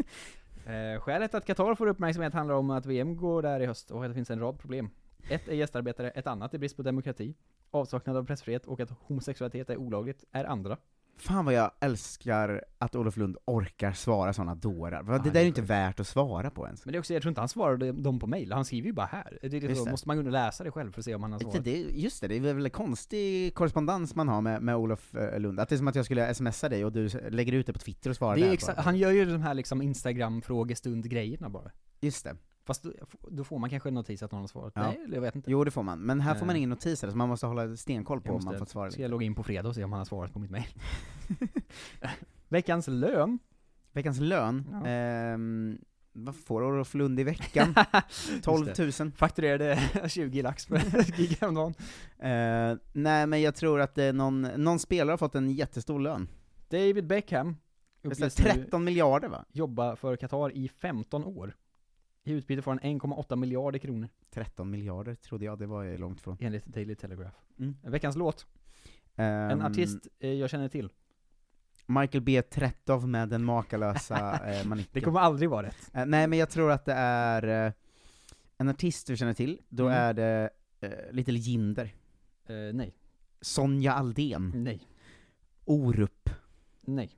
eh, 0.68 1.00
skälet 1.00 1.34
att 1.34 1.44
Qatar 1.44 1.74
får 1.74 1.86
uppmärksamhet 1.86 2.34
handlar 2.34 2.54
om 2.54 2.70
att 2.70 2.86
VM 2.86 3.16
går 3.16 3.42
där 3.42 3.60
i 3.60 3.66
höst 3.66 3.90
och 3.90 4.04
att 4.04 4.10
det 4.10 4.14
finns 4.14 4.30
en 4.30 4.40
rad 4.40 4.58
problem. 4.58 4.90
Ett 5.30 5.48
är 5.48 5.54
gästarbetare, 5.54 6.10
ett 6.10 6.26
annat 6.26 6.54
är 6.54 6.58
brist 6.58 6.76
på 6.76 6.82
demokrati, 6.82 7.34
avsaknad 7.70 8.16
av 8.16 8.26
pressfrihet 8.26 8.66
och 8.66 8.80
att 8.80 8.90
homosexualitet 8.90 9.70
är 9.70 9.76
olagligt, 9.76 10.24
är 10.32 10.44
andra. 10.44 10.76
Fan 11.18 11.44
vad 11.44 11.54
jag 11.54 11.70
älskar 11.80 12.64
att 12.78 12.94
Olof 12.94 13.16
Lund 13.16 13.36
orkar 13.44 13.92
svara 13.92 14.32
sådana 14.32 14.54
dårar. 14.54 15.02
Det 15.02 15.12
Ja, 15.12 15.18
där 15.18 15.36
är 15.36 15.40
ju 15.40 15.48
inte 15.48 15.62
värt 15.62 16.00
att 16.00 16.06
svara 16.06 16.50
på 16.50 16.66
ens. 16.66 16.84
Men 16.84 16.92
det 16.92 16.96
är 16.96 17.00
också, 17.00 17.12
jag 17.12 17.22
tror 17.22 17.30
inte 17.30 17.40
han 17.40 17.48
svarade 17.48 17.92
dem 17.92 18.18
på 18.18 18.26
mail, 18.26 18.52
han 18.52 18.64
skriver 18.64 18.86
ju 18.86 18.92
bara 18.92 19.06
här. 19.06 19.38
Det 19.42 19.76
så, 19.76 19.84
det. 19.84 19.90
måste 19.90 20.08
man 20.08 20.16
kunna 20.16 20.30
läsa 20.30 20.64
det 20.64 20.70
själv 20.70 20.92
för 20.92 21.00
att 21.00 21.04
se 21.04 21.14
om 21.14 21.22
han 21.22 21.32
har 21.32 21.38
svarat. 21.38 21.64
det, 21.64 21.76
just 21.76 22.20
det, 22.20 22.28
det 22.28 22.36
är 22.36 22.54
väl 22.54 22.64
en 22.64 22.70
konstig 22.70 23.54
korrespondens 23.54 24.14
man 24.14 24.28
har 24.28 24.40
med, 24.40 24.62
med 24.62 24.76
Olof 24.76 25.14
eh, 25.14 25.40
Lund. 25.40 25.60
Att 25.60 25.68
det 25.68 25.74
är 25.74 25.76
som 25.76 25.88
att 25.88 25.94
jag 25.94 26.04
skulle 26.04 26.34
smsa 26.34 26.68
dig 26.68 26.84
och 26.84 26.92
du 26.92 27.08
lägger 27.30 27.52
ut 27.52 27.66
det 27.66 27.72
på 27.72 27.78
Twitter 27.78 28.10
och 28.10 28.16
svarar 28.16 28.36
Det 28.36 28.46
är 28.46 28.50
där 28.50 28.74
bara. 28.74 28.82
han 28.82 28.96
gör 28.96 29.10
ju 29.10 29.24
de 29.24 29.42
här 29.42 29.54
liksom 29.54 29.82
instagram-frågestund-grejerna 29.82 31.48
bara. 31.48 31.70
Just 32.00 32.24
det. 32.24 32.36
Fast 32.68 32.86
då, 33.30 33.44
får 33.44 33.58
man 33.58 33.70
kanske 33.70 33.88
en 33.88 33.94
notis 33.94 34.22
att 34.22 34.32
någon 34.32 34.40
har 34.40 34.48
svarat. 34.48 34.72
Ja. 34.76 34.82
Nej, 34.82 35.06
jag 35.12 35.20
vet 35.20 35.36
inte. 35.36 35.50
Jo 35.50 35.64
det 35.64 35.70
får 35.70 35.82
man, 35.82 35.98
men 35.98 36.20
här 36.20 36.34
får 36.34 36.46
man 36.46 36.54
Eh. 36.54 36.58
ingen 36.58 36.70
notis 36.70 37.00
så 37.00 37.06
man 37.06 37.28
måste 37.28 37.46
hålla 37.46 37.76
stenkoll 37.76 38.20
på 38.20 38.32
om 38.34 38.44
man 38.44 38.58
fått 38.58 38.68
svara 38.68 38.90
Ska 38.90 38.96
eller 38.98 39.04
jag 39.04 39.10
logga 39.10 39.26
in 39.26 39.34
på 39.34 39.42
fredag 39.42 39.68
och 39.68 39.74
se 39.74 39.84
om 39.84 39.92
han 39.92 39.98
har 40.00 40.04
svarat 40.04 40.32
på 40.32 40.38
mitt 40.38 40.50
mail? 40.50 40.66
Veckans 42.48 42.88
lön. 42.88 43.38
Veckans 43.92 44.20
lön? 44.20 44.68
Ja. 44.72 44.86
Ehm, 44.86 45.78
vad 46.12 46.36
får 46.36 46.62
Olof 46.64 46.94
Lund 46.94 47.20
i 47.20 47.24
veckan? 47.24 47.74
12 48.42 48.68
Just 48.78 49.00
000? 49.00 49.10
Fakturerade 49.12 49.78
20 50.08 50.42
lax 50.42 50.66
för 50.66 51.16
gig 51.16 51.36
häromdagen. 51.40 51.74
Eh, 52.18 52.78
nej 52.92 53.26
men 53.26 53.40
jag 53.42 53.54
tror 53.54 53.80
att 53.80 53.94
är 54.04 54.12
någon, 54.12 54.42
någon 54.42 54.78
spelare 54.78 55.12
har 55.12 55.18
fått 55.18 55.34
en 55.34 55.50
jättestor 55.50 56.00
lön. 56.00 56.28
David 56.68 57.06
Beckham 57.06 57.56
Det 58.02 58.08
är 58.08 58.12
uppges 58.12 58.34
så 58.34 58.42
här 58.42 58.54
nu 58.56 58.62
13 58.62 58.84
miljarder 58.84 59.28
va? 59.28 59.44
jobba 59.52 59.96
för 59.96 60.16
Qatar 60.16 60.52
i 60.52 60.68
15 60.68 61.24
år. 61.24 61.56
I 62.28 62.32
utbyte 62.32 62.62
får 62.62 62.70
han 62.70 62.80
1,8 62.80 63.36
miljarder 63.36 63.78
kronor, 63.78 64.08
13 64.30 64.70
miljarder 64.70 65.14
trodde 65.14 65.44
jag, 65.44 65.58
det 65.58 65.66
var 65.66 65.98
långt 65.98 66.20
från. 66.20 66.36
enligt 66.40 66.66
Daily 66.66 66.94
Telegraph. 66.94 67.36
Mm. 67.58 67.76
Veckans 67.82 68.16
låt. 68.16 68.46
En 69.14 69.50
Ehm, 69.50 69.60
artist 69.62 70.08
eh, 70.20 70.32
jag 70.32 70.50
känner 70.50 70.68
till. 70.68 70.90
Michael 71.86 72.22
B. 72.24 72.42
Tretov 72.42 73.08
med 73.08 73.28
den 73.28 73.44
makalösa 73.44 74.32
eh, 74.46 74.62
Det 74.62 74.68
manicken. 74.68 75.02
kommer 75.02 75.20
aldrig 75.20 75.50
vara 75.50 75.66
rätt. 75.66 75.90
Eh, 75.94 76.06
nej 76.06 76.26
men 76.26 76.38
jag 76.38 76.50
tror 76.50 76.70
att 76.72 76.84
det 76.84 76.92
är 76.92 77.66
eh, 77.66 77.72
en 78.58 78.68
artist 78.68 79.06
du 79.06 79.16
känner 79.16 79.34
till, 79.34 79.60
då 79.68 79.84
Mm. 79.86 79.98
är 79.98 80.14
det 80.14 80.50
eh, 80.80 80.90
Little 81.12 81.38
Jinder. 81.38 81.94
Eh, 82.46 82.54
nej. 82.74 82.94
Sonja 83.40 83.92
Aldén. 83.92 84.52
Nej. 84.54 84.80
Orup. 85.64 86.30
Nej. 86.80 87.10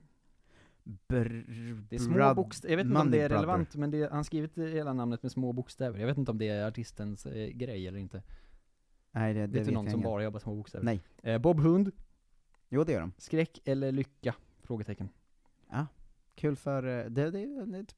Br- 0.83 1.85
Det 1.89 1.95
är 1.95 1.99
små 1.99 2.33
bokstäver, 2.33 2.71
jag 2.71 2.77
vet 2.77 2.85
inte 2.85 2.99
om 2.99 3.11
det 3.11 3.17
är 3.21 3.29
Brother. 3.29 3.41
relevant, 3.41 3.75
men 3.75 3.91
det, 3.91 4.11
han 4.11 4.23
skrivit 4.23 4.57
hela 4.57 4.93
namnet 4.93 5.23
med 5.23 5.31
små 5.31 5.53
bokstäver. 5.53 5.99
Jag 5.99 6.07
vet 6.07 6.17
inte 6.17 6.31
om 6.31 6.37
det 6.37 6.47
är 6.49 6.67
artistens 6.67 7.25
eh, 7.25 7.47
grej 7.49 7.87
eller 7.87 7.99
inte. 7.99 8.23
Nej 9.11 9.33
det, 9.33 9.39
det 9.39 9.47
vet 9.47 9.53
du 9.53 9.59
vet 9.59 9.73
någon 9.73 9.85
jag 9.85 9.91
som 9.91 9.99
ingen. 9.99 10.11
bara 10.11 10.23
jobbar 10.23 10.39
små 10.39 10.55
bokstäver? 10.55 10.85
Nej. 10.85 11.01
Eh, 11.23 11.37
Bob 11.37 11.59
Hund, 11.59 11.91
Jo 12.69 12.83
det 12.83 12.91
gör 12.91 12.99
de. 13.01 13.11
skräck 13.17 13.59
eller 13.65 13.91
lycka? 13.91 14.35
Frågetecken. 14.63 15.09
Kul 16.35 16.55
för, 16.55 16.83
eh, 16.83 17.05
det, 17.05 17.31
det, 17.31 17.45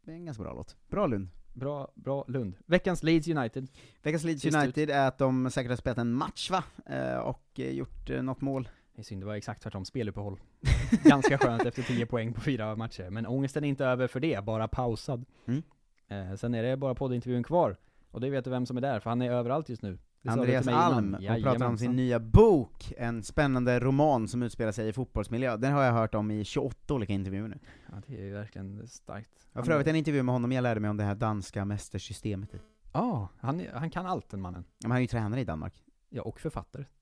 det 0.03 0.11
är 0.11 0.15
en 0.15 0.25
ganska 0.25 0.43
bra 0.43 0.53
låt. 0.53 0.77
Bra 0.89 1.07
Lund. 1.07 1.27
Bra, 1.53 1.91
bra 1.95 2.25
Lund. 2.27 2.55
Veckans 2.65 3.03
Leeds 3.03 3.27
United. 3.27 3.67
Veckans 4.01 4.23
Leeds 4.23 4.41
Sist 4.41 4.57
ut. 4.57 4.63
United 4.63 4.89
är 4.89 5.07
att 5.07 5.17
de 5.17 5.51
säkert 5.51 5.69
har 5.69 5.75
spelat 5.77 5.97
en 5.97 6.13
match 6.13 6.51
va? 6.51 6.63
Eh, 6.85 7.17
och 7.17 7.59
eh, 7.59 7.69
gjort 7.71 8.09
eh, 8.09 8.21
något 8.23 8.41
mål. 8.41 8.69
Det 8.95 9.01
är 9.01 9.03
synd, 9.03 9.21
det 9.21 9.25
var 9.25 9.35
exakt 9.35 9.61
tvärtom. 9.63 9.85
Speluppehåll. 9.85 10.39
Ganska 11.03 11.37
skönt 11.37 11.65
efter 11.65 11.83
10 11.83 12.05
poäng 12.05 12.33
på 12.33 12.41
fyra 12.41 12.75
matcher. 12.75 13.09
Men 13.09 13.27
ångesten 13.27 13.63
är 13.63 13.67
inte 13.67 13.85
över 13.85 14.07
för 14.07 14.19
det, 14.19 14.43
bara 14.43 14.67
pausad. 14.67 15.25
Mm. 15.45 15.63
Eh, 16.07 16.35
sen 16.35 16.53
är 16.55 16.63
det 16.63 16.77
bara 16.77 16.95
poddintervjun 16.95 17.43
kvar. 17.43 17.77
Och 18.11 18.21
det 18.21 18.29
vet 18.29 18.43
du 18.43 18.49
vem 18.49 18.65
som 18.65 18.77
är 18.77 18.81
där, 18.81 18.99
för 18.99 19.09
han 19.09 19.21
är 19.21 19.31
överallt 19.31 19.69
just 19.69 19.81
nu. 19.81 19.97
Det 20.21 20.29
Andreas. 20.29 20.67
Alm, 20.67 21.13
och 21.15 21.41
pratar 21.43 21.65
om 21.65 21.77
sin 21.77 21.95
nya 21.95 22.19
bok, 22.19 22.93
en 22.97 23.23
spännande 23.23 23.79
roman 23.79 24.27
som 24.27 24.43
utspelar 24.43 24.71
sig 24.71 24.87
i 24.89 24.93
fotbollsmiljö. 24.93 25.57
Den 25.57 25.73
har 25.73 25.83
jag 25.83 25.93
hört 25.93 26.15
om 26.15 26.31
i 26.31 26.43
28 26.45 26.93
olika 26.93 27.13
intervjuer 27.13 27.47
nu. 27.47 27.59
Ja, 27.91 27.93
det 28.07 28.17
är 28.21 28.23
ju 28.25 28.33
verkligen 28.33 28.87
starkt. 28.87 29.29
Jag 29.35 29.59
har 29.59 29.61
Han 29.61 29.65
för 29.65 29.71
övrigt 29.71 29.87
en 29.87 29.95
intervju 29.95 30.23
med 30.23 30.33
honom 30.33 30.51
jag 30.51 30.61
lärde 30.61 30.79
mig 30.79 30.89
om 30.89 30.97
det 30.97 31.03
här 31.03 31.15
danska 31.15 31.65
mästersystemet 31.65 32.53
i. 32.53 32.57
Ja, 32.93 33.27
han, 33.39 33.59
är- 33.61 33.71
han 33.73 33.89
kan 33.89 34.05
allt 34.05 34.29
den 34.29 34.41
mannen. 34.41 34.63
Ja, 34.67 34.73
men 34.87 34.91
han 34.91 34.97
är 34.97 35.01
ju 35.01 35.07
tränare 35.07 35.41
i 35.41 35.43
Danmark. 35.45 35.73
Ja, 36.15 36.21
och 36.21 36.39
författare. 36.39 36.85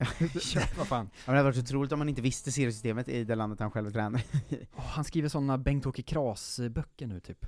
ja. 0.56 0.62
Vad 0.78 0.88
fan. 0.88 1.10
Ja, 1.14 1.20
men 1.26 1.34
det 1.34 1.40
hade 1.40 1.44
varit 1.44 1.58
otroligt 1.58 1.92
om 1.92 2.00
man 2.00 2.10
inte 2.10 2.22
visste 2.22 2.52
seriesystemet 2.52 3.10
i 3.10 3.24
det 3.24 3.36
landet 3.36 3.60
han 3.60 3.72
själv 3.72 3.88
är 3.88 3.92
tränare 3.92 4.22
Åh, 4.76 4.84
han 4.84 5.04
skriver 5.04 5.30
sådana 5.30 5.58
Bengt-Åke 5.58 6.02
Kras-böcker 6.02 7.08
nu 7.08 7.20
typ. 7.20 7.46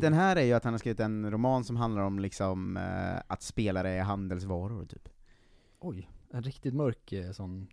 Den 0.00 0.12
här 0.12 0.36
är 0.36 0.42
ju 0.42 0.52
att 0.52 0.64
han 0.64 0.72
har 0.72 0.78
skrivit 0.78 1.00
en 1.00 1.30
roman 1.30 1.64
som 1.64 1.76
handlar 1.76 2.02
om 2.02 2.18
liksom 2.18 2.76
eh, 2.76 3.22
att 3.26 3.42
spelare 3.42 3.90
är 3.90 4.02
handelsvaror 4.02 4.86
typ. 4.86 5.08
Oj, 5.80 6.10
en 6.30 6.42
riktigt 6.42 6.74
mörk 6.74 7.12
eh, 7.12 7.32
sån, 7.32 7.68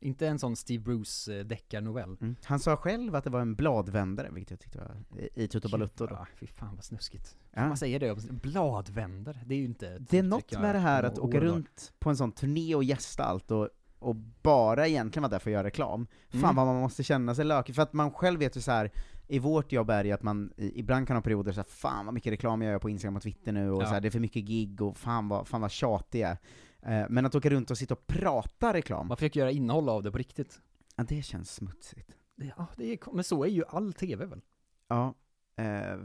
inte 0.00 0.28
en 0.28 0.38
sån 0.38 0.56
Steve 0.56 0.82
Bruce 0.84 1.38
eh, 1.38 1.44
deckarnovell. 1.44 2.16
Mm. 2.20 2.36
Han 2.44 2.60
sa 2.60 2.76
själv 2.76 3.14
att 3.14 3.24
det 3.24 3.30
var 3.30 3.40
en 3.40 3.54
bladvändare, 3.54 4.30
vilket 4.32 4.50
jag 4.50 4.60
tyckte 4.60 4.78
var 4.78 5.20
i- 5.34 5.48
Toto 5.48 5.68
Balutto 5.68 6.06
då. 6.06 6.14
Ja, 6.14 6.26
fy 6.36 6.46
fan 6.46 6.74
vad 6.74 6.84
snuskigt. 6.84 7.36
Ja. 7.52 7.60
Får 7.60 7.68
man 7.68 7.76
säger 7.76 8.00
det 8.00 8.32
bladvändare? 8.32 9.40
Det 9.46 9.54
är 9.54 9.58
ju 9.58 9.64
inte 9.64 9.98
Det 9.98 10.18
är 10.18 10.22
något 10.22 10.52
med 10.60 10.74
det 10.74 10.78
här 10.78 11.02
att 11.02 11.18
åka 11.18 11.40
runt 11.40 11.92
på 11.98 12.10
en 12.10 12.16
sån 12.16 12.32
turné 12.32 12.74
och 12.74 12.84
gästa 12.84 13.24
allt 13.24 13.50
och, 13.50 13.68
och 13.98 14.16
bara 14.42 14.86
egentligen 14.88 15.22
vara 15.22 15.30
där 15.30 15.38
för 15.38 15.50
att 15.50 15.54
göra 15.54 15.64
reklam. 15.66 16.06
Fan 16.30 16.40
Mm. 16.42 16.56
vad 16.56 16.66
man 16.66 16.76
måste 16.80 17.02
känna 17.02 17.34
sig 17.34 17.44
lökig, 17.44 17.74
för 17.74 17.82
att 17.82 17.92
man 17.92 18.10
själv 18.10 18.38
vet 18.40 18.56
ju 18.56 18.60
så 18.60 18.70
här. 18.70 18.90
i 19.28 19.38
vårt 19.38 19.72
jobb 19.72 19.90
är 19.90 20.02
det 20.02 20.06
ju 20.08 20.12
att 20.14 20.22
man 20.22 20.52
ibland 20.56 21.06
kan 21.06 21.16
ha 21.16 21.22
perioder 21.22 21.52
så 21.52 21.60
här, 21.60 21.64
fan 21.68 22.04
vad 22.06 22.14
mycket 22.14 22.32
reklam 22.32 22.62
jag 22.62 22.72
gör 22.72 22.78
på 22.78 22.90
Instagram 22.90 23.16
och 23.16 23.22
Twitter 23.22 23.52
nu, 23.52 23.70
och 23.70 23.82
Ja. 23.82 23.86
så 23.86 23.92
här, 23.92 24.00
det 24.00 24.08
är 24.08 24.10
för 24.10 24.20
mycket 24.20 24.44
gig, 24.44 24.82
och 24.82 24.96
fan 24.96 25.28
vad, 25.28 25.48
fan 25.48 25.60
vad 25.60 25.70
tjatig 25.70 26.20
jag 26.20 26.30
är. 26.30 26.38
Eh, 26.86 27.06
men 27.08 27.26
att 27.26 27.34
åka 27.34 27.50
runt 27.50 27.70
och 27.70 27.78
sitta 27.78 27.94
och 27.94 28.06
prata 28.06 28.72
reklam, 28.72 29.08
Man 29.08 29.16
försöker 29.16 29.40
göra 29.40 29.50
innehåll 29.50 29.88
av 29.88 30.02
det 30.02 30.10
på 30.12 30.18
riktigt. 30.18 30.60
ja, 30.96 31.04
det 31.08 31.22
känns 31.22 31.54
smutsigt. 31.54 32.16
Ja, 32.34 32.66
det 32.76 32.92
är, 32.92 33.14
men 33.14 33.24
så 33.24 33.44
är 33.44 33.48
ju 33.48 33.64
all 33.68 33.92
TV 33.92 34.26
väl? 34.26 34.40
Ja, 34.88 35.14
eh, 35.56 35.96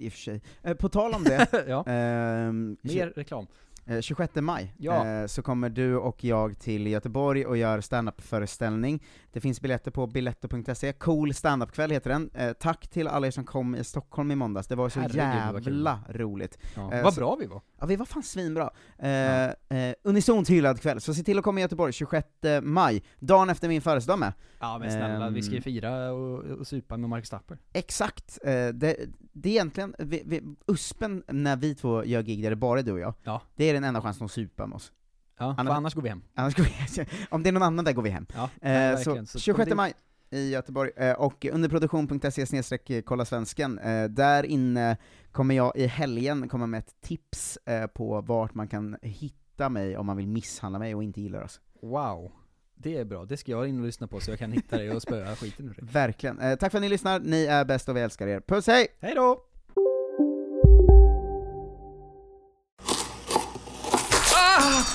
i 0.00 0.08
och 0.08 0.12
för 0.12 0.18
sig. 0.18 0.42
Eh, 0.62 0.74
på 0.74 0.88
tal 0.88 1.14
om 1.14 1.24
det, 1.24 1.46
ja. 1.68 1.84
ehm, 1.86 2.76
Mer 2.82 3.12
reklam. 3.16 3.46
Eh, 3.86 4.00
26 4.00 4.34
maj 4.34 4.74
Ja. 4.78 5.06
eh, 5.06 5.26
så 5.26 5.42
kommer 5.42 5.68
du 5.70 5.96
och 5.96 6.24
jag 6.24 6.58
till 6.58 6.86
Göteborg 6.86 7.46
och 7.46 7.56
gör 7.56 7.80
standup-föreställning. 7.80 9.02
Det 9.32 9.40
finns 9.40 9.60
biljetter 9.60 9.90
på 9.90 10.06
biletto.se, 10.06 10.92
Cool 10.92 11.34
standup-kväll 11.34 11.90
heter 11.90 12.10
den. 12.10 12.30
Eh, 12.34 12.52
tack 12.52 12.88
till 12.88 13.08
alla 13.08 13.26
er 13.26 13.30
som 13.30 13.44
kom 13.44 13.74
i 13.74 13.84
Stockholm 13.84 14.30
i 14.30 14.34
måndags, 14.34 14.66
det 14.68 14.74
var 14.74 14.88
så 14.88 15.00
Herregud, 15.00 15.52
vad 15.52 15.62
jävla 15.64 16.00
roligt. 16.08 16.58
Ja. 16.76 16.92
Eh, 16.92 17.02
Vad 17.02 17.14
så- 17.14 17.20
bra 17.20 17.36
vi 17.40 17.46
var. 17.46 17.60
Ja, 17.80 17.86
vi 17.86 17.96
var 17.96 18.06
fan 18.06 18.22
svinbra. 18.22 18.70
Eh, 18.98 19.44
eh, 19.44 19.94
unisont 20.04 20.48
hyllad 20.50 20.80
kväll, 20.80 21.00
så 21.00 21.14
se 21.14 21.22
till 21.22 21.38
att 21.38 21.44
komma 21.44 21.60
i 21.60 21.62
Göteborg 21.62 21.92
26 21.92 22.26
maj, 22.62 23.02
dagen 23.18 23.50
efter 23.50 23.68
min 23.68 23.82
födelsedag 23.82 24.18
med. 24.18 24.32
Ja 24.60 24.78
men 24.78 24.90
snälla, 24.90 25.28
vi 25.30 25.42
ska 25.42 25.52
ju 25.52 25.56
Ehm, 25.56 25.62
fira 25.62 26.12
och, 26.12 26.38
och 26.44 26.66
supa 26.66 26.96
med 26.96 27.10
Mark 27.10 27.26
Stapper. 27.26 27.58
Exakt, 27.72 28.38
eh, 28.44 28.50
det, 28.68 28.96
det 29.32 29.48
är 29.48 29.52
egentligen, 29.52 29.87
vi, 29.98 30.22
vi, 30.26 30.42
USPen 30.66 31.22
när 31.28 31.56
vi 31.56 31.74
två 31.74 32.04
gör 32.04 32.22
gig 32.22 32.42
där 32.42 32.50
det 32.50 32.56
bara 32.56 32.78
är 32.78 32.82
du 32.82 32.92
och 32.92 32.98
jag, 33.00 33.14
Ja. 33.22 33.42
det 33.56 33.64
är 33.64 33.74
den 33.74 33.84
enda 33.84 34.02
chansen 34.02 34.24
att 34.24 34.30
supa 34.32 34.66
med 34.66 34.76
oss. 34.76 34.92
Ja, 35.38 35.54
Annars- 35.58 35.74
annars 35.76 35.94
går 35.94 36.02
vi 36.02 36.08
hem. 36.08 36.22
Annars 36.34 36.54
går 36.56 36.64
vi, 36.64 37.06
om 37.30 37.42
det 37.42 37.50
är 37.50 37.52
någon 37.52 37.62
annan 37.62 37.84
där 37.84 37.92
går 37.92 38.02
vi 38.02 38.10
hem. 38.10 38.26
Ja, 38.34 38.50
Eh, 38.70 38.96
så 38.96 39.26
Så 39.26 39.38
26 39.38 39.56
kom 39.56 39.64
dit. 39.64 39.76
maj 39.76 39.94
i 40.30 40.50
Göteborg, 40.50 40.90
eh, 40.96 41.12
och 41.12 41.44
underproduktion.se 41.52 42.46
snedstreck 42.46 42.90
kolla 43.04 43.24
svensken, 43.24 43.78
eh, 43.78 44.04
där 44.08 44.44
inne 44.46 44.96
kommer 45.32 45.54
jag 45.54 45.76
i 45.76 45.86
helgen 45.86 46.48
komma 46.48 46.66
med 46.66 46.78
ett 46.78 46.94
tips 47.00 47.56
eh, 47.66 47.86
på 47.86 48.20
vart 48.20 48.54
man 48.54 48.68
kan 48.68 48.96
hitta 49.02 49.68
mig 49.68 49.96
om 49.96 50.06
man 50.06 50.16
vill 50.16 50.28
misshandla 50.28 50.78
mig 50.78 50.94
och 50.94 51.02
inte 51.02 51.20
gillar 51.20 51.42
oss. 51.42 51.60
Wow. 51.82 52.32
Det 52.80 52.96
är 52.96 53.04
bra, 53.04 53.24
det 53.24 53.36
ska 53.36 53.50
jag 53.52 53.68
in 53.68 53.78
och 53.80 53.86
lyssna 53.86 54.06
på 54.06 54.20
så 54.20 54.30
jag 54.30 54.38
kan 54.38 54.52
hitta 54.52 54.76
dig 54.76 54.90
och 54.90 55.02
spöa 55.02 55.36
skiten 55.36 55.66
ur 55.68 55.74
dig. 55.74 55.84
Verkligen. 55.92 56.38
Eh, 56.40 56.56
tack 56.56 56.70
för 56.72 56.78
att 56.78 56.82
ni 56.82 56.88
lyssnar, 56.88 57.20
ni 57.20 57.44
är 57.44 57.64
bäst 57.64 57.88
och 57.88 57.96
vi 57.96 58.00
älskar 58.00 58.26
er. 58.26 58.40
Puss 58.40 58.66
hej! 58.66 58.86
Hej 59.00 59.14
då! 59.14 59.44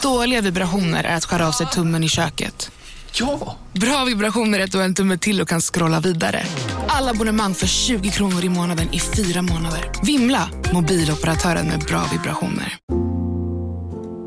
Dåliga 0.01 0.41
vibrationer 0.41 1.03
är 1.03 1.15
att 1.15 1.25
skära 1.25 1.47
av 1.47 1.51
sig 1.51 1.67
tummen 1.67 2.03
i 2.03 2.09
köket. 2.09 2.71
Ja! 3.13 3.57
Bra 3.73 4.05
vibrationer 4.05 4.59
är 4.59 4.63
att 4.63 4.71
du 4.71 4.77
har 4.77 4.85
en 4.85 4.95
tumme 4.95 5.17
till 5.17 5.41
och 5.41 5.47
kan 5.47 5.61
scrolla 5.61 5.99
vidare. 5.99 6.43
Alla 6.87 7.11
abonnemang 7.11 7.53
för 7.53 7.67
20 7.67 8.09
kronor 8.09 8.43
i 8.43 8.49
månaden 8.49 8.93
i 8.93 8.99
fyra 8.99 9.41
månader. 9.41 9.91
Vimla! 10.03 10.49
Mobiloperatören 10.73 11.67
med 11.67 11.79
bra 11.79 12.03
vibrationer. 12.11 12.77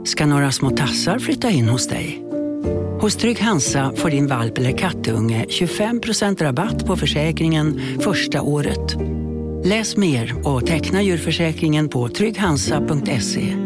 ska 0.04 0.26
några 0.26 0.52
små 0.52 0.70
tassar 0.70 1.18
flytta 1.18 1.50
in 1.50 1.68
hos 1.68 1.88
dig. 1.88 2.22
Hos 3.00 3.16
Trygg 3.16 3.40
Hansa 3.40 3.92
får 3.96 4.10
din 4.10 4.26
valp 4.26 4.58
eller 4.58 4.78
kattunge 4.78 5.46
25% 5.48 6.42
rabatt 6.42 6.86
på 6.86 6.96
försäkringen 6.96 7.80
första 8.00 8.42
året. 8.42 8.96
Läs 9.64 9.96
mer 9.96 10.46
och 10.48 10.66
teckna 10.66 11.02
djurförsäkringen 11.02 11.88
på 11.88 12.08
trygghansa.se. 12.08 13.65